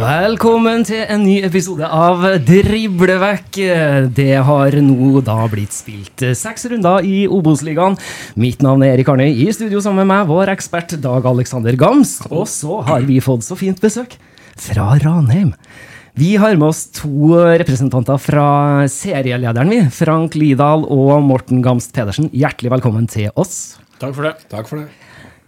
Velkommen 0.00 0.80
til 0.88 1.02
en 1.12 1.20
ny 1.26 1.34
episode 1.44 1.84
av 1.84 2.22
Driblevekk. 2.48 3.58
Det 4.16 4.38
har 4.46 4.76
nå 4.80 5.20
da 5.26 5.34
blitt 5.52 5.76
spilt 5.76 6.24
seks 6.40 6.64
runder 6.72 7.04
i 7.04 7.26
Obos-ligaen. 7.28 7.98
Mitt 8.40 8.64
navn 8.64 8.80
er 8.86 8.94
Erik 8.94 9.10
Arnøy. 9.12 9.28
I 9.28 9.50
studio 9.52 9.82
sammen 9.84 10.06
med 10.06 10.14
meg, 10.14 10.30
vår 10.32 10.54
ekspert 10.54 10.96
Dag 11.04 11.28
Alexander 11.28 11.76
Gamst. 11.76 12.24
Og 12.32 12.48
så 12.48 12.80
har 12.88 13.04
vi 13.04 13.20
fått 13.20 13.44
så 13.44 13.58
fint 13.60 13.76
besøk 13.84 14.16
fra 14.56 14.94
Ranheim. 15.04 15.52
Vi 16.16 16.32
har 16.40 16.56
med 16.56 16.70
oss 16.72 16.86
to 16.96 17.36
representanter 17.60 18.16
fra 18.24 18.48
serielederen, 18.88 19.68
vi. 19.68 19.84
Frank 20.00 20.32
Lidahl 20.32 20.88
og 20.88 21.18
Morten 21.28 21.60
Gamst 21.66 21.92
Pedersen. 21.92 22.32
Hjertelig 22.32 22.72
velkommen 22.72 23.04
til 23.04 23.28
oss. 23.36 23.76
Takk 24.00 24.16
for 24.16 24.30
det. 24.30 24.38
Takk 24.48 24.64
for 24.72 24.80
det. 24.80 24.88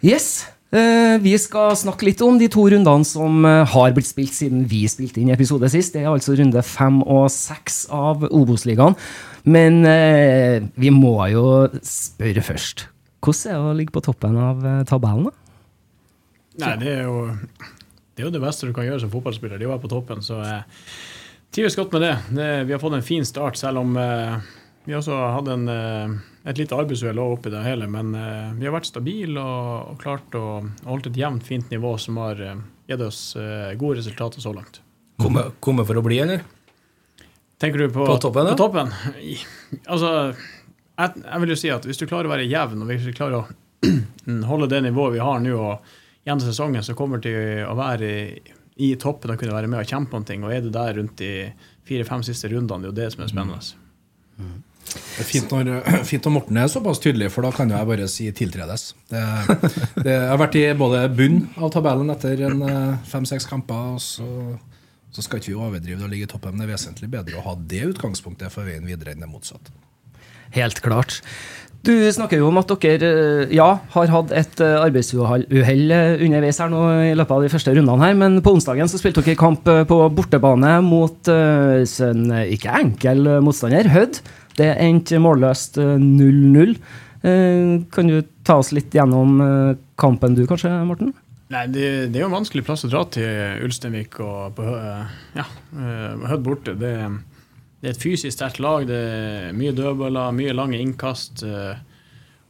Yes. 0.05 0.52
Eh, 0.73 1.19
vi 1.21 1.35
skal 1.37 1.75
snakke 1.77 2.07
litt 2.09 2.23
om 2.25 2.39
de 2.41 2.47
to 2.49 2.63
rundene 2.73 3.05
som 3.05 3.45
eh, 3.45 3.75
har 3.75 3.93
blitt 3.93 4.09
spilt 4.09 4.33
siden 4.33 4.63
vi 4.71 4.87
spilte 4.89 5.21
inn 5.21 5.33
episode 5.35 5.69
sist. 5.69 5.93
Det 5.93 6.01
er 6.01 6.09
altså 6.09 6.33
runde 6.39 6.63
fem 6.65 7.03
og 7.03 7.27
seks 7.35 7.83
av 7.93 8.25
Obos-ligaen. 8.31 8.97
Men 9.45 9.83
eh, 9.85 10.65
vi 10.81 10.93
må 10.95 11.19
jo 11.29 11.45
spørre 11.85 12.45
først. 12.47 12.87
Hvordan 13.23 13.53
er 13.53 13.61
det 13.61 13.75
å 13.75 13.77
ligge 13.83 13.95
på 13.95 14.05
toppen 14.07 14.41
av 14.41 14.65
tabellen? 14.89 15.29
da? 15.29 15.37
Nei, 16.65 16.73
det 16.81 16.91
er 16.95 17.05
jo 17.05 17.21
det 18.13 18.25
er 18.25 18.27
jo 18.27 18.33
det 18.33 18.43
beste 18.43 18.69
du 18.69 18.73
kan 18.77 18.89
gjøre 18.89 19.05
som 19.05 19.13
fotballspiller. 19.13 19.61
Det 19.61 19.69
er 19.69 19.71
å 19.71 19.75
være 19.75 19.85
på 19.85 19.93
toppen. 19.93 20.25
Så 20.25 20.41
trives 21.53 21.77
godt 21.77 21.93
med 21.93 22.07
det. 22.07 22.17
det. 22.33 22.51
Vi 22.69 22.75
har 22.75 22.81
fått 22.81 22.97
en 22.97 23.05
fin 23.05 23.29
start, 23.29 23.61
selv 23.61 23.85
om 23.85 23.95
vi 24.89 24.97
også 24.97 25.17
hadde 25.37 25.55
en, 25.57 26.19
et 26.45 26.59
lite 26.59 26.77
arbeidsuhell 26.77 27.21
oppi 27.23 27.53
det 27.53 27.63
hele. 27.65 27.87
Men 27.91 28.15
uh, 28.17 28.55
vi 28.59 28.67
har 28.67 28.75
vært 28.75 28.91
stabile 28.91 29.43
og, 29.43 29.93
og 29.93 30.01
klart 30.03 30.35
å 30.39 30.47
holde 30.89 31.13
et 31.13 31.21
jevnt, 31.23 31.47
fint 31.47 31.71
nivå 31.75 31.95
som 32.03 32.19
har 32.23 32.41
uh, 32.43 32.57
gitt 32.91 33.05
oss 33.05 33.21
uh, 33.39 33.71
gode 33.79 34.01
resultater 34.01 34.43
så 34.43 34.55
langt. 34.57 34.81
Komme, 35.23 35.51
komme 35.63 35.87
for 35.87 36.01
å 36.01 36.05
bli, 36.05 36.19
eller? 36.25 36.43
Tenker 37.63 37.85
du 37.85 37.93
på, 37.95 38.07
På 38.09 38.19
toppen. 38.19 38.49
På 38.51 38.59
toppen? 38.59 38.91
Altså, 39.87 40.09
jeg, 40.99 41.23
jeg 41.23 41.43
vil 41.45 41.53
jo 41.53 41.59
si 41.61 41.71
at 41.71 41.87
hvis 41.87 42.01
du 42.01 42.09
klarer 42.11 42.27
å 42.27 42.33
være 42.33 42.49
jevn, 42.51 42.83
og 42.83 42.91
hvis 42.91 43.07
du 43.07 43.15
klarer 43.15 43.39
å 43.39 43.45
holde 44.51 44.71
det 44.73 44.83
nivået 44.89 45.15
vi 45.15 45.23
har 45.23 45.39
nå, 45.45 45.55
og 45.55 46.27
gjennom 46.27 46.43
sesongen 46.43 46.83
så 46.87 46.97
kommer 46.99 47.23
til 47.23 47.63
å 47.69 47.77
være 47.79 48.11
i, 48.11 48.57
i 48.89 48.91
toppen 48.99 49.31
og 49.31 49.39
kunne 49.39 49.55
være 49.55 49.71
med 49.71 49.85
og 49.85 49.95
kjempe 49.95 50.19
om 50.19 50.27
ting, 50.27 50.43
og 50.43 50.55
er 50.55 50.65
du 50.65 50.73
der 50.75 50.99
rundt 50.99 51.15
de 51.23 51.33
fire-fem 51.87 52.27
siste 52.27 52.51
rundene, 52.51 52.83
det 52.83 52.91
er 52.91 52.93
jo 52.93 52.99
det 52.99 53.09
som 53.15 53.25
er 53.25 53.31
spennende. 53.31 54.53
Det 54.93 55.23
er 55.23 55.29
fint 55.29 55.53
når, 55.53 55.71
fint 56.11 56.27
når 56.27 56.35
Morten 56.37 56.59
er 56.61 56.73
såpass 56.73 57.01
tydelig, 57.03 57.31
for 57.33 57.47
da 57.47 57.53
kan 57.55 57.71
jeg 57.73 57.89
bare 57.89 58.09
si 58.11 58.29
'tiltredes'. 58.33 58.93
Det, 59.13 59.23
det, 60.03 60.13
jeg 60.13 60.29
har 60.33 60.41
vært 60.41 60.59
i 60.61 60.67
både 60.77 61.07
bunn 61.17 61.41
av 61.57 61.73
tabellen 61.75 62.13
etter 62.13 62.45
eh, 62.49 62.93
fem-seks 63.09 63.49
kamper, 63.49 63.97
og 63.97 64.03
så, 64.03 64.29
så 65.13 65.25
skal 65.25 65.41
ikke 65.41 65.53
vi 65.53 65.59
overdrive 65.61 66.01
det 66.01 66.09
å 66.09 66.13
ligge 66.13 66.29
i 66.29 66.33
toppen, 66.35 66.57
men 66.57 66.65
det 66.65 66.71
er 66.71 66.77
vesentlig 66.77 67.11
bedre 67.13 67.41
å 67.41 67.47
ha 67.49 67.57
det 67.57 67.87
utgangspunktet 67.95 68.53
for 68.53 68.69
veien 68.69 68.87
videre 68.89 69.15
enn 69.15 69.25
det 69.25 69.31
motsatte. 69.31 69.75
Helt 70.53 70.83
klart. 70.85 71.23
Du 71.83 71.97
snakker 72.15 72.39
jo 72.39 72.47
om 72.47 72.61
at 72.61 72.71
dere 72.85 73.09
eh, 73.09 73.55
ja, 73.57 73.71
har 73.95 74.13
hatt 74.13 74.35
et 74.39 74.61
eh, 74.63 74.77
arbeidsuhell 74.85 75.49
underveis 75.49 76.61
her 76.63 76.71
nå 76.71 76.83
i 77.09 77.17
løpet 77.19 77.35
av 77.35 77.43
de 77.43 77.51
første 77.51 77.75
rundene 77.75 78.05
her, 78.05 78.15
men 78.19 78.39
på 78.45 78.53
onsdagen 78.55 78.91
så 78.91 79.01
spilte 79.01 79.25
dere 79.25 79.41
kamp 79.41 79.65
på 79.67 79.99
bortebane 80.15 80.77
mot 80.87 81.33
en 81.33 82.23
ikke 82.45 82.77
enkel 82.85 83.39
motstander, 83.43 83.91
Hødd. 83.91 84.21
Det 84.59 84.69
endte 84.85 85.21
målløst 85.23 85.79
eh, 85.81 85.97
0-0. 86.03 86.77
Eh, 87.23 87.75
Kan 87.95 88.09
du 88.11 88.21
ta 88.45 88.59
oss 88.61 88.73
litt 88.77 88.93
gjennom 88.95 89.41
eh, 89.41 89.75
kampen 90.01 90.35
du, 90.39 90.45
kanskje, 90.51 90.73
Morten? 90.89 91.13
Nei, 91.53 91.67
det, 91.69 91.89
det 92.13 92.17
er 92.19 92.25
jo 92.25 92.31
en 92.31 92.39
vanskelig 92.39 92.65
plass 92.65 92.87
å 92.87 92.91
dra 92.93 93.03
til 93.13 93.63
Ulsteinvik 93.67 94.17
og 94.25 94.55
på 94.57 94.65
ja, 95.37 95.45
eh, 95.45 96.27
Hødd 96.33 96.45
borte. 96.47 96.73
Det, 96.81 96.93
det 97.83 97.91
er 97.91 97.95
et 97.97 98.01
fysisk 98.03 98.33
sterkt 98.39 98.61
lag. 98.65 98.87
Det 98.89 98.99
er 98.99 99.57
mye 99.57 99.75
dødballer, 99.77 100.33
mye 100.39 100.55
lange 100.57 100.81
innkast. 100.81 101.43
eh, 101.45 101.77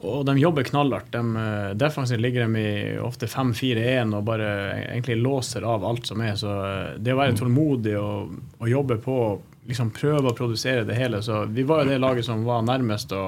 Og 0.02 0.24
de 0.26 0.36
jobber 0.38 0.66
knallhardt. 0.66 1.10
De, 1.14 1.22
eh, 1.42 1.72
defensivt 1.78 2.22
ligger 2.22 2.46
de 2.46 2.62
i 2.62 2.98
ofte 3.02 3.26
5-4-1 3.30 4.14
og 4.18 4.24
bare 4.30 4.48
egentlig 4.92 5.18
låser 5.22 5.66
av 5.66 5.84
alt 5.86 6.06
som 6.10 6.22
er. 6.22 6.34
Så 6.38 6.50
eh, 6.50 6.96
det 7.02 7.14
å 7.14 7.20
være 7.20 7.36
tålmodig 7.42 7.96
og, 7.98 8.38
og 8.62 8.70
jobbe 8.70 9.00
på, 9.02 9.18
liksom 9.68 9.92
prøve 9.94 10.30
å 10.30 10.36
produsere 10.36 10.86
det 10.88 10.96
hele. 10.98 11.22
Så 11.22 11.44
vi 11.50 11.64
var 11.66 11.82
jo 11.82 11.92
det 11.92 12.00
laget 12.02 12.26
som 12.26 12.44
var 12.46 12.64
nærmest 12.66 13.12
å 13.14 13.24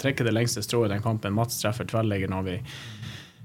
trekke 0.00 0.26
det 0.26 0.34
lengste 0.36 0.64
strået 0.64 0.90
i 0.90 0.94
den 0.96 1.04
kampen. 1.04 1.36
Mats 1.36 1.60
treffer 1.62 1.88
tverrlegger 1.88 2.32
når 2.32 2.48
vi 2.50 2.58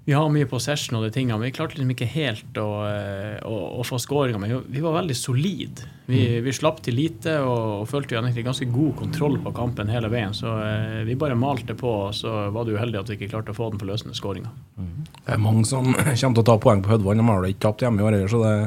vi 0.05 0.13
har 0.13 0.27
mye 0.27 0.47
possession 0.51 0.97
og 0.97 1.05
de 1.05 1.13
tingene, 1.15 1.37
men 1.39 1.47
vi 1.47 1.53
klarte 1.55 1.77
liksom 1.77 1.91
ikke 1.93 2.07
helt 2.11 2.57
å, 2.59 2.67
eh, 2.89 3.37
å, 3.47 3.59
å 3.79 3.85
få 3.87 3.95
skåringer. 4.03 4.41
Men 4.41 4.65
vi 4.67 4.81
var 4.83 4.97
veldig 4.97 5.15
solide. 5.15 5.87
Vi, 6.11 6.19
vi 6.43 6.53
slapp 6.55 6.81
til 6.83 6.97
lite 6.99 7.37
og, 7.39 7.61
og 7.77 7.87
følte 7.87 8.17
egentlig 8.17 8.43
ganske 8.43 8.67
god 8.67 8.97
kontroll 8.99 9.37
på 9.45 9.53
kampen 9.55 9.91
hele 9.93 10.11
veien. 10.11 10.35
Så 10.35 10.57
eh, 10.59 11.05
vi 11.07 11.15
bare 11.19 11.39
malte 11.39 11.77
på, 11.79 11.93
og 12.09 12.17
så 12.17 12.49
var 12.51 12.67
det 12.67 12.75
uheldig 12.75 12.99
at 12.99 13.13
vi 13.13 13.15
ikke 13.15 13.31
klarte 13.31 13.55
å 13.55 13.59
få 13.61 13.69
den 13.71 13.79
forløsende 13.79 14.17
skåringa. 14.19 14.51
Det 14.75 15.37
er 15.37 15.39
mange 15.39 15.63
som 15.71 15.93
kommer 15.95 16.17
til 16.19 16.43
å 16.43 16.49
ta 16.51 16.57
poeng 16.67 16.83
på 16.83 16.97
Hødvann. 16.97 17.23
De 17.23 17.29
har 17.29 17.45
vel 17.45 17.55
ikke 17.55 17.67
tapt 17.69 17.87
hjemme 17.87 18.03
i 18.03 18.07
år 18.09 18.17
heller, 18.17 18.33
så 18.33 18.43
det 18.43 18.57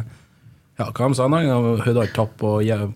ja, 0.77 0.91
hva 0.91 1.09
de 1.09 1.17
sa 1.17 1.29
gang? 1.33 1.47
Hødd 1.81 1.97
har 1.97 2.11
ikke 2.11 2.19
tapt 2.19 2.37
på, 2.41 2.51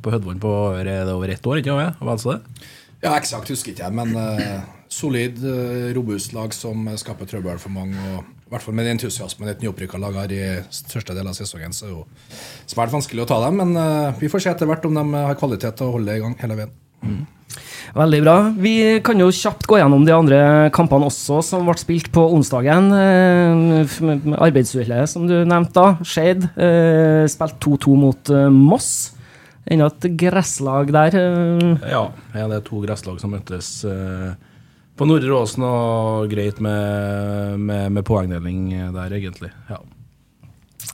på 0.05 0.13
Hødvann 0.13 0.43
på 0.43 0.51
over, 0.53 0.85
er 0.85 1.09
over 1.15 1.33
ett 1.33 1.47
år, 1.49 1.63
ikke 1.63 1.79
sant? 1.79 2.03
Vel 2.05 2.21
så 2.21 2.35
det? 2.35 2.67
Ja, 3.01 3.15
eksakt 3.15 3.49
husker 3.49 3.73
ikke 3.73 3.87
jeg, 3.87 3.97
men 3.97 4.13
uh, 4.13 4.61
solid, 4.93 5.41
uh, 5.41 5.89
robust 5.97 6.35
lag 6.37 6.53
som 6.53 6.85
eh, 6.91 6.99
skaper 7.01 7.29
trøbbel 7.31 7.57
for 7.63 7.73
mange. 7.73 7.97
og 8.13 8.29
i 8.51 8.53
hvert 8.53 8.67
fall 8.67 8.75
med 8.77 8.85
den 8.85 8.99
entusiasmen 8.99 9.49
et 9.49 9.63
nyopprykka 9.63 9.99
lag 10.03 10.17
har 10.19 10.33
i 10.35 10.43
største 10.75 11.15
del 11.17 11.29
av 11.31 11.37
sesongen, 11.39 11.73
så 11.73 11.87
er 11.87 11.93
det 11.93 11.97
jo 11.97 12.05
svært 12.75 12.93
vanskelig 12.93 13.25
å 13.25 13.29
ta 13.31 13.39
dem. 13.47 13.63
Men 13.63 13.73
uh, 13.79 14.13
vi 14.21 14.29
får 14.29 14.45
se 14.45 14.53
etter 14.53 14.69
hvert 14.69 14.85
om 14.85 15.01
de 15.01 15.05
har 15.17 15.39
kvalitet 15.41 15.81
til 15.81 15.89
å 15.89 15.95
holde 15.97 16.19
i 16.19 16.25
gang 16.25 16.37
hele 16.43 16.59
veien. 16.61 17.29
Veldig 17.97 18.21
bra. 18.23 18.35
Vi 18.55 18.75
kan 19.03 19.19
jo 19.19 19.31
kjapt 19.35 19.67
gå 19.67 19.81
gjennom 19.81 20.05
de 20.07 20.15
andre 20.15 20.41
kampene 20.75 21.09
også, 21.11 21.41
som 21.43 21.67
ble 21.67 21.75
spilt 21.81 22.11
på 22.15 22.23
onsdagen. 22.37 22.91
Eh, 22.95 24.35
Arbeidsuhellet, 24.39 25.11
som 25.11 25.27
du 25.27 25.41
nevnte, 25.43 25.75
da. 25.75 26.07
Skeid 26.07 26.47
eh, 26.55 27.25
spilte 27.31 27.59
2-2 27.67 27.97
mot 27.99 28.31
eh, 28.35 28.47
Moss. 28.55 28.91
Enda 29.71 29.91
et 29.91 30.07
gresslag 30.19 30.91
der. 30.95 31.17
Ja, 31.85 32.05
ja, 32.35 32.47
det 32.51 32.61
er 32.61 32.67
to 32.67 32.81
gresslag 32.83 33.21
som 33.23 33.35
møttes 33.35 33.69
på 34.99 35.07
Nordre 35.07 35.37
Åsen, 35.37 35.63
og 35.65 36.31
greit 36.33 36.59
med, 36.65 37.59
med, 37.61 37.91
med 37.95 38.07
poengdeling 38.07 38.71
der, 38.97 39.15
egentlig. 39.15 39.53
Ja. 39.71 39.79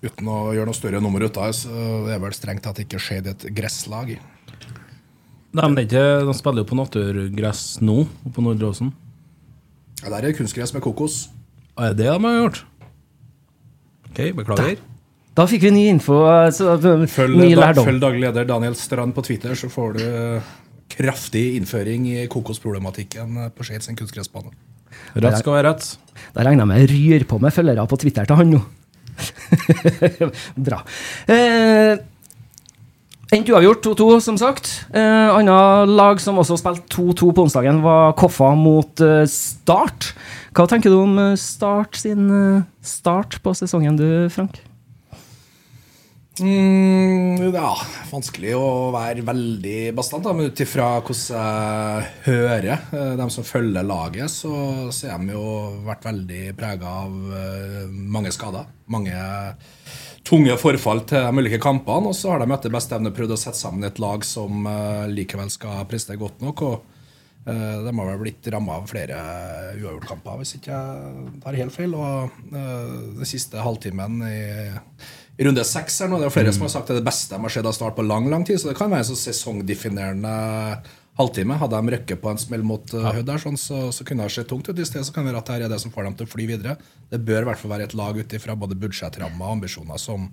Uten 0.02 0.28
å 0.28 0.40
gjøre 0.52 0.68
noe 0.68 0.76
større 0.76 1.00
nummer 1.00 1.24
ut 1.24 1.38
av 1.40 1.52
det, 1.52 1.60
så 1.62 1.86
er 2.10 2.20
vel 2.20 2.36
strengt 2.36 2.66
tatt 2.66 2.82
ikke 2.82 3.00
skjedd 3.00 3.30
et 3.32 3.46
gresslag. 3.56 4.16
De, 5.56 5.68
det 5.72 5.82
er 5.82 5.88
ikke, 5.88 6.06
de 6.28 6.34
spiller 6.36 6.64
jo 6.64 6.68
på 6.68 6.76
naturgress 6.76 7.62
nå, 7.84 8.02
på 8.34 8.44
Nordre 8.44 8.72
Åsen. 8.74 8.90
Ja, 10.02 10.10
der 10.10 10.18
er 10.18 10.26
det 10.28 10.36
kunstgress 10.36 10.74
med 10.76 10.84
kokos. 10.84 11.26
Er 11.80 11.94
det 11.94 12.04
det 12.04 12.10
de 12.12 12.26
har 12.28 12.36
gjort? 12.42 12.60
OK, 14.10 14.20
beklager. 14.36 14.84
Da 15.36 15.44
fikk 15.48 15.66
vi 15.66 15.72
ny 15.72 15.86
info. 15.92 16.18
Så, 16.52 16.76
eh, 16.76 17.06
Følg, 17.12 17.36
ny 17.40 17.50
da, 17.56 17.72
følg 17.76 18.00
daglig 18.00 18.22
leder 18.24 18.46
Daniel 18.48 18.76
Strand 18.76 19.16
på 19.16 19.24
Twitter, 19.24 19.56
så 19.56 19.68
får 19.72 19.98
du 19.98 20.04
eh, 20.06 20.54
kraftig 20.92 21.44
innføring 21.58 22.06
i 22.12 22.26
kokosproblematikken 22.32 23.44
eh, 23.44 23.52
på 23.52 23.66
Skeid 23.68 23.84
sin 23.84 23.98
kunstgressbane. 23.98 24.52
Rett 25.16 25.40
skal 25.40 25.58
være 25.58 25.72
rett. 25.72 25.88
Da 26.32 26.44
regner 26.44 26.64
jeg 26.64 26.70
med 26.70 26.82
jeg 26.84 26.90
ryr 26.92 27.26
på 27.28 27.40
med 27.40 27.52
følgere 27.52 27.84
på 27.88 28.00
Twitter 28.00 28.28
til 28.28 28.40
han 28.40 28.52
nå. 28.56 28.62
Bra. 30.68 30.82
Eh, 31.32 31.96
Endte 33.34 33.50
uavgjort 33.50 33.82
2-2, 33.82 34.20
som 34.22 34.36
sagt. 34.38 34.68
Eh, 34.94 35.34
Annet 35.34 35.90
lag 35.90 36.20
som 36.22 36.38
også 36.38 36.60
spilte 36.60 36.86
2-2 36.94 37.32
på 37.34 37.46
onsdagen, 37.48 37.80
var 37.82 38.14
Koffa 38.14 38.52
mot 38.54 39.02
eh, 39.02 39.24
Start. 39.26 40.12
Hva 40.54 40.68
tenker 40.70 40.94
du 40.94 41.00
om 41.00 41.18
eh, 41.18 41.32
Start 41.40 41.98
sin 41.98 42.30
eh, 42.30 42.62
start 42.86 43.40
på 43.42 43.54
sesongen, 43.58 43.98
du, 43.98 44.06
Frank? 44.30 44.60
Mm, 46.38 47.48
ja, 47.50 47.72
vanskelig 48.12 48.54
å 48.60 48.92
være 48.94 49.24
veldig 49.26 49.76
bastant, 49.96 50.28
men 50.36 50.52
ut 50.52 50.62
ifra 50.62 50.92
hvordan 51.00 51.18
jeg 51.34 52.08
hører 52.28 52.70
eh, 52.76 53.12
dem 53.18 53.32
som 53.32 53.48
følger 53.48 53.88
laget, 53.88 54.30
så, 54.30 54.52
så 54.94 55.10
har 55.10 55.24
de 55.24 55.34
jo 55.34 55.48
vært 55.88 56.06
veldig 56.12 56.44
prega 56.60 56.94
av 57.02 57.90
mange 57.90 58.30
skader. 58.36 58.70
Mange 58.86 59.18
tunge 60.26 60.56
forfall 60.60 61.04
til 61.08 61.22
de 61.22 61.42
ulike 61.42 61.60
kampene. 61.62 62.10
Og 62.10 62.18
så 62.18 62.32
har 62.32 62.42
de 62.42 62.50
etter 62.54 62.74
beste 62.74 62.96
evne 62.96 63.14
prøvd 63.14 63.36
å 63.36 63.40
sette 63.40 63.60
sammen 63.60 63.86
et 63.86 64.00
lag 64.02 64.26
som 64.26 64.66
eh, 64.70 65.06
likevel 65.12 65.50
skal 65.52 65.86
prestere 65.90 66.20
godt 66.20 66.42
nok. 66.44 66.62
og 66.66 66.76
eh, 67.46 67.76
de 67.86 67.92
har 67.92 68.10
vel 68.10 68.22
blitt 68.24 68.50
ramma 68.52 68.80
av 68.80 68.90
flere 68.90 69.20
uavgjort-kamper, 69.76 70.40
hvis 70.42 70.56
ikke 70.58 70.74
jeg 70.74 71.38
tar 71.44 71.60
helt 71.62 71.76
feil. 71.76 71.94
Og 71.94 72.50
den 72.52 73.28
siste 73.28 73.62
halvtimen 73.62 74.20
i, 74.26 74.42
i 75.38 75.48
runde 75.48 75.64
seks 75.68 76.02
her 76.02 76.10
nå, 76.10 76.20
det 76.20 76.30
er 76.30 76.36
flere 76.36 76.54
som 76.54 76.66
har 76.66 76.74
sagt 76.74 76.90
det 76.90 76.98
er 76.98 77.02
det 77.02 77.08
beste 77.08 77.36
de 77.36 77.46
har 77.46 77.52
sett 77.52 77.66
av 77.68 77.76
Start 77.76 77.98
på 77.98 78.06
lang 78.06 78.30
lang 78.32 78.46
tid. 78.46 78.60
Så 78.60 78.72
det 78.72 78.78
kan 78.78 78.90
være 78.92 79.06
en 79.06 79.10
sånn 79.14 79.24
sesongdefinerende 79.28 80.36
halvtime. 81.16 81.56
Hadde 81.60 81.80
de 81.80 81.94
røkket 81.96 82.22
på 82.22 82.32
en 82.32 82.40
smell 82.40 82.64
mot 82.66 82.94
uh, 82.96 83.20
der, 83.20 83.40
sånn, 83.42 83.58
så, 83.60 83.86
så 83.94 84.06
kunne 84.06 84.26
det 84.26 84.36
sett 84.36 84.50
tungt 84.50 84.68
ut. 84.68 84.78
I 84.78 84.88
sted 84.88 85.06
så 85.06 85.14
kan 85.14 85.26
det 85.26 85.32
være 85.32 85.42
at 85.44 85.52
det 85.52 85.68
er 85.68 85.74
det 85.74 85.80
som 85.82 85.94
får 85.94 86.08
dem 86.08 86.18
til 86.18 86.28
å 86.28 86.32
fly 86.32 86.48
videre. 86.52 86.76
Det 87.10 87.20
bør 87.24 87.46
i 87.46 87.50
hvert 87.50 87.62
fall 87.62 87.72
være 87.72 87.88
et 87.88 87.96
lag 87.98 88.18
ut 88.18 88.36
ifra 88.38 88.56
både 88.58 88.78
budsjettrammer 88.80 89.46
og 89.46 89.58
ambisjoner 89.58 90.00
som 90.00 90.28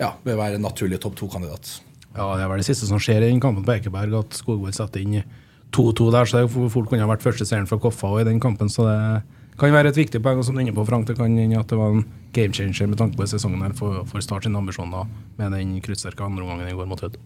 ja, 0.00 0.12
bør 0.24 0.40
være 0.42 0.58
en 0.58 0.66
naturlig 0.66 1.00
topp 1.02 1.16
to-kandidat. 1.20 1.78
Ja, 2.16 2.30
det 2.36 2.44
er 2.44 2.50
vel 2.50 2.62
det 2.62 2.68
siste 2.68 2.88
som 2.88 3.00
skjer 3.02 3.24
i 3.24 3.30
den 3.30 3.42
kampen 3.44 3.64
på 3.64 3.74
Ekeberg, 3.76 4.14
at 4.18 4.36
Skogvold 4.36 4.76
setter 4.76 5.02
inn 5.04 5.20
2-2 5.76 6.10
der. 6.14 6.28
Så 6.28 6.42
det 6.42 6.70
fort 6.72 6.90
kunne 6.90 7.04
ha 7.04 7.10
vært 7.10 7.24
første 7.24 7.46
seieren 7.48 7.68
for 7.68 7.82
Koffa 7.82 8.14
i 8.20 8.28
den 8.28 8.40
kampen. 8.42 8.70
Så 8.72 8.86
det 8.88 8.98
kan 9.60 9.74
være 9.74 9.92
et 9.92 10.00
viktig 10.00 10.22
poeng. 10.24 10.40
Og 10.40 10.48
som 10.48 10.56
du 10.56 10.62
er 10.62 10.66
inne 10.66 10.76
på, 10.76 10.86
Frank, 10.88 11.08
det 11.08 11.18
kan 11.18 11.36
hende 11.36 11.60
at 11.60 11.72
det 11.72 11.80
var 11.80 11.94
en 11.94 12.06
game 12.36 12.56
changer 12.56 12.88
med 12.90 13.00
tanke 13.00 13.20
på 13.20 13.28
sesongen 13.28 13.64
her 13.64 13.76
for, 13.76 14.04
for 14.08 14.24
Start 14.24 14.48
sine 14.48 14.60
ambisjoner 14.60 15.08
med 15.38 15.56
den 15.56 15.76
kruttsterke 15.84 16.24
andreomgangen 16.24 16.72
i 16.72 16.76
går 16.76 16.88
mot 16.88 17.04
Hødd. 17.04 17.20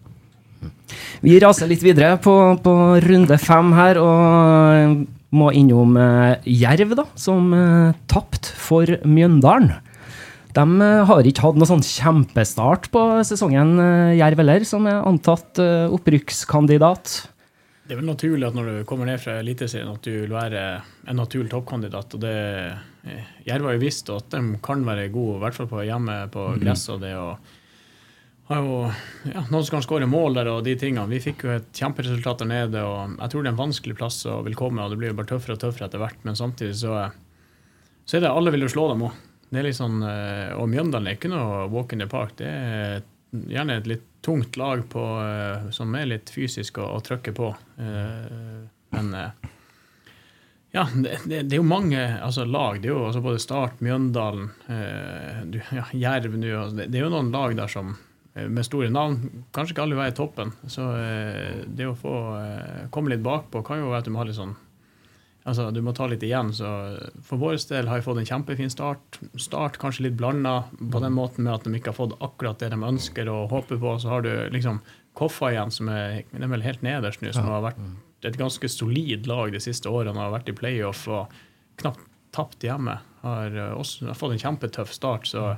Vi 1.21 1.39
raser 1.41 1.69
litt 1.69 1.83
videre 1.85 2.15
på, 2.21 2.33
på 2.63 2.75
runde 3.03 3.37
fem 3.41 3.71
her, 3.77 3.99
og 4.01 5.05
må 5.31 5.51
innom 5.55 5.95
eh, 5.99 6.49
Jerv, 6.49 6.95
da, 6.99 7.05
som 7.15 7.53
eh, 7.55 7.97
tapte 8.11 8.51
for 8.59 8.89
Mjøndalen. 9.07 9.71
De 10.51 10.63
eh, 10.83 11.03
har 11.07 11.27
ikke 11.27 11.45
hatt 11.45 11.59
noe 11.59 11.69
sånn 11.69 11.85
kjempestart 11.85 12.89
på 12.91 13.03
sesongen, 13.27 13.77
eh, 13.79 14.17
Jerv 14.19 14.41
heller, 14.43 14.65
som 14.67 14.89
er 14.91 14.99
antatt 15.07 15.61
eh, 15.63 15.87
opprykkskandidat. 15.95 17.21
Det 17.87 17.95
er 17.95 17.99
vel 17.99 18.11
naturlig 18.11 18.47
at 18.47 18.55
når 18.55 18.67
du 18.67 18.75
kommer 18.87 19.07
ned 19.09 19.19
fra 19.23 19.39
Eliteserien, 19.41 19.89
at 19.91 20.03
du 20.05 20.11
vil 20.23 20.35
være 20.35 20.65
en 21.11 21.17
naturlig 21.19 21.51
toppkandidat. 21.51 22.13
og 22.15 22.23
det 22.23 22.35
eh, 23.07 23.31
Jerv 23.47 23.69
har 23.69 23.77
jo 23.77 23.85
visst 23.85 24.11
at 24.13 24.29
de 24.35 24.59
kan 24.63 24.83
være 24.87 25.09
gode, 25.13 25.39
i 25.39 25.43
hvert 25.45 25.57
fall 25.57 25.71
på 25.71 25.87
hjemme 25.87 26.19
på 26.31 26.51
gress. 26.61 26.85
og 26.91 27.01
det 27.05 27.15
å 27.19 27.33
har 28.51 28.65
jo 28.65 28.77
ja, 29.31 29.41
noen 29.49 29.63
som 29.63 29.77
kan 29.77 29.83
skåre 29.85 30.07
mål 30.09 30.37
der 30.39 30.49
og 30.51 30.63
de 30.65 30.75
tingene. 30.79 31.09
Vi 31.11 31.21
fikk 31.23 31.45
jo 31.45 31.53
et 31.55 31.69
kjemperesultat 31.77 32.43
der 32.43 32.49
nede, 32.49 32.83
og 32.85 33.17
jeg 33.17 33.31
tror 33.33 33.43
det 33.43 33.51
er 33.51 33.55
en 33.55 33.59
vanskelig 33.63 33.97
plass 33.99 34.21
å 34.29 34.41
vil 34.45 34.57
komme, 34.59 34.83
og 34.83 34.93
det 34.93 34.99
blir 35.01 35.11
jo 35.13 35.17
bare 35.19 35.31
tøffere 35.33 35.57
og 35.57 35.61
tøffere 35.63 35.87
etter 35.87 36.01
hvert. 36.01 36.23
Men 36.27 36.39
samtidig 36.39 36.77
så, 36.81 36.97
så 38.05 38.17
er 38.17 38.25
det 38.25 38.31
alle 38.31 38.53
vil 38.55 38.65
jo 38.67 38.71
slå 38.73 38.87
dem 38.91 39.05
òg. 39.07 39.19
Det 39.51 39.59
er 39.59 39.67
litt 39.67 39.79
sånn, 39.79 39.99
eh, 40.07 40.51
og 40.55 40.69
Mjøndalen 40.71 41.11
er 41.11 41.17
ikke 41.17 41.31
noe 41.31 41.65
walk 41.73 41.95
in 41.95 42.03
the 42.03 42.07
park. 42.11 42.37
Det 42.39 42.47
er 42.47 43.01
gjerne 43.31 43.79
et 43.81 43.89
litt 43.89 44.05
tungt 44.23 44.55
lag 44.59 44.83
på, 44.91 45.05
eh, 45.25 45.71
som 45.75 45.95
er 45.99 46.11
litt 46.11 46.31
fysisk 46.31 46.79
å, 46.79 46.87
å 46.95 47.01
trykke 47.03 47.35
på. 47.35 47.49
Eh, 47.81 48.61
Men 48.91 49.13
ja, 50.71 50.85
det, 50.91 51.17
det, 51.23 51.41
det 51.47 51.55
er 51.55 51.59
jo 51.59 51.67
mange 51.67 51.99
altså, 51.99 52.43
lag. 52.43 52.79
Det 52.79 52.89
er 52.91 52.95
jo 52.95 53.23
både 53.23 53.39
Start, 53.43 53.79
Mjøndalen, 53.83 54.49
ja, 55.71 55.85
Jerv 55.95 56.35
nå. 56.35 56.63
Det, 56.75 56.87
det 56.91 56.99
er 56.99 57.05
jo 57.05 57.11
noen 57.11 57.31
lag 57.31 57.55
der 57.59 57.71
som 57.71 57.95
med 58.33 58.63
store 58.63 58.89
navn 58.91 59.45
kanskje 59.51 59.75
ikke 59.75 59.83
alle 59.83 59.95
vil 59.95 60.03
være 60.05 60.13
i 60.13 60.17
toppen. 60.17 60.51
Så 60.71 60.87
eh, 60.95 61.63
det 61.67 61.87
å 61.89 61.97
få 61.99 62.17
eh, 62.39 62.83
komme 62.93 63.11
litt 63.11 63.23
bakpå 63.25 63.63
kan 63.67 63.81
jo 63.81 63.89
være 63.91 64.03
at 64.03 64.07
du 64.07 64.13
må 64.15 64.21
ha 64.23 64.27
litt 64.29 64.39
sånn 64.39 64.57
Altså, 65.41 65.71
du 65.73 65.79
må 65.81 65.89
ta 65.97 66.05
litt 66.05 66.21
igjen. 66.21 66.51
Så 66.53 66.67
for 67.25 67.41
vår 67.41 67.55
del 67.65 67.87
har 67.89 67.97
vi 67.97 68.05
fått 68.05 68.19
en 68.21 68.27
kjempefin 68.29 68.69
start. 68.69 69.17
Start 69.41 69.79
kanskje 69.81 70.03
litt 70.05 70.19
blanda 70.19 70.67
på 70.77 71.01
den 71.01 71.15
måten 71.15 71.47
med 71.47 71.55
at 71.55 71.65
de 71.65 71.73
ikke 71.73 71.89
har 71.89 71.97
fått 71.97 72.13
akkurat 72.21 72.61
det 72.61 72.69
de 72.69 72.77
ønsker 72.77 73.31
og 73.33 73.49
håper 73.49 73.79
på. 73.81 73.95
Så 74.03 74.11
har 74.11 74.21
du 74.21 74.29
liksom 74.53 74.83
Koffa 75.17 75.49
igjen, 75.49 75.73
som 75.73 75.89
er, 75.89 76.21
er 76.37 76.51
vel 76.53 76.61
helt 76.61 76.85
nederst 76.85 77.25
nå, 77.25 77.33
som 77.33 77.49
har 77.49 77.65
vært 77.65 77.81
et 78.29 78.37
ganske 78.37 78.69
solid 78.69 79.25
lag 79.27 79.49
de 79.51 79.59
siste 79.65 79.89
årene. 79.89 80.21
Har 80.21 80.35
vært 80.37 80.53
i 80.53 80.55
playoff 80.61 81.07
og 81.09 81.33
knapt 81.81 82.05
tapt 82.31 82.63
hjemme. 82.63 82.97
Har 83.21 83.55
eh, 83.55 83.73
også 83.75 84.09
har 84.09 84.17
fått 84.17 84.35
en 84.35 84.43
kjempetøff 84.45 84.93
start. 84.95 85.27
så 85.27 85.55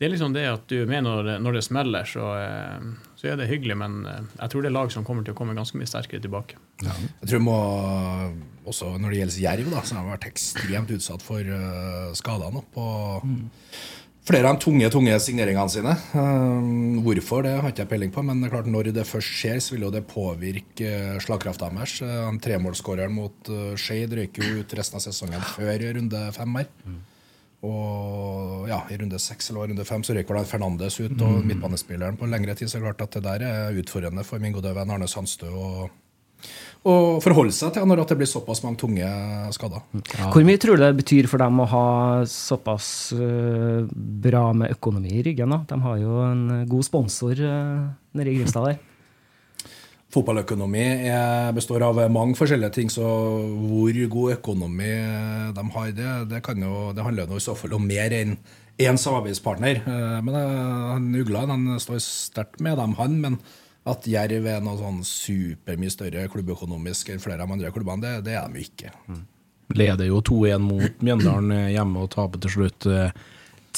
det 0.00 0.06
er 0.06 0.14
liksom 0.14 0.32
det 0.32 0.46
at 0.48 0.62
du 0.72 0.78
er 0.80 0.86
med 0.88 1.04
når 1.04 1.26
det, 1.26 1.32
når 1.44 1.58
det 1.58 1.60
smeller, 1.66 2.06
så, 2.08 2.30
eh, 2.40 2.84
så 3.20 3.26
er 3.28 3.34
det 3.36 3.50
hyggelig. 3.50 3.74
Men 3.76 3.98
eh, 4.08 4.22
jeg 4.38 4.52
tror 4.52 4.64
det 4.64 4.70
er 4.70 4.76
lag 4.78 4.92
som 4.94 5.04
kommer 5.04 5.26
til 5.26 5.34
å 5.34 5.36
komme 5.36 5.52
ganske 5.58 5.76
mye 5.76 5.88
sterkere 5.90 6.24
tilbake. 6.24 6.56
Jeg 6.80 7.28
tror 7.28 7.42
må, 7.44 7.56
også 8.64 8.94
Når 8.96 9.12
det 9.12 9.18
gjelder 9.18 9.42
Jerv, 9.44 9.68
da, 9.74 9.82
så 9.84 9.98
har 9.98 10.06
de 10.06 10.14
vært 10.14 10.30
ekstremt 10.30 10.94
utsatt 10.96 11.20
for 11.20 11.44
uh, 11.44 12.14
skader 12.16 12.54
nå. 12.54 12.62
På 12.72 12.86
flere 14.30 14.48
av 14.48 14.56
de 14.56 14.64
tunge 14.64 14.88
tunge 14.94 15.18
signeringene 15.20 15.74
sine. 15.76 15.92
Eh, 16.16 16.72
hvorfor, 17.04 17.44
det 17.44 17.54
har 17.58 17.68
ikke 17.68 17.84
jeg 17.84 17.92
peiling 17.92 18.16
på. 18.16 18.24
Men 18.24 18.40
det 18.40 18.48
er 18.48 18.56
klart 18.56 18.72
når 18.72 18.92
det 18.96 19.04
først 19.08 19.36
skjer, 19.42 19.60
så 19.60 19.76
vil 19.76 19.84
jo 19.90 19.92
det 19.92 20.06
påvirke 20.08 20.96
uh, 20.96 21.20
slagkrafta 21.20 21.68
deres. 21.76 21.98
Uh, 22.00 22.32
Tremålsskåreren 22.40 23.12
mot 23.20 23.52
uh, 23.52 23.76
Skeid 23.76 24.16
røyker 24.16 24.48
jo 24.48 24.64
ut 24.64 24.76
resten 24.80 24.96
av 24.96 25.04
sesongen 25.04 25.44
før 25.52 25.90
runde 26.00 26.26
fem 26.40 26.60
her. 26.62 26.72
Og 27.66 28.68
ja, 28.70 28.78
i 28.88 28.96
runde 28.96 29.18
seks 29.20 29.50
eller 29.50 29.68
runde 29.68 29.84
fem 29.84 30.04
så 30.06 30.16
røyker 30.16 30.38
da 30.38 30.44
Fernandes 30.48 30.96
ut, 31.02 31.16
og 31.20 31.42
midtbanespilleren 31.44 32.16
på 32.20 32.28
lengre 32.30 32.54
tid. 32.56 32.70
Så 32.70 32.78
er 32.78 32.86
det 32.86 32.94
klart 32.94 33.08
at 33.08 33.18
det 33.18 33.26
der 33.26 33.48
er 33.48 33.80
utfordrende 33.82 34.24
for 34.24 34.40
min 34.40 34.54
gode 34.56 34.72
venn 34.76 34.94
Arne 34.94 35.08
Sandstø 35.10 35.50
å 36.80 37.02
forholde 37.20 37.52
seg 37.52 37.74
til 37.74 37.84
når 37.84 38.00
det 38.08 38.16
blir 38.16 38.28
såpass 38.28 38.62
mange 38.64 38.80
tunge 38.80 39.08
skader. 39.52 39.82
Hvor 40.32 40.44
mye 40.46 40.60
tror 40.60 40.78
du 40.78 40.84
det 40.86 40.94
betyr 41.02 41.28
for 41.28 41.42
dem 41.42 41.60
å 41.60 41.68
ha 41.68 41.86
såpass 42.24 43.12
eh, 43.12 43.84
bra 44.24 44.46
med 44.56 44.72
økonomi 44.78 45.18
i 45.18 45.24
ryggen? 45.28 45.52
da? 45.52 45.60
De 45.68 45.80
har 45.84 45.98
jo 46.00 46.22
en 46.24 46.46
god 46.70 46.86
sponsor 46.86 47.36
uh, 47.44 47.90
nede 48.16 48.32
i 48.32 48.38
Grimstad 48.38 48.70
der. 48.70 48.80
Fotballøkonomi 50.10 50.82
er, 51.06 51.52
består 51.54 51.84
av 51.86 52.00
mange 52.10 52.34
forskjellige 52.38 52.74
ting, 52.74 52.88
så 52.90 53.06
hvor 53.06 54.00
god 54.10 54.32
økonomi 54.38 54.90
de 55.54 55.64
har, 55.76 55.92
det, 55.94 56.14
det, 56.32 56.42
jo, 56.58 56.90
det 56.96 57.04
handler 57.06 57.30
jo 57.30 57.38
i 57.38 57.44
så 57.44 57.54
fall 57.58 57.76
om 57.78 57.86
mer 57.86 58.10
enn 58.16 58.34
én 58.80 58.98
samarbeidspartner. 58.98 59.82
Eh, 59.84 60.20
Men 60.26 60.34
eh, 60.34 60.84
han 60.94 61.10
Ugla 61.14 61.46
han 61.46 61.66
står 61.78 62.00
sterkt 62.02 62.62
med 62.64 62.78
dem, 62.80 62.96
han. 62.98 63.20
men 63.22 63.38
at 63.88 64.06
Jerv 64.08 64.44
er 64.50 64.60
noe 64.64 64.76
sånn 64.76 65.00
supermye 65.06 65.92
større 65.92 66.26
klubbøkonomisk 66.32 67.12
enn 67.14 67.22
flere 67.22 67.40
av 67.42 67.48
de 67.48 67.56
andre 67.56 67.70
klubbene, 67.72 68.02
det, 68.02 68.26
det 68.28 68.34
er 68.36 68.48
de 68.50 68.60
jo 68.60 68.66
ikke. 68.68 68.92
Leder 69.78 70.08
jo 70.10 70.20
2-1 70.26 70.64
mot 70.64 71.04
Mjøndalen 71.06 71.54
eh, 71.54 71.68
hjemme 71.76 72.02
og 72.04 72.10
taper 72.16 72.42
til 72.42 72.56
slutt 72.56 72.88
eh, 72.90 73.14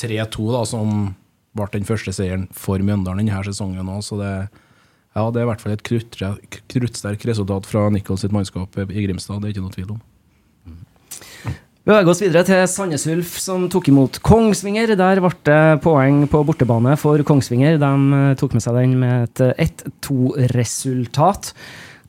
3-2, 0.00 0.48
da, 0.54 0.64
som 0.68 1.12
ble 1.52 1.68
den 1.74 1.86
første 1.88 2.14
seieren 2.16 2.48
for 2.56 2.80
Mjøndalen 2.80 3.26
denne 3.28 3.44
sesongen 3.46 3.90
òg. 3.92 4.00
Så 4.06 4.16
det, 4.20 4.32
ja, 5.12 5.26
det 5.28 5.42
er 5.42 5.44
i 5.44 5.50
hvert 5.50 5.60
fall 5.60 5.74
et 5.74 5.84
kruttsterkt 5.84 7.26
resultat 7.28 7.68
fra 7.68 7.88
Nichols 7.92 8.24
sitt 8.24 8.32
mannskap 8.32 8.78
i 8.86 9.04
Grimstad. 9.04 9.42
Det 9.42 9.50
er 9.50 9.54
ikke 9.56 9.66
noe 9.66 9.74
tvil 9.74 9.94
om. 9.96 10.00
Vi 11.82 11.90
Beveger 11.90 12.12
oss 12.12 12.20
videre 12.22 12.46
til 12.46 12.60
Sandnes 12.70 13.04
Ulf, 13.10 13.32
som 13.42 13.64
tok 13.66 13.88
imot 13.90 14.20
Kongsvinger. 14.22 14.94
Der 14.94 15.18
ble 15.18 15.32
det 15.48 15.80
poeng 15.82 16.20
på 16.30 16.44
bortebane 16.46 16.94
for 17.00 17.24
Kongsvinger. 17.26 17.74
De 17.82 18.18
eh, 18.18 18.34
tok 18.38 18.54
med 18.54 18.62
seg 18.62 18.78
den 18.78 18.92
med 19.00 19.40
et 19.42 19.66
1-2-resultat. 19.66 21.50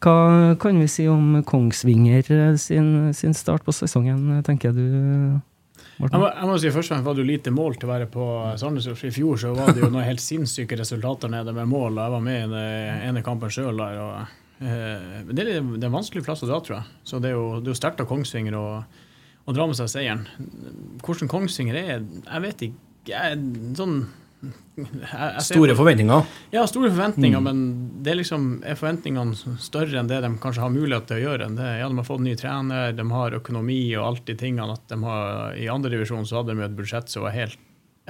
Hva 0.03 0.15
kan 0.61 0.77
vi 0.77 0.91
si 0.91 1.07
om 1.09 1.41
Kongsvinger 1.49 2.29
eh, 2.29 2.53
sin, 2.61 3.09
sin 3.17 3.33
start 3.33 3.65
på 3.65 3.73
sesongen, 3.73 4.43
tenker 4.45 4.77
du? 4.77 4.85
Jeg 5.99 6.19
må, 6.19 6.25
jeg 6.25 6.47
må 6.49 6.55
si 6.57 6.71
først 6.73 6.89
og 6.89 6.95
fremst 6.95 7.05
var 7.05 7.15
det 7.15 7.21
jo 7.21 7.29
lite 7.29 7.51
mål 7.53 7.75
til 7.77 7.87
å 7.87 7.91
være 7.91 8.07
på 8.11 8.25
Sandnes 8.59 8.87
I 8.89 9.11
fjor 9.13 9.37
så 9.39 9.51
var 9.53 9.73
det 9.75 9.83
jo 9.83 9.91
noen 9.93 10.07
helt 10.07 10.23
sinnssyke 10.23 10.77
resultater 10.79 11.29
nede 11.31 11.53
med 11.53 11.69
mål. 11.69 11.99
Jeg 12.01 12.13
var 12.15 12.23
med 12.25 12.39
i 12.39 12.47
den 12.49 13.03
ene 13.11 13.23
kampen 13.25 13.53
sjøl 13.53 13.77
der. 13.77 13.99
og 14.01 14.15
uh, 14.63 15.21
det, 15.29 15.45
er, 15.45 15.61
det 15.61 15.83
er 15.83 15.91
en 15.91 15.99
vanskelig 15.99 16.25
plass 16.25 16.41
å 16.45 16.49
dra, 16.49 16.59
tror 16.65 16.79
jeg. 16.79 16.97
Så 17.05 17.21
det 17.21 17.29
er 17.29 17.37
jo, 17.37 17.61
jo 17.67 17.77
sterkt 17.77 18.01
av 18.01 18.09
Kongsvinger 18.09 18.57
å, 18.57 18.65
dra 19.53 19.69
med 19.69 19.77
seg 19.77 19.91
seieren. 19.93 20.25
Hvordan 21.05 21.31
Kongsvinger 21.31 21.77
er, 21.77 22.03
jeg 22.25 22.45
vet 22.47 22.67
ikke. 22.69 22.89
Jeg, 23.13 23.39
sånn 23.77 23.97
jeg, 24.75 25.43
Store 25.47 25.75
forventninger. 25.77 26.25
Ja, 26.53 26.63
store 26.67 26.89
forventninger, 26.91 27.41
men 27.43 27.59
det 28.03 28.13
er 28.13 28.19
liksom, 28.19 28.47
er 28.67 28.77
forventningene 28.79 29.57
større 29.61 29.99
enn 30.01 30.09
det 30.09 30.21
de 30.25 30.31
kanskje 30.43 30.63
har 30.65 30.73
mulighet 30.73 31.07
til 31.09 31.21
å 31.21 31.23
gjøre. 31.27 31.49
Det, 31.57 31.69
ja, 31.79 31.87
De 31.91 31.99
har 31.99 32.07
fått 32.07 32.25
ny 32.25 32.35
trener, 32.39 32.95
de 32.97 33.05
har 33.11 33.37
økonomi 33.39 33.79
og 33.97 34.07
alt 34.07 34.25
de 34.29 34.35
tingene. 34.39 34.73
at 34.73 34.87
de 34.91 34.99
har, 35.03 35.55
I 35.55 35.69
andre 35.71 35.93
divisjon 35.95 36.25
så 36.27 36.41
hadde 36.41 36.55
de 36.57 36.65
et 36.65 36.77
budsjett 36.77 37.09
som 37.09 37.25
var 37.27 37.35
helt 37.37 37.59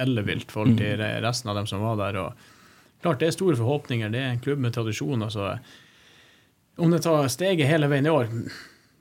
ellevilt 0.02 0.48
i 0.50 0.52
forhold 0.52 0.78
til 0.80 0.98
resten 1.22 1.50
av 1.52 1.56
dem 1.60 1.66
som 1.70 1.84
var 1.84 1.96
der. 2.00 2.18
og 2.18 2.32
klart 3.02 3.20
Det 3.20 3.28
er 3.28 3.36
store 3.36 3.56
forhåpninger. 3.56 4.10
Det 4.10 4.20
er 4.20 4.30
en 4.32 4.40
klubb 4.42 4.58
med 4.58 4.74
tradisjon. 4.74 5.22
altså 5.22 5.58
Om 6.78 6.90
det 6.90 7.02
tar 7.04 7.28
steget 7.28 7.68
hele 7.68 7.86
veien 7.88 8.06
i 8.06 8.10
år, 8.10 8.26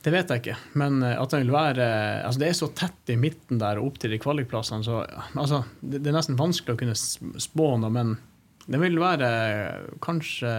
det 0.03 0.11
vet 0.11 0.31
jeg 0.33 0.41
ikke. 0.43 0.57
Men 0.79 0.99
eh, 1.03 1.15
at 1.21 1.31
den 1.31 1.45
vil 1.45 1.53
være 1.55 1.87
altså 2.27 2.41
Det 2.43 2.49
er 2.49 2.57
så 2.59 2.69
tett 2.75 3.13
i 3.13 3.17
midten 3.19 3.61
der 3.61 3.79
og 3.79 3.91
opp 3.91 4.01
til 4.03 4.11
de 4.11 4.19
kvalikplassene, 4.21 4.83
så 4.83 5.01
altså, 5.39 5.63
det, 5.81 6.01
det 6.03 6.11
er 6.11 6.17
nesten 6.19 6.39
vanskelig 6.39 6.75
å 6.75 6.81
kunne 6.81 6.97
spå 6.97 7.69
noe. 7.79 7.93
Men 7.93 8.15
det 8.67 8.79
vil 8.79 8.99
være 9.01 9.29
kanskje 10.03 10.51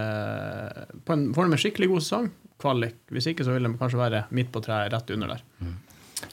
på 1.05 1.15
en, 1.15 1.27
Får 1.33 1.47
de 1.47 1.55
en 1.57 1.61
skikkelig 1.61 1.89
god 1.93 2.05
sesong, 2.05 2.29
kvalik. 2.61 2.99
Hvis 3.13 3.29
ikke 3.31 3.45
så 3.47 3.55
vil 3.55 3.67
den 3.67 3.77
kanskje 3.79 4.01
være 4.01 4.23
midt 4.35 4.51
på 4.53 4.61
treet, 4.65 4.93
rett 4.93 5.13
under 5.15 5.35
der. 5.35 5.43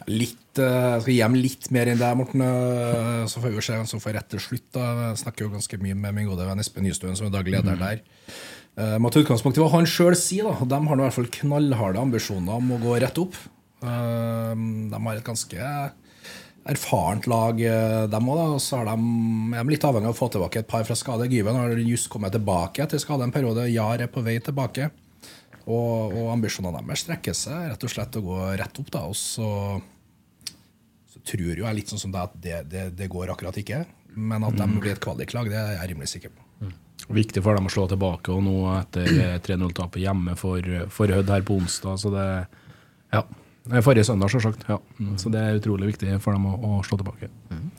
Litt, 0.09 0.59
eh, 0.59 0.89
jeg 0.97 1.03
skal 1.05 1.19
dem 1.21 1.37
litt 1.39 1.69
mer 1.75 1.91
enn 1.93 2.01
deg, 2.01 2.17
Morten. 2.19 2.43
eh, 2.43 3.27
Så 3.27 3.43
får 3.43 3.53
vi 3.55 3.61
se 3.63 3.77
hvem 3.77 3.89
som 3.89 4.01
får 4.03 4.17
rett 4.19 4.29
til 4.31 4.41
slutt. 4.41 4.69
da. 4.73 4.87
Jeg 5.11 5.23
snakker 5.25 5.47
jo 5.47 5.53
ganske 5.53 5.79
mye 5.83 5.95
med 5.95 6.15
min 6.15 6.29
gode 6.31 6.47
venn 6.47 6.59
Espen 6.61 6.85
Nystuen, 6.87 7.17
som 7.17 7.27
er 7.27 7.35
daglig 7.37 7.57
leder 7.59 7.77
der. 7.77 8.01
Eh, 8.01 8.33
Må 8.73 9.11
ta 9.13 9.21
utgangspunkt 9.21 9.59
i 9.59 9.61
hva 9.61 9.69
han 9.75 9.85
sjøl 9.85 10.15
sier. 10.17 10.47
da. 10.49 10.65
De 10.65 10.79
har 10.89 10.97
i 10.97 11.03
hvert 11.05 11.17
fall 11.19 11.27
knallharde 11.29 12.01
ambisjoner 12.01 12.55
om 12.57 12.71
å 12.73 12.79
gå 12.81 12.95
rett 13.03 13.19
opp. 13.21 13.35
Eh, 13.85 14.55
De 14.55 15.01
har 15.05 15.19
et 15.19 15.27
ganske 15.27 15.67
erfarent 16.73 17.27
lag, 17.27 17.61
eh, 17.61 18.07
dem 18.07 18.29
òg. 18.33 18.41
Og 18.57 18.61
så 18.63 18.81
er 18.81 18.89
de, 18.89 18.97
er 19.59 19.65
litt 19.69 19.85
avhengig 19.85 20.09
av 20.09 20.15
å 20.15 20.19
få 20.19 20.31
tilbake 20.33 20.63
et 20.63 20.69
par 20.71 20.85
fra 20.89 20.97
skade. 20.97 21.29
Gyven 21.29 21.59
har 21.59 21.75
just 21.85 22.09
kommet 22.09 22.33
tilbake 22.33 22.85
etter 22.85 23.03
skade 23.03 23.27
en 23.27 23.35
periode. 23.35 23.69
Jar 23.73 24.01
er 24.01 24.09
på 24.13 24.23
vei 24.25 24.39
tilbake. 24.41 24.91
Og, 25.67 26.15
og 26.17 26.31
ambisjonene 26.33 26.81
deres 26.83 27.05
strekker 27.05 27.37
seg 27.39 27.69
rett 27.71 27.85
og 27.87 27.91
slett 27.93 28.17
å 28.19 28.23
gå 28.25 28.39
rett 28.59 28.79
opp. 28.83 28.91
da, 28.91 29.05
og 29.07 29.15
så 29.15 29.81
så 31.13 31.21
tror 31.29 31.53
jo 31.59 31.67
jeg 31.67 31.77
litt 31.77 31.91
sånn 31.93 32.01
som 32.01 32.13
deg 32.15 32.23
at 32.25 32.39
det, 32.41 32.57
det, 32.73 32.85
det 32.97 33.09
går 33.13 33.29
akkurat 33.35 33.57
ikke. 33.61 33.83
Men 34.17 34.43
at 34.49 34.57
de 34.57 34.65
blir 34.81 34.95
et 34.95 35.03
kvaliklag, 35.03 35.51
det 35.53 35.59
er 35.61 35.75
jeg 35.77 35.91
rimelig 35.93 36.09
sikker 36.09 36.33
på. 36.33 36.41
Viktig 37.13 37.43
for 37.43 37.59
dem 37.59 37.67
å 37.69 37.73
slå 37.73 37.89
tilbake 37.91 38.33
og 38.33 38.43
nå 38.47 38.57
etter 38.79 39.09
eh, 39.11 39.39
3-0-tapet 39.43 40.03
hjemme 40.05 40.37
for, 40.39 40.67
for 40.95 41.11
Hødd 41.13 41.33
her 41.35 41.47
på 41.47 41.59
onsdag. 41.61 41.99
Så 42.01 42.13
det 42.15 42.27
Ja. 43.13 43.25
Forrige 43.63 44.03
søndag, 44.05 44.27
selvsagt. 44.33 44.65
Ja. 44.67 44.81
Mm, 44.99 45.13
Så 45.23 45.31
det 45.31 45.39
er 45.39 45.59
utrolig 45.61 45.93
viktig 45.93 46.17
for 46.23 46.35
dem 46.35 46.49
å, 46.51 46.57
å 46.59 46.81
slå 46.83 46.97
tilbake. 46.99 47.29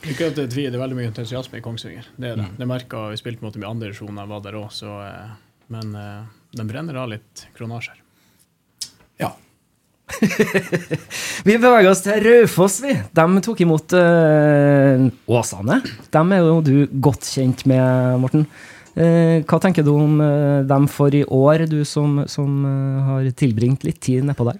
Ikke 0.07 0.29
at 0.29 0.37
det 0.39 0.45
er 0.63 0.77
veldig 0.79 0.95
mye 0.95 1.09
entusiasme 1.09 1.59
i 1.59 1.63
Kongsvinger. 1.65 2.07
Det 2.15 2.29
er 2.29 2.39
det. 2.39 2.45
Det 2.55 2.67
merka 2.69 3.09
vi 3.11 3.19
spilte 3.19 3.43
mot 3.43 3.51
dem 3.55 3.65
i 3.65 3.67
andre 3.67 3.89
divisjon, 3.89 4.15
jeg 4.15 4.31
var 4.31 4.45
der 4.45 4.55
òg, 4.61 4.69
så 4.71 4.93
eh, 5.03 5.33
Men 5.73 5.91
eh, 5.95 6.23
de 6.55 6.67
brenner 6.69 7.01
av 7.01 7.09
litt 7.11 7.47
kronasjer. 7.57 7.99
Ja. 9.19 9.33
Vi 11.47 11.55
beveger 11.57 11.89
oss 11.89 12.03
til 12.05 12.19
Raufoss, 12.23 12.75
vi. 12.83 12.93
De 13.15 13.41
tok 13.43 13.61
imot 13.63 13.95
uh, 13.97 15.07
Åsane. 15.31 15.79
Dem 16.13 16.33
er 16.35 16.43
jo 16.43 16.59
du 16.63 16.75
godt 17.01 17.25
kjent 17.27 17.63
med, 17.69 18.19
Morten. 18.21 18.45
Eh, 18.93 19.41
hva 19.49 19.57
tenker 19.61 19.85
du 19.85 19.89
om 19.95 20.19
eh, 20.21 20.61
dem 20.69 20.85
for 20.91 21.15
i 21.15 21.23
år, 21.25 21.65
du 21.69 21.81
som, 21.87 22.21
som 22.29 22.61
eh, 22.69 23.01
har 23.07 23.29
tilbringt 23.39 23.85
litt 23.87 23.99
tid 24.05 24.27
nedpå 24.27 24.45
der? 24.51 24.59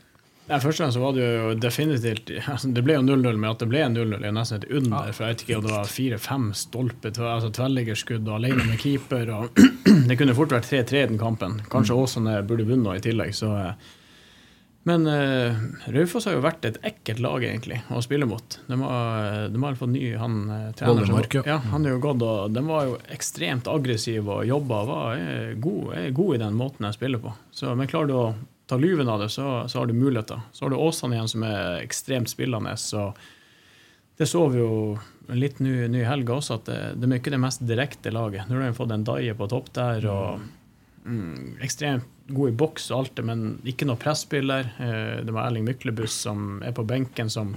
Ja, 0.49 0.57
Først 0.59 0.81
og 0.81 0.83
fremst 0.83 0.99
var 0.99 1.13
det 1.15 1.23
jo 1.23 1.51
definitivt 1.55 2.31
altså 2.51 2.67
Det 2.75 2.81
ble 2.83 2.97
jo 2.97 3.03
0-0, 3.05 3.37
men 3.37 3.47
at 3.47 3.61
det 3.63 3.69
ble 3.71 3.85
0-0 3.93 4.17
er 4.19 4.35
nesten 4.35 4.59
et 4.59 4.69
under. 4.73 5.11
For 5.13 5.25
jeg 5.25 5.35
vet 5.35 5.43
ikke 5.45 5.59
om 5.59 5.65
det 5.67 5.75
var 5.75 5.91
fire-fem 5.93 6.47
stolper, 6.57 7.19
altså 7.29 7.51
tverrliggerskudd 7.55 8.27
og 8.27 8.39
alene 8.39 8.67
med 8.67 8.81
keeper. 8.81 9.29
og 9.37 9.63
Det 10.09 10.17
kunne 10.19 10.35
fort 10.37 10.55
vært 10.55 10.69
3-3 10.71 11.03
i 11.03 11.09
den 11.13 11.21
kampen. 11.21 11.61
Kanskje 11.71 11.97
Åsane 11.97 12.39
burde 12.47 12.67
vunnet 12.69 13.01
i 13.01 13.09
tillegg. 13.11 13.35
så... 13.37 13.53
eh, 13.59 13.99
Men 14.83 15.05
uh, 15.07 15.55
Raufoss 15.95 16.25
har 16.27 16.33
jo 16.35 16.41
vært 16.43 16.65
et 16.67 16.77
ekkelt 16.83 17.21
lag 17.23 17.43
egentlig 17.47 17.77
å 17.87 18.01
spille 18.03 18.27
mot. 18.27 18.57
De 18.67 18.77
har, 18.81 19.27
de 19.53 19.61
har 19.63 19.77
fått 19.79 19.93
ny 19.93 20.09
han 20.19 20.41
uh, 20.49 20.71
trener. 20.75 21.05
som- 21.07 21.21
ja. 21.39 21.43
ja. 21.53 21.57
Han 21.71 21.85
er 21.87 21.95
jo 21.95 22.01
gått, 22.03 22.25
og 22.27 22.51
De 22.51 22.63
var 22.67 22.89
jo 22.89 22.97
ekstremt 23.15 23.69
aggressive 23.71 24.27
og 24.27 24.47
jobba 24.49 24.81
var 24.89 25.21
er 25.21 25.53
god, 25.55 25.93
er 26.01 26.09
god 26.11 26.35
i 26.35 26.41
den 26.43 26.57
måten 26.59 26.89
jeg 26.89 26.97
spiller 26.99 27.23
på. 27.23 27.31
Så, 27.55 27.71
men 27.79 27.87
klarer 27.87 28.11
du 28.11 28.17
å 28.19 28.25
ta 28.67 28.75
luven 28.79 29.07
av 29.11 29.23
det, 29.23 29.29
så, 29.31 29.63
så 29.71 29.79
har 29.79 29.87
du 29.87 29.95
muligheter. 29.95 30.43
Så 30.51 30.65
har 30.65 30.75
du 30.75 30.81
Åsane 30.83 31.15
igjen, 31.15 31.31
som 31.31 31.47
er 31.47 31.79
ekstremt 31.83 32.31
spillende. 32.31 32.75
så 32.77 33.13
det 34.17 34.27
så 34.29 34.43
vi 34.53 34.59
jo 34.59 34.99
litt 35.33 35.57
nå 35.63 35.87
nå 35.89 36.03
i 36.03 36.05
helga 36.05 36.35
også, 36.37 36.59
at 36.59 36.67
det, 36.69 36.81
de 37.01 37.07
er 37.09 37.17
ikke 37.21 37.31
det 37.33 37.39
mest 37.41 37.63
direkte 37.65 38.11
laget. 38.13 38.45
Nå 38.49 38.59
har 38.59 38.67
de 38.67 38.75
fått 38.77 38.91
en 38.93 39.05
Daie 39.07 39.33
på 39.33 39.47
topp 39.49 39.71
der, 39.73 40.05
og 40.11 40.43
mm, 41.07 41.55
ekstremt 41.65 42.05
god 42.27 42.49
i 42.49 42.55
boks 42.55 42.89
og 42.91 42.99
alt 42.99 43.15
det, 43.17 43.25
men 43.27 43.45
ikke 43.67 43.87
noe 43.87 43.99
presspiller. 43.99 44.69
Eh, 44.79 45.21
det 45.25 45.33
var 45.33 45.49
Erling 45.49 45.65
Myklebuss 45.67 46.15
som 46.25 46.61
er 46.63 46.75
på 46.75 46.85
benken, 46.87 47.29
som 47.31 47.55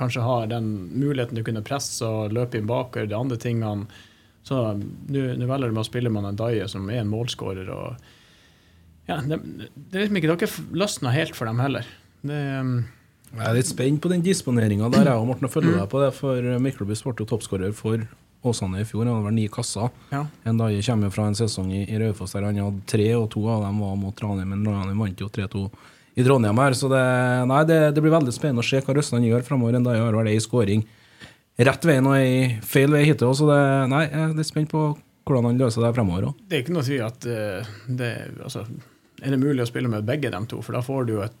kanskje 0.00 0.24
har 0.26 0.48
den 0.50 0.70
muligheten 0.98 1.36
til 1.36 1.44
å 1.44 1.48
kunne 1.50 1.66
presse 1.66 2.06
og 2.06 2.34
løpe 2.34 2.58
inn 2.58 2.70
bak 2.70 2.98
og 2.98 3.10
de 3.10 3.18
andre 3.18 3.38
tingene. 3.40 3.86
Så 4.46 4.56
nå 4.74 5.46
velger 5.46 5.68
de 5.70 5.82
å 5.82 5.86
spille 5.86 6.10
med 6.10 6.26
en 6.26 6.38
Daie 6.38 6.66
som 6.70 6.88
er 6.90 7.02
en 7.02 7.12
målskårer. 7.12 7.68
ja, 9.06 9.20
det, 9.20 9.38
det 9.74 9.98
er 9.98 10.06
liksom 10.06 10.18
ikke, 10.18 10.38
ikke 10.38 10.78
løsna 10.80 11.12
helt 11.14 11.36
for 11.36 11.50
dem 11.50 11.60
heller. 11.62 11.86
Det, 12.24 12.40
um, 12.60 12.80
Jeg 13.36 13.46
er 13.46 13.58
litt 13.60 13.70
spent 13.70 14.00
på 14.02 14.10
den 14.10 14.24
disponeringa 14.24 14.88
der, 14.90 15.12
jeg 15.12 15.22
og 15.22 15.28
Morten, 15.28 15.46
og 15.46 15.54
følger 15.54 15.76
deg 15.76 15.90
på 15.92 16.02
det. 16.02 16.10
For 16.16 16.56
Myklebust 16.64 17.06
ble 17.06 17.14
jo 17.20 17.28
toppskårer 17.30 17.76
for 17.76 18.08
Åsane 18.42 18.80
i 18.80 18.86
fjor. 18.88 19.04
Han 19.04 19.18
hadde 19.18 19.28
vel 19.28 19.36
ni 19.36 19.48
kasser. 19.52 19.90
ja. 20.10 20.24
En 20.48 20.60
dag 20.60 20.72
jeg 20.72 20.86
kommer 20.86 21.12
fra 21.12 21.26
en 21.28 21.36
sesong 21.36 21.72
i, 21.76 21.82
i 21.84 21.98
Raufoss 22.00 22.32
der 22.36 22.48
han 22.48 22.60
hadde 22.60 22.84
tre, 22.88 23.08
og 23.18 23.28
to 23.34 23.44
av 23.52 23.66
dem 23.66 23.82
var 23.84 23.98
mot 24.00 24.16
Trondheim. 24.16 24.54
Men 24.54 24.64
Trondheim 24.64 25.04
vant 25.04 25.20
jo 25.20 25.28
3-2 25.28 25.66
i 26.14 26.24
Trondheim 26.26 26.58
her, 26.58 26.74
så 26.74 26.88
det, 26.90 27.02
nei, 27.48 27.60
det, 27.68 27.78
det 27.94 28.02
blir 28.02 28.12
veldig 28.12 28.32
spennende 28.34 28.64
å 28.64 28.66
se 28.66 28.80
hva 28.82 28.96
Røsland 28.96 29.28
gjør 29.28 29.44
framover. 29.46 29.76
En 29.78 29.86
dag 29.86 30.00
har 30.00 30.16
vel 30.16 30.32
ei 30.32 30.40
skåring 30.42 30.82
rett 31.60 31.84
veien 31.86 32.08
og 32.08 32.16
ei 32.16 32.56
feil 32.66 32.92
vei 32.94 33.04
hittil. 33.06 33.34
Så 33.36 33.48
det, 33.50 33.60
nei, 33.92 34.06
jeg 34.08 34.24
er 34.24 34.34
litt 34.38 34.48
spent 34.48 34.72
på 34.72 34.88
hvordan 35.28 35.50
han 35.50 35.60
løser 35.60 35.84
det 35.84 35.92
fremover 35.94 36.30
òg. 36.30 36.40
Det 36.48 36.58
er 36.58 36.64
ikke 36.64 36.74
noe 36.74 36.84
å 36.84 36.88
si 36.88 36.98
at 37.04 37.28
eh, 37.28 37.70
det 37.86 38.10
altså, 38.40 38.64
Er 39.20 39.34
det 39.34 39.42
mulig 39.42 39.62
å 39.62 39.68
spille 39.68 39.90
med 39.92 40.08
begge 40.08 40.32
dem 40.32 40.48
to? 40.50 40.62
For 40.64 40.76
da 40.76 40.82
får 40.84 41.06
du 41.10 41.14
et, 41.26 41.36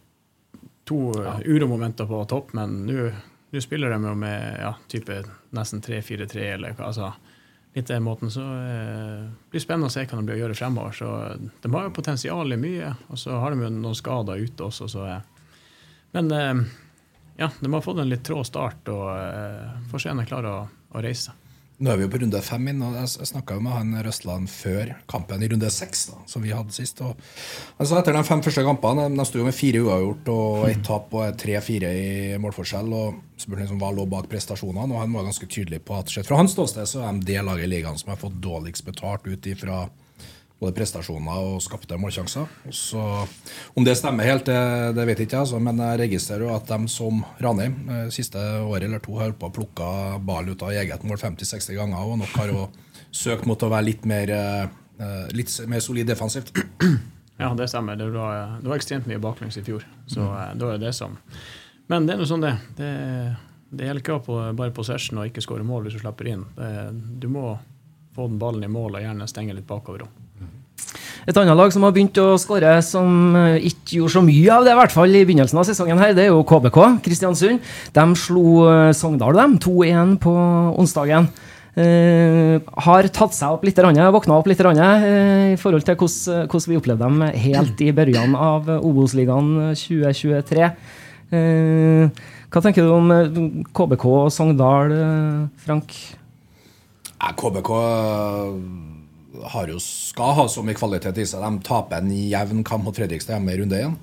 to 0.88 1.12
ja. 1.16 1.36
uromomenter 1.46 2.08
på 2.08 2.22
topp, 2.30 2.54
men 2.56 2.80
nå 2.88 3.10
nå 3.50 3.60
spiller 3.64 3.90
de 3.90 3.98
jo 4.04 4.14
med 4.18 4.60
ja, 4.62 4.74
type 4.90 5.22
nesten 5.56 5.82
3-4-3 5.82 6.46
eller 6.54 6.76
hva. 6.78 6.90
altså 6.90 7.12
litt 7.72 7.86
den 7.86 8.02
måten, 8.02 8.30
så 8.30 8.42
eh, 8.42 9.26
blir 9.50 9.60
det 9.60 9.62
spennende 9.62 9.90
å 9.90 9.94
se 9.94 10.02
hva 10.02 10.18
de 10.18 10.26
blir 10.26 10.38
å 10.38 10.42
gjøre 10.44 10.58
fremover. 10.58 10.96
Så 10.96 11.10
De 11.62 11.72
har 11.72 11.86
jo 11.86 11.94
potensial 11.94 12.54
i 12.54 12.58
mye, 12.58 12.94
og 13.08 13.20
så 13.20 13.38
har 13.38 13.54
de 13.54 13.64
jo 13.64 13.72
noen 13.74 13.98
skader 13.98 14.42
ute 14.42 14.66
også. 14.66 14.88
Så, 14.90 15.04
eh. 15.06 15.20
Men 16.16 16.32
eh, 16.34 16.64
ja, 17.38 17.50
de 17.60 17.72
har 17.72 17.84
fått 17.84 18.02
en 18.02 18.10
litt 18.10 18.24
trå 18.26 18.42
start, 18.46 18.90
og 18.90 19.06
eh, 19.14 19.78
får 19.92 20.02
se 20.02 20.14
om 20.14 20.22
de 20.22 20.26
klarer 20.30 20.50
å, 20.50 20.64
å 20.66 21.04
reise. 21.04 21.36
Nå 21.80 21.88
er 21.88 21.96
vi 21.96 22.04
jo 22.04 22.10
på 22.12 22.18
runde 22.20 22.40
fem 22.44 22.66
inn, 22.68 22.82
og 22.84 22.96
jeg, 22.98 23.28
snakka 23.30 23.56
med 23.64 23.72
han 23.72 23.94
Røstland 24.04 24.50
før 24.52 24.92
kampen 25.08 25.40
i 25.40 25.48
runde 25.48 25.70
seks, 25.72 26.10
da, 26.10 26.18
som 26.28 26.44
vi 26.44 26.52
hadde 26.52 26.74
sist. 26.76 27.00
Og, 27.00 27.16
altså 27.80 27.96
etter 27.96 28.12
de 28.12 28.24
fem 28.28 28.42
første 28.44 28.64
kampene, 28.66 29.06
de, 29.14 29.24
sto 29.24 29.40
jo 29.40 29.46
med 29.46 29.56
fire 29.56 29.80
uavgjort 29.86 30.28
og 30.34 30.66
ett 30.68 30.82
tap 30.84 31.16
og 31.16 31.38
tre-fire 31.40 31.94
i 31.96 32.10
målforskjell. 32.42 32.92
og 32.92 33.22
spurte 33.40 33.62
liksom 33.64 33.80
hva 33.80 33.88
lå 33.96 34.04
bak 34.12 34.28
prestasjonene, 34.28 34.92
og 34.92 35.00
han 35.00 35.16
var 35.16 35.24
ganske 35.24 35.48
tydelig 35.48 35.80
på 35.88 35.96
at 35.96 36.12
sett 36.12 36.28
fra 36.28 36.36
hans 36.42 36.52
ståsted 36.52 36.88
så 36.90 37.06
er 37.06 37.16
de 37.16 37.30
det 37.32 37.40
laget 37.46 37.64
i 37.64 37.72
ligaen 37.72 37.96
som 37.96 38.12
har 38.12 38.20
fått 38.20 38.36
dårligst 38.44 38.84
betalt 38.84 39.24
ut 39.24 39.48
ifra 39.48 39.86
både 40.60 40.76
prestasjoner 40.76 41.40
og 41.40 41.62
skapte 41.64 41.96
målsjanser. 42.00 42.48
Så, 42.74 43.02
Om 43.74 43.86
det 43.86 43.96
stemmer 43.96 44.28
helt, 44.28 44.44
det, 44.44 44.92
det 44.96 45.06
vet 45.08 45.22
ikke 45.24 45.38
jeg, 45.38 45.46
altså, 45.46 45.60
men 45.62 45.80
jeg 45.80 46.00
registrerer 46.02 46.44
jo 46.44 46.52
at 46.52 46.68
de 46.68 46.90
som 46.92 47.22
Ranheim 47.40 47.78
eh, 47.88 48.04
siste 48.12 48.42
året 48.60 48.88
eller 48.88 49.00
to 49.04 49.16
har 49.20 49.32
på 49.32 49.48
å 49.48 49.54
plukke 49.56 49.88
ball 50.26 50.52
ut 50.52 50.66
av 50.66 50.74
eget 50.76 51.06
mål 51.08 51.20
50-60 51.22 51.80
ganger, 51.80 52.04
og 52.04 52.20
nok 52.20 52.36
har 52.42 52.52
jo 52.52 52.68
søkt 53.10 53.48
mot 53.48 53.62
å 53.64 53.72
være 53.72 53.88
litt 53.88 54.04
mer, 54.08 54.34
eh, 54.36 55.24
litt 55.32 55.56
mer 55.70 55.80
solid 55.84 56.12
defensivt. 56.12 56.52
Ja, 57.40 57.54
det 57.56 57.70
stemmer. 57.72 57.96
Det 57.96 58.10
var, 58.12 58.58
det 58.60 58.68
var 58.68 58.76
ekstremt 58.76 59.06
mye 59.08 59.20
baklengs 59.22 59.56
i 59.56 59.64
fjor. 59.64 59.86
Så 60.04 60.20
mm. 60.20 60.58
da 60.60 60.74
er 60.74 60.82
det 60.82 60.90
som 60.92 61.14
Men 61.88 62.04
det 62.04 62.12
er 62.12 62.20
nå 62.20 62.26
sånn 62.28 62.44
det. 62.44 62.52
Det, 62.76 62.90
det 63.72 63.86
gjelder 63.86 64.04
ikke 64.04 64.18
på, 64.26 64.36
bare 64.58 64.74
possession 64.76 65.22
og 65.22 65.30
ikke 65.30 65.40
skåre 65.40 65.64
mål 65.64 65.86
hvis 65.86 65.96
du 65.96 66.02
slipper 66.02 66.28
inn. 66.28 66.44
Det, 66.52 66.68
du 67.22 67.30
må 67.32 67.54
få 68.12 68.28
den 68.28 68.36
ballen 68.42 68.66
i 68.66 68.68
mål 68.68 68.98
og 68.98 69.06
gjerne 69.06 69.30
stenge 69.30 69.56
litt 69.56 69.68
bakover 69.70 70.04
òg. 70.04 70.19
Et 71.28 71.36
annet 71.36 71.56
lag 71.56 71.72
som 71.74 71.84
har 71.84 71.92
begynt 71.94 72.16
å 72.22 72.32
skåre, 72.40 72.78
som 72.84 73.36
eh, 73.36 73.68
ikke 73.68 73.98
gjorde 73.98 74.14
så 74.14 74.24
mye 74.24 74.54
av 74.54 74.64
det, 74.64 74.72
i 74.72 74.80
hvert 74.80 74.94
fall 74.94 75.12
i 75.12 75.24
begynnelsen 75.28 75.60
av 75.60 75.68
sesongen, 75.68 76.00
her, 76.00 76.14
det 76.16 76.26
er 76.26 76.32
jo 76.32 76.44
KBK. 76.48 76.78
Kristiansund. 77.04 77.60
De 77.96 78.04
slo 78.16 78.44
eh, 78.70 78.90
Sogndal 78.96 79.36
dem, 79.36 79.58
2-1 79.60 80.16
på 80.24 80.34
onsdagen. 80.80 81.30
Uh, 81.70 82.58
har 82.82 83.06
tatt 83.14 83.30
seg 83.30 83.54
opp 83.54 83.62
litt, 83.62 83.78
våkna 83.78 84.34
opp 84.34 84.48
litt 84.50 84.58
uh, 84.58 84.72
i 84.74 85.54
forhold 85.56 85.84
til 85.86 85.94
hvordan, 85.94 86.66
vi 86.66 86.78
opplevde 86.80 87.06
dem 87.06 87.22
helt 87.44 87.80
i 87.86 87.92
børjan 87.94 88.34
av 88.34 88.66
Obos-ligaen 88.82 89.70
2023. 89.78 90.66
Uh, 91.30 92.10
hva 92.50 92.64
tenker 92.66 92.82
du 92.82 92.90
om 92.90 93.14
KBK 93.70 94.06
og 94.10 94.32
Sogndal, 94.34 94.96
Frank? 95.62 95.94
KBK 97.38 97.70
har 99.52 99.70
jo, 99.72 99.78
skal 99.82 100.34
ha 100.38 100.46
så 100.50 100.64
mye 100.66 100.78
kvalitet 100.78 101.18
i 101.22 101.26
seg. 101.28 101.42
De 101.44 101.66
taper 101.66 102.00
en 102.00 102.10
jevn 102.12 102.64
kamp 102.66 102.86
mot 102.86 102.96
Fredrikstad 102.96 103.38
hjemme 103.38 103.54
i 103.54 103.60
runde 103.62 103.80
én. 103.80 103.96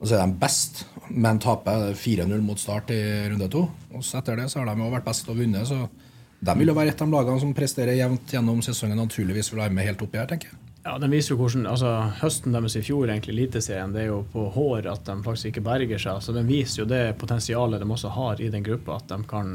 Og 0.00 0.08
så 0.10 0.18
er 0.18 0.26
de 0.26 0.36
best, 0.40 0.84
men 1.08 1.38
taper 1.40 1.94
4-0 1.96 2.42
mot 2.44 2.60
start 2.60 2.90
i 2.92 3.00
runde 3.32 3.48
to. 3.52 3.62
Og 3.94 4.04
så 4.04 4.20
etter 4.20 4.36
det 4.40 4.50
så 4.52 4.60
har 4.60 4.68
de 4.68 4.82
jo 4.82 4.90
vært 4.92 5.06
best 5.06 5.30
og 5.32 5.38
vunnet, 5.38 5.64
så 5.70 5.86
de 6.44 6.58
vil 6.58 6.68
jo 6.68 6.76
være 6.76 6.92
et 6.92 7.00
av 7.00 7.08
de 7.08 7.14
lagene 7.14 7.40
som 7.40 7.54
presterer 7.56 7.96
jevnt 7.96 8.34
gjennom 8.36 8.60
sesongen, 8.64 9.00
naturligvis 9.00 9.48
vil 9.52 9.62
være 9.62 9.72
med 9.72 9.88
helt 9.88 10.02
oppi 10.04 10.20
her, 10.20 10.28
tenker 10.28 10.50
jeg. 10.50 10.60
Ja, 10.84 10.98
den 11.00 11.14
viser 11.14 11.32
jo 11.32 11.38
hvordan, 11.40 11.64
altså 11.64 11.90
Høsten 12.20 12.52
deres 12.52 12.74
i 12.76 12.82
fjor, 12.84 13.08
egentlig 13.08 13.32
Eliteserien, 13.32 13.94
det 13.94 14.02
er 14.02 14.10
jo 14.10 14.18
på 14.34 14.42
hår 14.52 14.90
at 14.92 15.06
de 15.06 15.14
faktisk 15.24 15.48
ikke 15.48 15.62
berger 15.64 16.02
seg. 16.02 16.18
så 16.20 16.34
Den 16.36 16.50
viser 16.50 16.82
jo 16.82 16.88
det 16.90 17.16
potensialet 17.16 17.80
de 17.80 17.88
også 17.88 18.10
har 18.12 18.42
i 18.44 18.50
den 18.52 18.66
gruppa, 18.66 18.98
at 19.00 19.08
de 19.08 19.24
kan 19.30 19.54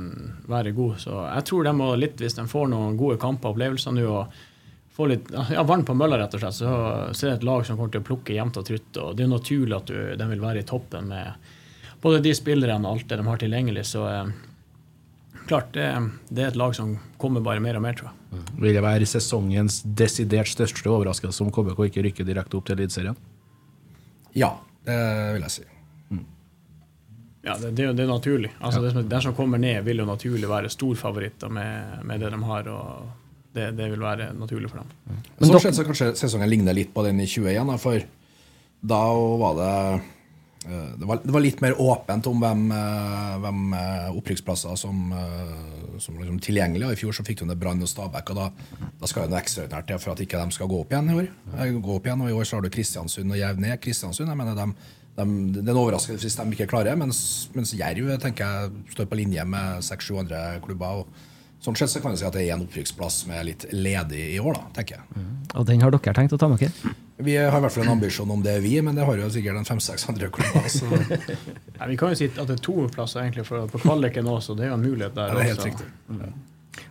være 0.50 0.74
gode. 0.74 0.98
Så 1.04 1.14
jeg 1.14 1.46
tror 1.46 1.68
de 1.68 1.76
må 1.78 1.92
litt, 2.02 2.18
hvis 2.18 2.40
de 2.40 2.48
får 2.50 2.72
noen 2.74 2.98
gode 2.98 3.20
kamper 3.22 3.52
og 3.52 3.60
opplevelser 3.60 3.94
nå 3.94 4.08
og 4.10 4.40
får 5.00 5.08
litt 5.08 5.30
ja, 5.32 5.64
vann 5.64 5.86
på 5.88 5.96
mølla, 5.96 6.18
rett 6.20 6.34
og 6.36 6.42
slett, 6.42 6.58
så, 6.58 6.72
så 7.16 7.26
er 7.26 7.30
det 7.32 7.38
et 7.38 7.48
lag 7.48 7.64
som 7.64 7.78
kommer 7.80 7.94
til 7.94 8.04
å 8.04 8.08
plukke 8.10 8.36
jevnt 8.36 8.58
og 8.60 8.66
trutt. 8.68 8.90
og 9.00 9.16
Det 9.16 9.24
er 9.24 9.30
jo 9.30 9.32
naturlig 9.32 9.78
at 9.78 9.88
du, 9.88 9.98
de 10.20 10.28
vil 10.34 10.44
være 10.44 10.60
i 10.60 10.68
toppen 10.68 11.08
med 11.08 11.48
både 12.04 12.20
de 12.26 12.34
spillerne 12.36 12.84
og 12.84 12.98
alt 12.98 13.08
det 13.08 13.20
de 13.22 13.28
har 13.30 13.40
tilgjengelig. 13.40 13.86
så 13.88 14.04
eh, 14.12 14.34
klart, 15.48 15.72
det, 15.78 15.88
det 16.28 16.44
er 16.44 16.52
et 16.52 16.60
lag 16.60 16.76
som 16.76 16.98
kommer 17.22 17.44
bare 17.46 17.64
mer 17.64 17.80
og 17.80 17.86
mer, 17.86 17.96
tror 17.96 18.12
jeg. 18.12 18.44
Vil 18.60 18.76
det 18.76 18.84
være 18.84 19.08
sesongens 19.08 19.80
desidert 20.04 20.52
største 20.52 20.92
overraskelse 20.92 21.48
om 21.48 21.54
KBK 21.56 21.80
ikke 21.88 22.04
rykker 22.10 22.28
direkte 22.28 22.60
opp 22.60 22.68
til 22.68 22.76
Eliteserien? 22.76 23.16
Ja, 24.36 24.52
det 24.84 25.00
vil 25.38 25.48
jeg 25.48 25.56
si. 25.56 25.70
Ja, 27.48 27.56
det, 27.56 27.72
det, 27.72 27.88
det 27.96 28.04
er 28.04 28.12
naturlig. 28.12 28.52
Altså, 28.60 28.84
det 28.84 28.92
som, 28.92 29.08
Den 29.16 29.24
som 29.24 29.34
kommer 29.36 29.64
ned, 29.64 29.80
vil 29.88 30.04
jo 30.04 30.12
naturlig 30.12 30.52
være 30.52 30.70
storfavoritter 30.76 31.48
med, 31.48 32.04
med 32.04 32.20
det 32.20 32.36
de 32.36 32.44
har. 32.52 32.68
og 32.68 33.19
det, 33.56 33.72
det 33.78 33.90
vil 33.92 34.04
være 34.04 34.30
naturlig 34.38 34.70
for 34.70 34.84
dem. 34.84 34.92
Men 35.10 35.48
Så 35.48 35.52
dere- 35.52 35.62
skjedde 35.64 35.78
så 35.80 35.86
kanskje 35.88 36.12
sesongen 36.20 36.50
ligner 36.52 36.74
litt 36.78 36.94
på 36.94 37.04
den 37.08 37.20
i 37.24 37.28
21, 37.28 37.76
for 37.82 38.04
da 38.90 39.00
var 39.42 39.56
det 39.58 39.72
eh, 40.70 40.92
det, 41.00 41.08
var, 41.10 41.20
det 41.24 41.34
var 41.34 41.42
litt 41.44 41.62
mer 41.64 41.74
åpent 41.82 42.28
om 42.30 42.40
hvem, 42.44 42.62
eh, 42.76 43.34
hvem 43.44 43.74
eh, 43.74 44.10
opprykksplasser 44.20 44.76
som, 44.80 45.00
som 46.00 46.20
liksom 46.20 46.38
tilgjengelig. 46.46 46.86
Og 46.88 46.94
I 46.94 47.00
fjor 47.02 47.16
så 47.18 47.26
fikk 47.28 47.42
du 47.42 47.48
ned 47.50 47.60
Brann 47.60 47.82
og 47.84 47.90
Stabæk, 47.90 48.32
og 48.36 48.40
da, 48.40 48.86
da 49.02 49.10
skal 49.10 49.26
det 49.26 49.34
noe 49.34 49.42
ekstraordinært 49.42 49.90
til 49.90 50.00
for 50.04 50.14
at 50.14 50.22
ikke 50.24 50.44
de 50.46 50.56
skal 50.60 50.70
gå 50.72 50.80
opp 50.84 50.94
igjen 50.94 51.10
i 51.12 51.18
år. 51.24 51.32
Gå 51.82 51.96
opp 51.98 52.08
igjen, 52.08 52.24
og 52.24 52.30
I 52.32 52.38
år 52.38 52.48
så 52.48 52.60
har 52.60 52.64
du 52.68 52.72
Kristiansund 52.78 53.34
og 53.36 53.40
Jerv 53.42 53.60
ned. 53.66 53.76
Kristiansund, 53.84 54.30
jeg 54.32 54.40
mener 54.40 54.56
de, 54.62 54.70
de, 55.20 55.26
Det 55.58 55.66
er 55.66 55.74
en 55.74 55.82
overraskelse 55.82 56.24
hvis 56.30 56.38
de 56.40 56.48
ikke 56.56 56.70
klarer, 56.72 56.92
det, 56.94 57.00
mens, 57.02 57.20
mens 57.58 57.74
Jerv 57.76 58.14
tenker 58.24 58.46
jeg 58.46 58.94
står 58.96 59.10
på 59.12 59.20
linje 59.20 59.44
med 59.50 59.84
seks-sju 59.90 60.22
andre 60.22 60.44
klubber. 60.64 61.02
og 61.04 61.26
Sånn 61.60 61.76
sett 61.76 61.92
så 61.92 62.00
kan 62.00 62.14
vi 62.14 62.22
si 62.22 62.26
at 62.28 62.36
det 62.36 62.46
er 62.46 62.54
en 62.56 62.64
opprykksplass 62.64 63.24
som 63.26 63.34
er 63.36 63.44
litt 63.50 63.66
ledig 63.76 64.22
i 64.36 64.40
år, 64.40 64.56
da, 64.56 64.68
tenker 64.80 65.00
jeg. 65.00 65.24
Og 65.60 65.66
den 65.68 65.82
har 65.84 65.92
dere 65.92 66.14
tenkt 66.16 66.36
å 66.36 66.40
ta 66.40 66.48
med 66.48 66.62
dere? 66.62 66.94
Vi 67.20 67.34
har 67.36 67.52
i 67.52 67.64
hvert 67.66 67.74
fall 67.76 67.84
en 67.84 67.98
ambisjon 67.98 68.30
om 68.32 68.44
det, 68.44 68.54
vi, 68.64 68.78
men 68.80 68.96
det 68.96 69.04
har 69.04 69.18
jo 69.20 69.28
sikkert 69.34 69.60
en 69.60 69.68
fem-seks 69.68 70.08
andre 70.08 70.30
klubber. 70.32 70.70
Så 70.72 70.88
Nei, 71.80 71.88
vi 71.90 71.98
kan 72.00 72.14
jo 72.14 72.20
si 72.22 72.30
at 72.32 72.40
det 72.48 72.56
er 72.56 72.62
to 72.64 72.86
plasser 72.94 73.26
egentlig 73.26 73.44
for, 73.50 73.68
på 73.68 73.82
kvaliken 73.84 74.30
også, 74.32 74.54
så 74.54 74.56
det 74.56 74.70
er 74.70 74.72
jo 74.72 74.78
en 74.78 74.86
mulighet 74.86 75.18
der. 75.18 75.36
er 75.36 75.50
helt 75.50 75.60
også. 75.60 75.68
riktig. 75.68 75.90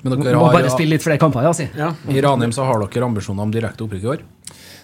Men 0.02 0.12
Må 0.18 0.18
har, 0.20 0.36
må 0.36 0.50
bare 0.52 0.68
spille 0.74 0.98
litt 0.98 1.06
flere 1.06 1.20
kamper, 1.22 1.48
ja, 1.48 1.54
si. 1.56 1.64
Ja. 1.78 1.94
I 2.12 2.20
Ranheim 2.20 2.52
så 2.52 2.66
har 2.68 2.84
dere 2.84 3.08
ambisjoner 3.08 3.48
om 3.48 3.54
direkte 3.54 3.86
opprykk 3.86 4.04
i 4.04 4.10
år? 4.18 4.26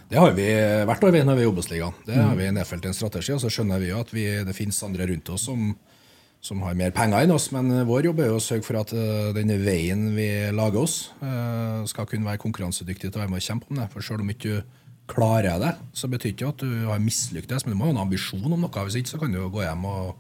Det 0.09 0.21
har 0.21 0.33
vi 0.37 0.47
hvert 0.88 1.05
år 1.05 1.12
vi 1.12 1.23
når 1.29 1.37
vi 1.37 1.45
er 1.45 1.49
i 1.49 1.50
Obos-ligaen. 1.50 2.00
Det 2.07 2.17
har 2.17 2.37
vi 2.38 2.49
nedfelt 2.57 2.85
i 2.85 2.88
en 2.88 2.97
strategi, 2.97 3.35
og 3.37 3.43
så 3.45 3.53
skjønner 3.53 3.85
vi 3.85 3.91
jo 3.93 4.00
at 4.00 4.12
vi, 4.17 4.25
det 4.49 4.57
finnes 4.57 4.81
andre 4.87 5.09
rundt 5.12 5.29
oss 5.35 5.45
som, 5.50 5.75
som 6.44 6.60
har 6.60 6.76
mer 6.76 6.92
penger 6.92 7.24
enn 7.24 7.32
oss, 7.32 7.48
men 7.54 7.72
vår 7.88 8.10
jobb 8.10 8.20
er 8.20 8.28
jo 8.28 8.38
å 8.38 8.44
sørge 8.44 8.66
for 8.66 8.76
at 8.82 8.92
eh, 8.92 9.30
denne 9.36 9.56
veien 9.62 10.10
vi 10.12 10.28
lager 10.52 10.82
oss, 10.82 10.96
eh, 11.24 11.84
skal 11.88 12.08
kunne 12.10 12.28
være 12.28 12.42
konkurransedyktig 12.42 13.08
til 13.08 13.16
å 13.16 13.22
være 13.22 13.32
med 13.32 13.40
og 13.40 13.46
kjempe 13.46 13.70
om 13.70 13.80
det. 13.80 13.88
For 13.94 14.04
selv 14.04 14.24
om 14.24 14.32
ikke 14.34 14.58
du 14.60 14.74
klarer 15.08 15.56
det, 15.60 15.72
så 15.96 16.08
betyr 16.12 16.34
ikke 16.34 16.50
at 16.52 16.64
du 16.64 16.84
har 16.90 17.00
mislyktes, 17.00 17.64
men 17.64 17.74
du 17.74 17.80
må 17.80 17.88
ha 17.88 17.94
en 17.94 18.04
ambisjon 18.04 18.44
om 18.44 18.60
noe. 18.60 18.84
Hvis 18.88 19.00
ikke 19.00 19.14
så 19.14 19.20
kan 19.22 19.32
du 19.32 19.40
jo 19.40 19.50
gå 19.52 19.64
hjem 19.64 19.88
og 19.88 20.14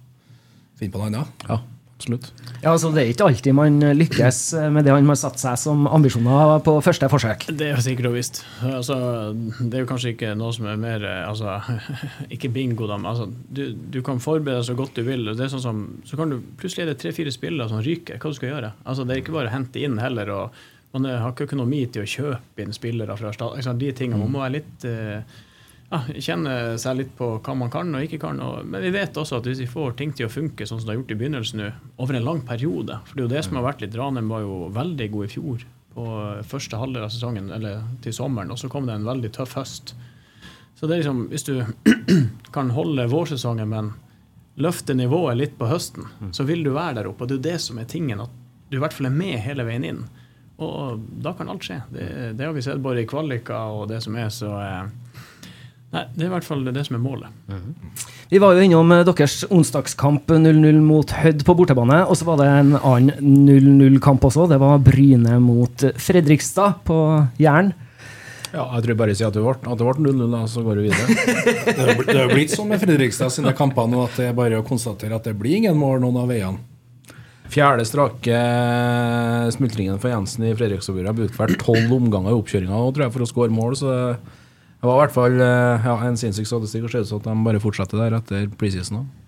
finne 0.80 0.96
på 0.96 1.02
noe 1.02 1.12
annet. 1.12 1.46
Ja, 1.48 1.60
absolutt. 1.96 2.26
Ja, 2.62 2.72
altså 2.72 2.90
Det 2.94 3.02
er 3.02 3.10
ikke 3.12 3.26
alltid 3.28 3.54
man 3.56 3.78
lykkes 3.98 4.38
med 4.72 4.84
det 4.86 4.92
han 4.94 5.06
har 5.08 5.18
satt 5.20 5.38
seg 5.40 5.56
som 5.60 5.86
ambisjoner 5.86 6.58
på 6.64 6.74
første 6.84 7.08
forsøk. 7.12 7.46
Det 7.54 7.70
er 7.70 7.80
sikkert 7.84 8.10
og 8.10 8.16
visst. 8.18 8.42
Altså, 8.66 8.96
det 9.60 9.78
er 9.78 9.84
jo 9.84 9.90
kanskje 9.90 10.14
ikke 10.14 10.34
noe 10.38 10.52
som 10.56 10.68
er 10.70 10.80
mer 10.80 11.06
altså, 11.24 11.58
Ikke 12.34 12.50
bingo, 12.54 12.88
da. 12.90 12.98
Men 13.00 13.12
altså, 13.12 13.28
du, 13.30 13.64
du 13.94 14.00
kan 14.06 14.20
forberede 14.22 14.62
deg 14.62 14.68
så 14.70 14.76
godt 14.78 14.98
du 14.98 15.02
vil. 15.06 15.26
og 15.30 15.38
det 15.38 15.46
er 15.46 15.54
sånn 15.54 15.64
som, 15.64 15.82
Så 16.08 16.18
kan 16.20 16.32
du 16.32 16.40
plutselig 16.60 16.86
er 16.86 16.92
det 16.92 17.00
tre-fire 17.02 17.32
spillere 17.34 17.70
som 17.70 17.82
ryker. 17.84 18.18
Hva 18.20 18.32
du 18.32 18.38
skal 18.38 18.52
gjøre? 18.54 18.74
Altså, 18.84 19.06
Det 19.06 19.16
er 19.16 19.24
ikke 19.24 19.36
bare 19.38 19.52
å 19.52 19.56
hente 19.56 19.82
inn 19.84 19.98
heller. 20.02 20.30
og 20.34 20.62
Man 20.94 21.08
har 21.10 21.32
ikke 21.32 21.48
økonomi 21.48 21.84
til 21.92 22.04
å 22.04 22.10
kjøpe 22.10 22.64
inn 22.64 22.76
spillere 22.76 23.16
fra 23.18 23.32
stad. 23.34 23.58
Altså, 23.58 23.76
de 23.78 23.92
tingene. 23.96 24.22
Man 24.24 24.34
må 24.34 24.44
være 24.44 24.58
litt 24.60 24.86
eh, 24.88 25.42
ja, 25.90 26.00
kjenne 26.16 26.54
seg 26.80 26.98
litt 26.98 27.12
på 27.18 27.28
hva 27.44 27.54
man 27.58 27.70
kan 27.72 27.92
og 27.94 28.06
ikke 28.06 28.20
kan. 28.24 28.40
Og, 28.42 28.64
men 28.66 28.82
vi 28.84 28.92
vet 28.94 29.16
også 29.20 29.38
at 29.38 29.48
hvis 29.48 29.62
vi 29.62 29.70
får 29.70 29.96
ting 29.98 30.14
til 30.16 30.28
å 30.28 30.32
funke 30.32 30.66
sånn 30.66 30.80
som 30.80 30.88
det 30.88 30.94
har 30.94 31.00
gjort 31.02 31.14
i 31.14 31.18
begynnelsen 31.20 31.62
nå, 31.62 31.70
over 32.02 32.18
en 32.18 32.26
lang 32.26 32.42
periode 32.46 32.98
For 33.06 33.14
det 33.14 33.22
er 33.22 33.28
jo 33.28 33.34
det 33.36 33.44
som 33.46 33.58
har 33.60 33.68
vært 33.68 33.84
litt 33.84 33.96
Ranheim 33.98 34.32
var 34.32 34.44
jo 34.44 34.58
veldig 34.74 35.10
god 35.14 35.28
i 35.28 35.32
fjor 35.36 35.66
på 35.94 36.06
første 36.50 36.78
halvdel 36.80 37.04
av 37.06 37.12
sesongen, 37.14 37.52
eller 37.54 37.84
til 38.02 38.14
sommeren, 38.16 38.50
og 38.50 38.58
så 38.58 38.66
kom 38.66 38.88
det 38.88 38.96
en 38.96 39.06
veldig 39.06 39.30
tøff 39.36 39.52
høst. 39.54 39.92
Så 40.74 40.88
det 40.90 40.96
er 40.96 41.04
liksom, 41.04 41.20
hvis 41.30 41.46
du 41.46 41.52
kan 42.56 42.72
holde 42.74 43.06
vårsesongen, 43.12 43.70
men 43.70 43.92
løfte 44.58 44.94
nivået 44.94 45.38
litt 45.38 45.54
på 45.58 45.68
høsten, 45.70 46.08
så 46.34 46.46
vil 46.48 46.64
du 46.66 46.72
være 46.74 47.00
der 47.00 47.10
oppe. 47.10 47.24
Og 47.24 47.30
det 47.30 47.38
er 47.38 47.46
det 47.52 47.60
som 47.62 47.78
er 47.78 47.86
tingen, 47.90 48.22
at 48.26 48.34
du 48.70 48.78
i 48.78 48.82
hvert 48.82 48.94
fall 48.94 49.06
er 49.06 49.14
med 49.14 49.38
hele 49.42 49.66
veien 49.66 49.86
inn. 49.86 50.02
Og 50.62 51.02
da 51.22 51.34
kan 51.34 51.50
alt 51.50 51.66
skje. 51.66 51.80
Det, 51.90 52.08
det 52.38 52.46
har 52.46 52.54
vi 52.54 52.62
sett 52.62 52.82
både 52.82 53.02
i 53.02 53.08
kvalika 53.10 53.64
og 53.74 53.88
det 53.90 54.00
som 54.04 54.18
er, 54.18 54.30
så 54.34 54.52
eh, 54.62 55.13
Nei, 55.94 56.02
det 56.16 56.24
er 56.24 56.26
i 56.26 56.32
hvert 56.32 56.46
fall 56.48 56.64
det 56.66 56.82
som 56.88 56.96
er 56.98 57.02
målet. 57.04 57.30
Vi 58.32 58.40
var 58.42 58.56
jo 58.56 58.64
innom 58.66 58.90
eh, 58.96 59.04
deres 59.06 59.44
onsdagskamp 59.52 60.32
0-0 60.34 60.80
mot 60.82 61.12
Hødd 61.22 61.44
på 61.46 61.54
bortebane. 61.54 62.00
Og 62.10 62.18
så 62.18 62.26
var 62.26 62.40
det 62.40 62.48
en 62.50 62.72
annen 62.80 63.46
0-0-kamp 63.46 64.26
også. 64.26 64.48
Det 64.50 64.58
var 64.58 64.82
Bryne 64.82 65.36
mot 65.44 65.84
Fredrikstad 66.02 66.80
på 66.88 66.98
Jæren. 67.38 67.70
Ja, 68.54 68.64
jeg 68.76 68.84
tror 68.88 68.98
bare 69.00 69.14
si 69.18 69.24
at 69.26 69.34
det 69.34 69.42
ble 69.42 69.54
at 69.54 69.78
det 69.80 69.86
ble 69.86 70.12
0-0, 70.14 70.26
da, 70.30 70.42
så 70.50 70.62
går 70.66 70.78
vi 70.82 70.90
videre. 70.90 71.14
Det 71.74 71.78
har 71.80 71.96
blitt- 71.98 72.34
blitt 72.36 72.52
sånn 72.54 72.68
med 72.70 72.82
Fredrikstad 72.82 73.32
sine 73.34 73.50
kamper 73.58 73.88
nå 73.90 74.04
at 74.04 74.14
det 74.20 74.28
er 74.30 74.36
bare 74.38 74.60
å 74.60 74.66
konstatere 74.66 75.14
at 75.18 75.26
det 75.26 75.34
blir 75.40 75.56
ingen 75.62 75.74
mål 75.78 75.98
noen 76.04 76.20
av 76.22 76.30
veiene. 76.30 76.62
Fjerde 77.54 77.82
strake 77.86 78.38
smultringen 79.54 79.98
for 80.02 80.10
Jensen 80.10 80.46
i 80.48 80.54
Fredrikstad-buret. 80.56 81.14
Brukt 81.18 81.36
hvert 81.38 81.58
tolv 81.62 81.92
omganger 81.98 82.32
i 82.34 82.38
oppkjøringa 82.38 82.78
tror 82.94 83.04
jeg, 83.06 83.14
for 83.14 83.26
å 83.26 83.28
skåre 83.30 83.54
mål. 83.54 83.76
Så 83.78 83.90
det 83.90 84.06
var 84.86 84.96
i 84.96 85.02
hvert 85.04 85.16
fall 85.16 85.36
eh, 85.40 85.90
ja, 85.90 85.98
en 86.06 86.16
sinnssyk 86.20 86.48
statistikk. 86.48 86.86
Og 86.86 86.94
ser 86.94 87.04
ut 87.04 87.10
som 87.10 87.22
at 87.22 87.28
de 87.28 87.36
bare 87.48 87.62
fortsetter 87.62 88.00
der 88.00 88.18
etter 88.20 88.48
preseason. 88.60 89.02
også. 89.02 89.20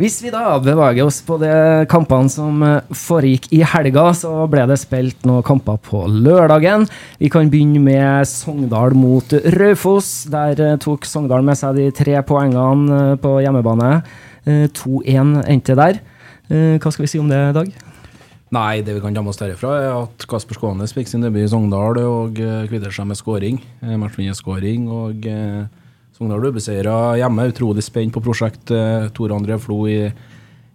Hvis 0.00 0.22
vi 0.24 0.30
da 0.32 0.54
beveger 0.56 1.04
oss 1.04 1.18
på 1.20 1.36
de 1.42 1.52
kampene 1.92 2.32
som 2.32 2.62
eh, 2.64 2.94
foregikk 2.96 3.50
i 3.52 3.60
helga, 3.74 4.06
så 4.16 4.46
ble 4.48 4.64
det 4.70 4.78
spilt 4.80 5.26
noen 5.28 5.44
kamper 5.44 5.76
på 5.84 6.06
lørdagen. 6.08 6.86
Vi 7.20 7.28
kan 7.32 7.50
begynne 7.52 7.82
med 7.84 8.28
Sogndal 8.30 8.96
mot 8.96 9.36
Raufoss. 9.58 10.24
Der 10.32 10.56
eh, 10.56 10.78
tok 10.80 11.04
Sogndal 11.04 11.44
med 11.44 11.60
seg 11.60 11.76
de 11.76 11.90
tre 11.92 12.16
poengene 12.24 13.18
på 13.20 13.36
hjemmebane. 13.44 13.92
Eh, 14.48 14.64
2-1 14.80 15.42
endte 15.44 15.76
der. 15.76 16.00
Hva 16.52 16.90
skal 16.92 17.06
vi 17.06 17.08
si 17.08 17.20
om 17.20 17.30
det, 17.30 17.38
Dag? 17.56 17.68
Nei, 18.52 18.82
det 18.84 18.92
vi 18.92 19.00
kan 19.00 19.14
ta 19.16 19.22
med 19.24 19.32
oss 19.32 19.40
derifra, 19.40 19.70
er 19.80 19.94
at 19.96 20.24
Kasper 20.28 20.58
Skånes 20.58 20.92
fikk 20.92 21.08
sin 21.08 21.22
debut 21.24 21.40
i 21.40 21.48
Sogndal 21.48 21.96
og 22.02 22.36
uh, 22.36 22.66
kvitter 22.68 22.92
seg 22.92 23.06
med 23.08 23.16
skåring. 23.16 23.62
Uh, 23.80 23.94
Matchvinnerskåring. 24.02 24.90
Og 24.92 25.24
uh, 25.24 25.62
Sogndal 26.12 26.42
ble 26.42 26.50
beseira 26.58 26.96
hjemme. 27.16 27.48
Utrolig 27.48 27.84
spent 27.86 28.12
på 28.12 28.20
prosjekt 28.24 28.66
Tore 28.68 29.08
Tor 29.16 29.32
André 29.38 29.56
Flo 29.62 29.78
i 29.88 30.02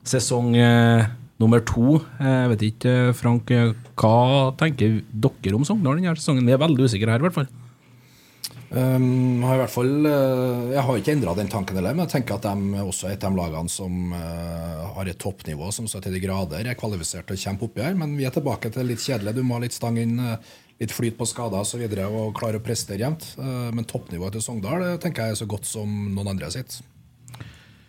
sesong 0.07 0.55
nummer 1.37 1.61
to. 1.69 1.99
Jeg 2.17 2.49
vet 2.53 2.65
ikke, 2.71 2.95
Frank, 3.19 3.53
hva 3.99 4.17
tenker 4.57 4.97
dere 5.13 5.59
om 5.59 5.67
Sogndal 5.67 5.99
denne 5.99 6.17
sesongen? 6.17 6.47
Vi 6.49 6.57
er 6.57 6.63
veldig 6.63 6.89
usikre 6.89 7.13
her, 7.13 7.21
i 7.21 7.27
hvert 7.27 7.37
fall. 7.37 7.51
Um, 8.67 9.43
har 9.47 9.55
i 9.55 9.59
hvert 9.61 9.71
fall, 9.71 9.91
eh, 10.09 10.63
jeg 10.73 10.83
har 10.83 10.97
ikke 10.99 11.13
endra 11.15 11.33
den 11.37 11.47
tanken 11.47 11.77
men 11.79 12.01
jeg 12.03 12.11
tenker 12.17 12.35
at 12.35 12.43
de 12.43 12.81
også 12.81 13.07
er 13.07 13.13
et 13.15 13.23
av 13.23 13.31
de 13.31 13.39
lagene 13.39 13.71
som 13.71 14.11
uh, 14.11 14.89
har 14.97 15.07
et 15.07 15.19
toppnivå 15.23 15.69
som 15.71 15.87
så 15.87 16.01
til 16.03 16.17
de 16.17 16.19
grader 16.19 16.67
er 16.67 16.75
kvalifisert 16.75 17.29
til 17.29 17.37
å 17.37 17.43
kjempe 17.45 17.69
oppi 17.69 17.85
her. 17.85 17.95
Men 17.95 18.17
vi 18.19 18.25
er 18.27 18.33
tilbake 18.35 18.71
til 18.73 18.89
litt 18.89 18.99
kjedelig. 18.99 19.37
Du 19.37 19.45
må 19.47 19.55
ha 19.55 19.63
litt 19.63 19.77
stang 19.77 19.95
inn, 20.01 20.19
eh, 20.19 20.51
litt 20.83 20.91
flyt 20.91 21.15
på 21.15 21.29
skader 21.29 21.61
osv. 21.61 21.63
Og, 21.63 21.69
så 21.69 21.79
videre, 21.79 22.09
og 22.11 22.35
klare 22.35 22.59
å 22.59 22.65
prestere 22.65 22.99
jevnt. 23.05 23.29
Men 23.37 23.87
toppnivået 23.87 24.35
til 24.35 24.43
Sogndal 24.43 24.83
det 24.83 24.93
tenker 25.01 25.29
jeg 25.29 25.37
er 25.37 25.39
så 25.39 25.47
godt 25.49 25.65
som 25.65 25.87
noen 26.13 26.33
andre 26.33 26.49
sitt. 26.53 26.79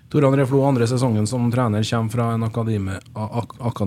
Tor 0.09 0.25
André 0.25 0.47
Flo, 0.49 0.63
andre 0.65 0.87
sesongen 0.89 1.27
som 1.29 1.51
trener, 1.53 1.85
kommer 1.85 2.15
fra 2.15 2.29
en 2.33 2.47
akademi, 2.47 2.95
ak 3.13 3.83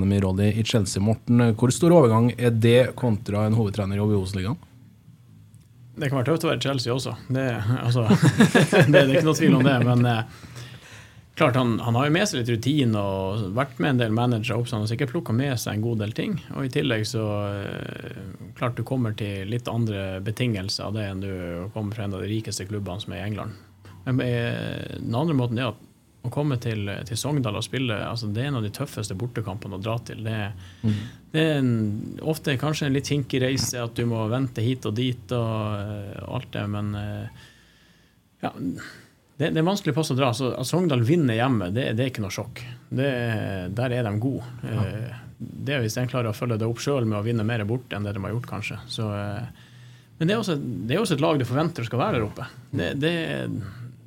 i 0.52 0.64
Chelsea. 0.64 1.02
Morten, 1.02 1.56
hvor 1.56 1.74
stor 1.74 1.96
overgang 1.98 2.30
er 2.38 2.52
det 2.52 2.96
kontra 2.96 3.48
en 3.48 3.58
hovedtrener 3.58 3.98
i 3.98 4.04
Obos-ligaen? 4.04 4.60
Det 6.02 6.10
kan 6.10 6.18
være 6.18 6.32
tøft 6.32 6.48
å 6.48 6.50
være 6.50 6.64
Chelsea 6.64 6.94
også. 6.94 7.12
Det, 7.30 7.44
altså, 7.78 8.08
det, 8.74 8.88
det 8.90 9.02
er 9.04 9.12
ikke 9.20 9.28
noe 9.28 9.38
tvil 9.38 9.58
om 9.60 9.68
det. 9.68 9.76
Men 9.86 10.08
eh, 10.10 10.40
klart 11.38 11.60
han, 11.60 11.76
han 11.86 11.98
har 12.00 12.08
jo 12.08 12.14
med 12.16 12.30
seg 12.30 12.42
litt 12.42 12.50
rutine 12.56 13.04
og 13.06 13.44
vært 13.58 13.78
med 13.78 13.94
en 13.94 14.02
del 14.02 14.16
managere 14.18 14.58
opp, 14.58 14.70
så 14.70 14.80
han 14.80 14.88
har 14.88 14.90
sikkert 14.90 15.14
plukka 15.14 15.36
med 15.38 15.54
seg 15.62 15.78
en 15.78 15.86
god 15.86 16.02
del 16.02 16.16
ting. 16.18 16.40
Og 16.56 16.66
i 16.66 16.72
tillegg 16.74 17.06
så 17.10 17.26
eh, 17.52 18.24
klart 18.58 18.80
du 18.80 18.86
kommer 18.88 19.14
til 19.20 19.52
litt 19.52 19.70
andre 19.70 20.24
betingelser 20.26 20.90
av 20.90 20.98
det 20.98 21.06
enn 21.12 21.22
du 21.22 21.34
kommer 21.76 21.94
fra 21.98 22.08
en 22.08 22.18
av 22.18 22.26
de 22.26 22.32
rikeste 22.34 22.66
klubbene 22.72 23.06
som 23.06 23.14
er 23.14 23.22
i 23.22 23.28
England. 23.28 23.62
Men 24.08 24.26
eh, 24.26 24.98
den 24.98 25.22
andre 25.22 25.38
måten 25.38 25.62
er 25.62 25.70
at 25.76 25.88
å 26.22 26.30
komme 26.30 26.58
til, 26.62 26.90
til 27.08 27.18
Sogndal 27.18 27.58
og 27.58 27.66
spille 27.66 27.96
altså 28.06 28.28
Det 28.30 28.44
er 28.44 28.52
en 28.52 28.60
av 28.60 28.66
de 28.66 28.70
tøffeste 28.74 29.16
bortekampene 29.18 29.80
å 29.80 29.82
dra 29.82 29.96
til. 30.06 30.22
Det, 30.26 30.38
det 31.34 31.46
er 31.46 31.62
en, 31.62 31.72
ofte 32.22 32.58
kanskje 32.62 32.90
en 32.90 32.98
litt 32.98 33.10
hinkig 33.10 33.42
reise, 33.42 33.82
at 33.82 33.96
du 33.98 34.06
må 34.10 34.22
vente 34.30 34.62
hit 34.62 34.86
og 34.86 34.94
dit 35.00 35.34
og, 35.38 35.56
eh, 35.80 36.20
og 36.22 36.36
alt 36.38 36.52
det, 36.54 36.66
men 36.76 36.92
eh, 37.00 37.48
ja, 38.46 38.54
det, 39.42 39.50
det 39.50 39.58
er 39.58 39.66
vanskelig 39.66 39.96
plass 39.98 40.14
å 40.14 40.20
dra. 40.20 40.30
Så 40.38 40.52
At 40.54 40.70
Sogndal 40.70 41.02
vinner 41.08 41.40
hjemme, 41.40 41.72
det, 41.74 41.88
det 41.98 42.06
er 42.06 42.14
ikke 42.14 42.26
noe 42.26 42.36
sjokk. 42.36 42.62
Det, 42.94 43.10
der 43.74 43.98
er 43.98 44.06
de 44.06 44.14
gode. 44.22 44.46
Ja. 44.68 44.86
Det 45.42 45.74
er 45.74 45.82
hvis 45.82 45.98
de 45.98 46.06
klarer 46.10 46.30
å 46.30 46.38
følge 46.38 46.60
det 46.62 46.70
opp 46.70 46.82
sjøl 46.84 47.08
med 47.10 47.18
å 47.18 47.26
vinne 47.26 47.46
mer 47.48 47.64
borte 47.66 47.98
enn 47.98 48.06
det 48.06 48.14
de 48.14 48.22
har 48.22 48.36
gjort, 48.36 48.50
kanskje. 48.52 48.78
Så, 48.92 49.08
eh, 49.18 49.70
men 50.20 50.30
det 50.30 50.36
er, 50.36 50.42
også, 50.44 50.60
det 50.62 50.94
er 50.94 51.02
også 51.02 51.18
et 51.18 51.24
lag 51.24 51.42
du 51.42 51.48
forventer 51.50 51.88
skal 51.88 52.04
være 52.04 52.20
der 52.20 52.28
oppe. 52.28 52.46
Det, 52.70 52.92
det, 53.02 53.14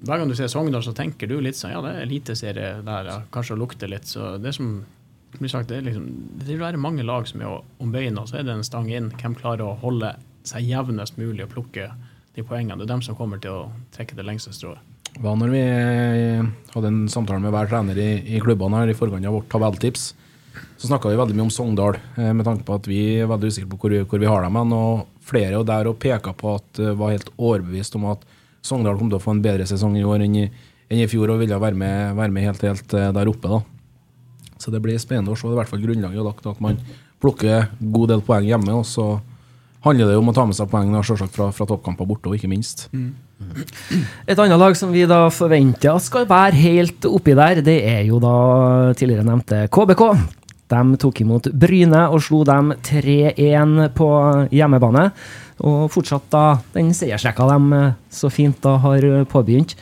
hver 0.03 0.21
gang 0.21 0.29
du 0.29 0.35
ser 0.37 0.51
Sogndal, 0.53 0.83
så 0.85 0.93
tenker 0.97 1.31
du 1.31 1.39
litt 1.41 1.59
sånn 1.59 1.73
Ja, 1.73 1.81
det 1.85 1.95
er 1.95 2.05
eliteserie 2.05 2.71
der, 2.85 3.09
ja, 3.09 3.19
kanskje 3.33 3.57
å 3.57 3.61
lukte 3.61 3.89
litt. 3.89 4.09
Så 4.11 4.35
det 4.43 4.55
som 4.57 4.79
blir 5.39 5.51
sagt, 5.51 5.71
det, 5.71 5.81
er 5.81 5.87
liksom, 5.89 6.09
det 6.41 6.49
vil 6.49 6.63
være 6.63 6.81
mange 6.81 7.07
lag 7.07 7.29
som 7.29 7.43
er 7.43 7.55
om 7.55 7.93
beina, 7.95 8.27
så 8.29 8.39
er 8.39 8.47
det 8.47 8.55
en 8.55 8.67
stang 8.67 8.91
inn. 8.93 9.13
Hvem 9.21 9.37
klarer 9.39 9.67
å 9.67 9.77
holde 9.83 10.15
seg 10.47 10.67
jevnest 10.69 11.19
mulig 11.21 11.47
og 11.47 11.55
plukke 11.55 11.89
de 12.35 12.45
poengene? 12.45 12.79
Det 12.83 12.89
er 12.89 12.95
dem 12.95 13.07
som 13.07 13.19
kommer 13.19 13.41
til 13.43 13.55
å 13.55 13.71
trekke 13.95 14.19
det 14.19 14.27
lengste 14.27 14.55
strået. 14.55 14.83
Hva 15.23 15.37
når 15.39 15.53
vi 15.53 15.63
eh, 15.63 16.47
hadde 16.75 16.91
en 16.91 17.05
samtale 17.11 17.39
med 17.43 17.55
hver 17.55 17.71
trener 17.71 17.99
i, 18.03 18.11
i 18.35 18.43
klubbene 18.43 18.83
her 18.83 18.91
i 18.91 18.97
forkant 18.99 19.27
av 19.31 19.37
vårt 19.37 19.51
tabelltips, 19.53 20.09
så 20.77 20.89
snakka 20.89 21.11
vi 21.11 21.19
veldig 21.19 21.37
mye 21.39 21.47
om 21.47 21.53
Sogndal, 21.55 21.99
eh, 22.19 22.33
med 22.35 22.47
tanke 22.47 22.67
på 22.67 22.79
at 22.79 22.89
vi 22.91 23.01
er 23.23 23.31
veldig 23.31 23.51
usikre 23.51 23.71
på 23.71 23.79
hvor, 23.81 23.95
hvor 24.11 24.23
vi 24.23 24.31
har 24.31 24.47
dem. 24.47 24.59
Og 24.75 25.05
flere 25.25 25.63
der 25.67 25.91
og 25.91 26.01
peka 26.03 26.35
på 26.37 26.57
at 26.59 26.67
det 26.81 26.97
var 26.99 27.15
helt 27.15 27.31
overbevist 27.39 27.95
om 27.99 28.11
at 28.13 28.27
Sogndal 28.65 28.97
kom 28.97 29.11
til 29.13 29.21
å 29.21 29.23
få 29.23 29.35
en 29.35 29.45
bedre 29.45 29.67
sesong 29.69 29.97
i 30.01 30.07
år 30.09 30.25
enn 30.25 30.39
i, 30.41 30.45
enn 30.89 31.03
i 31.05 31.09
fjor 31.11 31.35
og 31.35 31.43
ville 31.43 31.59
være 31.61 31.77
med, 31.77 32.17
være 32.17 32.33
med 32.33 32.49
helt, 32.49 32.65
helt 32.65 32.97
eh, 32.97 33.11
der 33.13 33.31
oppe. 33.31 33.51
da. 33.51 33.61
Så 34.61 34.73
det 34.73 34.81
blir 34.81 34.97
spennende 35.03 35.35
å 35.35 35.37
se. 35.37 35.45
Det 35.45 35.53
er 35.53 35.59
i 35.59 35.61
hvert 35.61 35.73
fall 35.75 35.85
grunnlaget 35.85 36.25
lagt 36.25 36.49
at 36.49 36.61
man 36.65 36.81
plukker 37.21 37.69
god 37.81 38.13
del 38.15 38.25
poeng 38.25 38.47
hjemme. 38.49 38.79
Og 38.79 38.87
så 38.89 39.09
handler 39.85 40.09
det 40.09 40.17
om 40.17 40.31
å 40.33 40.37
ta 40.37 40.47
med 40.49 40.57
seg 40.57 40.71
poeng 40.73 40.95
fra, 41.05 41.51
fra 41.53 41.69
toppkamper 41.69 42.09
borte, 42.09 42.31
og 42.31 42.39
ikke 42.39 42.49
minst. 42.49 42.87
Et 44.31 44.39
annet 44.39 44.61
lag 44.61 44.77
som 44.79 44.95
vi 44.95 45.05
da 45.11 45.27
forventer 45.35 45.99
skal 46.01 46.25
være 46.31 46.57
helt 46.63 47.09
oppi 47.11 47.37
der, 47.37 47.61
det 47.67 47.77
er 47.91 48.03
jo 48.09 48.23
da 48.23 48.95
tidligere 48.97 49.27
nevnte 49.27 49.67
KBK. 49.75 50.05
De 50.73 50.97
tok 50.97 51.21
imot 51.21 51.51
Bryne 51.53 52.07
og 52.09 52.23
slo 52.25 52.41
dem 52.49 52.73
3-1 52.87 53.91
på 53.99 54.09
hjemmebane. 54.55 55.11
Og 55.63 55.87
fortsatt 55.95 56.27
da 56.33 56.45
den 56.75 56.91
seiersrekka 56.97 57.47
de 57.53 57.79
eh, 57.79 57.93
så 58.11 58.31
fint 58.33 58.59
da 58.65 58.75
har 58.83 59.07
påbegynt. 59.31 59.77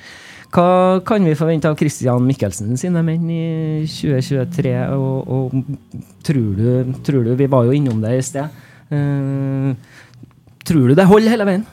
Hva 0.53 1.01
kan 1.09 1.25
vi 1.25 1.33
forvente 1.33 1.71
av 1.71 1.79
Christian 1.81 2.27
Michelsen 2.29 2.77
sine 2.77 3.01
menn 3.07 3.25
i 3.33 3.87
2023? 3.89 4.75
Og, 4.93 5.31
og 5.33 5.55
tror, 6.29 6.51
du, 6.59 6.93
tror 7.01 7.25
du 7.25 7.31
Vi 7.41 7.49
var 7.49 7.65
jo 7.65 7.73
innom 7.73 8.03
det 8.05 8.19
i 8.19 8.27
sted. 8.27 8.59
Uh, 8.93 9.73
tror 10.69 10.91
du 10.91 10.99
det 10.99 11.09
holder 11.09 11.33
hele 11.33 11.47
veien? 11.49 11.65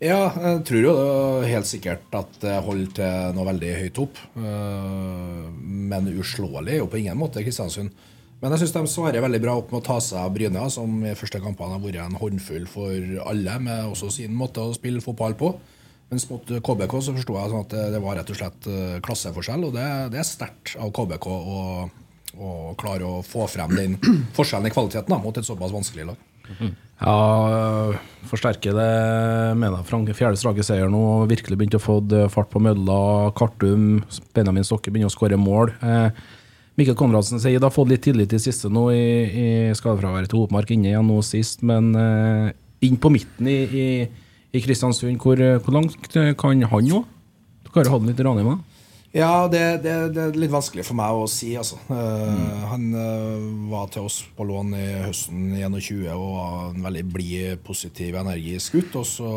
Ja, 0.00 0.30
jeg 0.32 0.62
tror 0.64 0.80
jo 0.80 0.94
det 0.96 1.50
helt 1.50 1.68
sikkert 1.68 2.16
at 2.16 2.38
det 2.40 2.56
holder 2.64 2.94
til 2.96 3.36
noe 3.36 3.48
veldig 3.50 3.74
høyt 3.82 4.00
opp. 4.06 4.22
Uh, 4.32 5.52
Men 5.60 6.08
uslåelig 6.14 6.78
er 6.78 6.80
jo 6.80 6.88
på 6.88 7.02
ingen 7.02 7.20
måte 7.20 7.44
Kristiansund. 7.44 7.92
Men 8.40 8.54
jeg 8.54 8.62
syns 8.62 8.72
de 8.72 8.82
svarer 8.88 9.20
veldig 9.20 9.40
bra 9.42 9.54
opp 9.60 9.72
med 9.72 9.82
å 9.82 9.84
ta 9.84 9.98
seg 10.00 10.22
av 10.22 10.30
Bryne, 10.32 10.62
som 10.72 11.02
i 11.04 11.12
første 11.18 11.42
kampene 11.44 11.76
har 11.76 11.82
vært 11.82 12.00
en 12.00 12.16
håndfull 12.16 12.64
for 12.70 13.18
alle, 13.28 13.58
med 13.60 13.90
også 13.90 14.08
sin 14.14 14.32
måte 14.36 14.64
å 14.64 14.72
spille 14.76 15.04
fotball 15.04 15.36
på. 15.36 15.52
Mens 16.10 16.24
mot 16.30 16.48
KBK 16.48 16.94
så 17.04 17.14
forsto 17.14 17.36
jeg 17.36 17.52
sånn 17.52 17.66
at 17.66 17.74
det, 17.92 18.00
var 18.02 18.16
rett 18.18 18.32
og 18.32 18.38
slett 18.38 18.66
eh, 18.66 18.96
klasseforskjell, 19.04 19.68
og 19.68 19.76
det, 19.76 19.86
det 20.14 20.22
er 20.22 20.26
sterkt 20.26 20.72
av 20.80 20.90
KBK 20.96 21.28
å, 21.30 21.60
å 22.40 22.54
klare 22.80 23.06
å 23.06 23.20
få 23.22 23.44
frem 23.50 23.76
den 23.76 23.98
forskjellen 24.38 24.70
i 24.70 24.74
kvaliteten 24.74 25.12
da, 25.12 25.20
mot 25.22 25.36
et 25.36 25.46
såpass 25.46 25.76
vanskelig 25.76 26.08
lag. 26.08 26.26
Ja, 27.00 27.14
øh, 27.92 28.00
forsterker 28.28 28.74
det 28.74 28.88
mener 29.60 29.78
jeg. 29.78 29.88
Frank 29.88 30.10
fjerde 30.16 30.40
strake 30.40 30.64
seier 30.66 30.90
nå. 30.90 31.28
Virkelig 31.30 31.60
begynt 31.60 31.76
å 31.78 31.82
få 31.82 32.00
fart 32.32 32.50
på 32.50 32.60
mølla. 32.62 33.30
Kartum, 33.38 34.02
Benjamin 34.36 34.66
Stokke 34.66 34.90
begynner 34.90 35.12
å 35.12 35.14
skåre 35.14 35.38
mål. 35.40 35.72
Eh, 35.78 36.10
Mikkel 36.80 36.96
Konradsen 36.96 37.42
sier 37.42 37.60
det 37.60 37.68
har 37.68 37.74
fått 37.74 37.90
litt 37.92 38.02
tillit 38.06 38.32
i 38.32 38.40
siste 38.40 38.70
nå 38.72 38.86
i, 38.94 39.04
i 39.28 39.48
skadefraværet 39.76 40.32
til 40.32 40.40
Hopmark 40.40 40.72
inne 40.72 40.94
igjen 40.94 41.06
nå 41.10 41.20
sist, 41.26 41.60
men 41.66 41.92
eh, 41.98 42.50
inn 42.88 42.96
på 42.96 43.12
midten 43.12 43.50
i, 43.52 43.58
i, 43.68 43.86
i 44.56 44.64
Kristiansund, 44.64 45.20
hvor, 45.20 45.40
hvor 45.60 45.76
langt 45.76 46.16
eh, 46.16 46.32
kan 46.40 46.64
han 46.72 46.88
nå? 46.88 47.04
Dere 47.70 47.92
ha 47.92 48.00
den 48.00 48.10
litt 48.10 48.24
Ranheim, 48.24 48.54
da? 48.54 48.70
Ja, 49.10 49.48
det, 49.50 49.82
det, 49.82 49.92
det 50.14 50.22
er 50.22 50.36
litt 50.38 50.52
vanskelig 50.52 50.84
for 50.86 50.94
meg 50.98 51.18
å 51.18 51.26
si, 51.30 51.50
altså. 51.58 51.80
Eh, 51.90 52.66
Han 52.70 52.92
uh, 52.94 53.70
var 53.72 53.88
til 53.90 54.06
oss 54.06 54.20
på 54.36 54.46
lån 54.46 54.74
i 54.78 54.86
høsten 55.02 55.48
21 55.58 56.04
og 56.14 56.28
var 56.36 56.68
en 56.68 56.84
veldig 56.84 57.02
blid, 57.10 57.62
positiv, 57.66 58.14
energisk 58.20 58.78
gutt. 58.78 59.00
Og 59.02 59.08
så 59.10 59.32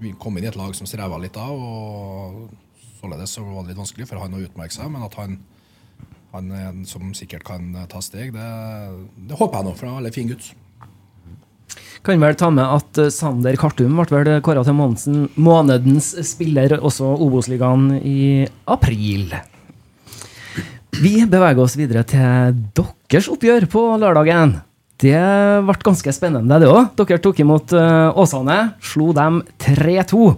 vi 0.00 0.14
kom 0.20 0.38
inn 0.38 0.46
i 0.46 0.50
et 0.50 0.56
lag 0.56 0.72
som 0.76 0.88
streva 0.88 1.20
litt 1.20 1.36
da, 1.36 1.50
og 1.52 2.48
således 2.96 3.36
så 3.36 3.44
var 3.44 3.62
det 3.62 3.74
litt 3.74 3.82
vanskelig 3.82 4.08
for 4.08 4.24
han 4.24 4.36
å 4.36 4.40
utmerke 4.40 4.72
seg. 4.72 4.88
Men 4.92 5.04
at 5.04 5.18
han, 5.20 5.36
han 6.34 6.50
er 6.50 6.68
en 6.72 6.84
som 6.88 7.14
sikkert 7.14 7.46
kan 7.46 7.72
ta 7.90 8.02
steg, 8.02 8.34
det, 8.34 8.50
det 9.28 9.38
håper 9.38 9.60
jeg 9.60 9.68
nå, 9.68 9.74
for 9.78 9.86
han 9.86 9.92
er 9.92 9.96
en 9.96 10.02
veldig 10.02 10.14
fin 10.16 10.30
gutt. 10.32 10.50
Kan 12.04 12.20
vel 12.20 12.36
ta 12.36 12.50
med 12.52 12.66
at 12.68 13.00
eh, 13.00 13.12
Sander 13.14 13.56
Kartum 13.60 13.96
ble 13.96 14.06
vel 14.10 14.42
kåra 14.44 14.64
til 14.66 14.76
månedens, 14.76 15.30
månedens 15.40 16.10
spiller 16.28 16.76
også 16.80 17.14
Obos-ligaen 17.24 17.94
i 18.02 18.44
april. 18.68 19.32
Vi 21.00 21.14
beveger 21.26 21.62
oss 21.64 21.78
videre 21.78 22.04
til 22.06 22.60
deres 22.76 23.30
oppgjør 23.32 23.66
på 23.70 23.86
lørdagen. 24.02 24.58
Det 25.00 25.16
ble 25.66 25.78
ganske 25.86 26.12
spennende, 26.14 26.60
det 26.62 26.68
òg. 26.70 26.92
Dere 26.98 27.22
tok 27.22 27.40
imot 27.42 27.72
eh, 27.78 28.20
Åsane, 28.20 28.58
slo 28.84 29.14
dem 29.16 29.40
3-2. 29.64 30.28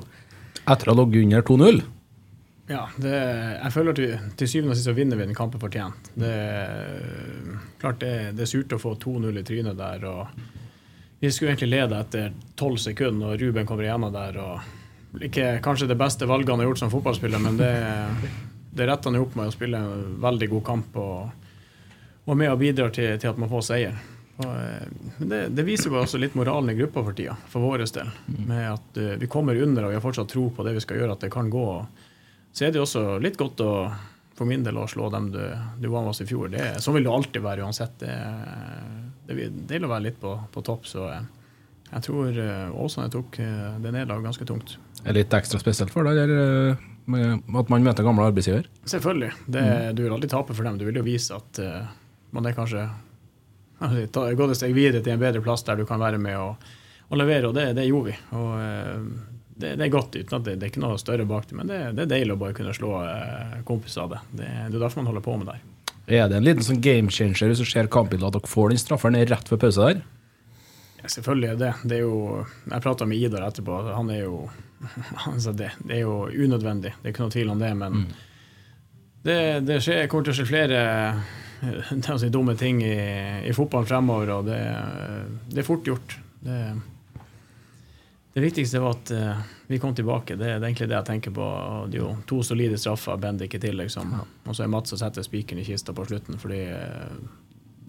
Etter 0.67 0.91
å 0.91 0.95
ha 0.95 1.03
ligget 1.03 1.27
under 1.27 1.45
2-0. 1.51 1.85
Ja, 2.67 2.89
det, 2.99 3.15
jeg 3.63 3.73
føler 3.73 3.95
at 3.95 4.01
vi, 4.03 4.09
til 4.41 4.49
syvende 4.51 4.75
og 4.75 4.79
sist 4.79 4.89
så 4.89 4.95
vinner 4.97 5.19
vi 5.19 5.27
den 5.29 5.39
kampen 5.39 5.63
fortjent. 5.63 6.09
Det, 6.19 6.33
klart 7.79 8.01
det, 8.03 8.15
det 8.35 8.43
er 8.43 8.51
surt 8.51 8.75
å 8.75 8.81
få 8.83 8.97
2-0 9.03 9.39
i 9.39 9.45
trynet 9.47 9.79
der. 9.79 10.07
og 10.11 11.21
Vi 11.23 11.31
skulle 11.31 11.53
egentlig 11.53 11.71
lede 11.77 12.01
etter 12.03 12.35
12 12.59 12.81
sekunder, 12.89 13.35
og 13.35 13.43
Ruben 13.43 13.69
kommer 13.69 13.87
igjennom 13.87 14.15
der. 14.15 14.41
og 14.43 15.23
Ikke 15.29 15.61
kanskje 15.63 15.87
det 15.93 15.99
beste 16.01 16.27
valget 16.27 16.51
han 16.51 16.65
har 16.65 16.71
gjort 16.73 16.83
som 16.83 16.91
fotballspiller, 16.91 17.45
men 17.45 17.61
det, 17.61 17.71
det 18.75 18.91
retter 18.91 19.13
han 19.13 19.23
opp 19.23 19.39
med 19.39 19.53
å 19.53 19.55
spille 19.55 19.79
en 19.79 20.19
veldig 20.27 20.51
god 20.57 20.67
kamp 20.67 20.99
og, 21.05 21.47
og 22.27 22.35
med 22.35 22.51
og 22.51 22.59
bidrar 22.65 22.91
til, 22.91 23.15
til 23.15 23.31
at 23.31 23.39
man 23.39 23.53
får 23.53 23.67
seier. 23.71 24.03
Og, 24.43 24.51
eh, 24.51 24.91
det, 25.23 25.41
det 25.55 25.65
viser 25.65 25.95
jo 25.95 26.03
også 26.03 26.19
litt 26.21 26.35
moralen 26.37 26.75
i 26.75 26.77
gruppa 26.83 27.07
for 27.07 27.17
tida, 27.17 27.39
for 27.49 27.65
vår 27.65 27.87
del. 27.87 28.11
Med 28.51 28.67
at 28.75 29.01
eh, 29.01 29.15
vi 29.23 29.31
kommer 29.31 29.57
under 29.63 29.87
og 29.87 29.95
vi 29.95 30.01
har 30.01 30.05
fortsatt 30.05 30.35
tro 30.35 30.51
på 30.51 30.67
det 30.67 30.75
vi 30.77 30.83
skal 30.85 30.99
gjøre, 31.01 31.15
at 31.15 31.25
det 31.25 31.33
kan 31.33 31.49
gå. 31.53 31.71
Så 32.57 32.65
er 32.65 32.73
det 32.73 32.81
også 32.81 33.19
litt 33.21 33.37
godt 33.37 33.61
å 33.61 33.73
for 34.37 34.49
min 34.49 34.65
del 34.65 34.77
å 34.77 34.85
slå 34.89 35.09
dem 35.13 35.31
du, 35.33 35.41
du 35.81 35.89
var 35.89 36.05
med 36.05 36.13
oss 36.13 36.21
i 36.21 36.27
fjor. 36.29 36.51
Det, 36.53 36.77
sånn 36.85 36.99
vil 36.99 37.07
det 37.07 37.13
alltid 37.13 37.45
være 37.45 37.65
uansett. 37.65 37.95
Det, 38.03 38.17
det 39.29 39.49
deilig 39.71 39.89
å 39.89 39.93
være 39.95 40.05
litt 40.11 40.19
på, 40.21 40.35
på 40.53 40.63
topp, 40.65 40.85
så 40.89 41.07
eh, 41.09 41.23
jeg 41.93 42.05
tror 42.09 42.41
eh, 42.43 42.75
Åsane 42.85 43.13
tok 43.13 43.39
eh, 43.41 43.79
det 43.81 43.95
nederlaget 43.95 44.29
ganske 44.29 44.49
tungt. 44.49 44.77
Er 45.05 45.15
det 45.15 45.23
litt 45.23 45.37
ekstra 45.39 45.61
spesielt 45.63 45.95
for 45.95 46.09
deg, 46.09 46.21
eller 46.27 46.77
at 47.63 47.73
man 47.73 47.87
møter 47.87 48.05
gamle 48.05 48.29
arbeidsgiver? 48.29 48.69
Selvfølgelig. 48.85 49.33
Det, 49.47 49.65
Du 49.97 50.05
vil 50.05 50.17
aldri 50.17 50.29
tape 50.29 50.57
for 50.57 50.69
dem. 50.69 50.81
Du 50.81 50.85
vil 50.89 51.01
jo 51.01 51.07
vise 51.07 51.37
at 51.37 51.61
uh, 51.63 51.87
man 52.35 52.49
er 52.49 52.57
kanskje 52.57 52.83
altså, 53.79 54.27
gått 54.37 54.57
et 54.57 54.59
steg 54.59 54.75
videre 54.77 55.05
til 55.05 55.15
en 55.15 55.23
bedre 55.23 55.45
plass 55.45 55.65
der 55.69 55.79
du 55.79 55.87
kan 55.89 56.03
være 56.03 56.19
med 56.19 56.37
og, 56.41 56.67
og 57.07 57.21
levere, 57.21 57.49
og 57.49 57.55
det, 57.57 57.71
det 57.79 57.87
gjorde 57.87 58.11
vi. 58.11 58.17
Og 58.37 58.51
eh, 58.59 59.36
det, 59.57 59.73
det 59.81 59.87
er 59.87 59.93
godt 59.93 60.17
uten 60.17 60.37
at 60.37 60.45
det, 60.45 60.59
det 60.61 60.67
er 60.67 60.73
ikke 60.75 60.83
noe 60.83 60.99
større 61.01 61.25
bak 61.29 61.47
det, 61.49 61.57
men 61.57 61.71
det, 61.71 61.79
det 61.97 62.05
er 62.05 62.11
deilig 62.11 62.35
å 62.37 62.41
bare 62.41 62.57
kunne 62.57 62.75
slå 62.77 62.93
eh, 63.07 63.57
kompiser 63.69 64.05
av 64.05 64.13
det. 64.13 64.21
det. 64.43 64.51
Er 64.67 64.77
derfor 64.77 65.01
man 65.01 65.09
holder 65.13 65.25
på 65.25 65.37
med 65.41 65.49
det 65.49 65.57
her. 65.57 65.73
Er 66.07 66.29
det 66.31 66.37
en 66.39 66.45
liten 66.47 66.67
sånn 66.67 66.83
game 66.85 67.11
changer 67.11 67.51
hvis 67.51 67.63
du 67.65 67.67
ser 67.67 67.89
kampbildet 67.91 68.29
at 68.29 68.37
dere 68.37 68.51
får 68.51 68.71
den 68.71 68.83
strafferen 68.83 69.19
rett 69.27 69.49
før 69.51 69.63
pause 69.65 69.89
der? 69.89 70.05
Ja, 71.01 71.09
selvfølgelig 71.11 71.49
er 71.49 71.59
det. 71.61 71.73
det 71.89 71.99
er 71.99 72.05
jo, 72.05 72.45
jeg 72.69 72.85
prata 72.85 73.09
med 73.09 73.19
Idar 73.19 73.49
etterpå. 73.49 73.81
Han 73.97 74.13
er 74.15 74.23
jo 74.27 74.45
altså 75.33 75.55
det, 75.57 75.73
det 75.83 75.99
er 75.99 76.05
jo 76.05 76.21
unødvendig. 76.29 76.93
Det 77.01 77.09
er 77.09 77.15
ikke 77.15 77.25
noe 77.25 77.35
tvil 77.35 77.53
om 77.55 77.63
det. 77.65 77.73
Men 77.81 78.05
det, 79.27 79.39
det 79.67 79.81
skjer, 79.83 80.05
kommer 80.11 80.29
til 80.29 80.37
å 80.37 80.39
skje 80.39 80.49
flere 80.53 80.83
eh, 81.65 82.13
si, 82.23 82.31
dumme 82.35 82.55
ting 82.61 82.85
i, 82.85 82.99
i 83.49 83.57
fotballen 83.57 83.89
fremover, 83.89 84.35
og 84.37 84.51
det, 84.51 84.61
det 85.51 85.65
er 85.65 85.69
fort 85.69 85.89
gjort. 85.89 86.19
Det, 86.45 86.61
det 88.37 88.43
viktigste 88.45 88.83
var 88.85 88.99
at 88.99 89.11
uh, 89.17 89.39
vi 89.67 89.79
kom 89.81 89.95
tilbake. 89.97 90.35
Det, 90.37 90.45
det 90.45 90.59
er 90.59 90.67
egentlig 90.69 90.91
det 90.91 90.99
jeg 90.99 91.09
tenker 91.09 91.33
på. 91.33 91.45
Det 91.89 91.97
er 91.97 92.03
jo 92.03 92.11
to 92.29 92.43
solide 92.45 92.77
straffer, 92.77 93.17
Bendik 93.17 93.55
i 93.57 93.61
tillegg, 93.63 93.89
som, 93.89 94.11
og 94.45 94.53
så 94.53 94.67
er 94.67 94.69
Mats 94.75 94.93
som 94.93 95.01
setter 95.01 95.25
spikeren 95.25 95.63
i 95.63 95.65
kista 95.65 95.95
på 95.97 96.05
slutten. 96.05 96.37
fordi 96.43 96.59
uh, 96.69 97.15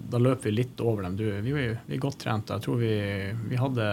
da 0.07 0.21
løper 0.23 0.47
vi 0.47 0.53
litt 0.61 0.79
over 0.79 1.03
dem. 1.03 1.17
Du, 1.19 1.25
vi, 1.43 1.51
vi 1.51 1.97
er 1.97 1.99
godt 1.99 2.21
trent. 2.21 2.53
Jeg 2.55 2.63
tror 2.63 2.79
vi, 2.79 2.93
vi 3.49 3.59
hadde 3.59 3.89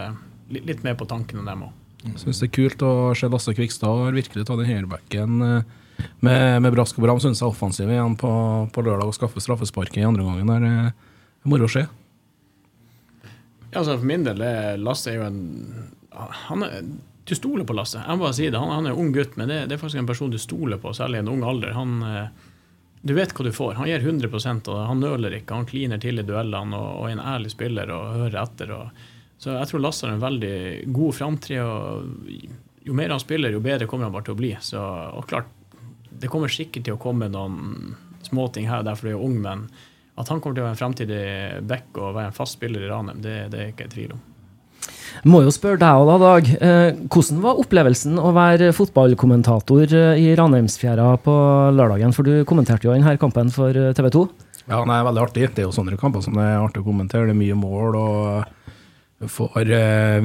litt, 0.54 0.68
litt 0.70 0.84
mer 0.86 0.94
på 1.00 1.08
tanken 1.10 1.42
enn 1.42 1.50
dem 1.50 1.64
òg. 1.66 1.80
Syns 2.20 2.38
det 2.38 2.52
er 2.52 2.54
kult 2.54 2.86
å 2.86 2.92
se 3.18 3.32
Lasse 3.32 3.56
Kvikstad 3.56 4.04
har 4.04 4.14
virkelig 4.14 4.46
tatt 4.46 4.60
den 4.60 4.68
høyrebacken 4.68 5.42
eh, 5.48 5.74
med, 6.22 6.62
med 6.62 6.70
brask 6.76 7.00
og 7.00 7.08
bram. 7.08 7.18
Syns 7.24 7.42
jeg 7.42 7.48
er 7.48 7.50
offensiv 7.50 7.90
igjen 7.90 8.14
på, 8.20 8.30
på 8.70 8.86
lørdag 8.86 9.10
og 9.10 9.18
skaffe 9.18 9.42
straffesparket 9.42 10.04
i 10.04 10.06
andre 10.06 10.28
gangen. 10.28 10.54
Det 10.54 10.70
er 10.70 11.50
moro 11.50 11.66
å 11.66 11.74
se. 11.74 11.82
Ja, 13.72 13.80
altså 13.80 13.96
for 13.96 14.06
min 14.06 14.22
del 14.22 14.44
er 14.46 14.78
Lasse 14.78 15.10
er 15.10 15.18
jo 15.18 15.26
en 15.26 15.42
han 16.14 16.62
er, 16.66 16.88
Du 17.24 17.34
stoler 17.34 17.64
på 17.64 17.76
Lasse. 17.76 18.02
Jeg 18.02 18.18
må 18.18 18.26
bare 18.26 18.36
si 18.36 18.48
det. 18.50 18.60
Han, 18.60 18.72
han 18.72 18.86
er 18.86 18.92
en 18.92 19.00
ung 19.00 19.12
gutt, 19.14 19.36
men 19.40 19.48
det, 19.48 19.62
det 19.70 19.76
er 19.76 19.80
faktisk 19.80 20.02
en 20.02 20.10
person 20.10 20.32
du 20.32 20.38
stoler 20.38 20.80
på, 20.80 20.92
særlig 20.96 21.20
i 21.20 21.24
en 21.24 21.30
ung 21.32 21.44
alder. 21.46 21.72
Han, 21.72 21.94
eh, 22.04 22.50
du 23.04 23.14
vet 23.16 23.32
hva 23.36 23.46
du 23.46 23.52
får. 23.52 23.78
Han 23.78 23.88
gir 23.88 24.04
100 24.04 24.28
og 24.68 24.82
han 24.88 25.00
nøler 25.00 25.38
ikke. 25.38 25.56
Han 25.56 25.68
kliner 25.68 26.00
til 26.00 26.20
i 26.20 26.26
duellene 26.26 26.76
og, 26.76 26.90
og 27.00 27.08
er 27.08 27.16
en 27.16 27.24
ærlig 27.34 27.54
spiller 27.54 27.90
og 27.92 28.18
hører 28.20 28.38
etter. 28.42 28.74
Og, 28.76 29.06
så 29.40 29.56
jeg 29.56 29.70
tror 29.70 29.84
Lasse 29.84 30.06
har 30.06 30.14
en 30.14 30.24
veldig 30.24 30.56
god 30.92 31.16
framtid. 31.16 31.60
og 31.60 32.84
Jo 32.84 32.96
mer 32.96 33.16
han 33.16 33.24
spiller, 33.24 33.52
jo 33.52 33.64
bedre 33.64 33.88
kommer 33.88 34.08
han 34.08 34.14
bare 34.14 34.28
til 34.28 34.36
å 34.36 34.40
bli. 34.42 34.52
Så, 34.60 34.80
og 34.80 35.28
klart, 35.28 35.48
det 36.12 36.30
kommer 36.32 36.52
sikkert 36.52 36.86
til 36.86 36.98
å 36.98 37.00
komme 37.00 37.32
noen 37.32 37.96
småting 38.24 38.68
her 38.68 38.84
og 38.84 38.88
der, 38.88 39.00
fordi 39.00 39.12
du 39.12 39.18
er 39.18 39.26
ung, 39.26 39.40
men 39.44 39.66
at 40.14 40.30
han 40.30 40.40
kommer 40.40 40.56
til 40.56 40.62
å 40.62 40.68
være 40.68 40.76
en 40.76 40.80
fremtidig 40.80 41.24
back 41.66 41.98
og 41.98 42.14
være 42.14 42.30
en 42.30 42.36
fast 42.36 42.56
spiller 42.58 42.84
i 42.84 42.88
Ranheim, 42.90 43.20
det, 43.24 43.34
det 43.52 43.58
er 43.58 43.68
jeg 43.68 43.74
ikke 43.74 43.88
i 43.88 43.94
tvil 43.96 44.14
om. 44.16 44.22
Må 45.24 45.40
jo 45.40 45.52
spørre 45.54 45.80
deg 45.80 45.96
òg, 46.02 46.08
da, 46.10 46.16
Dag. 46.20 46.48
Eh, 46.52 46.98
hvordan 47.08 47.38
var 47.40 47.60
opplevelsen 47.62 48.18
å 48.20 48.32
være 48.36 48.74
fotballkommentator 48.76 49.94
eh, 49.96 50.18
i 50.20 50.34
Ranheimsfjæra 50.36 51.06
på 51.24 51.36
lørdagen? 51.72 52.12
For 52.12 52.28
du 52.28 52.42
kommenterte 52.48 52.84
jo 52.84 52.92
denne 52.92 53.16
kampen 53.20 53.48
for 53.54 53.72
eh, 53.72 53.94
TV 53.96 54.10
2. 54.12 54.24
Ja, 54.68 54.82
nei, 54.84 54.98
veldig 55.06 55.22
artig. 55.24 55.46
Det 55.56 55.64
er 55.64 55.70
jo 55.70 55.72
sånne 55.72 55.96
kamper 56.00 56.20
som 56.24 56.36
det 56.36 56.44
er 56.44 56.60
artig 56.60 56.82
å 56.82 56.88
kommentere. 56.90 57.24
Det 57.30 57.32
er 57.32 57.40
mye 57.40 57.56
mål 57.56 57.96
og 58.02 59.30
får 59.32 59.72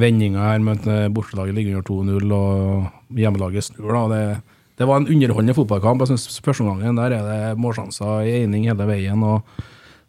vendinger 0.02 0.44
her 0.44 0.60
eh, 0.60 1.08
bortelaget 1.08 1.56
ligger 1.56 1.80
under 1.80 2.20
2-0 2.20 2.36
og 2.36 3.16
hjemmelaget 3.22 3.70
snur. 3.70 3.96
da. 3.96 4.04
Det, 4.12 4.60
det 4.82 4.88
var 4.90 5.00
en 5.00 5.08
underholdende 5.08 5.56
fotballkamp. 5.56 6.04
Jeg 6.04 6.12
synes 6.12 6.40
Første 6.44 6.68
gangen 6.68 7.00
der 7.00 7.16
er 7.16 7.24
det 7.30 7.42
målsjanser 7.60 8.28
i 8.28 8.42
ening 8.42 8.68
hele 8.68 8.92
veien. 8.92 9.24
og 9.24 9.48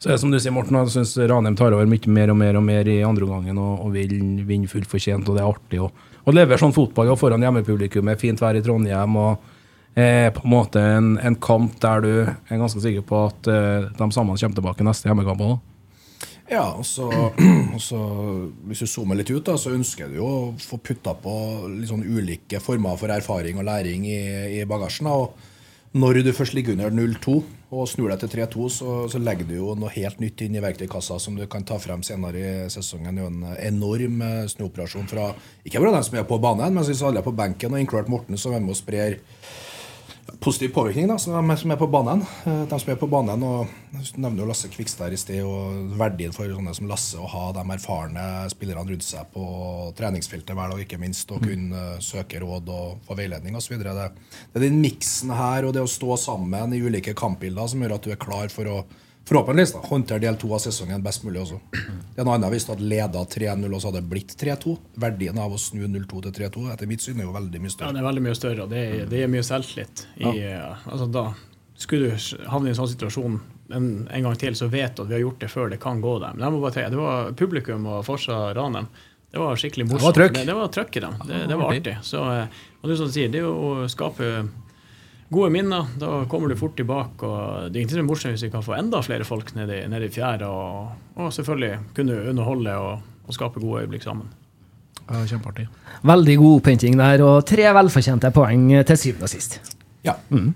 så 0.02 0.18
som 0.18 0.32
du 0.34 0.40
sier, 0.42 0.54
Morten, 0.54 0.80
jeg 0.80 0.96
syns 0.96 1.14
Ranheim 1.30 1.54
tar 1.58 1.76
over 1.78 1.86
mye 1.86 2.10
mer 2.10 2.32
og 2.34 2.38
mer 2.40 2.58
og 2.58 2.64
mer 2.66 2.88
i 2.90 3.04
andre 3.06 3.28
gangen 3.30 3.60
og, 3.62 3.84
og 3.86 3.92
vil 3.94 4.16
vinne 4.48 4.70
fullt 4.70 4.90
fortjent, 4.90 5.28
og 5.30 5.38
det 5.38 5.44
er 5.44 5.50
artig 5.52 5.82
å, 5.86 5.92
å 6.26 6.34
levere 6.34 6.58
sånn 6.58 6.74
fotball 6.74 7.12
og 7.14 7.20
foran 7.22 7.46
hjemmepublikummet, 7.46 8.18
fint 8.22 8.42
vær 8.42 8.58
i 8.58 8.64
Trondheim. 8.66 9.20
og 9.22 9.44
eh, 9.94 10.32
på 10.34 10.42
en 10.42 10.54
måte 10.56 10.82
en, 10.82 11.12
en, 11.22 11.38
kamp 11.38 11.78
der 11.84 12.02
du 12.02 12.14
er 12.26 12.62
ganske 12.64 12.82
sikker 12.82 13.06
på 13.06 13.20
at 13.28 13.52
eh, 13.52 13.92
de 13.94 14.08
samme 14.16 14.34
kommer 14.40 14.58
tilbake 14.58 14.88
neste 14.88 15.12
hjemmekamp 15.12 15.46
òg. 15.46 15.60
Ja, 16.52 16.66
og 16.76 16.84
så, 16.84 17.06
Hvis 18.68 18.82
du 18.82 18.90
zoomer 18.90 19.16
litt 19.16 19.30
ut, 19.30 19.46
da, 19.48 19.54
så 19.56 19.72
ønsker 19.72 20.10
du 20.10 20.18
jo 20.18 20.28
å 20.28 20.42
få 20.60 20.82
putta 20.84 21.14
på 21.16 21.36
litt 21.78 21.94
sånn 21.94 22.04
ulike 22.04 22.60
former 22.60 22.98
for 23.00 23.14
erfaring 23.14 23.62
og 23.62 23.70
læring 23.70 24.10
i, 24.10 24.20
i 24.58 24.66
bagasjen. 24.68 25.08
Da. 25.08 25.14
og 25.14 25.51
Når 25.92 26.22
du 26.24 26.32
først 26.32 26.54
ligger 26.56 26.78
under 26.78 26.94
0-2 26.94 27.34
og 27.76 27.88
snur 27.92 28.08
deg 28.14 28.22
til 28.22 28.30
3-2, 28.32 28.68
så, 28.72 28.92
så, 29.12 29.20
legger 29.20 29.48
du 29.48 29.58
jo 29.58 29.74
noe 29.76 29.92
helt 29.92 30.22
nytt 30.24 30.40
inn 30.46 30.56
i 30.56 30.62
verktøykassa 30.64 31.18
som 31.20 31.36
du 31.36 31.44
kan 31.52 31.66
ta 31.68 31.76
frem 31.84 32.00
senere 32.08 32.40
i 32.40 32.70
sesongen. 32.72 33.18
Det 33.18 33.24
er 33.24 33.28
jo 33.28 33.32
en 33.32 33.58
enorm 33.68 34.24
eh, 34.24 34.46
snuoperasjon 34.54 35.10
fra 35.12 35.34
ikke 35.68 35.82
bare 35.84 35.98
dem 35.98 36.06
som 36.08 36.16
er 36.22 36.30
på 36.30 36.40
banen, 36.44 36.78
men 36.78 36.88
alle 36.88 37.20
er 37.20 37.28
på 37.28 37.36
benken, 37.36 37.76
og 37.76 37.84
inkludert 37.84 38.12
Morten, 38.12 38.40
som 38.40 38.56
er 38.56 38.64
med 38.64 38.72
og 38.72 38.80
sprer 38.80 39.18
positiv 40.40 40.74
påvirkning, 40.74 41.08
da, 41.08 41.18
som 41.22 41.50
er, 41.52 41.58
som 41.58 41.72
er 41.74 41.78
på 41.78 41.88
banen. 41.92 42.24
Eh, 42.46 42.64
de 42.70 42.80
som 42.80 42.92
er 42.94 42.98
på 43.00 43.10
banen, 43.10 43.44
og 43.46 43.68
nevner 44.16 44.44
jo 44.44 44.48
Lasse 44.50 44.70
Kvikstad 44.72 45.14
i 45.14 45.20
sted, 45.20 45.44
og 45.46 45.94
verdien 46.00 46.34
for 46.36 46.50
sånne 46.50 46.74
som 46.78 46.90
Lasse 46.90 47.20
å 47.22 47.30
ha 47.30 47.44
de 47.56 47.66
erfarne 47.76 48.26
spillerne 48.54 48.86
rundt 48.90 49.06
seg 49.06 49.30
på 49.34 49.46
treningsfeltet 49.98 50.58
hver 50.58 50.74
dag, 50.74 50.82
ikke 50.84 51.02
minst, 51.02 51.32
og 51.34 51.46
kunne 51.46 51.86
søke 52.04 52.42
råd 52.42 52.74
og 52.74 53.06
få 53.08 53.18
veiledning 53.20 53.58
osv. 53.60 53.78
Det, 53.82 54.10
det 54.54 54.62
er 54.62 54.68
den 54.68 54.82
miksen 54.82 55.34
her 55.36 55.68
og 55.68 55.76
det 55.78 55.86
å 55.86 55.90
stå 55.90 56.18
sammen 56.30 56.76
i 56.76 56.82
ulike 56.82 57.16
kampbilder 57.18 57.72
som 57.72 57.84
gjør 57.84 57.98
at 57.98 58.06
du 58.06 58.14
er 58.14 58.22
klar 58.22 58.54
for 58.54 58.72
å 58.72 58.82
forhåpentligvis 59.30 59.74
da, 59.76 59.84
håndtere 59.90 60.24
del 60.24 60.40
to 60.42 60.50
av 60.56 60.64
sesongen 60.64 61.04
best 61.04 61.24
mulig 61.28 61.44
også. 61.44 61.60
Den 62.18 62.28
andre 62.28 62.50
hvis 62.54 62.66
du 62.68 62.74
hadde 62.74 62.90
leda 62.90 63.24
3-0 63.36 63.68
og 63.68 63.78
så 63.78 63.92
hadde 63.92 64.02
det 64.02 64.12
blitt 64.12 64.36
3-2. 64.40 64.76
Verdien 65.04 65.40
av 65.42 65.54
å 65.56 65.62
snu 65.62 65.86
0-2 65.86 66.26
til 66.28 66.36
3-2 66.42 66.66
etter 66.74 66.90
mitt 66.90 67.06
syn 67.06 67.22
er 67.22 67.30
jo 67.30 67.36
veldig 67.36 67.64
mye 67.64 67.74
større. 67.74 67.92
Ja, 67.92 67.98
det 67.98 68.04
er 68.04 68.10
veldig 68.10 68.26
mye 68.28 68.38
større, 68.38 68.66
og 68.66 68.74
det 68.74 68.84
er, 68.84 69.08
det 69.12 69.24
gir 69.24 69.32
mye 69.32 69.48
selvtillit. 69.48 70.06
Ja. 70.22 70.74
Altså, 70.90 71.08
da 71.12 71.30
skulle 71.82 72.12
du 72.12 72.48
havne 72.52 72.70
i 72.70 72.74
en 72.74 72.78
sånn 72.78 72.92
situasjon 72.92 73.40
en, 73.72 73.86
en, 74.12 74.26
gang 74.26 74.36
til, 74.40 74.58
så 74.58 74.68
vet 74.72 74.98
du 74.98 75.06
at 75.06 75.10
vi 75.10 75.16
har 75.18 75.24
gjort 75.24 75.40
det 75.42 75.50
før 75.52 75.72
det 75.72 75.80
kan 75.82 76.02
gå 76.04 76.18
dem. 76.22 76.36
Men 76.38 76.48
jeg 76.48 76.56
må 76.56 76.60
bare 76.64 76.76
tenke, 76.76 76.92
det 76.94 77.00
var 77.00 77.32
publikum 77.40 77.88
og 77.90 78.04
Forsa 78.08 78.42
Ranheim. 78.58 78.90
Det 79.32 79.40
var 79.40 79.56
skikkelig 79.60 79.88
morsomt. 79.88 80.02
Det 80.02 80.08
var 80.10 80.18
trøkk. 80.18 80.34
Det, 80.36 80.44
det 80.50 80.56
var 80.58 80.72
trøkk 80.76 80.98
i 80.98 81.04
dem. 81.06 81.14
Det, 81.30 81.38
det 81.48 81.58
var 81.62 81.72
artig. 81.72 81.96
Så, 82.04 82.24
eh, 82.34 82.60
og 82.82 82.92
det, 82.92 82.98
som 83.00 83.08
du 83.08 83.16
sier, 83.16 83.32
det 83.32 83.40
er 83.40 83.48
jo 83.48 83.54
å 83.56 83.88
skape 83.92 84.32
gode 85.32 85.52
minner. 85.54 85.88
Da 86.00 86.26
kommer 86.30 86.52
du 86.52 86.58
fort 86.60 86.76
tilbake. 86.78 87.26
og 87.26 87.72
Det 87.72 87.80
er 87.80 87.86
ikke 87.86 87.98
så 87.98 88.06
morsomt 88.06 88.36
hvis 88.36 88.46
vi 88.48 88.54
kan 88.54 88.66
få 88.66 88.76
enda 88.78 89.02
flere 89.06 89.28
folk 89.28 89.54
nede 89.56 89.80
i, 89.80 89.88
nede 89.90 90.08
i 90.08 90.14
fjæra. 90.14 90.48
Og, 90.50 90.92
og, 91.16 91.34
selvfølgelig 91.34 91.80
kunne 91.96 92.22
underholde 92.30 92.78
og, 92.78 93.00
og 93.28 93.38
skape 93.38 93.64
gode 93.64 93.84
øyeblikk 93.86 94.04
sammen. 94.04 94.32
Ja, 95.12 95.26
Kjempeartig. 95.28 95.68
Veldig 96.08 96.38
god 96.40 96.56
opphenting 96.62 96.98
der, 97.00 97.24
og 97.26 97.46
tre 97.46 97.68
velfortjente 97.76 98.32
poeng 98.32 98.70
til 98.88 98.98
syvende 98.98 99.28
og 99.28 99.32
sist. 99.32 99.60
Ja. 100.06 100.14
Mm. 100.30 100.54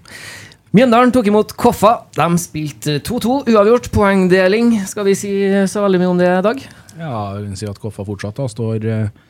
Mjøndalen 0.76 1.12
tok 1.16 1.28
imot 1.32 1.54
Koffa. 1.60 1.92
De 2.16 2.26
spilte 2.40 2.98
2-2, 3.00 3.46
uavgjort 3.52 3.90
poengdeling. 3.96 4.74
Skal 4.88 5.08
vi 5.08 5.16
si 5.16 5.32
så 5.72 5.84
veldig 5.84 6.02
mye 6.02 6.12
om 6.12 6.20
det, 6.20 6.32
Dag? 6.44 6.64
Ja, 6.96 7.12
jeg 7.36 7.46
vil 7.46 7.60
si 7.60 7.68
at 7.68 7.80
Koffa 7.80 8.04
fortsatt 8.08 8.40
da, 8.40 8.48
står 8.52 8.88
uh, 8.88 9.25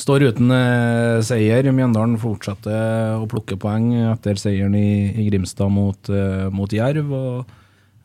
Står 0.00 0.24
uten 0.30 0.52
eh, 0.54 1.20
seier. 1.26 1.66
Mjøndalen 1.76 2.16
fortsetter 2.20 3.18
å 3.20 3.26
plukke 3.28 3.58
poeng 3.60 3.92
etter 4.14 4.38
seieren 4.40 4.76
i, 4.78 5.10
i 5.12 5.26
Grimstad 5.28 5.72
mot, 5.72 6.08
eh, 6.08 6.46
mot 6.54 6.72
Jerv. 6.72 7.12
og 7.12 7.56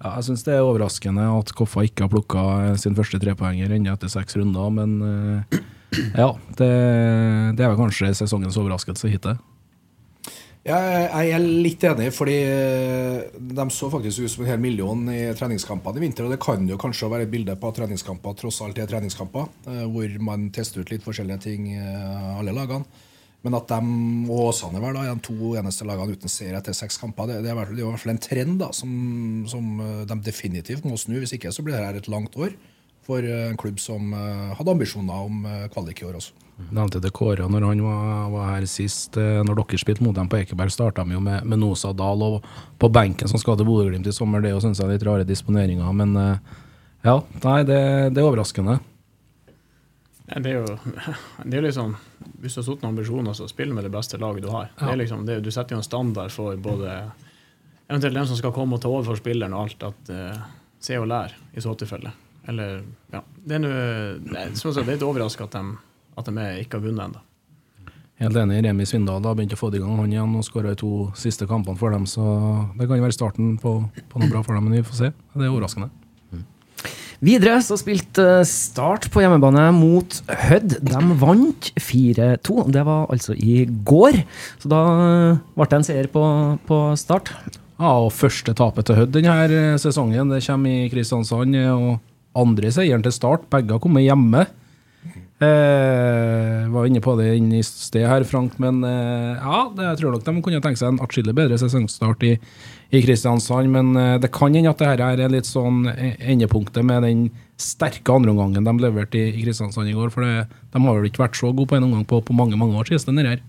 ja, 0.04 0.18
jeg 0.18 0.26
syns 0.28 0.44
det 0.44 0.58
er 0.58 0.66
overraskende 0.66 1.24
at 1.38 1.54
Koffa 1.56 1.86
ikke 1.88 2.06
har 2.06 2.12
plukka 2.12 2.42
sin 2.82 2.98
første 2.98 3.20
trepoenger 3.22 3.72
ennå 3.72 3.94
etter 3.96 4.12
seks 4.12 4.36
runder, 4.36 4.74
men 4.76 4.98
eh, 5.08 5.60
ja, 6.20 6.34
det, 6.60 6.72
det, 7.56 7.64
er 7.64 7.72
vel 7.72 7.80
kanskje 7.80 8.12
sesongens 8.20 8.60
overraskelse 8.60 9.12
hittil. 9.14 9.40
Jeg 10.66 11.30
er 11.30 11.44
litt 11.44 11.84
enig, 11.86 12.08
fordi 12.10 12.40
eh, 12.42 13.36
de 13.38 13.66
så 13.70 13.86
faktisk 13.94 14.24
ut 14.24 14.32
som 14.34 14.42
en 14.42 14.50
hel 14.50 14.62
million 14.64 15.04
i 15.14 15.28
treningskampene 15.38 16.00
i 16.02 16.04
vinter. 16.08 16.26
Og 16.26 16.32
det 16.34 16.40
kan 16.42 16.64
jo 16.66 16.78
kanskje 16.82 17.10
være 17.12 17.28
et 17.28 17.34
bilde 17.36 17.54
på 17.62 17.70
at 17.70 17.78
treningskamper 17.78 18.34
tross 18.40 18.64
alt 18.66 18.80
er 18.82 18.90
treningskamper, 18.90 19.46
eh, 19.70 19.84
hvor 19.94 20.16
man 20.26 20.48
tester 20.56 20.82
ut 20.82 20.90
litt 20.90 21.06
forskjellige 21.06 21.44
ting, 21.44 21.68
eh, 21.78 22.32
alle 22.40 22.56
lagene. 22.58 23.04
Men 23.46 23.60
at 23.60 23.70
de 23.70 23.78
og 24.34 24.48
Åsane 24.48 24.82
da, 24.82 25.04
de 25.06 25.14
to 25.28 25.52
eneste 25.54 25.86
lagene 25.86 26.18
uten 26.18 26.34
seier 26.34 26.58
etter 26.58 26.74
seks 26.74 26.98
kamper, 26.98 27.30
det, 27.30 27.44
det, 27.46 27.52
er 27.54 27.62
i 27.62 27.84
hvert 27.86 28.02
fall 28.02 28.16
en 28.16 28.24
trend 28.26 28.58
da, 28.64 28.72
som, 28.74 28.96
som, 29.46 29.68
de 30.10 30.18
definitivt 30.26 30.90
må 30.90 30.98
snu. 30.98 31.20
Hvis 31.22 31.36
ikke 31.38 31.54
så 31.54 31.62
blir 31.62 31.78
dette 31.78 32.08
et 32.08 32.10
langt 32.10 32.34
år 32.42 32.58
for 33.06 33.22
en 33.22 33.62
klubb 33.62 33.78
som 33.78 34.18
hadde 34.18 34.74
ambisjoner 34.74 35.30
om 35.30 35.46
kvalik 35.76 36.02
i 36.02 36.10
år 36.10 36.18
også. 36.24 36.45
Nevnte 36.56 37.02
det 37.04 37.12
Kåre 37.12 37.50
når 37.52 37.66
han 37.68 37.82
var, 37.84 38.30
var, 38.32 38.46
her 38.54 38.66
sist. 38.70 39.18
Eh, 39.20 39.42
når 39.44 39.60
dere 39.60 39.80
spilte 39.80 40.04
mot 40.06 40.16
dem 40.16 40.30
på 40.32 40.40
Ekeberg, 40.40 40.72
starta 40.72 41.04
de 41.04 41.18
jo 41.18 41.24
med, 41.24 41.44
med 41.44 41.60
Nosa 41.60 41.92
Dahl 41.92 42.24
og 42.24 42.48
på 42.80 42.90
benken 42.96 43.28
som 43.28 43.42
skal 43.42 43.58
til 43.60 43.68
Bodø-Glimt 43.68 44.08
i 44.08 44.16
sommer. 44.16 44.44
Det 44.44 44.54
synes 44.64 44.80
jeg 44.80 44.88
er 44.88 44.96
litt 44.96 45.08
rare 45.08 45.28
disponeringer. 45.28 45.92
Men 46.00 46.16
eh, 46.22 46.54
ja, 47.06 47.20
nei, 47.44 47.60
det, 47.68 47.80
det 48.16 48.22
er 48.22 48.28
overraskende. 48.30 48.80
Det 50.26 50.50
er 50.50 50.62
jo 50.62 50.78
det 51.52 51.60
er 51.60 51.68
liksom 51.68 51.92
Hvis 52.42 52.56
du 52.56 52.62
har 52.62 52.68
satt 52.70 52.82
noen 52.82 52.96
ambisjoner, 52.96 53.36
så 53.38 53.50
spill 53.52 53.76
med 53.76 53.86
det 53.86 53.92
beste 53.94 54.20
laget 54.22 54.48
du 54.48 54.52
har. 54.54 54.72
Ja. 54.78 54.86
Det 54.86 54.94
er 54.94 55.02
liksom, 55.04 55.26
det, 55.28 55.42
du 55.44 55.52
setter 55.52 55.76
jo 55.76 55.84
en 55.84 55.88
standard 55.88 56.34
for 56.34 56.56
både 56.56 57.02
eventuelt 57.86 58.16
den 58.16 58.30
som 58.32 58.40
skal 58.40 58.54
komme 58.56 58.78
og 58.78 58.82
ta 58.82 58.90
over 58.90 59.06
for 59.12 59.20
spilleren 59.20 59.54
og 59.54 59.68
alt. 59.68 59.90
at 59.92 60.14
uh, 60.14 60.46
Se 60.86 60.98
og 61.02 61.08
lær, 61.10 61.34
i 61.54 61.62
så 61.64 61.74
tilfelle. 61.78 62.12
Eller, 62.48 62.82
ja. 63.14 63.22
Det 63.36 63.58
er, 63.58 63.62
noe, 63.62 63.86
det, 64.22 64.48
sa, 64.60 64.74
det 64.76 64.98
er 64.98 65.06
overraskende 65.06 65.48
at 65.50 65.56
de 65.58 65.85
at 66.16 66.28
de 66.30 66.52
ikke 66.64 66.80
har 66.80 66.86
vunnet 66.88 67.08
ennå. 67.10 67.24
Helt 68.24 68.38
enig. 68.40 68.62
Remi 68.64 68.86
Svindal 68.88 69.26
har 69.28 69.36
begynt 69.36 69.54
å 69.58 69.60
få 69.60 69.70
det 69.74 69.82
i 69.82 69.84
gang, 69.84 69.98
han 70.00 70.14
igjen, 70.14 70.38
og 70.40 70.46
skåra 70.48 70.72
i 70.72 70.80
to 70.80 71.10
siste 71.20 71.48
kampene 71.50 71.76
for 71.80 71.92
dem. 71.92 72.06
Så 72.08 72.24
det 72.80 72.88
kan 72.88 73.04
være 73.04 73.16
starten 73.16 73.58
på, 73.60 73.76
på, 73.92 74.22
noe 74.22 74.32
bra 74.32 74.44
for 74.46 74.56
dem, 74.56 74.70
men 74.70 74.80
vi 74.80 74.88
får 74.88 75.02
se. 75.02 75.12
Det 75.36 75.44
er 75.44 75.52
overraskende. 75.52 75.90
Mm. 76.32 76.46
Videre 77.28 77.58
så 77.66 77.76
spilte 77.80 78.46
Start 78.48 79.10
på 79.12 79.26
hjemmebane 79.26 79.68
mot 79.76 80.22
Hødd. 80.46 80.78
De 80.88 81.04
vant 81.20 81.70
4-2. 81.76 82.70
Det 82.72 82.88
var 82.88 83.12
altså 83.12 83.36
i 83.36 83.66
går. 83.68 84.22
Så 84.64 84.72
da 84.72 84.82
ble 85.52 85.68
det 85.68 85.82
en 85.82 85.88
seier 85.92 86.12
på, 86.12 86.26
på 86.72 86.82
Start. 87.00 87.36
Ja, 87.76 87.98
og 88.00 88.14
første 88.16 88.56
tapet 88.56 88.88
til 88.88 89.02
Hødd 89.02 89.18
denne 89.18 89.76
sesongen 89.84 90.32
det 90.32 90.46
kommer 90.48 90.72
i 90.72 90.92
Kristiansand. 90.94 91.60
Og 91.76 91.98
andre 92.40 92.72
seieren 92.72 93.04
til 93.04 93.12
Start. 93.12 93.50
Begge 93.52 93.76
har 93.76 93.84
kommet 93.84 94.08
hjemme. 94.08 94.48
Eh, 95.36 96.70
var 96.72 96.86
inne 96.88 97.02
på 97.04 97.12
det 97.20 97.34
inne 97.36 97.58
i 97.60 97.64
sted 97.68 98.06
her, 98.08 98.24
Frank, 98.24 98.54
men 98.64 98.78
eh, 98.88 99.34
ja, 99.36 99.66
det, 99.76 99.84
jeg 99.84 100.00
tror 100.00 100.14
nok 100.14 100.24
de 100.24 100.34
kunne 100.46 100.62
tenke 100.64 100.80
seg 100.80 100.94
en 100.94 101.02
atskillig 101.04 101.34
bedre 101.36 101.58
sesongstart 101.60 102.24
i, 102.24 102.38
i 102.96 103.02
Kristiansand. 103.04 103.68
Men 103.74 103.90
eh, 104.00 104.14
det 104.24 104.32
kan 104.36 104.56
hende 104.56 104.72
at 104.72 104.80
det 104.80 104.88
her 104.94 105.04
er 105.26 105.34
litt 105.34 105.50
sånn 105.50 105.90
e, 105.92 106.14
endepunktet 106.32 106.88
med 106.88 107.04
den 107.04 107.26
sterke 107.60 108.16
andreomgangen 108.16 108.64
de 108.64 108.76
leverte 108.80 109.20
i, 109.20 109.34
i 109.34 109.44
Kristiansand 109.44 109.92
i 109.92 109.98
går. 109.98 110.14
For 110.16 110.24
det, 110.24 110.48
de 110.72 110.84
har 110.88 111.02
vel 111.02 111.10
ikke 111.12 111.26
vært 111.26 111.42
så 111.42 111.52
gode 111.52 111.68
på 111.74 111.82
en 111.82 111.90
omgang 111.90 112.08
på, 112.08 112.22
på 112.24 112.38
mange 112.38 112.56
mange 112.60 112.80
år 112.80 112.94
siden. 112.94 113.20
her. 113.28 113.44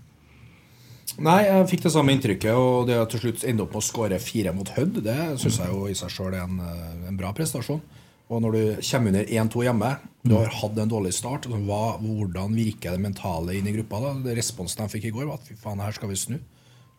Nei, 1.23 1.39
jeg 1.47 1.69
fikk 1.71 1.85
det 1.87 1.93
samme 1.95 2.13
inntrykket. 2.13 2.51
Og 2.51 2.89
det 2.89 2.99
å 2.99 3.07
til 3.09 3.23
slutt 3.23 3.47
ende 3.47 3.63
opp 3.63 3.71
med 3.71 3.81
å 3.81 3.87
skåre 3.87 4.19
fire 4.21 4.51
mot 4.53 4.75
Hødd, 4.75 4.99
det 5.07 5.17
syns 5.39 5.61
jeg 5.63 5.71
jo 5.71 5.87
i 5.87 5.95
seg 5.97 6.11
sjøl 6.13 6.35
er 6.35 6.43
en, 6.43 6.59
eh, 6.59 7.07
en 7.07 7.17
bra 7.19 7.31
prestasjon. 7.31 7.79
Og 8.27 8.41
når 8.43 8.55
du 8.55 8.61
kommer 8.83 9.13
under 9.13 9.29
1-2 9.31 9.63
hjemme, 9.63 9.91
du 10.27 10.35
har 10.35 10.51
hatt 10.51 10.79
en 10.83 10.91
dårlig 10.91 11.13
start, 11.15 11.47
hva, 11.47 11.95
hvordan 12.01 12.55
virker 12.57 12.97
det 12.97 13.03
mentale 13.05 13.55
inn 13.55 13.69
i 13.69 13.73
gruppa? 13.77 14.01
da? 14.03 14.11
Det 14.25 14.35
Responsen 14.35 14.83
de 14.83 14.91
fikk 14.91 15.07
i 15.07 15.13
går, 15.15 15.29
var 15.29 15.39
at 15.39 15.47
fy 15.47 15.55
faen, 15.61 15.79
her 15.79 15.95
skal 15.95 16.11
vi 16.11 16.19
snu. 16.19 16.35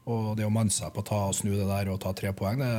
Og 0.09 0.33
det 0.39 0.47
å 0.47 0.53
manne 0.53 0.73
seg 0.73 0.95
på 0.95 1.05
å 1.05 1.09
ta, 1.11 1.21
snu 1.37 1.53
det 1.53 1.69
der 1.69 1.93
og 1.93 2.01
ta 2.01 2.15
tre 2.17 2.33
poeng 2.33 2.63
det, 2.63 2.73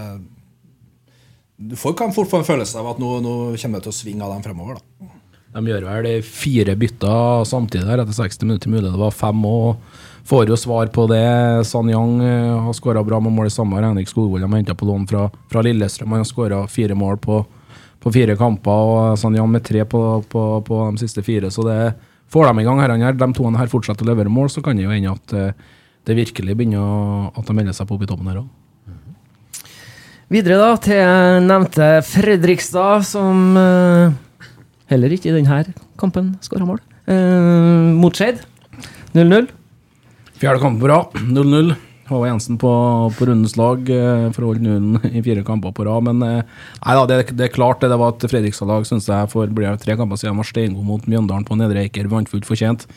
Du 1.59 1.75
kan 1.93 2.13
fort 2.15 2.29
få 2.31 2.39
en 2.39 2.47
følelse 2.47 2.79
av 2.79 2.95
at 2.95 3.01
nå, 3.01 3.19
nå 3.21 3.33
kommer 3.59 3.77
det 3.77 3.85
til 3.85 3.93
å 3.93 3.99
svinge 3.99 4.25
av 4.25 4.33
dem 4.33 4.45
fremover. 4.47 4.79
da. 4.79 5.09
De 5.49 5.65
gjør 5.65 5.85
vel 5.85 6.21
fire 6.25 6.75
bytter 6.77 7.45
samtidig 7.49 7.85
der 7.85 8.03
etter 8.03 8.17
60 8.17 8.45
minutter. 8.45 8.69
Mulig 8.69 8.89
det 8.89 9.01
var 9.01 9.13
fem 9.13 9.45
og 9.45 9.81
får 10.29 10.49
jo 10.49 10.57
svar 10.57 10.89
på 10.93 11.05
det. 11.09 11.65
Sanyang 11.65 12.19
eh, 12.21 12.57
har 12.65 12.75
skåra 12.77 13.03
bra 13.05 13.19
med 13.21 13.33
mål 13.33 13.49
i 13.49 13.53
samme. 13.53 13.81
Henrik 13.81 14.09
Skogvold 14.09 14.45
har 14.45 14.53
henta 14.55 14.77
på 14.77 14.89
lån 14.89 15.07
fra, 15.09 15.27
fra 15.51 15.63
Lillestrøm. 15.65 16.13
Han 16.13 16.23
har 16.23 16.29
skåra 16.29 16.63
fire 16.69 16.97
mål 16.97 17.17
på 17.21 17.41
på 17.99 18.13
fire 18.15 18.35
kamper, 18.39 18.91
og 18.93 19.19
sånn, 19.19 19.35
ja, 19.39 19.45
med 19.49 19.65
tre 19.65 19.83
på, 19.89 20.03
på, 20.31 20.45
på, 20.65 20.79
de 20.91 21.01
siste 21.01 21.23
fire. 21.25 21.51
Så 21.51 21.65
det 21.67 21.79
får 22.31 22.49
de 22.49 22.61
i 22.61 22.67
gang 22.67 22.79
her. 22.79 22.95
her. 23.01 23.17
De 23.19 23.27
to 23.35 23.49
her 23.57 23.71
fortsetter 23.71 24.07
å 24.07 24.11
levere 24.11 24.31
mål, 24.31 24.51
så 24.53 24.63
kan 24.63 24.79
det 24.79 24.85
jo 24.85 24.93
hende 24.93 25.11
at 25.11 25.35
eh, 25.35 25.67
det 26.07 26.17
virkelig 26.17 26.55
begynner 26.55 26.79
å, 26.79 27.27
at 27.35 27.49
de 27.49 27.57
melder 27.57 27.75
seg 27.75 27.89
på 27.89 27.97
opp 27.97 28.05
i 28.05 28.09
toppen 28.09 28.31
her 28.31 28.41
òg. 28.43 28.47
Videre 30.29 30.59
da 30.61 30.73
til 30.77 31.45
nevnte 31.47 31.85
Fredrikstad, 32.05 33.01
som 33.09 33.57
uh, 33.57 34.13
heller 34.91 35.15
ikke 35.15 35.31
i 35.31 35.33
denne 35.33 35.63
kampen 35.97 36.35
skåra 36.45 36.67
mål. 36.69 36.77
Uh, 37.09 37.89
mot 37.97 38.13
Skeid 38.13 38.43
0-0. 39.17 39.49
Fjerde 40.37 40.61
kamp 40.61 40.77
bra. 40.83 41.01
0-0. 41.17 41.73
Håvard 42.09 42.31
Jensen 42.31 42.57
på, 42.61 42.71
på 43.17 43.27
rundens 43.29 43.55
lag 43.59 43.89
eh, 43.93 44.25
for 44.35 44.45
å 44.45 44.51
holde 44.51 44.65
nullen 44.65 44.97
i 45.17 45.21
fire 45.25 45.43
kamper 45.47 45.73
på 45.75 45.85
rad. 45.87 46.07
Men 46.07 46.25
eh, 46.25 46.57
nei 46.83 46.97
da, 46.97 47.05
det, 47.09 47.19
det 47.37 47.47
er 47.47 47.53
klart 47.53 47.83
det, 47.83 47.91
det 47.93 47.99
var 48.01 48.15
et 48.15 48.25
Fredrikstad-lag 48.31 48.87
synes 48.89 49.09
jeg 49.09 49.31
for 49.31 49.53
ble 49.53 49.75
tre 49.81 49.97
kamper 49.99 50.19
siden 50.19 50.39
var 50.39 50.49
steingod 50.49 50.87
mot 50.87 51.07
Mjøndalen 51.09 51.47
på 51.47 51.57
Nedre 51.59 51.85
Eiker. 51.85 52.09
Vant 52.11 52.31
fullt 52.31 52.49
fortjent. 52.49 52.87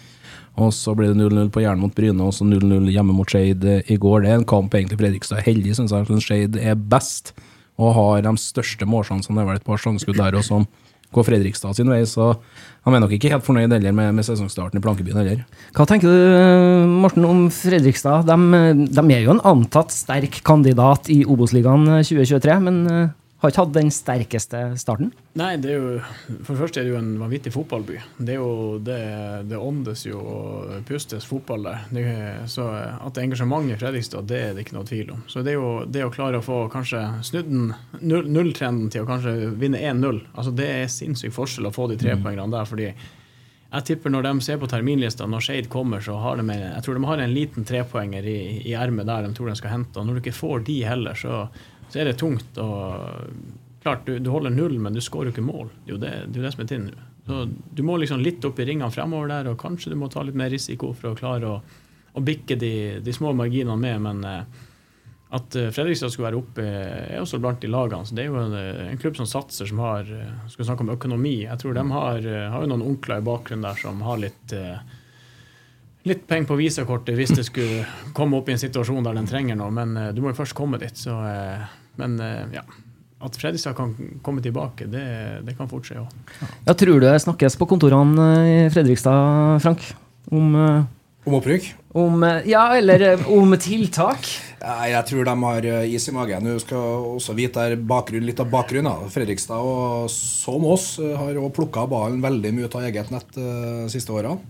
Og 0.60 0.72
så 0.76 0.92
ble 0.96 1.08
det 1.12 1.16
0-0 1.16 1.48
på 1.52 1.62
Jæren 1.64 1.80
mot 1.80 1.94
Bryne, 1.96 2.26
og 2.26 2.34
så 2.36 2.44
0-0 2.44 2.90
hjemme 2.92 3.14
mot 3.16 3.28
Skeid 3.28 3.64
eh, 3.64 3.88
i 3.92 3.96
går. 4.00 4.24
Det 4.24 4.32
er 4.32 4.40
en 4.40 4.48
kamp 4.48 4.74
egentlig 4.76 5.00
Fredrikstad 5.00 5.40
er 5.40 5.48
heldig, 5.48 5.76
syns 5.78 5.94
jeg. 5.96 6.22
Skeid 6.24 6.60
er 6.60 6.76
best 6.76 7.32
og 7.80 7.94
har 7.96 8.24
de 8.26 8.32
største 8.40 8.88
målsjansene. 8.88 9.38
Det 9.38 9.44
er 9.44 9.48
vel 9.48 9.60
et 9.60 9.68
par 9.68 9.80
sjangeskudd 9.80 10.20
der 10.20 10.36
og 10.36 10.44
som 10.46 10.66
går 11.14 11.26
Fredrikstad 11.28 11.76
sin 11.76 11.90
vei, 11.92 12.02
så 12.08 12.32
han 12.86 12.96
er 12.96 13.02
nok 13.04 13.14
ikke 13.14 13.30
helt 13.30 13.46
fornøyd 13.46 13.72
heller 13.76 13.94
med, 13.94 14.10
med 14.16 14.26
sesongstarten 14.26 14.80
i 14.80 14.82
Plankebyen 14.82 15.20
heller. 15.20 15.42
Hva 15.76 15.86
tenker 15.88 16.10
du, 16.10 16.90
Morten, 16.90 17.26
om 17.28 17.44
Fredrikstad? 17.54 18.26
De, 18.26 18.36
de 18.90 19.04
er 19.14 19.26
jo 19.26 19.36
en 19.36 19.44
antatt 19.52 19.94
sterk 19.94 20.40
kandidat 20.46 21.10
i 21.12 21.22
Obos-ligaen 21.22 21.86
2023, 22.02 22.58
men 22.64 22.80
eh, 22.90 23.10
har 23.42 23.50
ikke 23.50 23.62
hatt 23.64 23.74
den 23.74 23.90
sterkeste 23.90 24.58
starten? 24.78 25.10
Nei, 25.38 25.56
det 25.58 25.72
er 25.72 25.80
jo 25.80 25.94
For 26.44 26.52
det 26.52 26.60
første 26.60 26.80
er 26.80 26.86
det 26.86 26.92
jo 26.92 26.98
en 27.00 27.14
vanvittig 27.18 27.52
fotballby. 27.54 27.96
Det 28.18 28.36
er 28.36 28.38
jo 28.38 28.78
det, 28.84 28.98
det 29.50 29.58
åndes 29.58 30.04
jo 30.06 30.20
og 30.22 30.76
pustes 30.86 31.26
fotball 31.26 31.66
der. 31.66 31.80
Det, 31.90 32.04
så 32.52 32.68
at 32.70 33.10
det 33.10 33.22
er 33.22 33.26
engasjement 33.26 33.70
i 33.70 33.78
Fredrikstad, 33.80 34.28
det 34.30 34.42
er 34.42 34.52
det 34.54 34.66
ikke 34.66 34.76
noe 34.76 34.86
tvil 34.86 35.10
om. 35.16 35.24
Så 35.26 35.42
det 35.42 35.54
er 35.54 35.58
jo 35.58 35.72
det 35.90 36.04
å 36.06 36.12
klare 36.14 36.38
å 36.38 36.46
få 36.46 36.60
kanskje 36.72 37.02
snudd 37.26 37.50
den 37.50 37.72
nulltrenden 38.02 38.92
til 38.94 39.02
å 39.02 39.10
kanskje 39.10 39.34
vinne 39.58 39.80
1-0, 39.80 40.22
altså 40.36 40.54
det 40.54 40.70
er 40.76 40.92
sinnssyk 40.92 41.34
forskjell 41.34 41.66
å 41.68 41.74
få 41.74 41.88
de 41.90 41.98
tre 41.98 42.14
mm. 42.14 42.22
poengene 42.22 42.54
der. 42.54 42.68
fordi 42.68 42.92
jeg 43.72 43.86
tipper 43.88 44.12
når 44.12 44.26
de 44.26 44.32
ser 44.44 44.58
på 44.60 44.68
terminlista, 44.68 45.26
når 45.26 45.44
Skeid 45.46 45.68
kommer, 45.72 46.02
så 46.04 46.18
har 46.20 46.36
de 46.36 46.44
jeg 46.52 46.82
tror 46.84 46.98
de 46.98 47.06
har 47.08 47.22
en 47.24 47.32
liten 47.32 47.64
trepoenger 47.64 48.26
i, 48.28 48.40
i 48.68 48.74
ermet 48.76 49.08
der 49.08 49.24
de 49.24 49.32
tror 49.32 49.48
de 49.48 49.54
skal 49.56 49.72
hente. 49.72 49.96
Og 49.96 50.06
når 50.06 50.18
du 50.18 50.20
ikke 50.20 50.36
får 50.36 50.66
de 50.66 50.76
heller, 50.84 51.16
så 51.16 51.46
så 51.92 52.00
er 52.00 52.10
det 52.10 52.18
tungt. 52.20 52.58
og 52.58 53.28
Klart, 53.82 54.06
du, 54.06 54.18
du 54.22 54.30
holder 54.30 54.54
null, 54.54 54.78
men 54.78 54.94
du 54.94 55.00
skårer 55.02 55.30
jo 55.30 55.34
ikke 55.34 55.44
mål. 55.44 55.70
Det 55.84 55.90
er 55.90 55.94
jo 55.96 56.02
det, 56.02 56.12
det, 56.30 56.38
er 56.38 56.46
det 56.46 56.52
som 56.54 56.62
er 56.62 56.68
tinn. 56.70 56.90
Så 57.26 57.46
Du 57.74 57.82
må 57.86 57.96
liksom 57.98 58.22
litt 58.22 58.44
opp 58.46 58.60
i 58.62 58.66
ringene 58.68 58.94
fremover 58.94 59.32
der, 59.32 59.50
og 59.50 59.58
kanskje 59.58 59.90
du 59.90 59.98
må 59.98 60.10
ta 60.10 60.22
litt 60.22 60.38
mer 60.38 60.52
risiko 60.54 60.92
for 60.94 61.12
å 61.12 61.18
klare 61.18 61.50
å, 61.50 61.56
å 62.14 62.22
bikke 62.22 62.58
de, 62.58 62.74
de, 63.02 63.14
små 63.14 63.34
marginene 63.34 63.78
med. 63.82 64.04
Men 64.06 64.22
eh, 64.28 64.62
at 65.34 65.58
eh, 65.58 65.72
Fredrikstad 65.74 66.14
skulle 66.14 66.28
være 66.30 66.40
oppe, 66.44 66.68
er 66.68 67.18
også 67.18 67.42
blant 67.42 67.62
de 67.62 67.72
lagene. 67.74 68.06
så 68.06 68.14
Det 68.14 68.22
er 68.22 68.30
jo 68.30 68.38
en, 68.38 68.56
en 68.86 69.02
klubb 69.02 69.18
som 69.18 69.26
satser, 69.26 69.66
som 69.66 69.82
har 69.82 70.06
eh, 70.06 70.32
skal 70.54 70.70
snakke 70.70 70.86
om 70.86 70.94
økonomi. 70.94 71.40
Jeg 71.42 71.58
tror 71.64 71.74
de 71.74 71.86
har, 71.90 72.22
eh, 72.22 72.48
har 72.54 72.70
noen 72.70 72.86
onkler 72.86 73.18
i 73.18 73.28
bakgrunnen 73.32 73.66
der 73.66 73.82
som 73.82 74.02
har 74.06 74.22
litt 74.22 74.54
eh, 74.54 74.98
litt 76.02 76.24
penger 76.26 76.48
på 76.50 76.56
visakortet 76.58 77.14
hvis 77.14 77.30
det 77.30 77.44
skulle 77.46 77.84
komme 78.14 78.38
opp 78.38 78.48
i 78.50 78.56
en 78.56 78.58
situasjon 78.58 79.04
der 79.06 79.14
den 79.14 79.28
trenger 79.30 79.54
noe, 79.54 79.70
men 79.70 79.94
du 80.16 80.18
må 80.18 80.32
jo 80.32 80.38
først 80.40 80.56
komme 80.58 80.80
dit. 80.82 80.98
Så, 80.98 81.14
men 82.00 82.16
uh, 82.20 82.46
ja. 82.54 82.64
At 83.22 83.36
Fredrikstad 83.38 83.76
kan 83.78 83.92
komme 84.26 84.42
tilbake, 84.42 84.88
det, 84.90 85.04
det 85.46 85.52
kan 85.54 85.68
fort 85.70 85.86
skje 85.86 86.00
òg. 86.00 86.40
Ja, 86.66 86.74
tror 86.74 86.98
du 86.98 87.06
det 87.06 87.20
snakkes 87.22 87.54
på 87.60 87.68
kontorene 87.70 88.26
i 88.50 88.56
Fredrikstad, 88.74 89.60
Frank, 89.62 89.84
om 90.34 90.56
om 91.22 91.36
opprykk? 91.38 91.68
Om, 91.94 92.24
ja, 92.50 92.64
eller 92.74 93.20
om 93.30 93.52
tiltak? 93.54 94.26
Jeg 94.58 95.02
tror 95.06 95.26
de 95.28 95.34
har 95.44 95.66
is 95.86 96.08
i 96.10 96.14
magen. 96.16 96.48
Du 96.50 96.58
skal 96.58 97.04
også 97.12 97.36
vite 97.38 97.66
bakgrunn, 97.78 98.26
litt 98.26 98.42
av 98.42 98.50
bakgrunnen. 98.50 99.06
Fredrikstad, 99.12 99.62
og 99.62 100.10
som 100.10 100.66
oss, 100.66 100.96
har 100.98 101.38
plukka 101.54 101.86
ballen 101.90 102.18
veldig 102.24 102.52
mye 102.56 102.66
ut 102.66 102.74
av 102.74 102.88
eget 102.88 103.14
nett 103.14 103.38
de 103.38 103.86
siste 103.92 104.10
årene. 104.10 104.40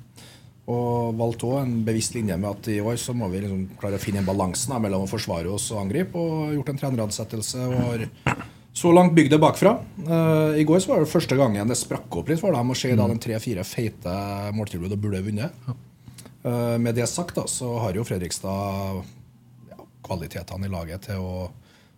Og 0.70 1.16
valgte 1.18 1.48
òg 1.48 1.64
en 1.64 1.78
bevisst 1.86 2.14
linje 2.14 2.36
med 2.38 2.50
at 2.52 2.68
i 2.70 2.78
år 2.82 2.98
så 3.00 3.14
må 3.16 3.26
vi 3.32 3.40
liksom 3.42 3.64
klare 3.80 3.98
å 3.98 4.02
finne 4.02 4.20
en 4.22 4.28
balanse 4.28 4.78
mellom 4.78 5.06
å 5.06 5.10
forsvare 5.10 5.50
oss 5.50 5.72
og 5.74 5.80
angripe. 5.82 6.18
Og 6.18 6.52
gjort 6.54 6.70
en 6.70 6.82
treneransettelse 6.82 7.64
og 7.66 7.78
har 7.80 8.04
så 8.72 8.92
langt 8.94 9.16
bygd 9.16 9.34
det 9.34 9.40
bakfra. 9.42 9.74
Uh, 10.06 10.54
I 10.56 10.64
går 10.68 10.80
så 10.80 10.92
var 10.92 11.02
det 11.02 11.10
første 11.10 11.36
gangen 11.36 11.68
det 11.68 11.78
sprakk 11.80 12.20
opp 12.20 12.30
litt 12.30 12.40
for 12.40 12.54
dem 12.54 12.70
å 12.72 12.76
se 12.78 12.92
da 12.96 13.08
den 13.10 13.20
tre-fire 13.20 13.66
feite 13.68 14.12
måltilbud 14.56 14.94
og 14.94 15.02
burde 15.02 15.24
vunnet. 15.26 15.66
Uh, 16.46 16.78
med 16.78 16.94
det 16.96 17.08
sagt 17.10 17.36
da, 17.36 17.48
så 17.50 17.74
har 17.82 17.98
jo 17.98 18.06
Fredrikstad 18.06 19.02
ja, 19.68 19.82
kvalitetene 20.06 20.70
i 20.70 20.72
laget 20.72 21.10
til 21.10 21.26
å 21.26 21.34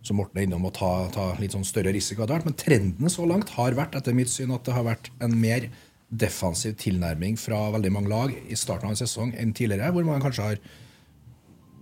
som 0.05 0.19
Morten 0.19 0.37
er 0.37 0.45
innom, 0.45 0.67
å 0.67 0.73
ta, 0.73 1.07
ta 1.09 1.31
litt 1.41 1.55
sånn 1.55 1.65
større 1.65 1.89
risiko. 1.95 2.27
Men 2.29 2.53
trenden 2.57 3.09
så 3.09 3.25
langt 3.25 3.55
har 3.55 3.73
vært 3.73 3.95
etter 3.97 4.13
mitt 4.13 4.29
syn 4.29 4.53
at 4.53 4.61
det 4.67 4.75
har 4.75 4.85
vært 4.85 5.09
en 5.23 5.33
mer 5.33 5.65
defensiv 6.09 6.75
tilnærming 6.79 7.37
fra 7.39 7.59
veldig 7.75 7.91
mange 7.93 8.11
lag 8.11 8.33
i 8.33 8.57
starten 8.59 8.89
av 8.89 8.95
en 8.95 8.99
sesong 8.99 9.33
enn 9.39 9.53
tidligere, 9.57 9.91
hvor 9.93 10.05
man 10.07 10.21
kanskje 10.23 10.45
har 10.45 10.59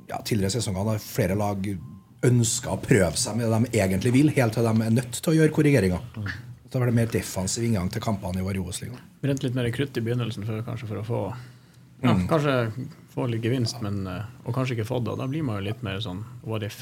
ja, 0.10 0.20
tidligere 0.22 0.54
sesonger 0.56 0.94
har 0.94 1.04
flere 1.04 1.38
lag 1.40 1.68
ønska 2.24 2.72
å 2.72 2.80
prøve 2.80 3.16
seg 3.20 3.38
med 3.38 3.50
det 3.50 3.60
de 3.60 3.82
egentlig 3.84 4.14
vil, 4.16 4.32
helt 4.38 4.56
til 4.56 4.68
de 4.68 4.74
er 4.86 4.96
nødt 4.96 5.20
til 5.20 5.34
å 5.34 5.38
gjøre 5.38 5.56
korrigeringer. 5.56 6.28
Da 6.72 6.82
var 6.82 6.90
det 6.90 6.96
mer 6.98 7.12
defensiv 7.12 7.66
inngang 7.68 7.92
til 7.94 8.02
kampene 8.02 8.42
i 8.42 8.46
vår 8.46 8.62
Obos-liga. 8.64 8.98
Brent 9.22 9.44
litt 9.46 9.58
mer 9.58 9.68
krutt 9.76 9.98
i 10.00 10.04
begynnelsen 10.04 10.48
for, 10.48 10.64
kanskje 10.66 10.90
for 10.90 11.02
å 11.02 11.08
få 11.08 11.24
ja, 12.04 12.12
mm. 12.12 12.26
Kanskje 12.28 12.54
få 13.14 13.30
litt 13.32 13.46
gevinst, 13.46 13.78
men, 13.80 14.02
eh, 14.12 14.26
og 14.44 14.56
kanskje 14.56 14.76
ikke 14.76 14.90
fått 14.90 15.06
det. 15.08 15.14
Da 15.22 15.28
blir 15.30 15.46
man 15.48 15.62
jo 15.62 15.70
litt 15.70 15.84
mer 15.86 16.02
sånn 16.04 16.26
what 16.44 16.66
if. 16.68 16.82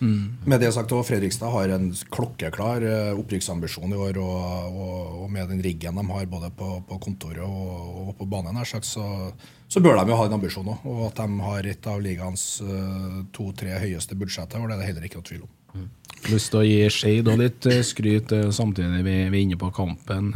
Mm. 0.00 0.38
Med 0.44 0.60
det 0.60 0.72
sagt, 0.72 0.90
Fredrikstad 0.90 1.50
har 1.50 1.68
en 1.74 1.90
klokkeklar 2.10 2.82
eh, 2.86 3.18
opprykksambisjon 3.18 3.92
i 3.92 3.98
år. 3.98 4.18
Og, 4.22 4.78
og, 4.78 5.22
og, 5.24 5.30
med 5.32 5.50
den 5.50 5.62
riggen 5.62 5.98
de 5.98 6.06
har 6.12 6.26
både 6.30 6.50
på, 6.54 6.70
på 6.88 6.98
kontoret 7.02 7.44
og, 7.44 8.08
og, 8.08 8.12
på 8.18 8.28
banen, 8.30 8.58
sagt, 8.66 8.86
så, 8.86 9.32
så, 9.68 9.80
bør 9.80 9.98
de 9.98 10.12
jo 10.12 10.18
ha 10.20 10.26
en 10.28 10.38
ambisjon 10.38 10.70
òg. 10.70 10.84
Og 10.88 11.06
at 11.10 11.22
de 11.22 11.46
har 11.46 11.70
et 11.70 11.88
av 11.90 12.02
ligaens 12.02 12.48
uh, 12.64 13.22
to-tre 13.34 13.78
høyeste 13.82 14.18
budsjetter, 14.18 14.60
og 14.60 14.68
det 14.68 14.76
er 14.76 14.82
det 14.82 14.90
heller 14.92 15.08
ikke 15.08 15.22
noe 15.22 15.30
tvil 15.30 15.46
om. 15.46 15.54
Mm. 15.74 15.88
Lyst 16.28 16.50
til 16.50 16.60
å 16.60 16.66
gi 16.66 16.78
Skeid 16.90 17.28
litt 17.38 17.66
eh, 17.70 17.82
skryt 17.86 18.32
samtidig 18.54 19.02
vi, 19.06 19.16
vi 19.30 19.38
er 19.38 19.42
inne 19.44 19.58
på 19.60 19.68
kampen. 19.74 20.32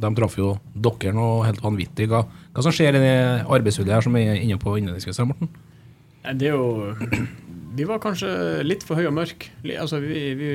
De 0.00 0.10
traff 0.16 0.36
jo 0.38 0.54
dere 0.72 1.12
nå 1.16 1.26
helt 1.44 1.64
vanvittig. 1.64 2.08
Hva, 2.12 2.22
hva 2.24 2.64
som 2.64 2.72
skjer 2.72 2.96
i 2.96 3.02
det 3.02 3.16
arbeidsvilje 3.44 3.96
her 3.96 4.06
som 4.06 4.16
vi 4.16 4.24
er 4.28 4.40
inne 4.40 4.60
på 4.60 4.78
innledningsvis, 4.78 5.20
Morten? 5.28 5.50
Det 6.26 6.48
er 6.48 6.56
jo 6.56 6.86
vi 7.76 7.84
var 7.84 8.00
kanskje 8.00 8.30
litt 8.64 8.84
for 8.86 8.98
høye 8.98 9.10
og 9.10 9.16
mørke. 9.16 9.50
Altså, 9.76 10.00
vi, 10.00 10.30
vi, 10.38 10.52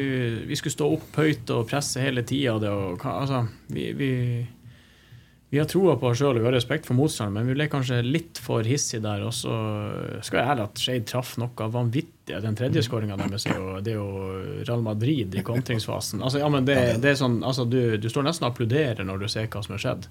vi, 0.50 0.58
skulle 0.58 0.74
stå 0.74 0.88
opp 0.98 1.20
høyt 1.22 1.54
og 1.54 1.68
presse 1.70 2.02
hele 2.02 2.24
tida. 2.28 2.58
Altså, 2.98 3.44
vi, 3.70 3.92
vi, 3.98 4.10
vi, 5.52 5.60
har 5.60 5.68
troa 5.70 5.98
på 6.02 6.10
oss 6.10 6.22
sjøl 6.22 6.40
og 6.40 6.42
vi 6.42 6.50
har 6.50 6.56
respekt 6.58 6.90
for 6.90 6.98
motstanderen, 6.98 7.42
men 7.46 7.52
vi 7.52 7.58
ble 7.60 7.68
kanskje 7.72 8.00
litt 8.06 8.42
for 8.42 8.66
hissige 8.66 9.04
der. 9.06 9.26
Og 9.28 9.36
så 9.38 9.54
skal 10.26 10.42
jeg 10.42 10.54
ærlig 10.56 10.66
at 10.66 10.82
Skeid 10.82 11.06
traff 11.12 11.36
noe 11.42 11.68
vanvittig. 11.76 12.40
Den 12.42 12.58
tredje 12.58 12.86
skåringa 12.88 13.20
deres 13.20 13.46
er 13.50 13.60
jo, 13.60 13.76
det 13.84 13.94
er 13.94 14.00
jo 14.00 14.64
Real 14.64 14.86
Madrid 14.86 15.38
i 15.38 15.46
kontringsfasen. 15.46 16.24
Altså, 16.26 16.42
ja, 16.42 16.50
det, 16.66 16.80
det 17.04 17.18
sånn, 17.20 17.42
altså, 17.46 17.68
du, 17.70 18.00
du, 18.02 18.10
står 18.10 18.26
nesten 18.30 18.48
og 18.48 18.56
applauderer 18.56 19.06
når 19.06 19.26
du 19.26 19.30
ser 19.30 19.52
hva 19.52 19.62
som 19.66 19.78
har 19.78 19.86
skjedd. 19.86 20.10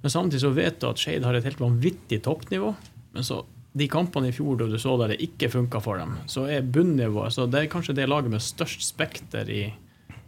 Men 0.00 0.14
samtidig 0.14 0.44
så 0.46 0.54
vet 0.56 0.80
du 0.80 0.88
at 0.88 1.02
Skeid 1.02 1.26
har 1.26 1.36
et 1.36 1.44
helt 1.48 1.60
vanvittig 1.60 2.22
toppnivå. 2.24 2.72
Men 3.16 3.24
så 3.26 3.42
de 3.76 3.88
kampene 3.92 4.30
i 4.30 4.34
fjor 4.34 4.56
da 4.60 4.68
du 4.70 4.78
så 4.80 4.94
der 5.00 5.12
det 5.12 5.20
ikke 5.24 5.50
funka 5.52 5.82
for 5.84 6.00
dem, 6.00 6.16
så 6.30 6.46
er 6.48 6.64
bunnivået 6.64 7.34
så 7.34 7.46
Det 7.50 7.60
er 7.60 7.72
kanskje 7.72 7.96
det 7.98 8.08
laget 8.08 8.32
med 8.32 8.44
størst 8.44 8.84
spekter 8.86 9.48
i, 9.52 9.66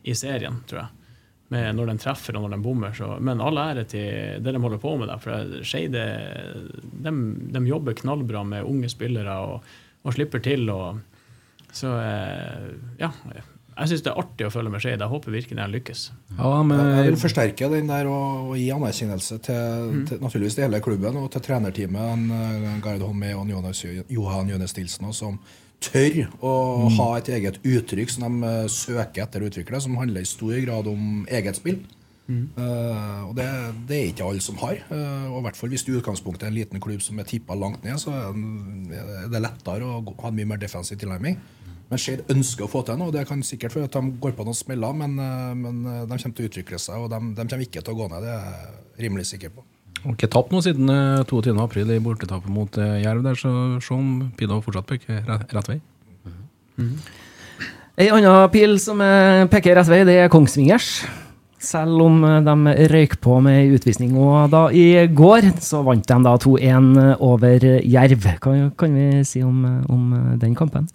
i 0.05 0.15
serien, 0.15 0.61
tror 0.69 0.83
jeg. 0.83 0.95
Med 1.49 1.77
når 1.79 1.89
de 1.89 2.01
treffer 2.03 2.37
og 2.37 2.45
når 2.45 2.57
de 2.57 2.63
bommer. 2.63 2.93
Så, 2.93 3.15
men 3.25 3.41
all 3.41 3.57
ære 3.57 3.87
til 3.89 4.43
det 4.45 4.53
de 4.53 4.61
holder 4.61 4.83
på 4.83 4.97
med 5.01 5.09
der. 5.09 5.23
For 5.23 5.63
Skeide 5.65 6.03
de, 6.93 7.13
de, 7.55 7.63
jobber 7.71 7.97
knallbra 7.97 8.43
med 8.45 8.69
unge 8.69 8.91
spillere 8.93 9.39
og, 9.47 9.71
og 10.05 10.17
slipper 10.17 10.45
til. 10.45 10.69
Og, 10.69 11.01
så 11.73 11.95
eh, 12.03 12.69
ja, 13.01 13.09
jeg 13.79 13.93
syns 13.93 14.03
det 14.07 14.11
er 14.11 14.19
artig 14.21 14.47
å 14.49 14.51
følge 14.51 14.73
med 14.73 14.83
Skeid. 14.83 15.03
Jeg 15.03 15.13
håper 15.13 15.35
virkelig 15.35 15.63
han 15.63 15.75
lykkes. 15.75 16.01
Ja, 16.39 16.51
men... 16.67 16.81
Jeg 16.99 17.13
vil 17.13 17.21
forsterke 17.21 17.71
den 17.71 17.91
der 17.91 18.11
og, 18.11 18.51
og 18.51 18.59
gi 18.59 18.67
anerkjennelse 18.75 19.39
til, 19.47 19.87
mm. 19.95 20.03
til, 20.11 20.21
naturligvis 20.25 20.59
til 20.59 20.67
hele 20.67 20.83
klubben 20.83 21.21
og 21.21 21.31
til 21.35 21.45
trenerteamet. 21.47 22.27
Gard 22.85 23.07
Holmé 23.07 23.33
og 23.39 23.47
Jonas, 23.53 23.85
Johan 24.11 24.51
Jønes 24.51 24.75
Nilsen, 24.79 25.13
som 25.15 25.39
tør 25.85 26.25
å 26.43 26.55
mm. 26.89 26.97
ha 26.99 27.07
et 27.21 27.31
eget 27.37 27.61
uttrykk 27.63 28.11
som 28.11 28.27
de 28.27 28.51
uh, 28.65 28.73
søker 28.73 29.25
etter 29.25 29.45
å 29.45 29.51
utvikle, 29.51 29.81
som 29.83 29.99
handler 30.01 30.27
i 30.27 30.29
stor 30.29 30.57
grad 30.65 30.91
om 30.91 31.23
eget 31.31 31.61
spill. 31.61 31.79
Mm. 32.29 32.43
Uh, 32.59 33.29
og 33.31 33.37
det, 33.39 33.47
det, 33.89 33.99
er 33.99 34.11
ikke 34.11 34.27
alle 34.27 34.43
som 34.45 34.59
har. 34.61 34.83
Uh, 34.91 35.31
og 35.31 35.39
i 35.39 35.45
hvert 35.47 35.57
fall 35.57 35.71
Hvis 35.73 35.87
du 35.87 35.95
i 35.95 36.01
utgangspunktet 36.01 36.45
er 36.45 36.51
en 36.51 36.59
liten 36.59 36.83
klubb 36.83 37.01
som 37.05 37.21
er 37.23 37.29
tippa 37.29 37.57
langt 37.57 37.87
ned, 37.87 37.97
så 38.03 38.13
er 38.13 39.31
det 39.33 39.45
lettere 39.45 39.87
å 39.87 40.03
ha 40.03 40.33
en 40.33 40.37
mye 40.37 40.51
mer 40.51 40.61
defensiv 40.61 40.99
tilnærming. 41.01 41.39
Men 41.89 42.01
Skeid 42.01 42.29
ønsker 42.29 42.67
å 42.67 42.69
få 42.69 42.83
til 42.85 42.99
noe. 43.01 43.13
Det 43.15 43.25
kan 43.29 43.41
sikkert 43.47 43.73
for 43.73 43.89
at 43.89 43.95
de 43.97 44.13
går 44.21 44.35
på 44.37 44.45
noen 44.45 44.57
smeller, 44.57 44.97
men, 44.97 45.17
eh, 45.25 45.55
men, 45.57 45.81
eh, 45.87 46.05
de 46.05 46.19
kommer 46.21 46.37
til 46.37 46.45
å 46.45 46.51
utvikle 46.51 46.81
seg, 46.85 46.97
og 47.01 47.09
de, 47.11 47.21
de, 47.35 47.47
kommer 47.49 47.65
ikke 47.65 47.83
til 47.83 47.95
å 47.95 47.99
gå 48.03 48.09
ned. 48.13 48.27
Det 48.27 48.35
er 48.35 48.43
jeg 48.45 49.07
rimelig 49.07 49.29
sikker 49.31 49.55
på. 49.55 49.65
Har 50.03 50.15
ikke 50.15 50.31
tapt 50.31 50.53
noe 50.53 50.63
siden 50.63 50.93
22. 51.25 51.57
Eh, 51.57 51.63
april 51.65 51.95
i 51.95 52.03
bortetapet 52.05 52.53
mot 52.53 52.77
Jerv, 52.77 53.23
der, 53.25 53.41
så 53.41 53.53
se 53.81 53.95
om 53.97 54.29
Pino 54.37 54.61
fortsatt 54.61 54.87
peker 54.87 55.25
rett, 55.25 55.49
rett 55.55 55.73
vei. 55.73 55.81
Mm 56.77 56.91
-hmm. 56.91 56.99
Ei 57.99 58.11
anna 58.11 58.47
pil 58.49 58.79
som 58.79 58.99
peker 58.99 59.75
rett 59.75 59.89
vei, 59.89 60.05
det 60.05 60.15
er 60.15 60.29
Kongsvingers. 60.29 61.07
Selv 61.59 62.01
om 62.03 62.21
de 62.23 62.87
røyk 62.87 63.21
på 63.21 63.41
med 63.43 63.73
utvisning 63.75 64.17
og 64.17 64.51
da 64.51 64.69
i 64.71 65.09
går, 65.09 65.59
så 65.59 65.83
vant 65.83 66.07
de 66.07 66.23
da 66.23 66.37
2-1 66.37 67.17
over 67.19 67.59
Jerv. 67.83 68.39
Hva 68.41 68.71
kan 68.77 68.95
vi 68.95 69.25
si 69.25 69.43
om, 69.43 69.85
om 69.89 70.39
den 70.39 70.55
kampen? 70.55 70.87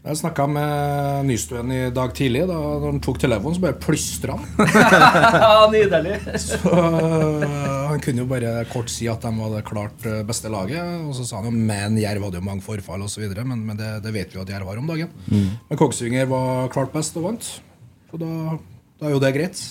Jeg 0.00 0.16
snakka 0.16 0.46
med 0.48 1.26
Nystuen 1.28 1.72
i 1.76 1.80
dag 1.92 2.14
tidlig. 2.16 2.46
Da 2.48 2.56
når 2.56 2.86
han 2.86 3.00
tok 3.04 3.18
telefonen, 3.20 3.56
så 3.58 3.64
bare 3.66 3.76
plystra 3.84 4.38
han. 4.38 4.46
ja, 5.44 5.66
nydelig. 5.68 6.14
Så 6.40 6.72
øh, 6.72 7.44
Han 7.90 8.00
kunne 8.00 8.22
jo 8.22 8.30
bare 8.30 8.64
kort 8.70 8.88
si 8.88 9.10
at 9.12 9.20
de 9.20 9.48
det 9.52 9.60
klart 9.68 10.06
øh, 10.08 10.22
beste 10.24 10.48
laget. 10.48 11.04
Og 11.04 11.12
så 11.18 11.26
sa 11.28 11.42
han 11.42 11.50
jo 11.50 11.52
men 11.52 11.98
Jerv 12.00 12.24
hadde 12.24 12.40
jo 12.40 12.46
mange 12.48 12.64
forfall 12.64 13.04
osv., 13.04 13.26
men, 13.44 13.66
men 13.66 13.76
det, 13.76 13.90
det 14.06 14.14
vet 14.16 14.32
vi 14.32 14.40
jo 14.40 14.46
at 14.46 14.54
Jerv 14.54 14.72
har 14.72 14.80
om 14.80 14.88
dagen. 14.88 15.12
Men 15.28 15.76
Kongsvinger 15.82 16.32
var 16.32 16.72
klart 16.72 16.96
best 16.96 17.20
og 17.20 17.28
vant. 17.28 17.50
Så 18.08 18.22
da, 18.24 18.56
da 19.02 19.10
er 19.10 19.14
jo 19.18 19.20
det 19.20 19.34
greit. 19.36 19.62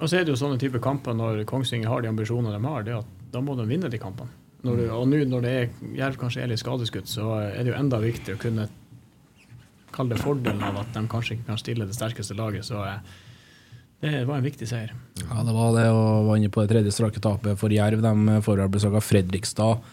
Og 0.00 0.10
så 0.10 0.18
er 0.18 0.26
det 0.26 0.34
jo 0.34 0.40
sånne 0.40 0.58
type 0.58 0.82
kamper 0.82 1.14
når 1.14 1.44
Kongsvinger 1.46 1.94
har 1.94 2.02
de 2.02 2.10
ambisjonene 2.10 2.58
de 2.58 2.66
har, 2.66 2.82
det 2.90 2.98
at 2.98 3.16
da 3.30 3.38
må 3.44 3.54
de 3.54 3.70
vinne 3.70 3.86
de 3.92 4.02
kampene. 4.02 4.34
Når 4.66 4.76
du, 4.76 4.84
og 4.92 5.06
nå 5.08 5.22
når 5.30 5.46
det 5.46 5.56
er, 5.56 5.72
Jerv 5.96 6.18
kanskje 6.20 6.42
er 6.42 6.50
litt 6.50 6.60
skadeskutt, 6.60 7.08
så 7.08 7.36
er 7.46 7.62
det 7.62 7.70
jo 7.70 7.78
enda 7.78 8.02
viktigere 8.02 8.36
å 8.36 8.42
kunne 8.42 8.66
kalle 9.94 10.14
det 10.14 10.22
fordelen 10.22 10.62
av 10.64 10.78
at 10.82 10.94
de 10.94 11.02
kanskje 11.10 11.36
ikke 11.36 11.50
kan 11.50 11.60
stille 11.60 11.88
det 11.88 11.96
sterkeste 11.96 12.36
laget. 12.38 12.66
Så 12.68 12.80
eh, 12.84 13.00
det 14.00 14.24
var 14.28 14.38
en 14.38 14.46
viktig 14.46 14.68
seier. 14.68 14.94
Ja, 15.20 15.42
det 15.44 15.52
var 15.52 15.74
det, 15.76 15.88
og 15.92 16.30
var 16.30 16.40
inne 16.40 16.52
på 16.52 16.64
det 16.64 16.72
tredje 16.72 16.94
strake 16.96 17.20
tapet 17.20 17.58
for 17.60 17.72
Jerv. 17.74 18.00
De 18.04 18.38
får 18.46 18.64
besøk 18.72 18.96
av 18.96 19.04
Fredrikstad. 19.04 19.84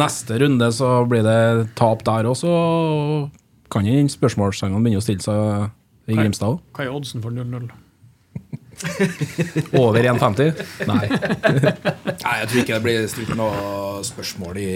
Neste 0.00 0.38
runde 0.40 0.70
så 0.72 0.94
blir 1.10 1.26
det 1.26 1.74
tap 1.78 2.04
der 2.06 2.30
også, 2.30 2.48
og 2.48 3.70
kan 3.70 3.86
jo 3.86 4.00
spørsmålstegnene 4.10 4.82
begynne 4.82 5.02
å 5.02 5.04
stille 5.04 5.24
seg 5.24 6.10
i 6.10 6.16
Grimstad 6.18 6.56
òg. 6.56 6.64
Hva 6.74 6.86
er 6.86 6.94
oddsen 6.94 7.22
for 7.22 7.34
0-0? 7.34 7.68
Over 9.82 10.08
1,50? 10.08 10.56
Nei. 10.88 11.04
Jeg 12.40 12.48
tror 12.48 12.62
ikke 12.62 12.76
det 12.78 12.84
blir 12.86 13.08
stilt 13.12 13.32
noe 13.36 14.00
spørsmål 14.06 14.58
i 14.62 14.70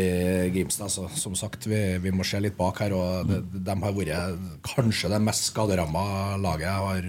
Grimstad. 0.53 0.91
Altså. 0.91 1.07
Som 1.17 1.37
sagt, 1.39 1.65
vi, 1.71 1.81
vi 2.03 2.13
må 2.13 2.27
se 2.29 2.41
litt 2.43 2.59
bak 2.59 2.83
her. 2.85 2.93
Og 2.93 3.31
de, 3.31 3.39
de 3.57 3.77
har 3.81 3.97
vært 3.97 4.61
kanskje 4.69 5.09
det 5.15 5.23
mest 5.25 5.49
skaderamma 5.49 6.37
laget 6.43 6.67
jeg 6.67 6.85
har 6.85 7.09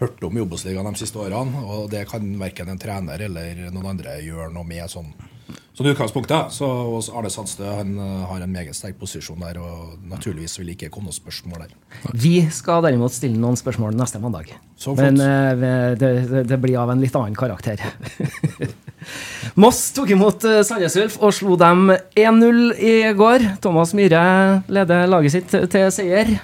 hørt 0.00 0.22
om 0.24 0.38
i 0.38 0.44
Obos-ligaen 0.44 0.94
de 0.94 1.02
siste 1.02 1.18
årene. 1.18 1.64
Og 1.66 1.90
det 1.90 2.04
kan 2.10 2.28
verken 2.38 2.70
en 2.70 2.80
trener 2.80 3.26
eller 3.26 3.66
noen 3.74 3.90
andre 3.96 4.20
gjøre 4.22 4.52
noe 4.54 4.68
med 4.68 4.86
sånn. 4.94 5.10
Sånn 5.80 5.94
utgangspunktet. 5.94 6.52
Så 6.52 6.66
Arne 7.16 7.30
Sandstø 7.32 7.64
han 7.64 7.94
eh, 7.96 8.16
har 8.28 8.42
en 8.44 8.50
meget 8.52 8.76
sterk 8.76 8.98
posisjon 9.00 9.40
der, 9.40 9.56
og 9.64 9.94
naturligvis 10.10 10.58
vil 10.60 10.74
ikke 10.74 10.90
komme 10.92 11.08
noen 11.08 11.16
spørsmål 11.16 11.62
der. 11.62 11.72
Vi 12.12 12.34
skal 12.52 12.84
derimot 12.84 13.14
stille 13.16 13.40
noen 13.40 13.56
spørsmål 13.56 13.96
neste 13.96 14.20
mandag. 14.20 14.52
Men 14.98 15.16
eh, 15.24 15.54
det, 15.56 16.12
det, 16.28 16.44
det 16.50 16.58
blir 16.60 16.76
av 16.82 16.92
en 16.92 17.00
litt 17.00 17.16
annen 17.16 17.32
karakter. 17.32 17.80
Moss 19.62 19.80
tok 19.96 20.12
imot 20.12 20.44
eh, 20.44 20.60
Sandnes 20.68 20.98
Ulf 21.00 21.16
og 21.16 21.32
slo 21.38 21.56
dem 21.56 21.94
1-0 21.96 22.60
i 22.76 22.94
går. 23.16 23.48
Thomas 23.64 23.96
Myhre 23.96 24.60
leder 24.68 25.08
laget 25.08 25.38
sitt 25.38 25.56
til 25.72 25.88
seier. 25.96 26.36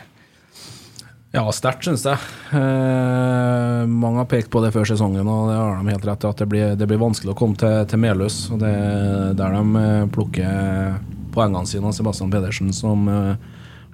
Ja, 1.36 1.42
sterkt, 1.52 1.84
syns 1.84 2.00
jeg. 2.06 2.16
Eh, 2.56 3.82
mange 3.92 4.22
har 4.22 4.28
pekt 4.30 4.48
på 4.48 4.62
det 4.64 4.70
før 4.72 4.86
sesongen, 4.88 5.26
og 5.28 5.50
det 5.50 5.56
har 5.58 5.74
de 5.76 5.92
helt 5.92 6.06
rett 6.08 6.22
i. 6.24 6.28
At 6.30 6.38
det 6.40 6.46
blir, 6.48 6.70
det 6.80 6.86
blir 6.88 7.00
vanskelig 7.02 7.34
å 7.34 7.36
komme 7.36 7.58
til, 7.60 7.82
til 7.90 8.00
Meløs. 8.00 8.38
Og 8.54 8.62
det 8.62 8.70
er 8.72 9.34
der 9.36 9.56
de 9.58 9.82
eh, 9.82 10.06
plukker 10.14 10.94
poengene 11.34 11.68
sine. 11.68 11.92
Sebastian 11.92 12.32
Pedersen 12.32 12.72
som 12.72 13.04
eh, 13.12 13.34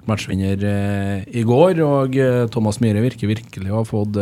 matchvinner 0.07 0.63
eh, 0.69 1.25
i 1.35 1.43
går. 1.43 1.81
Og 1.83 2.15
Thomas 2.53 2.79
Myhre 2.79 3.03
virker 3.03 3.33
virkelig 3.33 3.73
å 3.73 3.81
ha 3.81 3.87
fått 3.91 4.21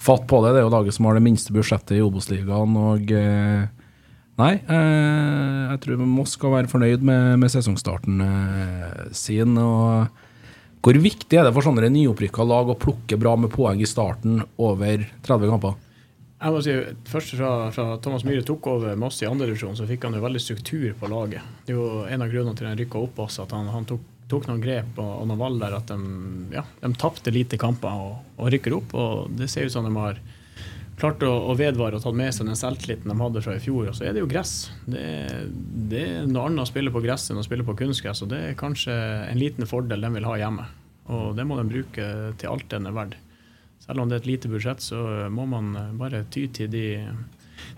fatt 0.00 0.24
på 0.26 0.40
det. 0.42 0.56
Det 0.56 0.62
er 0.62 0.66
jo 0.66 0.72
laget 0.74 0.96
som 0.96 1.06
har 1.06 1.20
det 1.20 1.22
minste 1.22 1.54
budsjettet 1.54 2.00
i 2.00 2.02
Obos-ligaen. 2.02 2.74
Og 2.82 3.14
nei, 4.40 4.54
eh, 4.58 5.60
jeg 5.70 5.84
tror 5.84 6.02
Moss 6.02 6.34
skal 6.34 6.56
være 6.56 6.72
fornøyd 6.72 7.06
med, 7.06 7.38
med 7.44 7.54
sesongstarten 7.54 8.26
eh, 8.26 9.06
sin. 9.14 9.54
og 9.54 10.26
hvor 10.80 10.96
viktig 10.96 11.36
er 11.36 11.44
det 11.44 11.52
for 11.52 11.66
sånne 11.66 11.90
nyopprykka 11.92 12.44
lag 12.46 12.70
å 12.72 12.78
plukke 12.80 13.18
bra 13.20 13.34
med 13.36 13.52
poeng 13.52 13.80
i 13.82 13.88
starten 13.88 14.40
over 14.56 15.04
30 15.26 15.52
kamper? 15.52 15.78
Jeg 16.40 16.54
må 16.54 16.60
si, 16.64 16.74
først 17.04 17.34
fra, 17.36 17.50
fra 17.74 17.84
Thomas 18.00 18.22
Myhre 18.24 18.40
tok 18.48 18.70
over 18.72 18.96
Moss 18.96 19.18
i 19.20 19.28
andre 19.28 19.50
divisjon, 19.50 19.76
så 19.76 19.84
fikk 19.88 20.06
han 20.06 20.16
jo 20.16 20.22
veldig 20.24 20.40
struktur 20.40 20.94
på 20.96 21.10
laget. 21.12 21.44
Det 21.66 21.74
er 21.74 21.76
jo 21.76 22.06
en 22.08 22.24
av 22.24 22.32
grunnene 22.32 22.56
til 22.56 22.64
at 22.64 22.72
han 22.72 22.80
rykka 22.80 23.02
opp 23.02 23.20
også, 23.26 23.44
at 23.44 23.52
han, 23.52 23.68
han 23.68 23.88
tok, 23.90 24.06
tok, 24.30 24.48
noen 24.48 24.62
grep 24.64 24.96
og, 24.96 25.10
og 25.18 25.28
noen 25.28 25.42
valg 25.42 25.60
der 25.60 25.76
at 25.76 25.92
de, 25.92 25.98
ja, 26.56 26.64
de 26.80 26.90
tapte 26.96 27.34
lite 27.34 27.60
kamper 27.60 28.06
og, 28.06 28.14
og, 28.38 28.48
rykker 28.54 28.78
opp. 28.78 28.96
Og 28.96 29.36
det 29.36 29.50
ser 29.52 29.68
ut 29.68 29.74
som 29.74 29.84
de 29.84 29.92
har 29.98 30.22
klart 31.00 31.22
å, 31.26 31.30
å 31.50 31.56
vedvare 31.58 31.98
og 31.98 32.04
tatt 32.04 32.16
med 32.16 32.34
seg 32.34 32.48
den 32.48 32.58
selvtilliten 32.58 33.10
de 33.10 33.16
hadde 33.18 33.42
fra 33.44 33.56
i 33.56 33.62
fjor. 33.62 33.88
Og 33.90 33.96
så 33.96 34.06
er 34.06 34.14
det 34.14 34.22
jo 34.22 34.28
gress. 34.30 34.70
Det, 34.84 35.04
det 35.90 36.04
er 36.04 36.28
noe 36.28 36.48
annet 36.48 36.64
å 36.64 36.68
spille 36.70 36.92
på 36.94 37.02
gress 37.04 37.30
enn 37.32 37.40
å 37.40 37.46
spille 37.46 37.66
på 37.66 37.76
kunstgress, 37.78 38.22
og 38.24 38.30
det 38.34 38.42
er 38.50 38.60
kanskje 38.60 38.94
en 39.26 39.40
liten 39.40 39.68
fordel 39.68 40.06
de 40.06 40.12
vil 40.18 40.28
ha 40.28 40.36
hjemme. 40.42 40.68
Og 41.10 41.34
det 41.38 41.46
må 41.48 41.58
de 41.58 41.66
bruke 41.66 42.06
til 42.38 42.52
alt 42.52 42.70
den 42.70 42.86
er 42.86 42.96
verdt. 42.96 43.18
Selv 43.80 44.04
om 44.04 44.10
det 44.10 44.18
er 44.18 44.22
et 44.22 44.30
lite 44.30 44.50
budsjett, 44.52 44.84
så 44.84 45.00
må 45.32 45.48
man 45.50 45.72
bare 45.98 46.22
ty 46.30 46.44
til 46.54 46.68
de, 46.70 46.84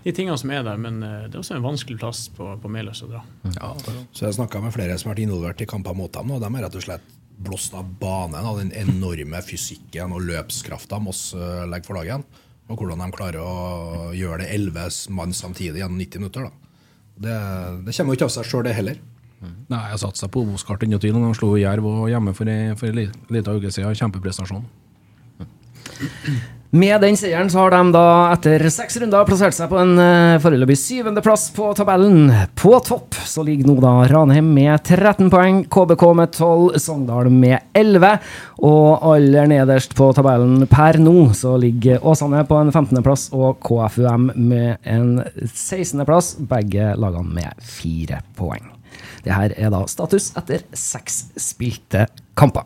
de 0.03 0.13
tingene 0.13 0.37
som 0.37 0.51
er 0.53 0.65
der. 0.67 0.77
Men 0.77 0.99
det 1.01 1.31
er 1.31 1.39
også 1.41 1.57
en 1.57 1.65
vanskelig 1.65 1.97
plass 2.03 2.27
på, 2.35 2.51
på 2.61 2.71
Meløs 2.71 3.01
å 3.07 3.09
dra. 3.09 3.23
Ja, 3.55 3.71
så 4.11 4.27
jeg 4.27 4.37
snakka 4.37 4.61
med 4.61 4.75
flere 4.75 4.99
som 4.99 5.09
har 5.09 5.15
vært 5.15 5.25
involvert 5.25 5.63
i 5.63 5.69
kamper 5.69 5.97
mot 5.97 6.13
dem, 6.13 6.35
og 6.35 6.43
de 6.43 6.51
er 6.51 6.67
rett 6.67 6.77
og 6.77 6.85
slett 6.85 7.19
blåst 7.43 7.73
av 7.73 7.87
banen 7.99 8.45
av 8.45 8.59
den 8.59 8.71
enorme 8.77 9.41
fysikken 9.41 10.13
og 10.13 10.25
løpskrafta 10.27 10.99
Moss 11.01 11.31
eh, 11.33 11.63
legger 11.69 11.89
for 11.89 11.99
dagen. 11.99 12.25
Og 12.71 12.79
hvordan 12.79 13.01
de 13.03 13.09
klarer 13.15 13.41
å 13.43 14.11
gjøre 14.15 14.43
det 14.43 14.51
elleve 14.55 14.87
mann 15.13 15.33
samtidig 15.35 15.81
gjennom 15.81 15.99
90 15.99 16.23
minutter. 16.23 16.47
Da. 16.47 16.51
Det, 17.23 17.35
det 17.87 17.95
kommer 17.97 18.13
jo 18.13 18.19
ikke 18.19 18.29
av 18.29 18.35
seg 18.37 18.47
sjøl, 18.49 18.63
det 18.67 18.77
heller. 18.77 19.01
Nei, 19.43 19.81
Jeg 19.91 19.99
satsa 19.99 20.29
på 20.31 20.45
Obos-kart 20.45 20.83
ingen 20.85 21.01
tvil. 21.03 21.17
De 21.19 21.35
slo 21.35 21.53
Jerv 21.59 21.85
og 21.89 22.07
hjemme 22.11 22.31
for 22.37 22.47
en 22.47 22.75
liten 22.79 23.57
uke 23.57 23.71
siden. 23.75 23.97
Kjempeprestasjon. 23.99 24.63
Med 26.73 27.03
den 27.03 27.13
seieren 27.13 27.51
så 27.53 27.59
har 27.61 27.69
de 27.69 27.91
da 27.93 28.05
etter 28.33 28.63
seks 28.73 28.95
runder 28.97 29.27
plassert 29.29 29.53
seg 29.53 29.69
på 29.69 29.77
en 29.77 29.91
uh, 29.93 30.39
foreløpig 30.41 30.73
syvendeplass 30.81 31.51
på 31.53 31.67
tabellen. 31.77 32.31
På 32.57 32.79
topp 32.81 33.13
så 33.29 33.43
ligger 33.45 33.69
nå 33.69 33.75
da 33.83 33.91
Ranheim 34.09 34.49
med 34.55 34.81
13 34.81 35.29
poeng, 35.29 35.61
KBK 35.69 36.07
med 36.17 36.33
12, 36.33 36.79
Sogndal 36.81 37.29
med 37.29 37.61
11. 37.77 38.17
Og 38.65 39.05
aller 39.11 39.53
nederst 39.53 39.93
på 39.93 40.09
tabellen 40.17 40.65
per 40.71 40.97
nå 40.97 41.29
så 41.37 41.53
ligger 41.61 42.01
Åsane 42.01 42.41
på 42.49 42.57
en 42.57 42.73
15.-plass 42.73 43.29
og 43.37 43.61
KFUM 43.61 44.31
med 44.33 44.81
en 44.81 45.19
16.-plass. 45.45 46.39
Begge 46.41 46.95
lagene 46.97 47.37
med 47.37 47.67
fire 47.69 48.23
poeng. 48.33 48.71
Det 49.21 49.37
her 49.37 49.53
er 49.61 49.69
da 49.69 49.85
status 49.85 50.33
etter 50.41 50.65
seks 50.73 51.27
spilte 51.37 52.09
kamper. 52.33 52.65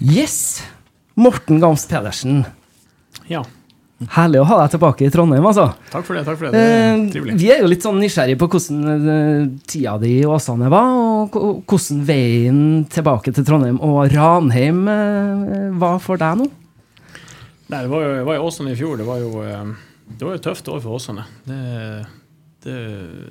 Yes! 0.00 0.62
Morten 1.14 1.60
Gams 1.60 1.86
Pedersen. 1.86 2.44
Ja, 3.28 3.44
Herlig 4.10 4.40
å 4.42 4.46
ha 4.48 4.58
deg 4.62 4.72
tilbake 4.74 5.06
i 5.06 5.10
Trondheim, 5.12 5.44
altså. 5.46 5.68
takk 5.92 6.06
for 6.06 6.16
det. 6.16 6.24
takk 6.26 6.38
for 6.38 6.48
det, 6.48 6.52
det 6.56 6.62
er 6.62 7.28
Eh, 7.32 7.36
vi 7.38 7.50
er 7.52 7.62
jo 7.62 7.68
litt 7.70 7.84
sånn 7.84 8.00
nysgjerrige 8.02 8.40
på 8.40 8.48
hvordan 8.50 9.10
eh, 9.12 9.44
tida 9.68 9.94
di 10.02 10.16
i 10.20 10.26
Åsane 10.26 10.70
var, 10.72 10.96
og 11.36 11.62
hvordan 11.70 12.02
veien 12.08 12.62
tilbake 12.90 13.34
til 13.34 13.46
Trondheim 13.46 13.78
og 13.84 14.10
Ranheim 14.12 14.82
eh, 14.90 15.68
var 15.78 16.00
for 16.02 16.20
deg 16.20 16.40
nå. 16.42 16.48
Nei, 17.72 17.78
det 17.78 17.90
var 17.92 18.02
jo, 18.04 18.10
jeg 18.18 18.26
var 18.28 18.40
i 18.40 18.42
Åsane 18.48 18.74
i 18.74 18.78
fjor. 18.78 18.98
Det 19.00 19.06
var 19.08 19.22
jo, 19.22 19.30
eh, 19.46 20.08
det 20.10 20.26
var 20.26 20.36
jo 20.36 20.44
tøft 20.48 20.72
år 20.72 20.82
for 20.82 20.98
Åsane. 20.98 21.28
Det, 21.46 21.60
det, 22.64 22.78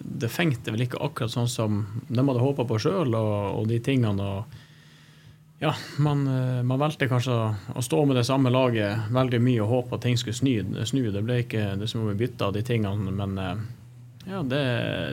det 0.01 0.29
fengte 0.32 0.73
vel 0.73 0.86
ikke 0.86 1.01
akkurat 1.03 1.34
sånn 1.34 1.49
som 1.49 1.82
de 2.07 2.19
hadde 2.19 2.43
håpa 2.43 2.65
på 2.67 2.79
sjøl, 2.82 3.15
og, 3.15 3.59
og, 3.59 3.67
de 3.69 3.79
tingene. 3.84 4.27
og 4.27 5.61
ja, 5.61 5.75
man, 6.01 6.23
eh, 6.27 6.63
man, 6.63 6.79
valgte 6.82 7.09
kanskje 7.09 7.36
å 7.77 7.84
stå 7.86 8.01
med 8.09 8.17
det 8.17 8.25
samme 8.25 8.49
laget 8.49 9.11
veldig 9.13 9.41
mye 9.45 9.61
og 9.61 9.69
håpe 9.75 9.99
at 9.99 10.07
ting 10.07 10.17
skulle 10.17 10.38
snu. 10.38 10.82
snu. 10.89 11.03
Det 11.13 11.21
ble 11.21 11.43
ikke 11.43 11.75
det 11.77 11.89
som 11.91 12.07
vi 12.07 12.17
bytta 12.23 12.49
av 12.49 12.57
de 12.57 12.65
tingene, 12.65 13.13
men 13.13 13.38
eh, 13.38 13.61
ja, 14.25 14.41
det, 14.41 14.63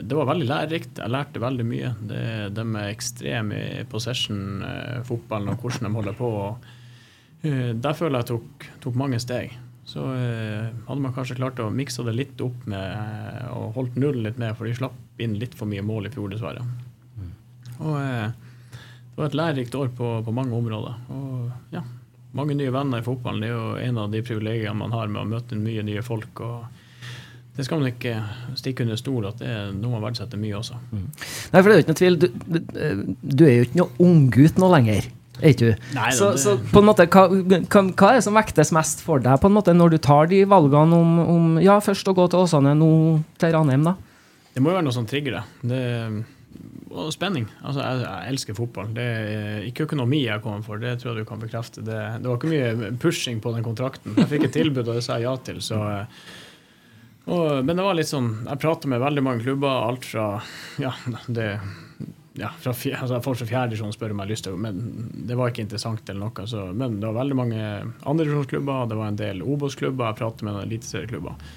det, 0.09 0.17
var 0.17 0.29
veldig 0.31 0.49
lærerikt. 0.49 0.99
Jeg 1.01 1.13
lærte 1.13 1.41
veldig 1.41 1.65
mye. 1.69 1.93
Det, 2.01 2.25
de 2.57 2.65
er 2.65 2.91
ekstreme 2.91 3.63
i 3.79 3.87
possession-fotballen 3.89 5.53
og 5.53 5.63
hvordan 5.63 5.87
de 5.87 5.95
holder 5.95 6.17
på. 6.17 6.29
Og, 6.43 6.75
der 7.39 7.95
føler 7.95 8.19
jeg 8.19 8.29
tok, 8.33 8.65
tok 8.83 8.97
mange 8.99 9.21
steg. 9.23 9.53
Så 9.89 10.03
hadde 10.05 11.01
man 11.01 11.13
kanskje 11.15 11.39
klart 11.39 11.59
å 11.63 11.71
mikse 11.73 12.03
det 12.05 12.13
litt 12.13 12.41
opp 12.45 12.67
med 12.69 13.47
og 13.55 13.73
holdt 13.77 13.95
nullen 13.97 14.27
litt 14.27 14.37
med, 14.37 14.53
for 14.57 14.69
de 14.69 14.75
slapp 14.77 15.21
inn 15.21 15.39
litt 15.41 15.55
for 15.57 15.69
mye 15.69 15.81
mål 15.85 16.09
i 16.09 16.11
fjor, 16.13 16.29
dessverre. 16.29 16.61
Mm. 17.17 17.31
Og 17.79 17.95
det 17.95 19.15
var 19.17 19.31
et 19.31 19.39
lærerikt 19.39 19.75
år 19.75 19.89
på, 19.97 20.11
på, 20.25 20.35
mange 20.35 20.53
områder. 20.55 20.99
Og 21.15 21.73
ja, 21.73 21.81
mange 22.37 22.55
nye 22.59 22.73
venner 22.73 23.01
i 23.01 23.07
fotballen. 23.07 23.41
Det 23.41 23.49
er 23.49 23.57
jo 23.57 23.89
en 23.89 24.03
av 24.03 24.13
de 24.13 24.21
privilegiene 24.25 24.77
man 24.77 24.93
har 24.93 25.09
med 25.09 25.23
å 25.23 25.31
møte 25.33 25.57
mye 25.59 25.83
nye 25.87 26.05
folk. 26.05 26.43
og 26.45 26.69
det 27.59 27.65
skal 27.67 27.81
man 27.81 27.89
ikke 27.89 28.13
stikke 28.55 28.85
under 28.85 28.95
stol 28.95 29.25
at 29.27 29.41
det 29.41 29.49
er 29.51 29.71
noe 29.75 29.97
man 29.97 30.05
verdsetter 30.05 30.39
mye 30.39 30.55
også. 30.61 30.77
Mm. 30.93 31.07
Nei, 31.51 31.59
for 31.59 31.67
det 31.67 31.73
er 31.73 31.79
jo 31.79 31.83
ikke 31.83 31.91
noe 31.91 31.99
tvil. 31.99 32.19
Du, 32.21 32.27
du 33.19 33.43
er 33.43 33.55
jo 33.57 33.65
ikke 33.65 33.81
noe 33.81 34.05
unggutt 34.05 34.61
nå 34.61 34.69
lenger. 34.71 35.09
Er 35.39 35.53
ikke 35.53 35.69
du? 35.71 35.87
Nei, 35.95 36.09
så, 36.15 36.33
det... 36.35 36.43
så, 36.43 36.55
på 36.71 36.81
en 36.81 36.89
måte, 36.89 37.07
hva, 37.11 37.27
hva, 37.29 38.09
er 38.09 38.19
det 38.19 38.25
som 38.25 38.37
vektes 38.37 38.73
mest 38.75 39.03
for 39.05 39.23
deg 39.23 39.39
på 39.41 39.49
en 39.49 39.55
måte 39.55 39.75
når 39.75 39.95
du 39.95 39.99
tar 40.03 40.29
de 40.31 40.43
valgene 40.49 40.99
om, 40.99 41.15
om 41.23 41.47
ja, 41.63 41.79
først 41.83 42.11
å 42.11 42.15
gå 42.17 42.27
til 42.31 42.43
Åsane, 42.43 42.75
nå 42.77 42.91
til 43.39 43.55
Ranheim? 43.55 43.87
da? 43.87 43.95
Det 44.53 44.63
må 44.63 44.73
jo 44.73 44.79
være 44.79 44.87
noe 44.89 44.97
som 44.97 45.07
trigger 45.07 45.39
det. 45.39 45.45
Det 45.71 45.79
og 46.89 47.11
spenning. 47.13 47.45
Altså, 47.61 47.83
jeg, 47.83 48.01
jeg, 48.01 48.33
elsker 48.33 48.57
fotball. 48.57 48.91
Det 48.95 49.05
er 49.05 49.65
ikke 49.67 49.85
økonomi 49.85 50.23
jeg 50.23 50.41
kommer 50.43 50.65
for, 50.65 50.81
det 50.81 50.95
tror 51.01 51.13
jeg 51.13 51.23
du 51.23 51.29
kan 51.29 51.41
bekrefte. 51.41 51.83
Det, 51.85 51.97
det, 52.19 52.29
var 52.29 52.39
ikke 52.39 52.53
mye 52.53 52.93
pushing 53.01 53.41
på 53.43 53.53
den 53.55 53.65
kontrakten. 53.65 54.15
Jeg 54.17 54.29
fikk 54.31 54.47
et 54.47 54.55
tilbud, 54.57 54.87
og 54.87 54.97
det 54.97 55.05
sa 55.05 55.19
jeg 55.19 55.27
ja 55.27 55.35
til. 55.45 55.61
Så, 55.63 55.79
og, 57.29 57.45
men 57.65 57.75
det 57.75 57.85
var 57.85 57.97
litt 57.97 58.09
sånn 58.09 58.31
Jeg 58.47 58.61
prater 58.63 58.89
med 58.89 59.03
veldig 59.03 59.21
mange 59.25 59.43
klubber, 59.45 59.83
alt 59.85 60.07
fra 60.07 60.31
ja, 60.81 60.95
det 61.27 61.51
ja, 62.39 62.49
fra, 62.59 62.73
altså 62.73 63.19
Folk 63.23 63.39
fra 63.41 63.47
fjerdedivisjon 63.49 63.93
spør 63.95 64.13
om 64.13 64.21
jeg 64.21 64.27
har 64.27 64.31
lyst 64.31 64.45
til 64.47 64.59
men 64.59 64.83
det 65.27 65.37
var 65.37 65.51
ikke 65.51 65.65
interessant. 65.65 66.09
eller 66.09 66.29
noe, 66.29 66.45
så, 66.47 66.69
Men 66.73 66.99
det 66.99 67.07
var 67.09 67.17
veldig 67.21 67.37
mange 67.37 67.63
andredivisjonsklubber, 68.07 68.85
det 68.89 68.99
var 68.99 69.11
en 69.11 69.19
del 69.19 69.43
Obos-klubber, 69.43 70.11
jeg 70.11 70.19
pratet 70.21 70.45
med 70.45 70.55
noen 70.55 70.67
eliteserieklubber. 70.67 71.49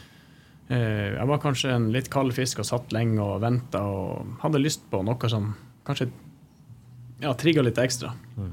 Eh, 0.72 1.12
jeg 1.18 1.28
var 1.28 1.42
kanskje 1.42 1.76
en 1.76 1.90
litt 1.94 2.10
kald 2.12 2.34
fisk 2.36 2.62
og 2.62 2.68
satt 2.68 2.94
lenge 2.94 3.22
og 3.22 3.40
venta 3.44 3.84
og 3.86 4.42
hadde 4.42 4.62
lyst 4.62 4.84
på 4.90 5.02
noe 5.06 5.30
som 5.30 5.52
kanskje 5.86 6.10
ja, 7.22 7.32
trigga 7.38 7.64
litt 7.64 7.78
ekstra. 7.78 8.12
Mm. 8.36 8.52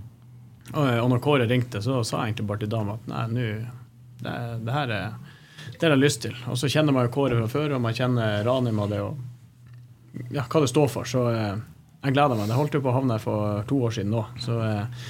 Og, 0.73 0.85
og, 0.85 1.07
når 1.09 1.21
Kåre 1.25 1.49
ringte, 1.49 1.81
så 1.81 2.03
sa 2.05 2.21
jeg 2.21 2.33
egentlig 2.33 2.49
bare 2.51 2.63
til 2.63 2.71
dama 2.71 2.99
at 2.99 3.09
nei, 3.09 3.25
nå 3.33 3.47
det, 4.19 4.33
det, 4.65 4.73
her 4.75 4.91
er 4.91 5.11
det 5.79 5.79
jeg 5.79 5.93
har 5.93 5.99
lyst 6.01 6.21
til. 6.25 6.35
Og 6.51 6.59
så 6.59 6.69
kjenner 6.69 6.93
man 6.93 7.07
jo 7.07 7.13
Kåre 7.15 7.39
fra 7.39 7.49
før, 7.49 7.77
og 7.77 7.83
man 7.85 7.95
kjenner 7.95 8.43
Ranim 8.45 8.81
og 8.83 8.91
det 8.91 9.01
og 9.01 9.25
ja, 10.33 10.43
hva 10.43 10.61
det 10.61 10.69
står 10.69 10.89
for. 10.91 11.07
Så 11.09 11.23
eh, 11.31 11.55
jeg 11.99 12.15
gleder 12.15 12.37
meg. 12.39 12.47
Det 12.47 12.57
holdt 12.59 12.77
jo 12.77 12.83
på 12.83 12.91
å 12.91 12.95
havne 12.95 13.17
her 13.17 13.23
for 13.23 13.67
to 13.69 13.81
år 13.87 13.95
siden 13.97 14.13
nå. 14.15 14.23
Så 14.39 14.55
eh, 14.63 15.05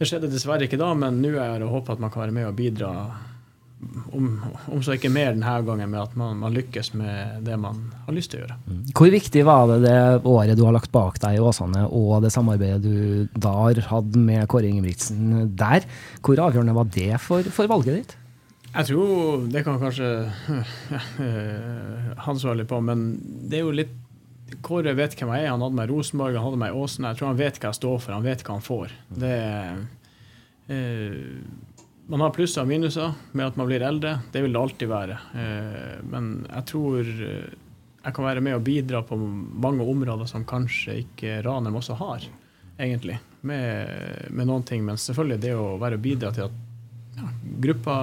det 0.00 0.08
skjedde 0.08 0.30
dessverre 0.32 0.68
ikke 0.68 0.80
da, 0.80 0.92
men 0.96 1.20
nå 1.22 1.34
er 1.34 1.56
her 1.56 1.66
og 1.66 1.80
håper 1.80 1.96
at 1.96 2.04
man 2.04 2.12
kan 2.12 2.26
være 2.26 2.36
med 2.36 2.48
og 2.50 2.56
bidra 2.58 2.92
om, 4.12 4.26
om, 4.68 4.82
så 4.84 4.94
ikke 4.96 5.10
mer 5.12 5.32
denne 5.32 5.54
gangen, 5.64 5.88
med 5.88 6.02
at 6.02 6.16
man, 6.18 6.36
man, 6.42 6.52
lykkes 6.52 6.92
med 7.00 7.40
det 7.46 7.56
man 7.60 7.78
har 8.04 8.16
lyst 8.16 8.32
til 8.32 8.42
å 8.42 8.44
gjøre. 8.44 8.56
Mm. 8.66 8.82
Hvor 8.96 9.12
viktig 9.14 9.44
var 9.48 9.70
det 9.70 9.78
det 9.86 9.98
året 10.28 10.58
du 10.58 10.64
har 10.66 10.76
lagt 10.76 10.92
bak 10.92 11.16
deg 11.22 11.38
i 11.38 11.42
Åsane, 11.44 11.86
og 11.88 12.20
det 12.24 12.32
samarbeidet 12.34 12.82
du 12.84 13.28
da 13.32 13.54
har 13.62 13.80
hatt 13.88 14.18
med 14.20 14.44
Kåre 14.52 14.68
Ingebrigtsen 14.68 15.54
der? 15.56 15.88
Hvor 16.20 16.44
avgjørende 16.48 16.76
var 16.76 16.90
det 16.92 17.14
for, 17.24 17.46
for 17.54 17.70
valget 17.72 18.02
ditt? 18.02 18.16
Jeg 18.70 18.86
tror 18.92 19.48
det 19.50 19.64
kan 19.66 19.80
kanskje 19.82 20.10
ja, 20.28 21.00
eh, 21.26 22.12
han 22.26 22.38
svare 22.38 22.60
litt 22.60 22.70
på, 22.70 22.78
men 22.84 23.08
det 23.50 23.58
er 23.58 23.64
jo 23.64 23.74
litt 23.80 23.96
Kåre 24.64 24.94
vet 24.98 25.16
hvem 25.18 25.32
jeg 25.34 25.46
er. 25.46 25.52
Han 25.54 25.64
hadde 25.64 25.78
meg 25.78 25.88
i 25.88 25.92
Rosenborg, 25.92 26.36
han 26.36 26.46
hadde 26.48 26.60
meg 26.62 26.74
i 26.74 26.84
Åsen. 26.84 27.08
Jeg 27.08 27.18
tror 27.18 27.30
han 27.30 27.40
vet 27.40 27.58
hva 27.60 27.70
jeg 27.70 27.80
står 27.80 27.98
for, 28.02 28.14
han 28.16 28.26
vet 28.26 28.44
hva 28.46 28.56
han 28.56 28.66
får. 28.66 28.94
Det 29.22 29.36
eh, 30.70 31.42
man 32.10 32.24
har 32.24 32.32
plusser 32.34 32.64
og 32.64 32.70
minuser 32.70 33.12
med 33.38 33.46
at 33.46 33.58
man 33.58 33.68
blir 33.68 33.84
eldre. 33.86 34.16
Det 34.34 34.42
vil 34.42 34.54
det 34.54 34.60
alltid 34.60 34.90
være. 34.90 35.18
Eh, 35.38 35.98
men 36.10 36.30
jeg 36.48 36.66
tror 36.72 37.06
eh, 37.06 37.52
jeg 38.00 38.16
kan 38.16 38.26
være 38.26 38.42
med 38.42 38.56
og 38.56 38.64
bidra 38.66 39.02
på 39.06 39.18
mange 39.20 39.84
områder 39.86 40.26
som 40.26 40.46
kanskje 40.48 40.96
ikke 41.04 41.38
Ranheim 41.46 41.76
også 41.78 41.98
har, 42.00 42.26
egentlig. 42.80 43.20
Med, 43.46 44.26
med, 44.30 44.48
noen 44.48 44.66
ting. 44.66 44.82
Men 44.84 44.98
selvfølgelig 44.98 45.42
det 45.44 45.54
å 45.54 45.76
være 45.80 46.00
og 46.00 46.04
bidra 46.04 46.32
til 46.34 46.48
at 46.48 46.58
ja, 47.20 47.30
gruppa 47.66 47.96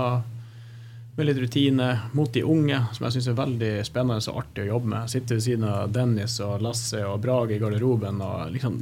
med 1.18 1.26
litt 1.26 1.40
rutine 1.42 1.90
mot 2.14 2.30
de 2.34 2.44
unge, 2.46 2.78
som 2.94 3.08
jeg 3.08 3.18
syns 3.18 3.32
er 3.32 3.40
veldig 3.40 3.74
spennende 3.88 4.22
og 4.30 4.44
artig 4.44 4.68
å 4.68 4.72
jobbe 4.76 4.92
med. 4.94 5.10
Sitte 5.10 5.38
ved 5.38 5.46
siden 5.48 5.66
av 5.66 5.92
Dennis 5.94 6.38
og 6.46 6.62
Lasse 6.62 7.02
og 7.10 7.20
Brage 7.24 7.58
i 7.58 7.62
garderoben. 7.62 8.22
og 8.22 8.54
liksom 8.54 8.82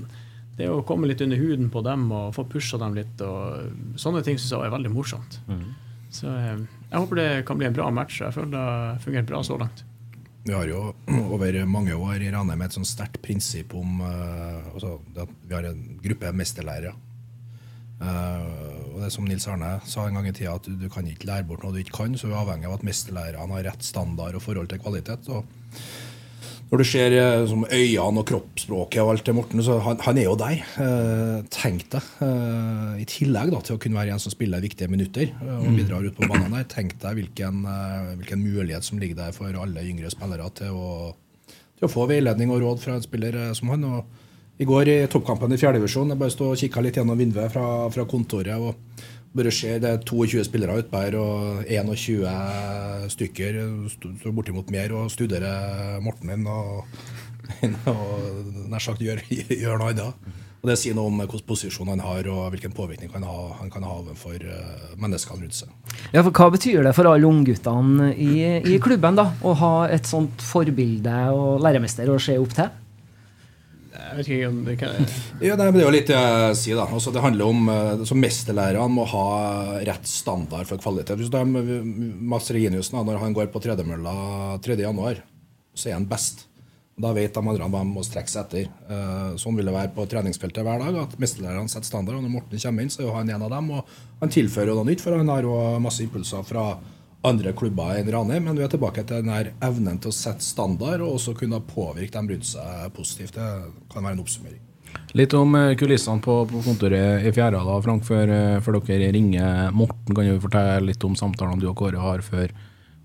det 0.56 0.70
å 0.72 0.84
komme 0.88 1.08
litt 1.10 1.22
under 1.24 1.40
huden 1.40 1.68
på 1.72 1.82
dem 1.84 2.06
og 2.16 2.36
få 2.36 2.46
pusha 2.48 2.80
dem 2.80 2.96
litt, 2.96 3.20
og 3.24 3.98
sånne 4.00 4.24
ting 4.24 4.40
syns 4.40 4.54
jeg 4.54 4.68
er 4.68 4.76
veldig 4.76 4.92
morsomt. 4.94 5.40
Mm. 5.52 5.66
Så 6.16 6.32
eh, 6.32 6.62
jeg 6.92 7.02
håper 7.02 7.20
det 7.20 7.30
kan 7.48 7.60
bli 7.60 7.68
en 7.68 7.76
bra 7.76 7.90
match. 7.92 8.22
Jeg 8.24 8.36
føler 8.36 8.54
det 8.54 8.64
har 8.64 9.02
fungert 9.04 9.28
bra 9.32 9.42
så 9.44 9.60
langt. 9.60 9.84
Vi 10.46 10.54
har 10.54 10.70
jo 10.70 10.94
over 11.36 11.60
mange 11.68 11.98
år 11.98 12.24
i 12.24 12.32
Ranheim 12.32 12.64
et 12.64 12.78
sånn 12.78 12.88
sterkt 12.88 13.20
prinsipp 13.26 13.76
om 13.76 14.00
uh, 14.06 14.72
altså, 14.74 15.00
at 15.18 15.36
vi 15.44 15.58
har 15.58 15.68
en 15.68 15.84
gruppe 16.04 16.32
mesterlærere. 16.38 16.96
Uh, 18.00 18.85
og 18.96 19.04
det 19.04 19.12
som 19.12 19.28
Nils 19.28 19.46
Arne 19.52 19.76
sa 19.84 20.08
en 20.08 20.16
gang 20.16 20.30
i 20.30 20.34
tida, 20.34 20.56
at 20.56 20.66
du, 20.66 20.74
du, 20.80 20.88
kan 20.92 21.08
ikke 21.10 21.28
lære 21.28 21.48
bort 21.50 21.66
noe 21.66 21.76
du 21.76 21.82
ikke 21.84 21.98
kan. 22.00 22.16
Så 22.16 22.30
vi 22.30 22.34
er 22.34 22.40
avhengig 22.40 22.70
av 22.70 22.78
at 22.78 22.86
mesterlærerne 22.88 23.58
har 23.58 23.68
rett 23.68 23.84
standard 23.84 24.38
og 24.40 24.44
forhold 24.46 24.72
til 24.72 24.80
kvalitet. 24.80 25.28
Og 25.36 25.44
når 26.72 26.82
du 26.82 26.86
ser 26.88 27.14
eh, 27.14 27.44
som 27.52 27.66
øynene 27.68 28.22
og 28.22 28.26
kroppsspråket 28.26 29.04
og 29.04 29.12
alt 29.12 29.26
til 29.28 29.36
Morten, 29.38 29.62
så 29.68 29.78
han, 29.86 30.00
han 30.02 30.18
er 30.18 30.26
jo 30.26 30.38
deg. 30.40 30.64
Eh, 30.82 31.44
tenk 31.54 31.86
deg, 31.94 32.08
eh, 32.26 32.96
i 33.04 33.06
tillegg 33.12 33.52
da, 33.54 33.62
til 33.68 33.78
å 33.78 33.82
kunne 33.84 34.00
være 34.00 34.16
en 34.16 34.24
som 34.24 34.34
spiller 34.34 34.64
viktige 34.64 34.90
minutter 34.90 35.30
og 35.44 35.68
mm. 35.68 35.78
bidrar 35.78 36.08
ut 36.08 36.18
på 36.18 36.30
banen 36.32 36.56
der, 36.56 36.66
tenk 36.72 36.98
deg 37.04 37.20
hvilken, 37.20 37.62
hvilken, 38.16 38.42
mulighet 38.42 38.88
som 38.88 39.02
ligger 39.02 39.20
der 39.20 39.36
for 39.36 39.54
alle 39.62 39.86
yngre 39.86 40.10
spillere 40.14 40.50
til 40.58 40.74
å, 40.74 41.12
til 41.52 41.86
å 41.86 41.92
få 41.92 42.08
veiledning 42.10 42.54
og 42.56 42.64
råd 42.64 42.82
fra 42.82 42.98
en 42.98 43.06
spiller 43.06 43.38
som 43.58 43.76
han. 43.76 43.86
Og 43.92 44.25
I 44.56 44.66
går 44.68 44.88
i 44.88 44.96
toppkampen 45.12 45.52
i 45.52 45.60
fjerdedivisjon, 45.60 46.14
jeg 46.14 46.20
bare 46.20 46.32
stod 46.32 46.54
og 46.54 46.62
kikka 46.62 46.84
litt 46.84 46.96
gjennom 46.96 47.20
vinduet 47.20 47.52
fra, 47.52 47.66
fra 47.92 48.06
kontoret. 48.08 48.56
og 48.56 48.76
bare 49.36 49.52
ser 49.52 49.82
det 49.84 49.90
er 49.92 50.04
22 50.08 50.46
spillere 50.48 50.78
ute 50.80 50.96
her, 50.96 51.18
og 51.20 51.66
21 51.68 53.10
stykker 53.12 53.60
står 53.98 54.32
bortimot 54.32 54.72
mer 54.72 54.96
og 54.96 55.12
studerer 55.12 56.00
Morten 56.04 56.32
min 56.32 56.48
og, 56.48 56.86
og 57.92 58.70
nær 58.72 58.84
sagt 58.84 59.04
gjør, 59.04 59.20
gjør 59.62 59.82
noe 59.82 59.92
annet. 59.92 60.32
Og 60.64 60.72
Det 60.72 60.80
sier 60.82 60.96
noe 60.98 61.12
om 61.12 61.20
hvilken 61.20 61.44
posisjon 61.46 61.92
han 61.92 62.00
har 62.02 62.26
og 62.32 62.48
hvilken 62.56 62.74
påvirkning 62.74 63.12
han, 63.14 63.28
har, 63.28 63.52
han 63.60 63.70
kan 63.70 63.84
ha 63.86 64.00
overfor 64.00 64.40
uh, 64.40 64.96
menneskene 64.98 65.44
rundt 65.44 65.60
seg. 65.60 65.76
Ja, 66.16 66.24
for 66.24 66.32
Hva 66.32 66.48
betyr 66.56 66.88
det 66.88 66.96
for 66.98 67.12
alle 67.12 67.28
ungguttene 67.28 68.08
i, 68.16 68.40
i 68.72 68.80
klubben 68.82 69.20
da, 69.20 69.28
å 69.46 69.54
ha 69.60 69.76
et 69.94 70.10
sånt 70.10 70.42
forbilde 70.42 71.20
og 71.36 71.62
læremester 71.62 72.10
å 72.10 72.18
se 72.24 72.40
opp 72.42 72.56
til? 72.56 72.74
Jeg 74.06 74.18
vet 74.18 74.30
ikke 74.30 74.50
om 74.50 74.58
det 74.66 74.76
kan 74.80 74.98
ja, 75.44 75.56
Det 75.58 75.66
er 75.66 75.80
jo 75.82 75.94
litt 75.94 76.12
jeg 76.14 76.58
sier, 76.60 76.80
da. 76.80 76.86
Altså, 76.88 77.14
det 77.16 77.24
handler 77.24 77.52
om 77.52 77.70
eh, 77.72 78.04
så 78.08 78.18
Mesterlærerne 78.18 78.88
må 78.94 79.06
ha 79.12 79.28
rett 79.88 80.10
standard 80.10 80.70
for 80.70 80.82
kvalitet. 80.82 81.18
Hvis 81.20 81.32
de, 81.34 81.44
Mats 82.32 82.52
Reginiussen, 82.54 83.00
når 83.02 83.22
han 83.24 83.36
går 83.36 83.50
på 83.54 83.62
tredemølla 83.64 84.60
3.1, 84.66 85.24
så 85.76 85.90
er 85.90 85.98
han 85.98 86.10
best. 86.10 86.46
Da 86.96 87.12
vet 87.12 87.34
de 87.36 87.42
andre 87.42 87.68
hva 87.68 87.82
de 87.82 87.92
må 87.92 88.06
strekke 88.08 88.32
seg 88.32 88.46
etter. 88.46 88.70
Eh, 88.88 89.32
sånn 89.42 89.58
vil 89.58 89.68
det 89.68 89.76
være 89.76 89.92
på 89.98 90.08
treningsfeltet 90.12 90.64
hver 90.64 90.86
dag. 90.86 91.02
at 91.04 91.18
Mesterlærerne 91.20 91.72
setter 91.72 91.90
standard, 91.90 92.20
og 92.20 92.28
når 92.28 92.36
Morten 92.38 92.62
kommer 92.62 92.86
inn, 92.86 92.94
så 92.94 93.04
er 93.04 93.16
han 93.18 93.34
en 93.36 93.48
av 93.50 93.56
dem. 93.58 93.72
Og 93.76 93.96
han 94.22 94.36
tilfører 94.38 94.78
noe 94.78 94.88
nytt, 94.88 95.04
for 95.04 95.18
han 95.18 95.34
har 95.34 95.50
masse 95.84 96.06
impulser 96.06 96.46
fra 96.48 96.70
andre 97.26 97.54
klubber 97.58 97.98
enn 97.98 98.12
Ranheim, 98.14 98.46
men 98.48 98.60
vi 98.60 98.66
er 98.66 98.72
tilbake 98.72 99.04
til 99.08 99.26
den 99.26 99.52
evnen 99.64 99.98
til 100.02 100.12
å 100.12 100.16
sette 100.16 100.46
standard 100.46 101.04
og 101.04 101.18
også 101.18 101.36
kunne 101.38 101.64
påvirke 101.66 102.14
dem 102.18 102.30
rundt 102.32 102.48
seg 102.50 102.94
positivt. 102.96 103.38
Det 103.38 103.90
kan 103.92 104.06
være 104.06 104.18
en 104.18 104.24
oppsummering. 104.24 104.62
Litt 105.16 105.34
om 105.38 105.56
eh, 105.56 105.74
kulissene 105.80 106.24
på, 106.24 106.42
på 106.50 106.62
kontoret 106.66 107.26
i 107.26 107.32
Fjæra, 107.36 107.62
da, 107.64 107.80
Frank, 107.84 108.06
før, 108.08 108.32
eh, 108.32 108.62
før, 108.64 108.80
dere 108.88 109.12
ringer 109.16 109.72
Morten. 109.76 110.16
Kan 110.16 110.28
du 110.28 110.44
fortelle 110.44 110.90
litt 110.90 111.04
om 111.08 111.16
samtalene 111.20 111.62
du 111.62 111.70
og 111.72 111.78
Kåre 111.80 112.02
har 112.02 112.24
før 112.26 112.52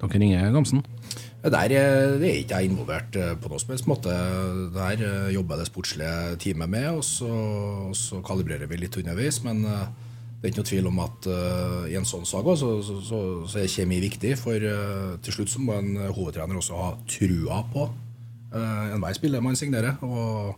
dere 0.01 0.21
ringer 0.23 0.51
Gamsen? 0.55 0.83
Der 1.41 1.73
eh, 1.73 2.19
det 2.21 2.31
er 2.31 2.39
ikke 2.43 2.61
jeg 2.61 2.71
involvert 2.71 3.15
på 3.15 3.51
noen 3.51 3.63
som 3.63 3.75
helst 3.75 3.91
måte. 3.91 4.15
Der 4.75 5.05
jobber 5.35 5.61
det 5.61 5.71
sportslige 5.71 6.37
teamet 6.43 6.73
med, 6.73 6.89
og 6.99 7.05
så, 7.07 7.31
og 7.91 7.97
så 7.99 8.23
kalibrerer 8.27 8.71
vi 8.71 8.83
litt 8.83 8.99
underveis. 9.01 9.43
Men 9.47 9.63
det 10.41 10.49
er 10.49 10.53
ikke 10.55 10.63
noe 10.63 10.69
tvil 10.71 10.87
om 10.89 11.01
at 11.05 11.27
uh, 11.29 11.83
i 11.93 11.97
en 11.99 12.07
sånn 12.09 12.25
saga 12.25 12.55
så, 12.57 12.71
så, 12.81 12.95
så, 13.05 13.19
så, 13.45 13.59
er 13.61 13.69
kjemi 13.69 13.99
viktig. 14.01 14.31
For 14.41 14.57
uh, 14.57 15.19
til 15.21 15.37
slutt 15.37 15.53
så 15.53 15.61
må 15.61 15.75
en 15.77 15.99
hovedtrener 16.17 16.57
også 16.57 16.79
ha 16.79 16.87
trua 17.05 17.59
på 17.69 17.85
uh, 17.85 18.87
enhver 18.87 19.19
spiller 19.19 19.45
man 19.45 19.59
signerer. 19.61 20.01
Og, 20.01 20.55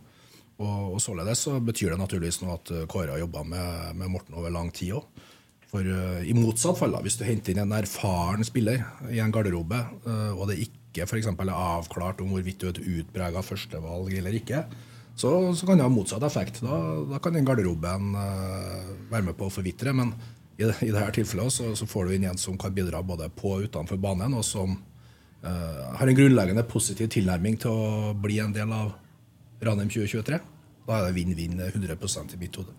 og, 0.63 0.77
og, 0.93 1.01
således 1.03 1.43
så 1.49 1.57
betyr 1.59 1.97
det 1.97 1.99
naturligvis 1.99 2.39
noe 2.45 2.61
at 2.61 2.71
Kåre 2.93 3.17
har 3.17 3.25
jobba 3.25 3.43
med, 3.43 3.99
med, 3.99 4.13
Morten 4.15 4.39
over 4.39 4.55
lang 4.55 4.71
tid 4.71 5.01
òg. 5.01 5.27
For 5.73 5.83
i 6.29 6.35
motsatt 6.37 6.77
fall, 6.77 6.93
da, 6.93 7.01
hvis 7.01 7.17
du 7.17 7.25
henter 7.25 7.55
inn 7.55 7.63
en 7.63 7.73
erfaren 7.73 8.45
spiller 8.45 8.83
i 9.09 9.23
en 9.25 9.33
garderobe, 9.33 9.79
og 10.37 10.43
det 10.51 10.59
ikke 10.67 11.07
f.eks. 11.07 11.31
er 11.33 11.53
avklart 11.57 12.21
om 12.21 12.29
hvorvidt 12.35 12.61
du 12.61 12.67
er 12.69 12.75
et 12.75 12.83
utprega 12.99 13.41
førstevalg 13.41 14.13
eller 14.19 14.37
ikke, 14.37 14.67
så, 15.15 15.55
så, 15.55 15.67
kan 15.67 15.79
det 15.79 15.87
ha 15.87 15.93
motsatt 15.93 16.23
effekt. 16.23 16.63
Da, 16.65 16.79
da 17.11 17.19
kan 17.23 17.37
den 17.37 17.45
garderoben 17.45 18.15
uh, 18.17 19.11
være 19.11 19.27
med 19.29 19.37
på 19.39 19.49
å 19.49 19.53
forvitre. 19.53 19.93
Men 19.97 20.15
i, 20.57 20.65
i 20.65 20.93
dette 20.93 21.11
tilfellet 21.19 21.53
så, 21.53 21.73
så, 21.79 21.89
får 21.89 22.09
du 22.09 22.17
inn 22.17 22.31
en 22.31 22.41
som 22.41 22.57
kan 22.61 22.75
bidra 22.75 23.03
både 23.05 23.29
på 23.37 23.57
og 23.57 23.69
utenfor 23.69 24.01
banen, 24.01 24.35
og 24.39 24.47
som 24.47 24.75
uh, 24.75 25.83
har 25.99 26.09
en 26.09 26.19
grunnleggende 26.19 26.65
positiv 26.69 27.13
tilnærming 27.13 27.61
til 27.63 27.75
å 27.75 28.17
bli 28.19 28.41
en 28.43 28.57
del 28.57 28.73
av 28.73 28.95
Ranheim 29.63 29.93
2023. 29.93 30.41
Da 30.83 30.99
er 30.99 31.07
det 31.07 31.15
vinn-vinn 31.15 31.61
100 31.63 32.35
i 32.35 32.41
mitt 32.41 32.57
hode. 32.59 32.73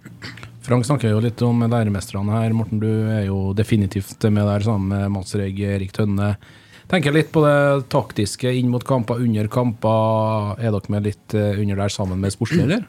Frank 0.63 0.85
snakker 0.87 1.11
jo 1.11 1.21
litt 1.23 1.39
om 1.43 1.63
læremesterne 1.63 2.35
her. 2.35 2.55
Morten, 2.55 2.81
du 2.81 2.89
er 2.91 3.25
jo 3.29 3.53
definitivt 3.55 4.27
med 4.27 4.43
der 4.47 4.65
sammen 4.65 4.91
med 4.91 5.13
Mats 5.15 5.35
Reg, 5.39 5.59
Erik 5.59 5.93
Tønne. 5.95 6.33
Tenker 6.91 7.15
litt 7.15 7.31
på 7.31 7.43
det 7.45 7.87
taktiske 7.93 8.51
inn 8.53 8.71
mot 8.71 8.83
kamper, 8.85 9.21
under 9.23 9.47
kamper. 9.51 10.57
Er 10.59 10.73
dere 10.75 10.91
med 10.93 11.07
litt 11.07 11.37
eh, 11.37 11.61
under 11.61 11.85
der 11.85 11.93
sammen 11.93 12.19
med 12.19 12.35
sportsleder? 12.35 12.83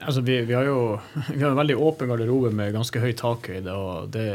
Altså, 0.00 0.22
vi, 0.24 0.38
vi, 0.48 0.54
har 0.54 0.64
jo 0.64 0.98
vi 1.34 1.42
har 1.42 1.50
en 1.50 1.58
veldig 1.58 1.76
åpen 1.76 2.08
garderobe 2.08 2.50
med 2.56 2.72
ganske 2.72 3.02
høy 3.02 3.10
takhøyde. 3.18 3.74
og 3.74 4.08
det, 4.14 4.26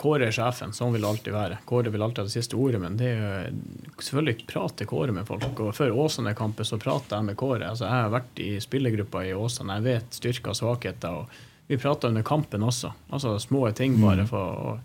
Kåre 0.00 0.28
er 0.28 0.36
sjefen, 0.36 0.74
sånn 0.76 0.92
vil 0.92 1.06
det 1.06 1.12
alltid 1.12 1.36
være. 1.36 1.60
Kåre 1.68 1.92
vil 1.94 2.04
alltid 2.04 2.24
ha 2.24 2.28
det 2.28 2.34
siste 2.34 2.58
ordet, 2.60 2.82
men 2.82 2.98
det 3.00 3.14
er 3.14 3.48
selvfølgelig 3.96 4.48
prate 4.50 4.88
Kåre 4.88 5.14
med 5.16 5.28
folk. 5.28 5.48
og 5.64 5.72
Før 5.78 5.96
Åsane-kampen 6.04 6.68
så 6.68 6.80
prater 6.82 7.16
jeg 7.16 7.30
med 7.30 7.40
Kåre. 7.40 7.70
altså 7.70 7.88
Jeg 7.88 8.04
har 8.04 8.16
vært 8.18 8.44
i 8.44 8.50
spillergruppa 8.60 9.24
i 9.24 9.34
Åsane, 9.38 9.78
jeg 9.78 9.88
vet 9.88 10.20
styrker 10.20 10.52
og 10.52 10.60
svakheter. 10.60 11.22
og 11.22 11.68
Vi 11.70 11.80
prater 11.80 12.12
under 12.12 12.26
kampen 12.26 12.66
også. 12.68 12.92
altså 13.08 13.38
Små 13.40 13.70
ting 13.72 13.96
bare. 14.02 14.26
for 14.28 14.38
å 14.72 14.78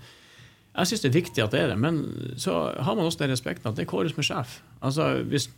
jeg 0.73 0.89
syns 0.89 1.03
det 1.03 1.09
er 1.11 1.19
viktig 1.19 1.43
at 1.43 1.53
det 1.53 1.59
er 1.61 1.73
det, 1.73 1.79
men 1.81 1.99
så 2.41 2.53
har 2.73 2.95
man 2.97 3.05
også 3.05 3.21
den 3.21 3.33
respekten 3.33 3.69
at 3.69 3.77
det 3.77 3.85
Kåre 3.89 4.09
som 4.09 4.23
er 4.23 4.29
sjef. 4.29 4.55
Altså, 4.81 5.09
Hvis 5.29 5.49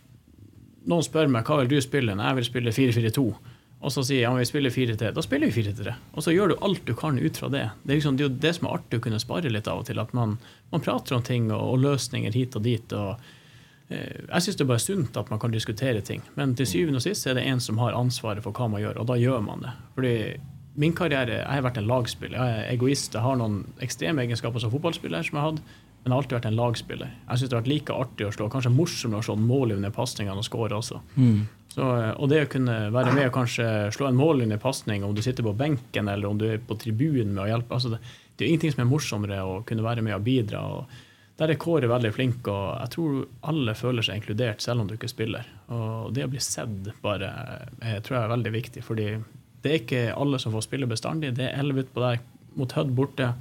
noen 0.85 1.05
spør 1.05 1.29
meg 1.31 1.47
hva 1.47 1.61
vil 1.61 1.71
du 1.71 1.77
spille, 1.83 2.15
når 2.15 2.27
jeg 2.27 2.39
vil 2.39 2.49
spille 2.49 2.73
4-4-2, 2.75 3.29
og 3.85 3.93
så 3.93 4.01
sier 4.01 4.23
jeg 4.23 4.25
ja, 4.25 4.33
vi 4.39 4.47
spiller 4.49 4.73
4-3, 4.73 5.11
da 5.13 5.23
spiller 5.23 5.51
vi 5.51 5.63
4-3. 5.63 5.93
Og 6.17 6.25
så 6.25 6.33
gjør 6.33 6.51
du 6.51 6.55
alt 6.65 6.83
du 6.87 6.93
kan 6.97 7.19
ut 7.19 7.37
fra 7.37 7.51
det. 7.53 7.67
Det 7.83 7.93
er, 7.93 7.99
liksom, 7.99 8.17
det 8.17 8.25
er 8.25 8.29
jo 8.29 8.37
det 8.47 8.53
som 8.57 8.67
er 8.67 8.77
artig 8.79 8.99
å 8.99 9.03
kunne 9.05 9.21
spare 9.21 9.51
litt 9.51 9.69
av 9.71 9.83
og 9.83 9.89
til, 9.89 10.01
at 10.01 10.13
man, 10.17 10.37
man 10.71 10.83
prater 10.83 11.17
om 11.17 11.25
ting 11.25 11.51
og, 11.51 11.61
og, 11.61 11.81
løsninger 11.83 12.33
hit 12.33 12.57
og 12.57 12.65
dit. 12.65 12.95
og 12.97 13.19
eh, 13.93 14.25
jeg 14.25 14.45
syns 14.45 14.57
det 14.57 14.65
er 14.65 14.71
bare 14.71 14.83
sunt 14.83 15.19
at 15.21 15.29
man 15.29 15.41
kan 15.43 15.53
diskutere 15.53 16.01
ting, 16.07 16.25
men 16.39 16.55
til 16.57 16.69
syvende 16.71 17.03
og 17.03 17.05
sist 17.05 17.29
er 17.29 17.37
det 17.37 17.45
en 17.45 17.61
som 17.61 17.79
har 17.83 17.95
ansvaret 17.95 18.43
for 18.43 18.57
hva 18.57 18.71
man 18.73 18.81
gjør, 18.81 19.03
og 19.03 19.09
da 19.11 19.19
gjør 19.21 19.45
man 19.45 19.67
det. 19.67 19.75
Fordi 19.97 20.15
min 20.75 20.93
karriere 20.95 21.39
Jeg 21.39 21.47
har 21.47 21.65
vært 21.65 21.79
en 21.79 21.89
lagspiller. 21.89 22.37
Jeg 22.37 22.61
er 22.61 22.69
egoist. 22.73 23.13
Jeg 23.15 23.23
har 23.23 23.39
noen 23.39 23.61
ekstreme 23.83 24.25
egenskaper 24.25 24.63
som 24.63 24.73
fotballspiller, 24.73 25.23
som 25.23 25.37
jeg 25.37 25.43
har 25.43 25.53
hatt, 25.53 25.61
men 26.05 26.11
jeg 26.11 26.13
har 26.13 26.23
alltid 26.23 26.37
vært 26.37 26.49
en 26.51 26.57
lagspiller. 26.59 27.13
Jeg 27.29 27.39
syns 27.39 27.49
det 27.51 27.55
har 27.55 27.63
vært 27.63 27.71
like 27.71 27.99
artig 28.05 28.27
å 28.27 28.33
slå, 28.35 28.49
kanskje 28.53 28.73
morsommere 28.75 29.23
å 29.23 29.27
slå 29.29 29.37
målgivende 29.41 29.93
pasninger 29.95 30.41
og 30.41 30.45
skåre 30.45 30.77
også. 30.77 30.99
Mm. 31.15 31.39
Så, 31.75 31.87
og 32.15 32.29
det 32.31 32.43
å 32.45 32.51
kunne 32.51 32.75
være 32.95 33.15
med 33.15 33.27
og 33.27 33.33
kanskje 33.35 33.65
slå 33.95 34.07
en 34.07 34.19
målgivende 34.19 34.59
pasning, 34.61 35.03
om 35.03 35.15
du 35.15 35.23
sitter 35.25 35.43
på 35.43 35.55
benken 35.59 36.11
eller 36.11 36.29
om 36.29 36.37
du 36.39 36.45
er 36.47 36.61
på 36.63 36.77
tribunen 36.79 37.33
med 37.33 37.43
å 37.43 37.49
hjelpe 37.49 37.75
altså 37.75 37.95
det, 37.95 37.99
det, 38.35 38.45
er 38.45 38.51
ingenting 38.51 38.75
som 38.75 38.85
er 38.85 38.91
morsommere 38.91 39.41
å 39.43 39.57
kunne 39.67 39.83
være 39.83 40.05
med 40.05 40.15
og 40.15 40.23
bidra. 40.23 40.61
og 40.61 41.01
der 41.35 41.51
er 41.51 41.59
Kåre 41.59 41.89
veldig 41.91 42.13
flink, 42.15 42.47
og 42.47 42.67
jeg 42.79 42.93
tror 42.93 43.17
alle 43.51 43.75
føler 43.75 44.05
seg 44.07 44.21
inkludert, 44.21 44.63
selv 44.63 44.83
om 44.83 44.87
du 44.87 44.93
ikke 44.95 45.11
spiller. 45.11 45.49
Og 45.67 46.13
det 46.15 46.23
å 46.23 46.29
bli 46.31 46.43
sett 46.43 46.93
bare, 47.03 47.31
jeg 47.81 48.05
tror 48.05 48.17
jeg 48.17 48.21
er 48.21 48.33
veldig 48.37 48.53
viktig, 48.55 48.83
fordi 48.85 49.09
det 49.65 49.71
er 49.71 49.81
ikke 49.81 50.05
alle 50.13 50.39
som 50.41 50.53
får 50.53 50.67
spille 50.67 50.89
bestandig. 50.89 51.33
Det 51.37 51.47
er 51.49 51.59
elleve 51.59 51.85
utpå 51.85 52.03
der 52.03 52.21
mot 52.55 52.73
Hødd 52.77 52.91
borte. 52.95 53.31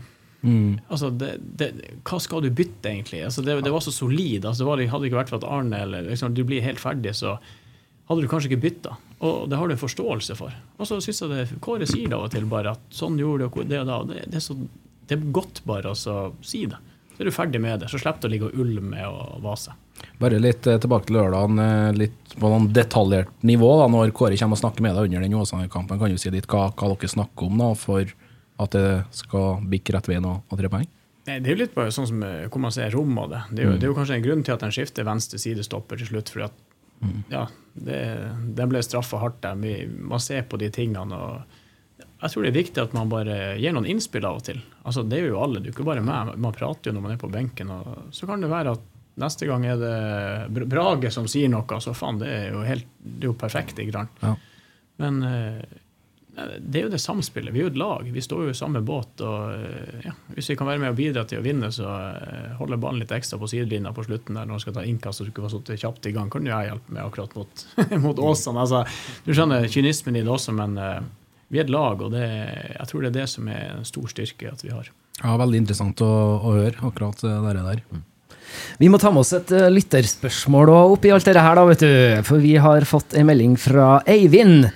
Mm. 0.45 0.81
Altså, 0.93 1.11
det, 1.13 1.35
det, 1.61 1.71
hva 2.05 2.19
skal 2.21 2.45
du 2.45 2.51
bytte, 2.53 2.89
egentlig? 2.91 3.23
Altså, 3.25 3.45
det, 3.45 3.59
det, 3.65 3.73
var 3.73 3.85
så 3.85 3.93
solid. 3.95 4.45
Altså, 4.45 4.67
det 4.77 4.89
hadde 4.93 5.09
ikke 5.09 5.21
vært 5.21 5.33
for 5.33 5.41
at 5.41 5.49
Arne 5.49 5.85
eller 5.87 6.09
liksom, 6.09 6.35
du 6.37 6.43
blir 6.49 6.65
helt 6.65 6.83
ferdig, 6.83 7.15
så 7.17 7.37
hadde 8.09 8.25
du 8.25 8.29
kanskje 8.29 8.53
ikke 8.53 8.65
bytta. 8.67 8.97
Og 9.25 9.47
det 9.49 9.61
har 9.61 9.69
du 9.69 9.77
en 9.77 9.81
forståelse 9.85 10.37
for. 10.37 10.57
Og 10.77 10.89
så 10.89 11.01
syns 11.05 11.23
jeg 11.25 11.33
det 11.33 11.61
Kåre 11.65 11.89
sier 11.89 12.11
det 12.11 12.19
av 12.19 12.27
og 12.27 12.35
til 12.35 12.49
bare 12.49 12.75
at 12.77 12.93
sånn 12.93 13.17
gjorde 13.21 13.49
du 13.49 13.63
det 13.71 13.81
og 13.85 13.89
da. 13.89 14.01
Det, 14.11 14.27
det, 14.27 14.41
er 14.41 14.45
så, 14.45 14.57
det 15.09 15.17
er 15.17 15.31
godt 15.37 15.63
bare 15.69 15.95
å 15.95 15.97
si 15.97 16.67
det. 16.69 16.81
Så 17.15 17.23
er 17.23 17.31
du 17.31 17.37
ferdig 17.37 17.63
med 17.63 17.85
det. 17.85 17.89
Så 17.93 18.01
slipper 18.03 18.27
du 18.27 18.29
å 18.29 18.35
ligge 18.35 18.51
og 18.51 18.61
ulme 18.65 19.09
og 19.09 19.41
vase. 19.45 19.77
Bare 20.21 20.41
litt 20.43 20.67
eh, 20.67 20.81
tilbake 20.81 21.09
til 21.09 21.19
lørdagen, 21.19 21.61
eh, 21.63 21.93
litt 21.97 22.35
på 22.35 22.51
noen 22.51 22.69
detaljert 22.75 23.31
nivå. 23.47 23.71
da, 23.81 23.89
Når 23.91 24.13
Kåre 24.17 24.39
kommer 24.41 24.59
og 24.59 24.63
snakker 24.63 24.85
med 24.85 24.97
deg 24.97 25.09
under 25.09 25.25
den 25.27 25.39
Åsane-kampen, 25.39 26.01
kan 26.01 26.13
du 26.13 26.21
si 26.21 26.33
litt 26.35 26.49
hva, 26.51 26.69
hva, 26.73 26.91
dere 26.93 27.15
snakker 27.15 27.49
om 27.49 27.63
da, 27.63 27.71
for 27.79 28.15
at 28.65 28.77
det 28.77 28.87
skal 29.15 29.65
bikke 29.71 29.97
rett 29.97 30.11
veien 30.11 30.29
og, 30.31 30.45
og 30.49 30.61
tre 30.61 30.71
poeng? 30.71 30.87
Nei, 31.25 31.41
det 31.41 31.49
er 31.49 31.55
jo 31.55 31.63
litt 31.63 31.75
bare 31.75 31.93
sånn 31.95 32.09
som 32.11 32.23
eh, 32.27 32.45
hvor 32.47 32.63
man 32.63 32.75
ser 32.75 32.93
rom 32.95 33.17
av 33.23 33.33
det. 33.33 33.43
Det 33.51 33.63
er, 33.63 33.67
jo, 33.67 33.75
mm. 33.75 33.81
det 33.81 33.87
er 33.87 33.93
jo 33.93 33.99
kanskje 33.99 34.19
en 34.19 34.29
grunn 34.29 34.47
til 34.47 34.57
at 34.57 34.65
den 34.67 34.77
skifter 34.77 35.09
venstre 35.09 35.41
sidestopper 35.41 36.01
til 36.01 36.11
slutt. 36.13 36.33
fordi 36.33 36.47
at 36.51 36.63
mm. 37.01 37.21
ja, 37.33 37.45
det, 37.89 38.01
den 38.61 38.73
ble 38.73 38.83
straffa 38.85 39.23
hardt 39.23 39.43
der. 39.45 39.61
Man 39.97 40.23
ser 40.23 40.45
på 40.51 40.61
de 40.61 40.71
tingene. 40.75 41.17
og 41.17 42.05
jeg 42.25 42.33
tror 42.33 42.45
det 42.45 42.51
er 42.51 42.57
viktig 42.57 42.83
at 42.83 42.95
man 42.97 43.11
bare 43.13 43.39
gir 43.61 43.75
noen 43.77 43.89
innspill 43.89 44.25
av 44.29 44.41
og 44.41 44.47
til. 44.47 44.61
Altså, 44.85 45.03
Det 45.05 45.19
er 45.19 45.29
jo 45.29 45.41
alle, 45.43 45.61
du 45.61 45.69
er 45.69 45.75
ikke 45.75 45.87
bare 45.87 46.05
meg. 46.05 46.35
Man 46.41 46.57
prater 46.57 46.91
jo 46.91 46.97
når 46.97 47.05
man 47.05 47.15
er 47.17 47.21
på 47.21 47.33
benken. 47.33 47.73
og 47.73 48.15
Så 48.17 48.29
kan 48.29 48.45
det 48.45 48.53
være 48.53 48.77
at 48.77 48.91
Neste 49.21 49.47
gang 49.47 49.65
er 49.69 49.79
det 49.79 50.67
Brage 50.67 51.13
som 51.15 51.29
sier 51.31 51.51
noe, 51.53 51.79
så 51.81 51.95
faen, 51.95 52.19
det 52.23 52.31
er 52.33 52.51
jo, 52.51 52.65
helt, 52.67 52.89
det 52.99 53.29
er 53.29 53.31
jo 53.31 53.39
perfekt. 53.39 53.79
ikke 53.79 53.95
sant? 53.95 54.23
Ja. 54.25 54.35
Men 55.03 55.21
eh, 55.23 55.63
det 56.59 56.81
er 56.81 56.87
jo 56.89 56.93
det 56.93 56.99
samspillet. 57.03 57.55
Vi 57.55 57.63
er 57.63 57.69
jo 57.69 57.73
et 57.73 57.79
lag. 57.79 58.09
Vi 58.11 58.23
står 58.23 58.49
jo 58.49 58.55
i 58.55 58.59
samme 58.59 58.83
båt. 58.83 59.23
og 59.23 59.53
eh, 59.55 60.07
ja, 60.09 60.15
Hvis 60.35 60.51
vi 60.51 60.57
kan 60.59 60.67
være 60.67 60.83
med 60.83 60.95
og 60.95 60.99
bidra 60.99 61.23
til 61.31 61.39
å 61.39 61.45
vinne, 61.47 61.71
så 61.75 61.87
eh, 61.87 62.55
holder 62.59 62.81
ballen 62.83 63.03
litt 63.05 63.15
ekstra 63.15 63.39
på 63.39 63.51
sidelinja 63.51 63.95
på 63.95 64.07
slutten 64.07 64.35
der 64.35 64.49
når 64.49 64.59
man 64.59 64.65
skal 64.65 64.79
ta 64.79 64.87
innkast 64.87 65.23
og 65.23 65.43
var 65.45 65.53
satt 65.53 65.75
kjapt 65.85 66.11
i 66.11 66.15
gang, 66.17 66.33
kan 66.33 66.47
jo 66.47 66.55
jeg 66.55 66.73
hjelpe 66.73 66.97
med 66.97 67.05
akkurat 67.05 67.37
mot, 67.39 67.67
mot 68.07 68.25
Åsane. 68.31 68.65
Altså, 68.67 68.83
du 69.27 69.31
skjønner 69.35 69.71
kynismen 69.71 70.19
i 70.19 70.25
det 70.27 70.35
også, 70.35 70.57
men 70.59 70.75
vi 71.53 71.61
er 71.61 71.69
et 71.69 71.71
lag, 71.71 72.03
og 72.03 72.11
det, 72.15 72.27
jeg 72.27 72.91
tror 72.91 73.05
det 73.05 73.13
er 73.13 73.19
det 73.21 73.29
som 73.31 73.47
er 73.53 73.77
en 73.77 73.87
stor 73.87 74.11
styrke 74.11 74.51
at 74.51 74.65
vi 74.65 74.75
har. 74.75 74.91
Ja, 75.21 75.37
Veldig 75.39 75.61
interessant 75.63 76.03
å, 76.03 76.11
å 76.43 76.57
høre 76.57 76.75
akkurat 76.83 77.21
det 77.23 77.35
der. 77.61 77.85
Mm. 77.93 78.03
Vi 78.81 78.91
må 78.93 78.99
ta 79.01 79.13
med 79.15 79.25
oss 79.25 79.35
et 79.37 79.51
uh, 79.55 79.71
lytterspørsmål 79.73 80.73
oppi 80.75 81.13
alt 81.15 81.27
dette 81.27 81.43
her, 81.45 81.59
da, 81.59 81.65
vet 81.69 81.85
du. 81.85 81.93
For 82.27 82.43
vi 82.43 82.57
har 82.61 82.87
fått 82.89 83.17
en 83.19 83.29
melding 83.29 83.59
fra 83.61 83.99
Eivind. 84.11 84.69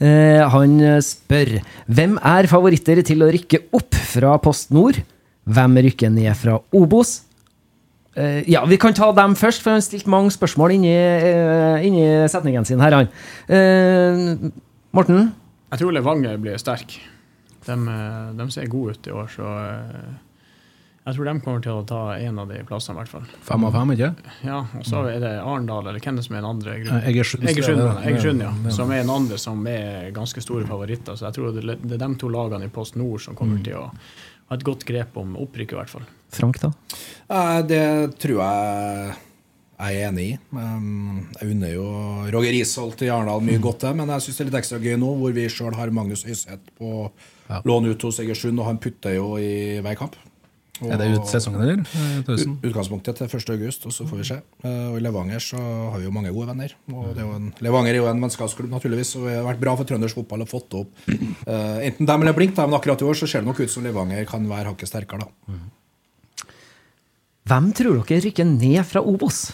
Uh, 0.00 0.42
han 0.50 0.80
spør 1.04 1.56
hvem 1.86 2.16
er 2.18 2.50
favoritter 2.50 3.02
til 3.06 3.22
å 3.22 3.30
rykke 3.34 3.66
opp 3.76 3.94
fra 4.14 4.34
Post 4.42 4.74
Nord? 4.74 4.98
Hvem 5.44 5.78
rykker 5.88 6.12
ned 6.12 6.32
fra 6.40 6.58
Obos? 6.74 7.22
Ja, 8.14 8.60
vi 8.70 8.76
kan 8.78 8.94
ta 8.94 9.08
dem 9.10 9.32
først, 9.34 9.58
for 9.58 9.72
han 9.72 9.80
har 9.80 9.82
stilt 9.82 10.06
mange 10.06 10.30
spørsmål 10.30 10.76
inni, 10.76 10.92
inni 11.82 12.04
setningen 12.30 12.62
sin 12.68 12.78
her, 12.78 12.94
han. 12.94 14.52
Morten? 14.94 15.32
Jeg 15.72 15.80
tror 15.80 15.96
Levanger 15.96 16.38
blir 16.38 16.60
sterk. 16.62 16.94
De, 17.66 17.76
de 18.38 18.46
ser 18.54 18.70
gode 18.70 18.94
ut 18.94 19.08
i 19.10 19.14
år, 19.18 19.26
så 19.34 19.50
jeg 21.04 21.16
tror 21.18 21.28
de 21.28 21.32
kommer 21.44 21.60
til 21.60 21.76
å 21.76 21.82
ta 21.84 22.00
en 22.16 22.38
av 22.40 22.48
de 22.48 22.62
plassene, 22.64 22.96
i 22.96 23.02
hvert 23.02 23.10
fall. 23.12 23.24
Fem 23.44 23.64
av 23.68 23.74
fem, 23.76 23.90
ikke 23.92 24.08
Ja, 24.46 24.62
og 24.78 24.86
så 24.88 25.02
er 25.10 25.18
det 25.20 25.32
Arendal, 25.42 25.90
eller 25.90 26.00
hvem 26.00 26.20
som 26.24 26.36
er 26.36 26.40
den 26.40 26.48
andre? 26.48 26.76
Egersund, 27.10 27.44
Egersund, 27.44 28.40
ja. 28.40 28.52
Som 28.72 28.92
er 28.94 29.02
en 29.02 29.12
andre 29.12 29.36
som 29.40 29.60
er 29.68 30.08
ganske 30.16 30.40
store 30.40 30.64
favoritter. 30.70 31.18
Så 31.20 31.28
jeg 31.28 31.36
tror 31.36 31.52
det 31.58 31.76
er 31.76 32.00
de 32.00 32.10
to 32.20 32.32
lagene 32.32 32.70
i 32.70 32.72
Post 32.72 32.96
Nord 32.96 33.20
som 33.20 33.36
kommer 33.36 33.60
mm. 33.60 33.66
til 33.68 33.82
å 33.82 33.84
ha 33.92 34.56
et 34.56 34.64
godt 34.64 34.88
grep 34.88 35.20
om 35.20 35.36
opprykket, 35.44 35.76
i 35.76 35.80
hvert 35.82 35.92
fall. 35.92 36.08
Frank, 36.32 36.62
da? 36.64 36.72
Det 37.68 37.84
tror 38.24 38.40
jeg 38.40 39.14
jeg 39.74 40.00
er 40.00 40.08
enig 40.08 40.24
i. 40.24 40.34
Jeg 40.56 41.50
unner 41.50 41.72
jo 41.74 41.86
Roger 42.32 42.56
Isholt 42.56 43.02
i 43.04 43.10
Arendal 43.12 43.42
mye 43.44 43.60
godt, 43.60 43.82
godt, 43.84 43.98
men 43.98 44.12
jeg 44.14 44.24
syns 44.24 44.38
det 44.38 44.44
er 44.44 44.48
litt 44.54 44.60
ekstra 44.62 44.80
gøy 44.80 44.94
nå, 45.02 45.16
hvor 45.20 45.34
vi 45.36 45.50
sjøl 45.52 45.76
har 45.76 45.92
Magnus 45.92 46.24
Øyseth 46.24 46.78
på 46.78 47.10
ja. 47.50 47.58
lån 47.66 47.90
ut 47.90 48.06
hos 48.06 48.22
Egersund, 48.24 48.56
og 48.62 48.70
han 48.70 48.80
putter 48.80 49.18
jo 49.18 49.34
i 49.36 49.82
hver 49.84 49.98
kamp. 50.00 50.16
Og 50.82 50.90
er 50.90 50.98
det 50.98 51.06
ut 51.14 51.28
sesongen, 51.30 51.60
eller? 51.62 51.82
Utgangspunktet 52.66 53.20
til 53.20 53.28
1. 53.28 53.50
august, 53.54 53.84
og 53.86 53.94
så 53.94 54.06
får 54.08 54.18
vi 54.18 54.24
se. 54.26 54.38
Eh, 54.66 54.86
og 54.90 54.96
I 54.98 55.04
Levanger 55.04 55.42
så 55.42 55.58
har 55.60 56.00
vi 56.00 56.08
jo 56.08 56.14
mange 56.14 56.32
gode 56.34 56.48
venner. 56.50 56.74
Og 56.90 57.12
det 57.12 57.22
er 57.22 57.28
jo 57.28 57.36
en, 57.36 57.52
Levanger 57.62 57.92
er 57.92 58.00
jo 58.00 58.08
en 58.10 58.24
vennskapsklubb, 58.24 58.72
naturligvis, 58.72 59.12
og 59.20 59.28
det 59.28 59.36
har 59.38 59.46
vært 59.46 59.62
bra 59.62 59.76
for 59.78 59.86
trøndersk 59.86 60.18
fotball 60.18 60.42
å 60.42 60.48
fått 60.50 60.74
opp 60.80 61.06
uh, 61.06 61.78
enten 61.78 62.10
dem 62.10 62.26
eller 62.26 62.34
Blink. 62.34 62.58
Men 62.58 62.74
akkurat 62.80 63.04
i 63.04 63.06
år 63.06 63.20
så 63.20 63.30
ser 63.30 63.44
det 63.44 63.50
nok 63.52 63.62
ut 63.62 63.70
som 63.70 63.86
Levanger 63.86 64.26
kan 64.26 64.50
være 64.50 64.72
hakket 64.72 64.90
sterkere. 64.90 65.28
da. 65.28 65.60
Hvem 67.52 67.70
tror 67.78 68.02
dere 68.02 68.26
rykker 68.26 68.50
ned 68.50 68.82
fra 68.88 69.04
Obos? 69.04 69.46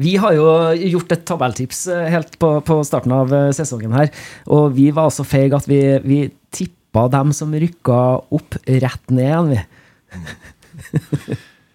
Vi 0.00 0.16
har 0.18 0.32
jo 0.34 0.48
gjort 0.96 1.12
et 1.12 1.28
tabelltips 1.28 1.84
eh, 1.92 2.08
helt 2.16 2.40
på, 2.40 2.56
på 2.64 2.80
starten 2.88 3.12
av 3.14 3.36
sesongen 3.54 3.92
her, 3.94 4.08
og 4.48 4.72
vi 4.80 4.88
var 4.96 5.12
så 5.12 5.28
feige 5.28 5.60
at 5.60 5.68
vi, 5.70 5.84
vi 6.02 6.24
tippa 6.56 7.04
dem 7.12 7.36
som 7.36 7.52
rykka 7.52 8.02
opp, 8.32 8.56
rett 8.64 9.12
ned 9.12 9.28
igjen, 9.28 9.52
vi. 9.52 9.83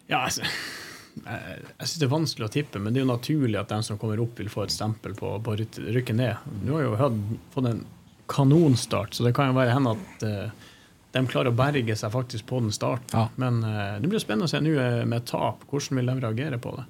Ja, 0.10 0.24
altså 0.26 0.42
Jeg, 0.44 1.60
jeg 1.68 1.88
syns 1.88 2.00
det 2.00 2.08
er 2.08 2.12
vanskelig 2.12 2.48
å 2.48 2.52
tippe, 2.54 2.80
men 2.82 2.94
det 2.94 3.02
er 3.02 3.06
jo 3.06 3.12
naturlig 3.12 3.60
at 3.60 3.72
den 3.72 3.84
som 3.86 4.00
kommer 4.02 4.22
opp, 4.24 4.40
vil 4.40 4.50
få 4.52 4.66
et 4.66 4.74
stempel 4.74 5.16
på 5.18 5.36
å 5.38 5.56
rykke 5.58 6.16
ned. 6.16 6.50
Nå 6.64 6.78
har 6.78 6.86
jo 6.86 7.00
Hødd 7.00 7.18
fått 7.54 7.70
en 7.70 7.82
kanonstart, 8.30 9.18
så 9.18 9.26
det 9.26 9.34
kan 9.38 9.52
jo 9.52 9.58
være 9.58 9.74
hende 9.76 9.96
at 9.98 10.24
uh, 10.24 10.70
de 11.16 11.24
klarer 11.30 11.52
å 11.52 11.58
berge 11.58 11.98
seg 11.98 12.14
faktisk 12.14 12.48
på 12.50 12.62
den 12.64 12.74
starten. 12.76 13.12
Ja. 13.18 13.26
Men 13.42 13.60
uh, 13.66 13.98
det 14.00 14.10
blir 14.12 14.22
spennende 14.22 14.48
å 14.48 14.54
se 14.54 14.62
nå 14.64 14.76
uh, 14.78 15.04
med 15.10 15.28
tap. 15.30 15.66
Hvordan 15.70 16.00
vil 16.00 16.12
de 16.14 16.18
reagere 16.22 16.62
på 16.62 16.76
det? 16.78 16.88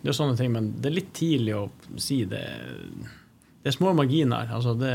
Det 0.00 0.12
er 0.12 0.16
sånne 0.16 0.38
ting, 0.38 0.54
men 0.54 0.72
det 0.80 0.88
er 0.88 0.96
litt 0.96 1.12
tidlig 1.16 1.56
å 1.58 1.66
si 2.00 2.22
det. 2.28 2.44
Det 3.60 3.68
er 3.68 3.76
små 3.76 3.92
marginer. 3.98 4.48
Altså 4.56 4.72
det, 4.78 4.94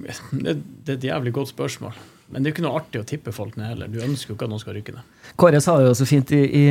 det, 0.00 0.56
det 0.58 0.94
er 0.94 0.96
et 0.96 1.10
jævlig 1.12 1.36
godt 1.36 1.52
spørsmål. 1.52 2.00
Men 2.28 2.44
det 2.44 2.48
er 2.48 2.52
jo 2.52 2.56
ikke 2.58 2.64
noe 2.66 2.80
artig 2.82 3.00
å 3.00 3.06
tippe 3.08 3.32
folk 3.32 3.54
ned 3.56 3.70
heller. 3.70 3.88
Du 3.88 4.02
ønsker 4.04 4.34
jo 4.34 4.36
ikke 4.36 4.44
at 4.44 4.52
noen 4.52 4.60
skal 4.60 4.74
rykke 4.76 4.92
ned. 4.98 5.12
Kåre 5.40 5.62
sa 5.64 5.78
det 5.80 5.86
jo 5.86 5.94
så 5.96 6.06
fint 6.08 6.32
i, 6.36 6.40
i 6.44 6.64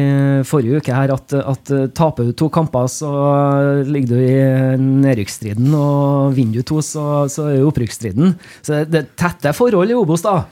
forrige 0.46 0.84
uke 0.84 0.94
her 0.94 1.14
at, 1.16 1.34
at 1.34 1.72
taper 1.98 2.28
du 2.28 2.36
to 2.38 2.50
kamper, 2.54 2.86
så 2.94 3.10
ligger 3.88 4.14
du 4.14 4.22
i 4.22 4.78
nedrykksstriden, 4.84 5.72
og 5.74 6.38
vinner 6.38 6.62
du 6.62 6.70
to, 6.70 6.78
så, 6.86 7.26
så 7.34 7.48
er 7.48 7.58
du 7.58 7.64
i 7.64 7.68
opprykksstriden. 7.72 8.38
Så 8.62 8.84
det 8.86 9.02
er 9.02 9.10
tette 9.18 9.56
forhold 9.58 9.90
i 9.90 9.98
Obos, 9.98 10.26
da. 10.28 10.44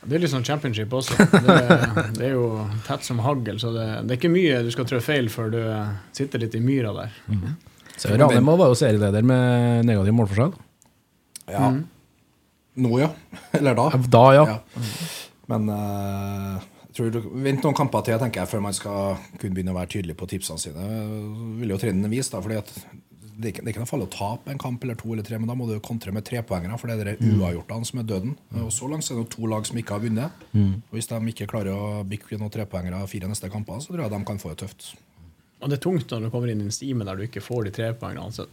Det 0.00 0.16
er 0.16 0.22
litt 0.22 0.32
sånn 0.32 0.46
championship 0.46 0.92
også. 0.96 1.18
Det, 1.20 1.56
det 2.16 2.30
er 2.30 2.32
jo 2.32 2.64
tett 2.86 3.04
som 3.04 3.20
hagl, 3.20 3.58
så 3.60 3.74
det, 3.74 3.86
det, 4.06 4.14
er 4.14 4.16
ikke 4.22 4.32
mye 4.32 4.62
du 4.64 4.72
skal 4.72 4.88
trå 4.88 5.02
feil 5.04 5.28
før 5.32 5.52
du 5.52 5.60
sitter 6.16 6.40
litt 6.40 6.56
i 6.56 6.64
myra 6.64 6.94
der. 6.96 7.18
Mm. 7.28 7.50
Så 8.00 8.16
Ranheim 8.16 8.48
var 8.48 8.72
jo 8.72 8.78
serieleder 8.80 9.26
med 9.26 9.84
negativ 9.84 10.16
målforskjell. 10.16 10.54
Ja. 11.50 11.74
Mm. 11.74 11.82
Nå, 12.80 12.92
ja. 13.00 13.10
Eller 13.58 13.76
da. 13.78 13.88
Da, 14.10 14.24
ja. 14.36 14.46
ja. 14.54 14.84
Men 15.50 15.68
uh, 15.68 16.62
tror 16.94 17.12
du 17.14 17.20
Vent 17.44 17.64
noen 17.66 17.76
kamper 17.76 18.06
til 18.06 18.18
tenker 18.22 18.44
jeg, 18.44 18.50
før 18.52 18.64
man 18.64 18.76
skal 18.76 19.20
kunne 19.36 19.54
begynne 19.56 19.74
å 19.74 19.78
være 19.78 19.94
tydelig 19.96 20.16
på 20.18 20.28
tipsene 20.30 20.62
sine. 20.62 20.88
vil 21.60 21.74
jo 21.74 21.80
trenden 21.80 22.12
vise 22.12 22.32
da, 22.34 22.42
fordi 22.44 22.60
at 22.60 22.74
det 23.40 23.48
er, 23.48 23.52
ikke, 23.54 23.62
det 23.64 23.70
er 23.70 23.72
ikke 23.72 23.80
noe 23.80 23.88
farlig 23.88 24.06
å 24.06 24.12
tape 24.12 24.52
en 24.52 24.58
kamp 24.60 24.82
eller 24.84 24.96
to 25.00 25.14
eller 25.14 25.24
tre, 25.24 25.38
men 25.40 25.48
da 25.48 25.54
må 25.56 25.64
du 25.64 25.72
kontre 25.80 26.12
med 26.12 26.26
trepoengere. 26.28 26.76
For 26.76 26.90
det 26.90 26.96
er 26.98 27.16
de 27.16 27.30
mm. 27.30 27.38
uavgjortene 27.40 27.88
som 27.88 28.02
er 28.02 28.08
døden. 28.10 28.34
Og 28.60 28.72
Så 28.74 28.88
langt 28.90 29.08
er 29.08 29.16
det 29.16 29.30
to 29.32 29.48
lag 29.48 29.68
som 29.68 29.78
ikke 29.80 29.96
har 29.96 30.02
vunnet. 30.02 30.42
Mm. 30.52 30.74
Og 30.82 30.98
Hvis 30.98 31.08
de 31.08 31.20
ikke 31.32 31.48
klarer 31.48 31.72
å 31.72 32.02
bikke 32.08 32.36
noen 32.36 32.52
trepoengere 32.52 33.00
fire 33.08 33.30
neste 33.30 33.48
kamper, 33.52 33.80
så 33.80 33.94
tror 33.94 34.04
jeg 34.04 34.12
de 34.12 34.20
kan 34.28 34.42
få 34.42 34.52
det 34.52 34.60
tøft. 34.66 34.90
Og 35.60 35.72
Det 35.72 35.78
er 35.78 35.84
tungt 35.86 36.12
når 36.12 36.26
du 36.26 36.32
kommer 36.34 36.52
inn 36.52 36.60
i 36.60 36.68
en 36.68 36.74
stime 36.74 37.06
der 37.08 37.16
du 37.16 37.24
ikke 37.24 37.44
får 37.44 37.68
de 37.68 37.74
trepoengene. 37.80 38.26
Altså, 38.28 38.44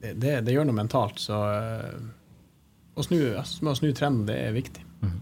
det, 0.00 0.14
det, 0.20 0.34
det, 0.46 0.56
gjør 0.56 0.70
noe 0.70 0.78
mentalt. 0.80 1.20
Så 1.20 1.40
eh, 1.50 2.00
å 2.94 3.04
snu, 3.04 3.20
å 3.34 3.76
snu 3.76 3.92
trenden, 3.96 4.26
det 4.28 4.36
er 4.48 4.54
viktig. 4.54 4.84
Mm. 5.02 5.16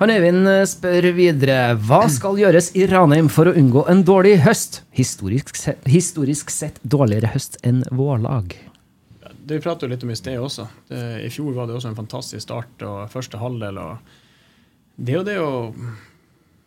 Han 0.00 0.12
Øyvind 0.12 0.48
eh, 0.50 0.62
spør 0.68 1.08
videre 1.16 1.58
hva 1.88 2.02
skal 2.12 2.36
gjøres 2.40 2.72
i 2.76 2.84
Ranheim 2.90 3.30
for 3.32 3.48
å 3.48 3.54
unngå 3.56 3.86
en 3.88 4.02
dårlig 4.04 4.34
høst? 4.44 4.82
Historisk 4.96 5.56
sett, 5.56 5.80
historisk 5.88 6.52
sett 6.52 6.82
dårligere 6.84 7.32
høst 7.32 7.56
enn 7.64 7.80
vårlag. 7.96 8.58
Det 9.46 9.56
vi 9.56 9.62
pratet 9.62 9.86
jo 9.86 9.92
litt 9.94 10.04
om 10.04 10.12
i 10.12 10.18
sted 10.18 10.42
også. 10.42 10.66
Det, 10.90 11.00
I 11.24 11.30
fjor 11.32 11.54
var 11.56 11.68
det 11.68 11.78
også 11.78 11.92
en 11.92 11.96
fantastisk 11.96 12.44
start 12.44 12.84
og 12.84 13.06
første 13.12 13.40
halvdel. 13.40 13.80
det 14.96 15.14
er 15.14 15.18
jo 15.20 15.26
det 15.30 15.38
å 15.40 15.50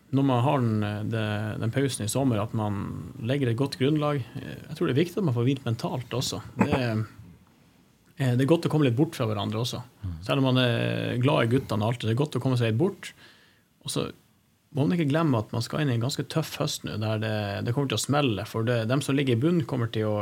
Når 0.09 0.25
man 0.25 0.41
har 0.41 0.57
den, 0.57 1.09
det, 1.11 1.25
den, 1.61 1.71
pausen 1.71 2.05
i 2.05 2.09
sommer, 2.09 2.41
at 2.41 2.53
man 2.57 3.13
legger 3.21 3.51
et 3.51 3.57
godt 3.57 3.77
grunnlag. 3.77 4.23
Jeg 4.41 4.77
tror 4.77 4.88
det 4.88 4.95
er 4.95 5.03
viktig 5.03 5.19
at 5.21 5.27
man 5.27 5.36
får 5.36 5.45
hvilt 5.45 5.65
mentalt 5.69 6.13
også. 6.17 6.41
Det 6.57 6.71
er 6.73 7.03
det 8.20 8.43
er 8.43 8.49
godt 8.51 8.65
å 8.67 8.72
komme 8.72 8.84
litt 8.84 8.97
bort 8.97 9.15
fra 9.15 9.26
hverandre 9.30 9.61
også. 9.61 9.80
Selv 10.28 10.41
om 10.41 10.49
man 10.49 10.59
er 10.59 11.20
glad 11.24 11.45
i 11.45 11.51
guttene. 11.53 11.86
og 11.86 11.93
alt, 11.93 12.01
Det 12.03 12.11
er 12.11 12.20
godt 12.20 12.36
å 12.36 12.41
komme 12.43 12.57
seg 12.59 12.74
litt 12.74 12.82
bort. 12.82 13.13
Og 13.88 13.93
så 13.93 14.09
må 14.76 14.84
man 14.84 14.97
ikke 14.97 15.07
glemme 15.09 15.39
at 15.39 15.53
man 15.55 15.63
skal 15.65 15.82
inn 15.82 15.93
i 15.93 15.95
en 15.95 16.03
ganske 16.03 16.26
tøff 16.30 16.57
høst 16.59 16.84
nå, 16.86 16.97
der 17.01 17.22
det, 17.24 17.38
det 17.65 17.74
kommer 17.74 17.89
til 17.89 17.97
å 17.97 18.03
smelle. 18.03 18.45
For 18.49 18.67
det, 18.67 18.84
dem 18.91 19.01
som 19.05 19.15
ligger 19.15 19.38
i 19.38 19.41
bunnen, 19.41 19.65
kommer 19.70 19.89
til 19.93 20.09
å 20.09 20.17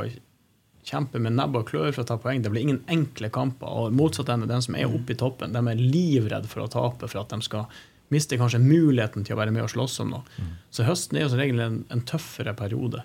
kjempe 0.87 1.19
med 1.19 1.35
nebb 1.35 1.57
og 1.59 1.67
klør 1.67 1.89
for 1.91 2.05
å 2.05 2.07
ta 2.07 2.19
poeng. 2.21 2.43
Det 2.43 2.53
blir 2.53 2.63
ingen 2.63 2.83
enkle 2.91 3.31
kamper. 3.33 3.67
Og 3.67 3.97
motsatt 3.97 4.29
enn 4.31 4.45
den 4.47 4.63
som 4.63 4.77
er 4.77 4.87
oppe 4.87 5.15
i 5.15 5.19
toppen, 5.19 5.55
de 5.55 5.63
er 5.73 5.81
livredde 5.81 6.51
for 6.51 6.63
å 6.63 6.71
tape 6.71 7.09
for 7.09 7.23
at 7.23 7.33
de 7.33 7.41
skal 7.43 7.67
miste 8.13 8.37
kanskje 8.39 8.63
muligheten 8.63 9.25
til 9.27 9.35
å 9.35 9.41
være 9.41 9.51
med 9.51 9.65
og 9.65 9.73
slåss 9.73 9.99
om 10.05 10.13
noe. 10.15 10.45
Så 10.71 10.85
høsten 10.87 11.17
er 11.17 11.25
jo 11.25 11.33
som 11.33 11.41
regel 11.41 11.59
en, 11.65 11.81
en 11.91 12.05
tøffere 12.07 12.53
periode. 12.55 13.03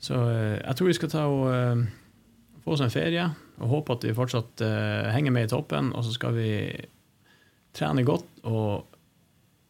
Så 0.00 0.14
eh, 0.30 0.60
jeg 0.60 0.76
tror 0.78 0.88
vi 0.88 0.96
skal 0.96 1.10
ta 1.12 1.24
og 1.28 1.42
uh, 1.50 1.82
få 2.70 2.76
oss 2.76 2.86
en 2.86 2.92
ferie 2.92 3.26
og 3.58 3.70
håpe 3.74 3.96
at 3.96 4.04
vi 4.06 4.14
fortsatt 4.14 4.62
uh, 4.62 5.10
henger 5.10 5.34
med 5.34 5.48
i 5.48 5.50
toppen. 5.50 5.90
Og 5.96 6.06
så 6.06 6.14
skal 6.14 6.36
vi 6.36 6.50
trene 7.76 8.06
godt 8.06 8.44
og 8.46 8.86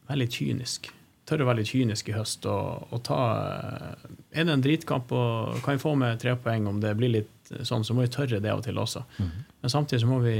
være 0.09 0.21
litt 0.21 0.37
kynisk. 0.37 0.91
Tørre 1.25 1.45
å 1.45 1.49
være 1.49 1.61
litt 1.61 1.71
kynisk 1.71 2.11
i 2.11 2.15
høst 2.15 2.45
og, 2.49 2.91
og 2.93 3.01
ta 3.07 3.21
uh, 3.41 4.05
Er 4.29 4.45
det 4.45 4.53
en 4.53 4.65
dritkamp 4.65 5.11
og 5.17 5.57
kan 5.65 5.79
vi 5.79 5.83
få 5.83 5.95
med 5.97 6.21
tre 6.21 6.35
poeng 6.37 6.69
om 6.69 6.81
det 6.83 6.93
blir 6.99 7.15
litt 7.17 7.51
sånn, 7.67 7.83
så 7.83 7.97
må 7.97 8.05
vi 8.05 8.13
tørre 8.13 8.39
det 8.39 8.51
av 8.51 8.61
og 8.61 8.67
til 8.67 8.77
også. 8.79 9.03
Mm. 9.17 9.33
Men 9.63 9.73
samtidig 9.73 10.05
så 10.05 10.11
må 10.11 10.21
vi 10.23 10.37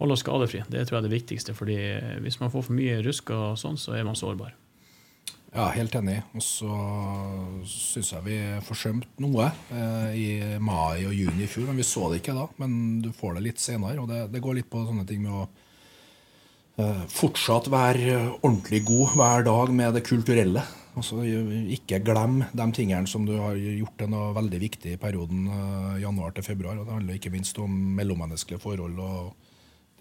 holde 0.00 0.16
oss 0.16 0.24
skadefri. 0.24 0.64
Det 0.66 0.86
tror 0.88 0.98
jeg 0.98 1.04
er 1.04 1.08
det 1.10 1.14
viktigste. 1.18 1.54
fordi 1.54 1.78
hvis 2.24 2.40
man 2.40 2.50
får 2.50 2.66
for 2.66 2.80
mye 2.80 2.98
rusk 3.04 3.30
og 3.36 3.60
sånn, 3.60 3.78
så 3.78 3.94
er 3.94 4.08
man 4.08 4.18
sårbar. 4.18 4.56
Ja, 5.52 5.66
helt 5.76 5.92
enig. 5.98 6.16
Og 6.32 6.40
så 6.44 6.74
syns 7.68 8.14
jeg 8.14 8.24
vi 8.24 8.36
forsømte 8.64 9.20
noe 9.20 9.50
eh, 9.68 10.14
i 10.16 10.28
mai 10.56 11.04
og 11.04 11.12
juni 11.12 11.44
i 11.44 11.50
fjor. 11.50 11.66
Men 11.68 11.80
vi 11.82 11.84
så 11.84 12.08
det 12.08 12.22
ikke 12.22 12.36
da. 12.38 12.46
Men 12.62 13.02
du 13.04 13.10
får 13.12 13.36
det 13.36 13.44
litt 13.50 13.60
senere. 13.60 14.00
Og 14.00 14.08
det, 14.08 14.24
det 14.32 14.40
går 14.44 14.56
litt 14.58 14.70
på 14.72 14.86
sånne 14.86 15.04
ting 15.08 15.20
med 15.26 15.34
å 15.36 15.44
eh, 16.80 17.02
fortsatt 17.12 17.68
være 17.72 18.16
ordentlig 18.38 18.80
god 18.88 19.18
hver 19.18 19.44
dag 19.50 19.74
med 19.82 19.98
det 19.98 20.06
kulturelle. 20.08 20.64
Altså, 20.96 21.20
ikke 21.76 22.00
glem 22.04 22.42
de 22.56 22.70
tingene 22.76 23.08
som 23.08 23.28
du 23.28 23.34
har 23.36 23.56
gjort 23.56 23.96
til 24.00 24.10
noe 24.12 24.32
veldig 24.36 24.60
viktig 24.60 24.96
i 24.96 25.00
perioden 25.00 25.46
eh, 25.52 26.02
januar 26.06 26.32
til 26.32 26.48
februar. 26.48 26.80
Og 26.80 26.88
det 26.88 26.96
handler 26.96 27.20
ikke 27.20 27.36
minst 27.36 27.60
om 27.60 27.76
mellommenneskelige 28.00 28.64
forhold. 28.64 28.96
og 29.04 29.41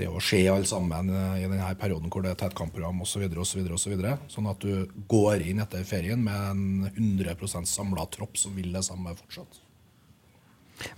det 0.02 0.10
å 0.10 0.22
se 0.24 0.42
alle 0.50 0.68
sammen 0.68 1.10
eh, 1.14 1.42
i 1.44 1.48
denne 1.48 1.72
perioden 1.80 2.12
hvor 2.12 2.26
det 2.26 2.34
er 2.34 2.40
tettkampprogram 2.44 3.04
osv. 3.06 3.26
Så 3.46 3.58
så 3.80 4.16
sånn 4.36 4.52
at 4.52 4.64
du 4.64 4.88
går 5.12 5.48
inn 5.48 5.64
etter 5.64 5.86
ferien 5.88 6.22
med 6.22 6.48
en 6.52 6.92
100% 6.92 7.70
samla 7.70 8.08
tropp 8.14 8.40
som 8.40 8.56
vil 8.58 8.74
det 8.74 8.86
samme 8.88 9.14
fortsatt. 9.16 9.62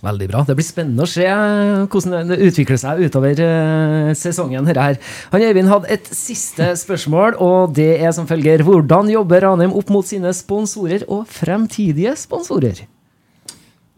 Veldig 0.04 0.28
bra. 0.30 0.42
Det 0.48 0.56
blir 0.56 0.66
spennende 0.66 1.04
å 1.04 1.10
se 1.10 1.26
eh, 1.28 1.84
hvordan 1.92 2.32
det 2.32 2.40
utvikler 2.48 2.80
seg 2.80 3.02
utover 3.04 3.40
uh, 3.44 4.10
sesongen. 4.16 4.68
Her. 4.70 4.98
Han 5.34 5.44
Øyvind 5.44 5.70
hadde 5.70 5.92
et 5.92 6.08
siste 6.08 6.70
spørsmål, 6.80 7.38
og 7.42 7.74
det 7.76 7.92
er 7.98 8.14
som 8.16 8.28
følger. 8.28 8.64
Hvordan 8.64 9.12
jobber 9.12 9.44
Ranheim 9.44 9.76
opp 9.76 9.92
mot 9.92 10.08
sine 10.08 10.32
sponsorer 10.36 11.04
og 11.08 11.28
fremtidige 11.30 12.16
sponsorer? 12.20 12.86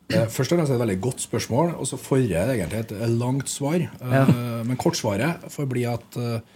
Eh, 0.07 0.29
først 0.31 0.53
og 0.53 0.61
fremst 0.61 0.71
er 0.71 0.77
det 0.77 0.79
et 0.79 0.85
veldig 0.85 1.01
godt 1.03 1.25
spørsmål, 1.25 1.73
og 1.81 1.89
så 1.91 1.99
får 1.99 2.21
jeg 2.23 2.53
egentlig 2.55 2.85
et 2.85 2.95
langt 3.11 3.51
svar. 3.51 3.81
Eh, 3.81 4.15
ja. 4.15 4.23
Men 4.67 4.79
kortsvaret 4.79 5.49
får 5.51 5.67
bli 5.71 5.83
at 5.91 6.21
eh, 6.23 6.55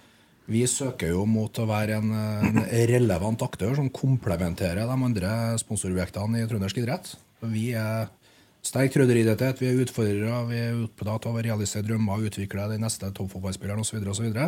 vi 0.50 0.62
søker 0.70 1.12
jo 1.14 1.24
mot 1.30 1.58
å 1.58 1.66
være 1.66 1.98
en, 1.98 2.14
en 2.14 2.62
relevant 2.90 3.42
aktør 3.46 3.76
som 3.78 3.90
komplementerer 3.94 4.82
de 4.86 4.96
andre 5.08 5.34
sponsorobjektene 5.62 6.42
i 6.42 6.48
trøndersk 6.50 6.80
idrett. 6.82 7.12
Vi 7.50 7.70
er 7.78 8.08
sterk 8.66 8.92
trønderidentitet, 8.94 9.62
vi 9.62 9.70
er 9.70 9.82
utfordrere, 9.82 10.40
vi 10.50 10.58
er 10.58 10.82
opptatt 10.84 11.28
av 11.30 11.38
å 11.38 11.44
realisere 11.44 11.86
drømmer, 11.86 12.26
utvikle 12.26 12.66
den 12.72 12.82
neste 12.84 13.12
toppfotballspilleren 13.14 13.82
osv. 13.82 14.02
osv. 14.10 14.40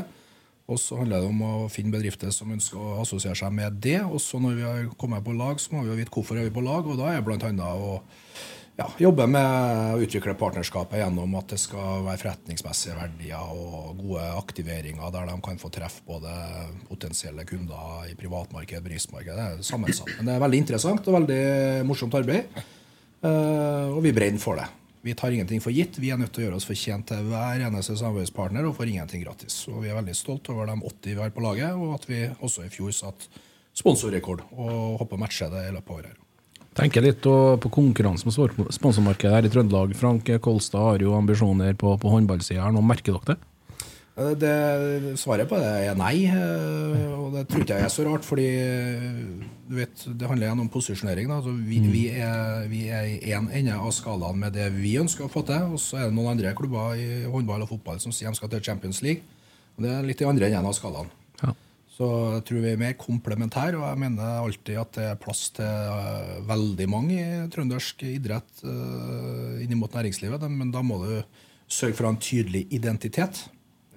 Og 0.71 0.79
så 0.79 0.99
handler 1.01 1.23
det 1.23 1.31
om 1.31 1.45
å 1.47 1.53
finne 1.73 1.95
bedrifter 1.95 2.31
som 2.35 2.51
ønsker 2.55 2.79
å 2.79 2.99
assosiere 3.03 3.39
seg 3.39 3.55
med 3.55 3.79
det. 3.83 3.99
Og 4.07 4.21
så 4.23 4.39
når 4.43 4.59
vi 4.59 4.67
har 4.67 4.91
kommet 4.99 5.25
på 5.27 5.35
lag, 5.39 5.59
så 5.61 5.75
må 5.75 5.83
vi 5.83 5.93
jo 5.93 5.99
vite 5.99 6.15
hvorfor 6.15 6.39
er 6.39 6.47
vi 6.47 6.55
på 6.55 6.65
lag, 6.65 6.87
og 6.87 7.01
da 7.01 7.15
er 7.15 7.25
bl.a. 7.27 7.71
å 7.73 7.97
ja, 8.79 8.87
jobbe 8.99 9.27
med 9.29 9.95
å 9.95 10.03
utvikle 10.03 10.35
partnerskapet 10.39 11.03
gjennom 11.03 11.35
at 11.37 11.53
det 11.53 11.59
skal 11.61 12.05
være 12.07 12.21
forretningsmessige 12.23 12.97
verdier 12.97 13.53
og 13.53 13.99
gode 14.01 14.27
aktiveringer 14.39 15.13
der 15.13 15.29
de 15.29 15.39
kan 15.45 15.61
få 15.61 15.71
treffe 15.75 16.05
både 16.09 16.33
potensielle 16.89 17.45
kunder 17.49 18.09
i 18.09 18.17
privatmarked 18.19 18.85
bedriftsmarked. 18.85 19.35
Det 19.37 19.49
er 19.49 19.67
sammensatt. 19.67 20.15
Men 20.19 20.31
det 20.31 20.37
er 20.37 20.47
veldig 20.47 20.63
interessant 20.65 21.11
og 21.11 21.19
veldig 21.19 21.43
morsomt 21.89 22.17
arbeid. 22.17 22.63
Eh, 23.23 23.93
og 23.93 24.01
vi 24.07 24.15
brenner 24.17 24.43
for 24.43 24.59
det. 24.59 24.71
Vi 25.03 25.15
tar 25.19 25.35
ingenting 25.35 25.61
for 25.63 25.75
gitt. 25.75 25.99
Vi 25.99 26.13
er 26.15 26.19
nødt 26.19 26.33
til 26.33 26.45
å 26.45 26.47
gjøre 26.47 26.59
oss 26.61 26.67
fortjent 26.67 27.09
til 27.11 27.29
hver 27.29 27.65
eneste 27.67 27.97
samarbeidspartner 27.99 28.69
og 28.69 28.77
får 28.79 28.93
ingenting 28.93 29.25
gratis. 29.25 29.65
Og 29.69 29.83
vi 29.83 29.91
er 29.91 29.99
veldig 29.99 30.15
stolt 30.15 30.49
over 30.55 30.71
de 30.71 30.79
80 30.79 31.17
vi 31.17 31.21
har 31.21 31.35
på 31.35 31.43
laget, 31.43 31.75
og 31.75 31.97
at 31.99 32.07
vi 32.09 32.25
også 32.39 32.65
i 32.67 32.73
fjor 32.73 32.95
satt 32.95 33.27
sponsorrekord 33.77 34.45
og 34.53 35.01
håper 35.03 35.19
å 35.19 35.23
matche 35.25 35.49
det 35.51 35.67
i 35.67 35.73
løpet 35.75 35.91
av 35.91 35.99
året. 35.99 36.22
Tenker 36.79 37.05
litt 37.05 37.21
på 37.23 37.71
konkurransen 37.73 38.33
på 38.33 38.67
sponsormarkedet 38.73 39.35
her 39.35 39.47
i 39.47 39.53
Trøndelag. 39.53 39.93
Frank 39.99 40.29
Kolstad 40.41 40.87
har 40.87 41.03
jo 41.05 41.17
ambisjoner 41.19 41.77
på, 41.77 41.99
på 42.01 42.13
håndballsida. 42.15 42.71
Nå 42.73 42.81
merker 42.87 43.19
dere 43.19 43.35
det? 43.35 43.41
Eh, 44.17 44.33
det? 44.37 45.17
Svaret 45.21 45.49
på 45.49 45.59
det 45.61 45.71
er 45.89 45.97
nei. 45.97 46.27
Eh, 46.29 47.13
og 47.17 47.33
det 47.37 47.47
tror 47.49 47.65
ikke 47.65 47.79
jeg 47.81 47.89
er 47.89 47.93
så 47.93 48.05
rart, 48.07 48.27
fordi 48.27 48.49
du 49.69 49.79
vet, 49.79 50.05
det 50.05 50.29
handler 50.29 50.49
igjen 50.49 50.65
om 50.65 50.71
posisjonering. 50.73 51.33
Altså, 51.33 51.55
vi, 51.57 51.81
mm. 51.81 51.91
vi, 51.93 52.03
er, 52.13 52.67
vi 52.69 52.83
er 52.93 53.09
i 53.09 53.33
én 53.33 53.49
ende 53.49 53.79
av 53.79 53.93
skalaen 53.97 54.41
med 54.43 54.57
det 54.57 54.69
vi 54.77 54.99
ønsker 55.01 55.27
å 55.27 55.33
få 55.33 55.45
til. 55.49 55.73
Og 55.73 55.81
så 55.81 56.01
er 56.01 56.09
det 56.11 56.17
noen 56.17 56.35
andre 56.35 56.53
klubber 56.59 56.97
i 57.01 57.25
håndball 57.33 57.65
og 57.65 57.73
fotball 57.73 58.03
som 58.03 58.13
sier 58.13 58.29
de 58.29 58.41
skal 58.41 58.53
til 58.53 58.65
Champions 58.65 59.01
League. 59.05 59.25
Og 59.79 59.87
Det 59.87 59.93
er 59.93 60.09
litt 60.09 60.21
i 60.21 60.29
andre 60.29 60.51
enden 60.51 60.69
av 60.69 60.77
skalaen. 60.77 61.09
Ja. 61.41 61.57
Så 61.93 62.07
jeg 62.39 62.45
tror 62.49 62.63
vi 62.65 62.71
er 62.73 62.81
mer 62.81 62.95
komplementære, 62.97 63.77
og 63.77 63.85
jeg 63.85 64.01
mener 64.01 64.39
alltid 64.41 64.79
at 64.81 64.95
det 64.97 65.09
er 65.11 65.19
plass 65.21 65.51
til 65.59 65.69
eh, 65.69 66.39
veldig 66.49 66.87
mange 66.89 67.17
i 67.21 67.49
trøndersk 67.53 68.07
idrett 68.09 68.63
innimot 68.65 69.67
inn 69.67 69.81
mot 69.81 69.99
næringslivet. 69.99 70.47
Men 70.49 70.73
da 70.73 70.81
må 70.87 71.03
du 71.03 71.19
sørge 71.69 71.97
for 71.99 72.07
å 72.07 72.13
ha 72.13 72.17
en 72.17 72.23
tydelig 72.23 72.65
identitet. 72.73 73.45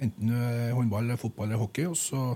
Enten 0.04 0.32
du 0.32 0.36
er 0.36 0.76
håndball, 0.76 1.14
fotball 1.20 1.48
eller 1.48 1.62
hockey. 1.62 1.88
Og 1.88 1.96
så, 2.00 2.36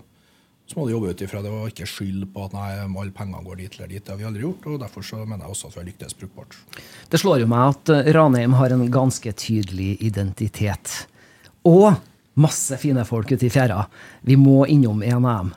så 0.63 0.79
må 0.79 0.87
du 0.87 0.93
jobbe 0.93 1.11
ut 1.11 1.23
ifra 1.25 1.43
det 1.43 1.51
og 1.51 1.71
ikke 1.73 1.89
skylde 1.91 2.29
på 2.31 2.47
at 2.47 2.55
nei, 2.55 2.69
alle 2.87 3.15
pengene 3.15 3.43
går 3.45 3.59
dit 3.59 3.75
eller 3.77 3.91
dit. 3.91 4.03
Det 4.05 4.13
har 4.13 4.21
vi 4.21 4.27
aldri 4.29 4.45
gjort, 4.45 4.69
og 4.71 4.83
derfor 4.85 5.05
så 5.05 5.23
mener 5.25 5.43
jeg 5.43 5.55
også 5.55 5.71
at 5.71 5.75
vi 5.75 5.81
har 5.81 5.89
lyktes 5.91 6.19
brukbart. 6.19 6.59
Det 7.11 7.19
slår 7.19 7.43
jo 7.43 7.49
meg 7.51 7.73
at 7.75 7.93
eh, 7.95 8.13
Ranheim 8.15 8.55
har 8.59 8.75
en 8.75 8.85
ganske 8.93 9.35
tydelig 9.43 9.97
identitet. 10.07 11.01
Og 11.67 11.91
masse 12.39 12.77
fine 12.81 13.03
folk 13.07 13.31
ute 13.31 13.47
i 13.47 13.51
fjæra. 13.53 13.83
Vi 14.27 14.37
må 14.39 14.63
innom 14.71 15.03
en 15.03 15.25
av 15.25 15.43
dem. 15.43 15.51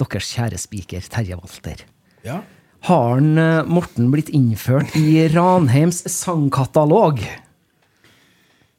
Deres 0.00 0.30
kjære 0.34 0.58
spiker 0.60 1.04
Terje 1.12 1.36
Walter. 1.38 1.84
Ja, 2.24 2.40
Har 2.88 3.14
han, 3.14 3.36
eh, 3.38 3.64
Morten 3.68 4.10
blitt 4.10 4.30
innført 4.32 4.94
i 4.96 5.28
Ranheims 5.28 6.00
sangkatalog? 6.08 7.20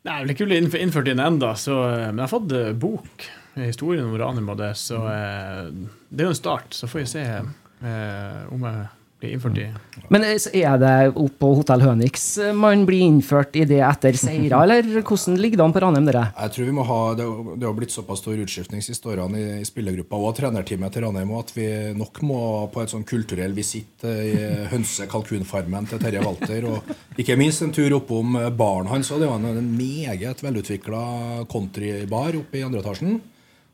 Nei, 0.02 0.16
jeg 0.16 0.24
vil 0.26 0.34
ikke 0.34 0.48
bli 0.50 0.58
innført 0.82 1.06
i 1.06 1.14
den 1.14 1.22
enda, 1.22 1.52
eh, 1.54 2.08
men 2.10 2.18
jeg 2.18 2.26
har 2.26 2.32
fått 2.32 2.52
eh, 2.58 2.72
bok, 2.74 3.28
historien 3.54 4.08
om 4.08 4.18
Ranheim 4.18 4.50
og 4.50 4.58
det, 4.58 4.72
så 4.80 4.98
det 5.06 6.24
er 6.24 6.26
jo 6.26 6.32
en 6.32 6.40
start. 6.40 6.74
Så 6.74 6.88
får 6.90 7.04
vi 7.04 7.06
se 7.12 7.26
eh, 7.28 8.42
om 8.50 8.66
jeg 8.66 8.88
blir 9.22 9.36
innført 9.38 9.58
i 9.62 9.68
Men 10.12 10.26
er 10.26 10.78
det 10.82 10.94
opp 11.16 11.38
på 11.40 11.52
Hotell 11.60 11.84
Hønix 11.86 12.26
eh, 12.42 12.52
man 12.58 12.84
blir 12.90 13.06
innført 13.06 13.56
i 13.62 13.64
det 13.70 13.80
etter 13.86 14.18
seire, 14.20 14.60
eller 14.66 14.84
hvordan 15.02 15.38
ligger 15.40 15.62
det 15.62 15.66
an 15.68 15.76
på 15.76 15.84
Ranheim, 15.86 16.08
dere? 16.10 16.26
Jeg 16.36 16.56
tror 16.56 16.68
vi 16.68 16.76
må 16.76 16.86
ha, 16.90 17.00
Det 17.16 17.26
har- 17.28 17.78
blitt 17.78 17.94
såpass 17.96 18.20
stor 18.20 18.36
utskiftning 18.42 18.82
siste 18.84 19.08
årene 19.14 19.40
i, 19.40 19.46
i 19.62 19.66
spillergruppa 19.68 20.18
og 20.20 20.36
trenerteamet 20.38 20.92
til 20.94 21.06
Ranheim 21.06 21.32
at 21.40 21.54
vi 21.56 21.68
nok 21.98 22.22
må 22.28 22.42
på 22.74 22.82
et 22.84 22.92
sånn 22.94 23.06
kulturell 23.08 23.54
visitt 23.58 24.04
eh, 24.04 24.22
i 24.28 24.68
hønse-kalkunfarmen 24.74 25.88
til 25.90 26.02
Terje 26.02 26.22
Walter. 26.26 26.68
Og 26.72 27.18
ikke 27.22 27.38
minst 27.40 27.64
en 27.66 27.72
tur 27.76 27.94
oppom 27.98 28.36
eh, 28.42 28.50
baren 28.54 28.90
hans. 28.92 29.12
og 29.12 29.22
Det 29.24 29.30
var 29.30 29.40
en, 29.42 29.58
en 29.62 29.72
meget 29.78 30.44
velutvikla 30.44 31.46
countrybar 31.52 32.36
oppe 32.40 32.60
i 32.60 32.64
andre 32.66 32.82
etasjen. 32.84 33.20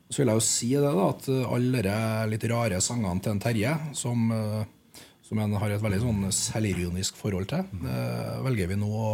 Så 0.08 0.22
vil 0.22 0.30
jeg 0.32 0.40
jo 0.40 0.46
si 0.46 0.68
det 0.72 0.88
da, 0.88 1.08
at 1.10 1.26
alle 1.52 1.82
de 1.84 1.96
litt 2.32 2.44
rare 2.48 2.78
sangene 2.80 3.20
til 3.20 3.34
en 3.34 3.42
Terje, 3.42 3.74
som, 3.98 4.22
som 5.28 5.40
en 5.44 5.58
har 5.60 5.74
et 5.74 5.82
veldig 5.84 6.00
sånn 6.00 6.24
selvironisk 6.32 7.18
forhold 7.20 7.50
til, 7.50 7.66
det 7.82 7.98
velger 8.46 8.70
vi 8.70 8.78
nå 8.80 8.88
å 8.88 9.10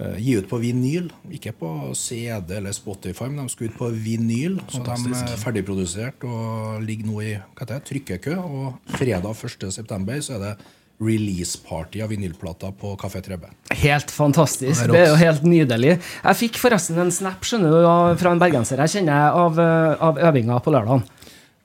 eh, 0.00 0.16
gi 0.22 0.38
ut 0.38 0.48
på 0.48 0.60
vinyl. 0.62 1.10
Ikke 1.36 1.52
på 1.56 1.72
CD 1.98 2.56
eller 2.56 2.72
Spotify, 2.76 3.28
men 3.28 3.44
de 3.44 3.52
skal 3.52 3.68
ut 3.68 3.76
på 3.76 3.90
vinyl. 3.92 4.56
Så 4.72 4.80
de 4.86 5.12
er 5.12 5.36
ferdigprodusert 5.42 6.24
og 6.28 6.80
ligger 6.86 7.10
nå 7.10 7.20
i 7.26 7.34
det, 7.68 7.82
trykkekø. 7.90 8.38
Og 8.40 8.96
fredag 8.96 9.36
1.9. 9.36 10.18
så 10.24 10.38
er 10.38 10.44
det 10.46 10.54
release-party 10.96 12.00
av 12.00 12.08
vinylplater 12.08 12.72
på 12.80 12.94
Kafé 12.96 13.20
Trebbe. 13.20 13.50
Helt 13.76 14.08
fantastisk. 14.10 14.78
Det 14.80 14.86
er 14.86 14.92
Det 14.94 15.02
er 15.02 15.10
jo 15.10 15.18
helt 15.20 15.44
nydelig. 15.44 15.98
Jeg 16.00 16.40
fikk 16.40 16.56
forresten 16.62 16.96
en 17.02 17.12
snap 17.12 17.44
skjønner 17.44 17.76
du, 17.76 17.82
fra 18.22 18.32
en 18.32 18.40
bergenser 18.40 18.80
jeg 18.86 18.94
kjenner 19.02 19.36
av, 19.36 19.60
eh, 19.60 20.00
av 20.00 20.16
øvinga 20.30 20.56
på 20.64 20.72
lørdagen. 20.72 21.04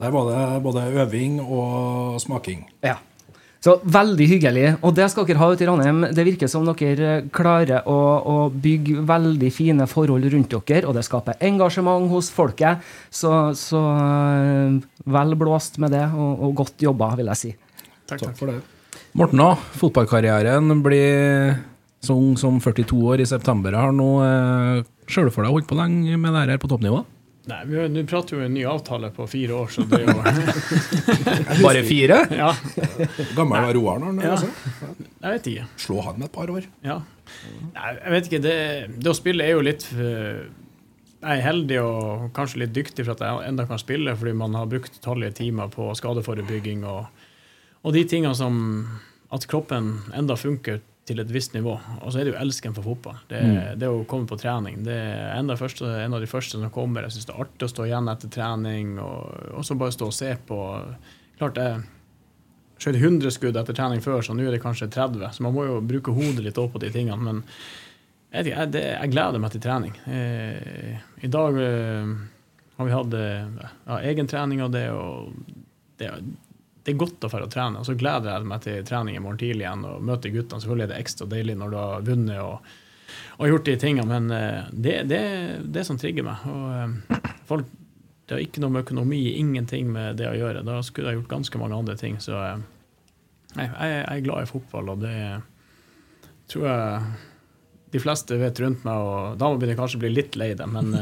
Der 0.02 0.12
var 0.12 0.28
det 0.28 0.64
både 0.64 0.84
øving 0.98 1.40
og 1.40 2.20
smaking. 2.20 2.66
Ja. 2.84 2.98
Så 3.62 3.76
veldig 3.94 4.26
hyggelig. 4.26 4.64
Og 4.82 4.96
det 4.98 5.06
skal 5.14 5.28
dere 5.30 5.38
ha 5.38 5.52
ute 5.54 5.62
i 5.62 5.68
Ranheim. 5.70 6.02
Det 6.18 6.24
virker 6.26 6.50
som 6.50 6.66
dere 6.66 7.12
klarer 7.34 7.86
å, 7.86 7.98
å 8.26 8.38
bygge 8.50 9.04
veldig 9.06 9.52
fine 9.54 9.86
forhold 9.90 10.26
rundt 10.34 10.56
dere, 10.56 10.88
og 10.90 10.98
det 10.98 11.06
skaper 11.06 11.38
engasjement 11.46 12.10
hos 12.10 12.32
folket. 12.34 12.82
Så, 13.14 13.30
så 13.58 13.84
eh, 14.02 14.80
vel 15.14 15.38
blåst 15.38 15.78
med 15.84 15.94
det, 15.94 16.08
og, 16.10 16.42
og 16.42 16.56
godt 16.64 16.82
jobba, 16.88 17.14
vil 17.22 17.30
jeg 17.36 17.42
si. 17.44 17.54
Takk, 18.10 18.26
Takk 18.26 18.34
for 18.40 18.50
det. 18.50 18.58
Morten, 19.14 19.44
da. 19.44 19.54
Fotballkarrieren 19.78 20.82
blir 20.82 21.60
så 22.02 22.18
ung 22.18 22.34
som 22.42 22.58
42 22.64 22.98
år 23.14 23.22
i 23.22 23.30
september. 23.30 23.78
Har 23.78 23.94
nå 23.94 24.12
eh, 24.26 24.90
for 25.06 25.46
deg 25.46 25.54
holdt 25.54 25.70
på 25.70 25.78
lenge 25.78 26.18
med 26.18 26.34
det 26.34 26.48
her 26.50 26.62
på 26.64 26.72
toppnivå? 26.72 27.04
Nei, 27.50 27.62
Nå 27.90 28.04
prater 28.06 28.36
vi 28.38 28.44
jo 28.44 28.46
en 28.46 28.54
ny 28.54 28.64
avtale 28.70 29.10
på 29.16 29.26
fire 29.30 29.56
år, 29.64 29.72
så 29.74 29.86
det 29.90 30.04
er 30.04 30.12
jo 30.12 31.64
Bare 31.66 31.82
fire? 31.88 32.20
Ja, 32.38 32.52
Gammel 33.38 33.66
var 33.66 33.74
roeren, 33.74 34.06
han. 34.12 34.20
Ja. 34.22 34.36
Altså. 34.36 34.50
jeg 35.24 35.34
vet 35.36 35.50
ikke. 35.50 35.66
Slå 35.82 36.04
han 36.06 36.20
med 36.20 36.28
et 36.30 36.36
par 36.36 36.52
år. 36.54 36.68
Ja. 36.86 37.00
Nei, 37.74 37.88
jeg 37.96 38.14
vet 38.14 38.30
ikke. 38.30 38.42
Det, 38.46 38.58
det 39.02 39.10
å 39.10 39.18
spille 39.18 39.48
er 39.48 39.56
jo 39.56 39.64
litt 39.66 39.88
eh, 39.96 40.44
Jeg 41.22 41.40
er 41.40 41.44
heldig 41.48 41.82
og 41.82 42.30
kanskje 42.38 42.62
litt 42.64 42.76
dyktig 42.78 43.08
for 43.08 43.16
at 43.16 43.26
jeg 43.26 43.50
enda 43.50 43.66
kan 43.70 43.82
spille, 43.82 44.14
fordi 44.20 44.36
man 44.38 44.58
har 44.60 44.70
brukt 44.70 45.02
tallige 45.02 45.40
timer 45.42 45.74
på 45.74 45.90
skadeforebygging 45.98 46.86
og, 46.86 47.26
og 47.82 47.98
de 47.98 48.06
tingene 48.06 48.38
som 48.38 48.62
At 49.34 49.50
kroppen 49.50 49.96
enda 50.14 50.38
funker 50.38 50.82
til 51.10 51.22
et 51.22 51.32
visst 51.34 51.56
nivå. 51.56 51.74
Og 52.02 52.12
så 52.12 52.22
er 52.22 52.28
det 52.28 52.34
jo 52.36 52.42
elsken 52.42 52.76
for 52.78 52.86
fotball. 52.86 53.18
Det, 53.30 53.42
det 53.82 53.90
å 53.90 54.04
komme 54.10 54.30
på 54.30 54.38
trening. 54.40 54.84
Det 54.86 54.94
er 54.94 55.32
enda 55.40 55.58
første, 55.58 55.88
en 56.04 56.14
av 56.14 56.22
de 56.22 56.30
første 56.30 56.60
som 56.60 56.74
kommer. 56.74 57.08
Jeg 57.08 57.18
syns 57.18 57.30
det 57.30 57.34
er 57.34 57.46
artig 57.46 57.68
å 57.68 57.72
stå 57.72 57.88
igjen 57.88 58.12
etter 58.12 58.32
trening, 58.36 58.94
og, 59.02 59.50
også 59.64 59.78
bare 59.82 59.96
stå 59.96 60.12
og 60.12 60.16
se 60.16 60.36
på. 60.48 60.60
Klart 61.40 61.58
jeg 61.58 61.82
skjøt 62.82 62.98
100 62.98 63.34
skudd 63.34 63.58
etter 63.58 63.78
trening 63.78 64.04
før, 64.06 64.22
så 64.26 64.36
nå 64.38 64.46
er 64.46 64.56
det 64.56 64.62
kanskje 64.64 64.92
30. 64.94 65.26
Så 65.36 65.46
man 65.46 65.56
må 65.58 65.66
jo 65.68 65.80
bruke 65.86 66.14
hodet 66.16 66.46
litt 66.46 66.62
òg 66.62 66.70
på 66.74 66.84
de 66.84 66.94
tingene. 66.94 67.18
Men 67.22 67.42
jeg, 68.32 68.54
jeg, 68.54 68.70
det, 68.74 68.86
jeg 68.94 69.14
gleder 69.14 69.42
meg 69.42 69.56
til 69.56 69.66
trening. 69.66 69.98
Eh, 70.06 71.02
I 71.26 71.32
dag 71.34 71.58
eh, 71.66 72.14
har 72.78 72.88
vi 72.88 72.96
hatt 72.96 73.18
eh, 73.18 73.68
ja, 73.90 74.00
egen 74.14 74.30
trening 74.30 74.64
av 74.66 74.72
det, 74.74 74.86
og 74.94 75.34
det, 76.02 76.14
det 76.82 76.94
er 76.94 76.98
godt 76.98 77.26
å 77.26 77.30
dra 77.30 77.44
og 77.46 77.52
trene. 77.54 77.82
Og 77.82 77.86
så 77.86 77.96
gleder 77.98 78.32
jeg 78.32 78.48
meg 78.50 78.64
til 78.66 78.86
trening 78.88 79.18
i 79.18 79.22
morgen 79.22 79.42
tidlig 79.42 79.68
igjen 79.68 79.86
og 79.86 80.06
møte 80.06 80.32
guttene. 80.34 80.64
Selvfølgelig 80.64 80.88
er 80.88 80.94
det 80.94 81.02
ekstra 81.04 81.28
deilig 81.30 81.58
når 81.60 81.74
du 81.74 81.78
har 81.78 82.08
vunnet 82.08 82.42
og, 82.42 82.72
og 83.38 83.52
gjort 83.52 83.70
de 83.70 83.76
tingene, 83.84 84.08
men 84.10 84.34
eh, 84.34 84.72
det 84.72 84.96
er 85.02 85.10
det, 85.10 85.22
det 85.78 85.86
som 85.86 86.00
trigger 86.02 86.26
meg. 86.26 86.48
Og, 86.50 86.68
eh, 86.74 87.22
folk, 87.50 87.70
det 88.26 88.38
har 88.38 88.46
ikke 88.46 88.64
noe 88.64 88.74
med 88.74 88.86
økonomi, 88.88 89.22
ingenting 89.38 89.92
med 89.94 90.18
det 90.22 90.30
å 90.32 90.38
gjøre. 90.38 90.66
Da 90.66 90.80
skulle 90.86 91.12
jeg 91.12 91.22
gjort 91.22 91.36
ganske 91.36 91.62
mange 91.62 91.78
andre 91.78 91.98
ting. 92.00 92.18
Så 92.24 92.34
eh, 92.40 92.64
nei, 93.60 93.68
jeg, 93.68 93.92
jeg 93.92 94.06
er 94.16 94.26
glad 94.26 94.48
i 94.48 94.50
fotball, 94.50 94.96
og 94.96 95.04
det 95.06 95.18
tror 96.50 96.66
jeg 96.66 97.12
de 97.92 98.00
fleste 98.00 98.40
vet 98.40 98.60
rundt 98.64 98.86
meg, 98.88 99.06
og 99.06 99.38
da 99.38 99.52
må 99.52 99.68
jeg 99.68 99.78
kanskje 99.78 100.00
bli 100.02 100.14
litt 100.16 100.38
lei 100.40 100.54
det, 100.56 100.66
men 100.72 100.94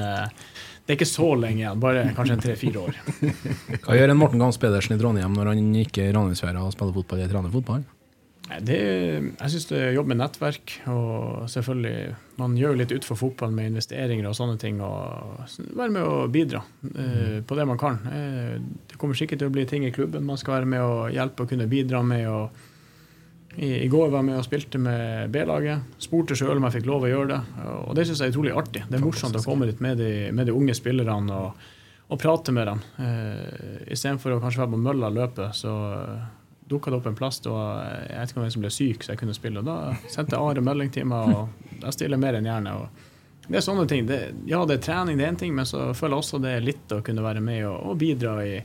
det 0.90 0.96
er 0.96 0.98
ikke 1.04 1.06
så 1.06 1.28
lenge 1.38 1.62
igjen. 1.62 1.82
Bare 1.84 2.02
kanskje 2.18 2.34
en 2.34 2.40
tre-fire 2.42 2.82
år. 2.82 2.96
Hva 3.84 3.94
gjør 3.94 4.10
en 4.10 4.18
Morten 4.18 4.42
Gams 4.42 4.58
Pedersen 4.58 4.96
i 4.96 4.98
Trondheim 4.98 5.36
når 5.38 5.52
han 5.52 5.68
ikke 5.78 6.02
er 6.02 6.10
i 6.10 6.16
Ranheimsfjæra 6.16 6.64
og 6.66 6.74
spiller 6.74 6.96
fotball 6.96 7.22
i 7.22 7.28
trener 7.30 7.54
fotball? 7.54 7.84
Det, 8.66 8.80
jeg 8.80 9.52
syns 9.54 9.68
det 9.70 9.78
er 9.78 9.94
jobb 9.94 10.10
med 10.10 10.18
nettverk, 10.24 10.74
og 10.90 11.44
selvfølgelig 11.54 12.16
Man 12.42 12.56
gjør 12.58 12.74
jo 12.74 12.80
litt 12.80 12.94
utenfor 12.96 13.20
fotball 13.20 13.54
med 13.54 13.70
investeringer 13.70 14.26
og 14.32 14.34
sånne 14.40 14.58
ting, 14.58 14.80
og 14.82 15.46
være 15.78 15.94
med 15.94 16.10
å 16.10 16.26
bidra 16.34 16.64
eh, 16.90 17.38
på 17.46 17.60
det 17.60 17.68
man 17.70 17.78
kan. 17.78 18.02
Eh, 18.10 18.58
det 18.90 18.98
kommer 18.98 19.20
sikkert 19.20 19.44
til 19.44 19.52
å 19.52 19.54
bli 19.54 19.68
ting 19.70 19.86
i 19.86 19.94
klubben 19.94 20.26
man 20.26 20.42
skal 20.42 20.58
være 20.58 20.72
med 20.74 20.82
å 20.82 21.06
hjelpe 21.14 21.46
og 21.46 21.54
kunne 21.54 21.70
bidra 21.70 22.02
med. 22.02 22.26
og 22.32 22.69
i, 23.58 23.84
I 23.84 23.88
går 23.88 24.10
var 24.10 24.22
jeg 24.22 24.28
med 24.30 24.38
og 24.40 24.46
spilte 24.46 24.80
med 24.82 25.32
B-laget. 25.34 25.98
Spurte 26.02 26.38
sjøl 26.38 26.58
om 26.60 26.68
jeg 26.68 26.80
fikk 26.80 26.90
lov 26.90 27.06
å 27.08 27.12
gjøre 27.12 27.30
det. 27.34 27.40
Og 27.88 27.96
det 27.98 28.06
syns 28.08 28.22
jeg 28.22 28.30
er 28.30 28.36
utrolig 28.36 28.56
artig. 28.56 28.84
Det 28.88 29.00
er 29.00 29.04
morsomt 29.04 29.38
å 29.40 29.44
komme 29.46 29.68
dit 29.70 29.82
med 29.84 30.00
de, 30.00 30.12
med 30.36 30.50
de 30.50 30.56
unge 30.56 30.76
spillerne 30.78 31.36
og, 31.36 31.70
og 32.10 32.22
prate 32.22 32.54
med 32.56 32.70
dem. 32.70 32.84
Eh, 33.04 33.90
Istedenfor 33.96 34.38
å 34.38 34.42
kanskje 34.44 34.64
være 34.64 34.74
på 34.76 34.82
mølla 34.86 35.10
og 35.10 35.18
løpe, 35.18 35.50
så 35.58 35.76
eh, 35.98 36.28
dukka 36.70 36.94
det 36.94 37.00
opp 37.00 37.10
en 37.10 37.18
plass 37.18 37.42
da 37.42 37.54
jeg 38.06 38.20
vet 38.20 38.34
ikke 38.34 38.46
jeg 38.46 38.56
som 38.56 38.66
ble 38.66 38.74
syk, 38.74 39.04
så 39.06 39.14
jeg 39.16 39.22
kunne 39.24 39.38
spille. 39.38 39.64
Og 39.64 39.70
da 39.70 39.96
sendte 40.14 40.40
Are 40.40 40.64
meldingtimer, 40.64 41.34
og 41.34 41.80
jeg 41.82 41.98
stiller 41.98 42.22
mer 42.22 42.38
enn 42.38 42.50
gjerne. 42.50 42.76
Og 42.84 43.50
det 43.50 43.58
er 43.58 43.66
sånne 43.66 43.88
ting. 43.90 44.06
Det, 44.06 44.20
ja, 44.50 44.62
det 44.70 44.78
er 44.78 44.86
trening, 44.86 45.18
det 45.18 45.26
er 45.26 45.34
én 45.34 45.42
ting, 45.42 45.56
men 45.58 45.66
så 45.66 45.90
føler 45.98 46.16
jeg 46.20 46.24
også 46.28 46.42
det 46.44 46.54
er 46.54 46.68
litt 46.70 46.94
å 46.94 47.02
kunne 47.06 47.26
være 47.26 47.42
med 47.42 47.66
og, 47.66 47.80
og 47.90 47.98
bidra 48.00 48.38
i 48.46 48.60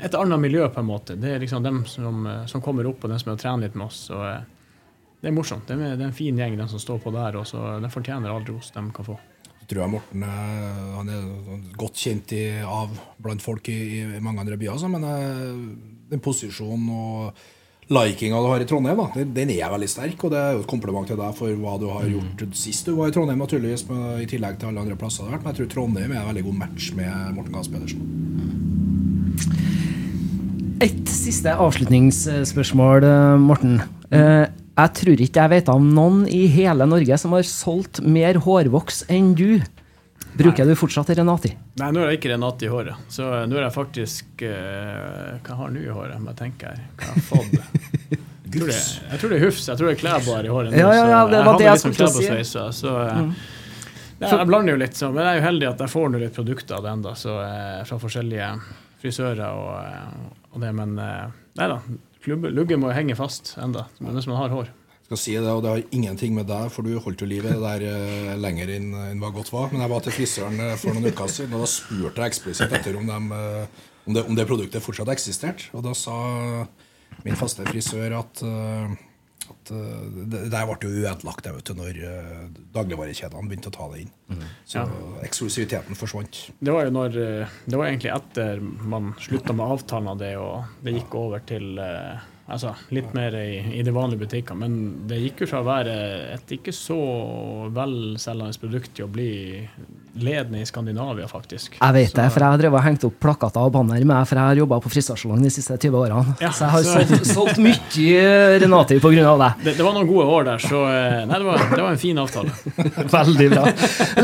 et 0.00 0.14
annet 0.14 0.40
miljø, 0.40 0.68
på 0.72 0.80
en 0.80 0.88
måte. 0.88 1.16
Det 1.20 1.34
er 1.34 1.42
liksom 1.42 1.62
dem 1.62 1.82
som, 1.86 2.26
eh, 2.26 2.46
som 2.46 2.62
kommer 2.64 2.88
opp, 2.88 3.04
og 3.04 3.12
dem 3.12 3.20
som 3.20 3.32
er 3.32 3.38
og 3.38 3.42
trener 3.42 3.66
litt 3.66 3.76
med 3.78 3.86
oss. 3.86 4.06
Så 4.10 4.20
eh, 4.26 4.40
det 5.20 5.30
er 5.30 5.36
morsomt. 5.36 5.68
Det 5.68 5.76
er, 5.76 5.96
det 5.96 6.06
er 6.06 6.10
en 6.10 6.16
fin 6.16 6.38
gjeng, 6.38 6.56
den 6.58 6.70
som 6.70 6.82
står 6.82 7.02
på 7.04 7.12
der, 7.14 7.36
og 7.40 7.46
så 7.48 7.76
den 7.82 7.92
fortjener 7.92 8.32
all 8.32 8.46
ros 8.48 8.72
de 8.74 8.84
kan 8.96 9.08
få. 9.12 9.18
Så 9.60 9.68
tror 9.68 9.84
jeg 9.84 9.94
Morten 9.94 10.26
er, 10.26 10.82
han 10.96 11.12
er 11.12 11.24
sånn 11.46 11.64
godt 11.78 12.00
kjent 12.00 12.34
i, 12.36 12.44
av 12.64 12.92
blant 13.22 13.44
folk 13.44 13.68
i, 13.70 13.80
i 14.00 14.22
mange 14.24 14.44
andre 14.44 14.58
byer, 14.60 14.86
men 14.90 15.08
eh, 15.08 15.64
den 16.10 16.22
posisjonen 16.24 16.92
og 16.96 17.42
likinga 17.90 18.38
du 18.38 18.46
har 18.46 18.62
i 18.62 18.66
Trondheim, 18.70 19.00
da, 19.02 19.24
den, 19.34 19.50
er 19.50 19.70
veldig 19.72 19.88
sterk. 19.90 20.24
Og 20.24 20.32
det 20.32 20.38
er 20.40 20.54
jo 20.54 20.62
et 20.62 20.70
kompliment 20.70 21.08
til 21.10 21.18
deg 21.18 21.34
for 21.36 21.62
hva 21.62 21.76
du 21.82 21.88
har 21.90 22.06
gjort 22.06 22.44
sist 22.58 22.86
du 22.86 22.94
var 22.98 23.10
i 23.10 23.14
Trondheim, 23.14 23.42
naturligvis, 23.42 23.86
med, 23.90 24.22
i 24.24 24.30
tillegg 24.30 24.60
til 24.60 24.70
alle 24.70 24.84
andre 24.84 24.98
plasser 24.98 25.26
du 25.26 25.30
har 25.30 25.38
vært. 25.38 25.46
Men 25.46 25.54
jeg 25.54 25.60
tror 25.60 25.72
Trondheim 25.74 26.14
er 26.14 26.22
en 26.22 26.30
veldig 26.30 26.46
god 26.46 26.60
match 26.64 26.92
med 26.98 27.36
Morten 27.36 27.56
Gahns 27.56 27.72
Pedersen. 27.72 28.89
Et 30.80 31.10
siste 31.12 31.52
avslutningsspørsmål, 31.52 33.04
eh, 33.04 33.36
Morten. 33.38 33.80
Eh, 34.10 34.46
Jeg 34.80 34.92
tror 34.96 35.20
ikke 35.20 35.42
jeg 35.42 35.50
vet 35.50 35.68
om 35.68 35.90
noen 35.92 36.22
i 36.30 36.46
hele 36.48 36.86
Norge 36.88 37.18
som 37.18 37.34
har 37.36 37.42
solgt 37.44 38.00
mer 38.00 38.38
hårvoks 38.40 39.04
enn 39.12 39.34
du. 39.36 39.60
Bruker 40.38 40.64
du 40.64 40.72
fortsatt 40.78 41.10
Renati? 41.18 41.50
Nei, 41.80 41.90
nå 41.92 42.00
har 42.00 42.12
jeg 42.12 42.20
ikke 42.20 42.30
Renati 42.32 42.64
i 42.64 42.70
håret. 42.72 42.96
Så 43.12 43.26
eh, 43.28 43.44
nå 43.50 43.58
er 43.58 43.66
jeg 43.66 43.74
faktisk 43.74 44.44
uh, 44.46 45.36
Hva 45.44 45.58
har 45.58 45.68
jeg 45.68 45.74
nå 45.74 45.82
i 45.84 45.92
håret? 45.92 46.16
Må 46.22 46.32
jeg 46.32 46.38
tenke 46.38 46.70
her. 46.70 46.80
Hva 46.96 47.10
har 47.10 47.18
jeg 47.18 47.28
fått? 47.28 48.18
Jeg 48.50 48.58
tror, 48.58 48.66
det, 48.66 48.78
jeg 49.12 49.18
tror 49.20 49.30
det 49.30 49.36
er 49.36 49.42
Hufs. 49.44 49.66
Jeg 49.68 49.78
tror 49.78 49.86
det 49.86 49.92
er 49.92 49.98
Klæbar 50.00 50.42
i 50.42 50.48
håret 50.50 50.72
nå. 50.72 50.78
Ja, 50.80 50.88
ja, 50.90 51.02
ja, 51.06 51.18
det 51.30 51.42
var 51.46 51.58
det 51.60 51.66
jeg 51.68 51.70
hadde 51.70 51.92
skulle 51.94 52.08
å 52.08 52.14
si. 52.16 52.30
Mm. 52.34 52.72
Så, 52.74 52.94
mm. 52.98 53.28
ja, 54.18 54.30
jeg 54.32 54.48
blander 54.48 54.74
jo 54.74 54.80
litt, 54.80 54.96
så, 54.98 55.10
men 55.14 55.22
jeg 55.22 55.30
er 55.30 55.38
jo 55.38 55.44
heldig 55.44 55.68
at 55.68 55.84
jeg 55.84 55.92
får 55.92 56.08
noe 56.10 56.22
litt 56.24 56.34
produkter 56.34 56.80
av 56.80 56.82
det 56.82 56.94
ennå, 56.96 57.12
fra 57.86 57.98
forskjellige 58.02 58.48
frisører 59.00 59.42
og, 59.48 59.70
eh, 59.84 60.44
og 60.52 60.60
det. 60.64 60.74
Men 60.76 60.98
eh, 61.00 61.38
nei 61.60 61.70
da, 61.72 61.80
Luggen 62.28 62.82
må 62.82 62.90
jo 62.90 62.98
henge 62.98 63.16
fast 63.16 63.54
enda, 63.60 63.86
mens 64.04 64.28
man 64.28 64.36
har 64.36 64.52
hår. 64.52 64.68
skal 65.06 65.18
si 65.18 65.36
det, 65.38 65.48
og 65.48 65.62
det 65.64 65.70
har 65.72 65.94
ingenting 65.96 66.34
med 66.36 66.46
deg, 66.50 66.68
for 66.70 66.86
du 66.86 66.98
holdt 67.00 67.24
jo 67.24 67.26
livet 67.26 67.56
der 67.62 67.84
uh, 67.88 68.34
lenger 68.38 68.70
enn 68.76 68.92
enn 69.08 69.22
hva 69.22 69.32
godt 69.34 69.48
var. 69.54 69.72
Men 69.72 69.82
jeg 69.82 69.92
var 69.94 70.04
til 70.04 70.14
frisøren 70.18 70.60
for 70.78 70.94
noen 70.94 71.08
uker 71.08 71.32
siden, 71.32 71.56
og 71.56 71.64
da 71.64 71.70
spurte 71.72 72.20
jeg 72.20 72.34
eksplisitt 72.34 72.76
etter 72.76 73.00
om, 73.00 73.08
de, 73.08 73.40
om, 74.04 74.14
det, 74.14 74.26
om 74.28 74.36
det 74.36 74.46
produktet 74.46 74.84
fortsatt 74.84 75.10
eksisterte. 75.16 75.72
Og 75.74 75.82
da 75.88 75.96
sa 75.96 76.18
min 77.24 77.36
faste 77.36 77.64
frisør 77.68 78.14
at, 78.20 78.42
eh, 78.42 78.92
at 79.52 79.72
uh, 79.74 80.06
det 80.16 80.44
det 80.46 80.52
der 80.52 80.66
ble 80.68 80.78
jo 80.80 81.04
ødelagt 81.04 81.50
vet 81.50 81.70
du, 81.70 81.74
når 81.78 82.00
uh, 82.00 82.48
dagligvarekjedene 82.74 83.50
begynte 83.50 83.72
å 83.72 83.76
ta 83.76 83.88
det 83.92 84.04
inn. 84.04 84.12
Så 84.68 84.84
eksklusiviteten 85.26 85.98
forsvant. 85.98 86.42
Det 86.60 86.74
var 86.74 86.86
jo 86.86 86.94
når 86.94 87.16
eh, 87.18 87.54
Det 87.66 87.78
var 87.78 87.88
egentlig 87.88 88.12
etter 88.14 88.60
man 88.62 89.14
slutta 89.18 89.56
med 89.56 89.74
avtalen 89.74 90.12
av 90.12 90.20
det, 90.20 90.34
og 90.38 90.84
det 90.84 90.94
gikk 90.94 91.16
over 91.18 91.42
til 91.46 91.80
uh, 91.82 92.20
altså, 92.46 92.74
litt 92.94 93.10
mer 93.16 93.34
i, 93.38 93.58
i 93.78 93.82
de 93.86 93.94
vanlige 93.94 94.24
butikkene. 94.24 94.60
Men 94.62 95.08
det 95.10 95.20
gikk 95.24 95.44
jo 95.44 95.50
fra 95.52 95.62
å 95.62 95.68
være 95.68 95.96
et 96.36 96.54
ikke 96.56 96.74
så 96.74 97.00
velselgende 97.74 98.62
produkt 98.62 98.94
til 98.96 99.08
å 99.08 99.12
bli 99.12 99.32
ledende 100.18 100.60
i 100.62 100.66
Skandinavia, 100.66 101.26
faktisk. 101.30 101.76
Jeg 101.80 101.94
vet 101.94 102.14
det, 102.16 102.26
for 102.34 102.42
jeg 102.42 102.50
har 102.54 102.58
drevet 102.60 102.78
og 102.80 102.84
hengt 102.84 103.04
opp 103.06 103.16
plakater 103.22 103.60
og 103.68 103.72
banner 103.76 104.02
med, 104.04 104.26
for 104.28 104.36
jeg 104.40 104.44
har 104.50 104.58
jobba 104.60 104.78
på 104.82 104.90
frisørsalong 104.90 105.42
de 105.44 105.50
siste 105.54 105.76
20 105.78 105.98
årene. 106.00 106.34
Ja, 106.42 106.50
så 106.50 106.64
jeg 106.66 106.70
har 106.74 106.82
så- 106.82 107.04
solgt, 107.06 107.26
solgt 107.30 107.60
mye 107.62 108.58
Renati 108.62 108.98
på 109.00 109.12
grunn 109.14 109.26
av 109.30 109.38
det, 109.64 109.76
det 109.76 109.84
var 109.86 109.94
noen 109.94 110.08
gode 110.08 110.26
år 110.26 110.44
der, 110.50 110.58
så 110.58 110.82
eh, 110.90 111.26
Nei, 111.30 111.38
det 111.38 111.46
var, 111.46 111.58
det 111.76 111.80
var 111.84 111.90
en 111.94 112.00
fin 112.02 112.18
avtale. 112.18 112.50
Veldig 113.16 113.48
bra. 113.54 113.64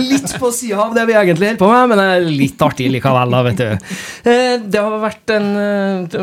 Litt 0.03 0.35
på 0.41 0.51
sida 0.53 0.81
av 0.89 0.95
det 0.97 1.07
vi 1.07 1.15
egentlig 1.17 1.53
holder 1.53 1.61
på 1.63 1.71
med, 1.71 1.89
men 1.93 1.99
det 2.03 2.07
er 2.17 2.29
litt 2.43 2.63
artig 2.67 2.91
likevel, 2.93 3.31
da, 3.37 3.43
vet 3.47 3.63
du. 3.63 3.91
Eh, 4.27 4.57
Det 4.67 4.81
har 4.83 4.99
vært 5.03 5.35
en 5.37 5.49
eh, 5.57 6.17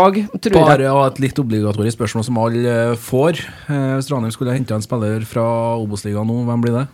dag, 0.00 0.20
tror 0.40 0.56
jeg. 0.56 0.66
Bare 0.66 0.90
ha 0.94 1.06
et 1.10 1.20
litt 1.22 1.38
obligatorisk 1.42 1.98
spørsmål 2.00 2.24
som 2.26 2.38
alle 2.42 2.76
får. 3.00 3.40
Hvis 3.70 4.10
Ranheim 4.12 4.32
skulle 4.34 4.54
hente 4.56 4.74
en 4.74 4.82
spiller 4.84 5.22
fra 5.28 5.44
Obos-ligaen 5.80 6.26
nå, 6.28 6.40
hvem 6.48 6.64
blir 6.64 6.76
det? 6.80 6.86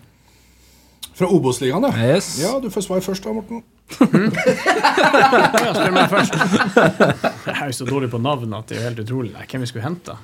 Fra 1.16 1.28
Obos-ligaen, 1.32 1.86
ja. 1.88 2.12
Yes. 2.12 2.34
Ja, 2.42 2.52
du 2.60 2.68
får 2.72 2.84
svare 2.84 3.00
først 3.04 3.24
da, 3.24 3.32
Morten. 3.32 3.62
Ja, 3.96 5.72
spør 5.72 5.94
meg 5.94 6.10
først. 6.12 6.34
Jeg 6.36 7.56
er 7.56 7.70
jo 7.70 7.76
så 7.78 7.88
dårlig 7.88 8.10
på 8.12 8.20
navn 8.20 8.52
at 8.58 8.68
det 8.68 8.76
er 8.82 8.88
helt 8.90 9.00
utrolig. 9.06 9.32
Nei, 9.32 9.46
hvem 9.48 9.64
vi 9.64 9.70
skulle 9.70 9.86
hente? 9.86 10.16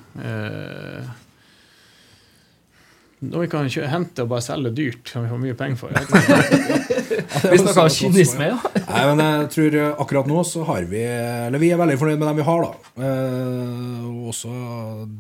Når 3.22 3.30
noe 3.30 3.45
vi 3.45 3.49
kan 3.53 3.68
hente 3.86 4.24
og 4.24 4.30
bare 4.32 4.43
selge 4.43 4.72
dyrt, 4.74 5.05
kan 5.07 5.22
vi 5.22 5.30
få 5.30 5.38
mye 5.38 5.55
penger 5.55 5.78
for. 5.78 5.95
Vi 7.53 7.59
snakker 7.61 7.82
om 7.84 7.90
kynisme, 7.93 8.49
ja. 8.51 8.57
Nei, 8.88 9.03
men 9.12 9.20
jeg 9.22 9.49
tror 9.53 9.76
eh, 9.78 10.01
akkurat 10.03 10.28
nå 10.30 10.43
så 10.49 10.62
har 10.66 10.86
vi 10.88 11.03
Eller 11.03 11.61
vi 11.61 11.68
er 11.74 11.78
veldig 11.80 11.97
fornøyd 12.01 12.18
med 12.20 12.28
dem 12.30 12.38
vi 12.40 12.47
har, 12.47 12.64
da. 12.64 12.72
Eh, 13.05 14.07
og 14.09 14.30
også 14.32 14.53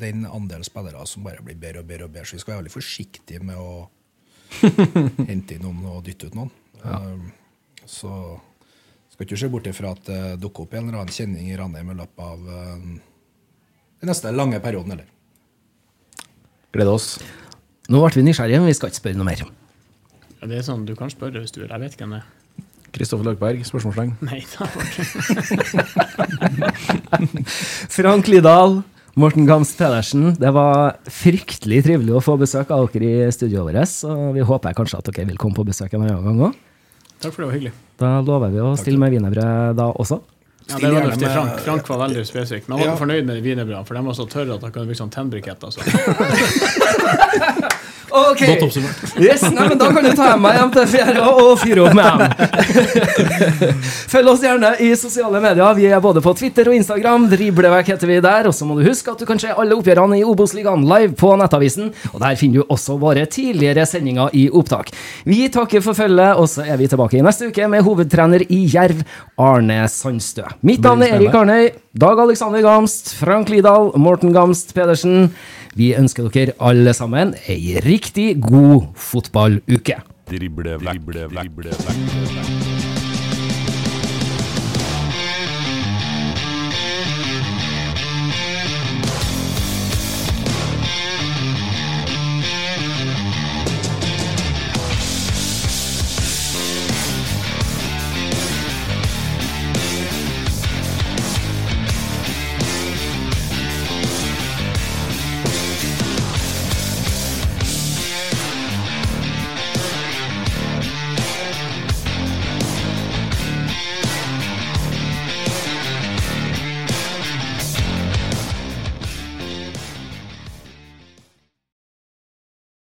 den 0.00 0.24
andelen 0.26 0.66
spillere 0.66 1.04
som 1.08 1.26
bare 1.26 1.44
blir 1.44 1.58
bedre 1.60 1.82
og 1.84 1.90
bedre 1.90 2.08
og 2.08 2.14
bedre. 2.14 2.26
Så 2.30 2.38
vi 2.38 2.42
skal 2.42 2.54
være 2.54 2.62
veldig 2.64 2.74
forsiktige 2.74 3.44
med 3.44 3.60
å 3.60 3.84
hente 5.30 5.56
inn 5.56 5.64
noen 5.64 5.84
og 5.92 6.02
dytte 6.06 6.28
ut 6.30 6.36
noen. 6.38 6.50
Eh, 6.82 7.78
så 7.88 8.12
skal 9.12 9.26
ikke 9.26 9.40
se 9.40 9.50
bort 9.52 9.68
ifra 9.68 9.92
at 9.94 10.04
det 10.08 10.20
dukker 10.42 10.66
opp 10.66 10.76
en 10.76 10.86
eller 10.86 11.02
annen 11.02 11.14
kjenning 11.14 11.50
i 11.50 11.56
Ranheim 11.58 11.90
i 11.92 11.96
løpet 11.98 12.22
av 12.24 12.38
uh, 12.48 12.76
den 14.00 14.08
neste 14.08 14.32
lange 14.32 14.60
perioden, 14.64 14.94
eller. 14.96 15.08
Gleder 16.72 16.96
oss. 16.96 17.08
Nå 17.92 18.00
ble 18.00 18.16
vi 18.16 18.24
nysgjerrige, 18.24 18.62
men 18.62 18.70
vi 18.70 18.76
skal 18.78 18.88
ikke 18.92 19.02
spørre 19.02 19.20
noe 19.20 19.28
mer. 19.28 19.42
Ja, 20.40 20.48
det 20.48 20.56
er 20.58 20.64
sånn, 20.66 20.86
Du 20.88 20.94
kan 20.98 21.12
spørre 21.12 21.42
hvis 21.42 21.52
du 21.54 21.60
vil. 21.60 21.68
Jeg 21.70 21.82
vet 21.84 21.98
hvem 22.00 22.16
det 22.16 22.22
er. 22.22 22.30
Kristoffer 22.92 23.24
Løkberg, 23.28 23.62
spørsmålstegn. 23.64 24.16
Nei, 24.26 24.40
da 24.52 24.66
Frank 27.96 28.28
Lidahl, 28.28 28.82
Morten 29.14 29.44
Gamst 29.46 29.76
Pedersen, 29.76 30.30
det 30.40 30.48
var 30.56 30.94
fryktelig 31.12 31.82
trivelig 31.84 32.14
å 32.16 32.22
få 32.24 32.38
besøk 32.40 32.70
av 32.72 32.86
dere 32.94 33.26
i 33.28 33.32
studioet 33.34 33.74
vårt. 33.76 33.92
Og 34.08 34.30
vi 34.38 34.42
håper 34.48 34.72
kanskje 34.78 34.98
at 35.02 35.10
dere 35.10 35.26
vil 35.28 35.36
komme 35.40 35.52
på 35.58 35.66
besøk 35.68 35.92
en 35.98 36.06
annen 36.06 36.24
gang 36.24 36.38
òg. 36.48 36.54
Takk 37.20 37.34
for 37.36 37.42
det, 37.44 37.48
var 37.50 37.56
hyggelig. 37.58 37.72
Da 38.00 38.14
lover 38.24 38.48
vi 38.54 38.58
å 38.64 38.72
stille 38.80 38.98
med 38.98 39.12
wienerbrød 39.12 39.76
da 39.78 39.90
også. 39.92 40.16
Ja, 40.70 40.78
det 40.78 40.92
var 40.94 41.06
med- 41.10 41.20
Frank, 41.28 41.60
Frank 41.60 41.88
var 41.90 41.98
veldig 42.08 42.24
spesifikk. 42.24 42.68
Men 42.68 42.78
han 42.78 42.86
var 42.86 42.94
Ja. 42.94 42.98
fornøyd 43.04 43.24
med 43.26 43.42
wienerbrødene, 43.44 43.86
for 43.86 43.94
de 43.94 44.00
var 44.06 44.14
så 44.14 44.26
tørre 44.30 44.54
at 44.54 44.62
han 44.62 44.72
kunne 44.72 44.86
bruke 44.86 45.02
sånn 45.02 45.10
tennbrikett. 45.12 45.60
Så. 45.60 45.80
Ok! 48.12 48.42
Godt 48.44 48.64
oppsummert. 48.66 49.02
Yes, 49.20 49.42
nei, 49.48 49.66
men 49.70 49.78
Da 49.80 49.88
kan 49.94 50.04
du 50.04 50.10
ta 50.16 50.32
meg 50.40 50.56
hjem 50.58 50.72
til 50.74 50.88
fjæra 50.92 51.26
og 51.32 51.52
fyre 51.62 51.86
opp 51.86 51.96
med 51.96 52.22
dem. 52.22 52.28
Følg 54.12 54.32
oss 54.32 54.44
gjerne 54.44 54.72
i 54.84 54.90
sosiale 55.00 55.40
medier. 55.42 55.76
Vi 55.78 55.86
er 55.88 56.02
både 56.04 56.22
på 56.24 56.34
Twitter 56.38 56.68
og 56.70 56.76
Instagram. 56.76 57.28
Driblevekk 57.32 57.92
heter 57.94 58.10
vi 58.10 58.18
der. 58.24 58.48
Og 58.50 58.56
så 58.56 58.68
må 58.68 58.76
du 58.78 58.84
huske 58.86 59.14
at 59.14 59.22
du 59.22 59.28
kan 59.28 59.40
se 59.40 59.52
alle 59.52 59.76
oppgjørene 59.78 60.20
i 60.20 60.24
Obos-ligaen 60.28 60.84
live 60.88 61.16
på 61.18 61.32
Nettavisen. 61.40 61.92
Og 62.12 62.20
der 62.22 62.36
finner 62.40 62.62
du 62.62 62.74
også 62.76 62.98
våre 63.00 63.24
tidligere 63.32 63.86
sendinger 63.88 64.34
i 64.36 64.48
opptak. 64.52 64.92
Vi 65.28 65.46
takker 65.52 65.84
for 65.84 65.96
følget, 65.96 66.36
og 66.36 66.50
så 66.52 66.66
er 66.68 66.80
vi 66.80 66.90
tilbake 66.92 67.18
i 67.20 67.24
neste 67.24 67.48
uke 67.48 67.70
med 67.72 67.86
hovedtrener 67.86 68.44
i 68.52 68.64
Jerv, 68.72 69.02
Arne 69.40 69.84
Sandstø. 69.90 70.44
Mitt 70.66 70.84
navn 70.84 71.04
er 71.06 71.16
Erik 71.16 71.34
Arnøy. 71.42 71.72
Dag 71.92 72.18
Alexander 72.18 72.62
Gamst, 72.62 73.12
Frank 73.12 73.50
Lidahl, 73.50 73.92
Morten 74.00 74.32
Gamst 74.32 74.72
Pedersen. 74.72 75.34
Vi 75.76 75.90
ønsker 75.92 76.30
dere 76.32 76.54
alle 76.56 76.94
sammen 76.96 77.34
ei 77.52 77.76
riktig 77.84 78.38
god 78.40 78.94
fotballuke. 78.96 79.98
Drible 80.32 80.78
vekk. 80.80 81.04
Drible 81.04 81.28
vekk. 81.36 82.51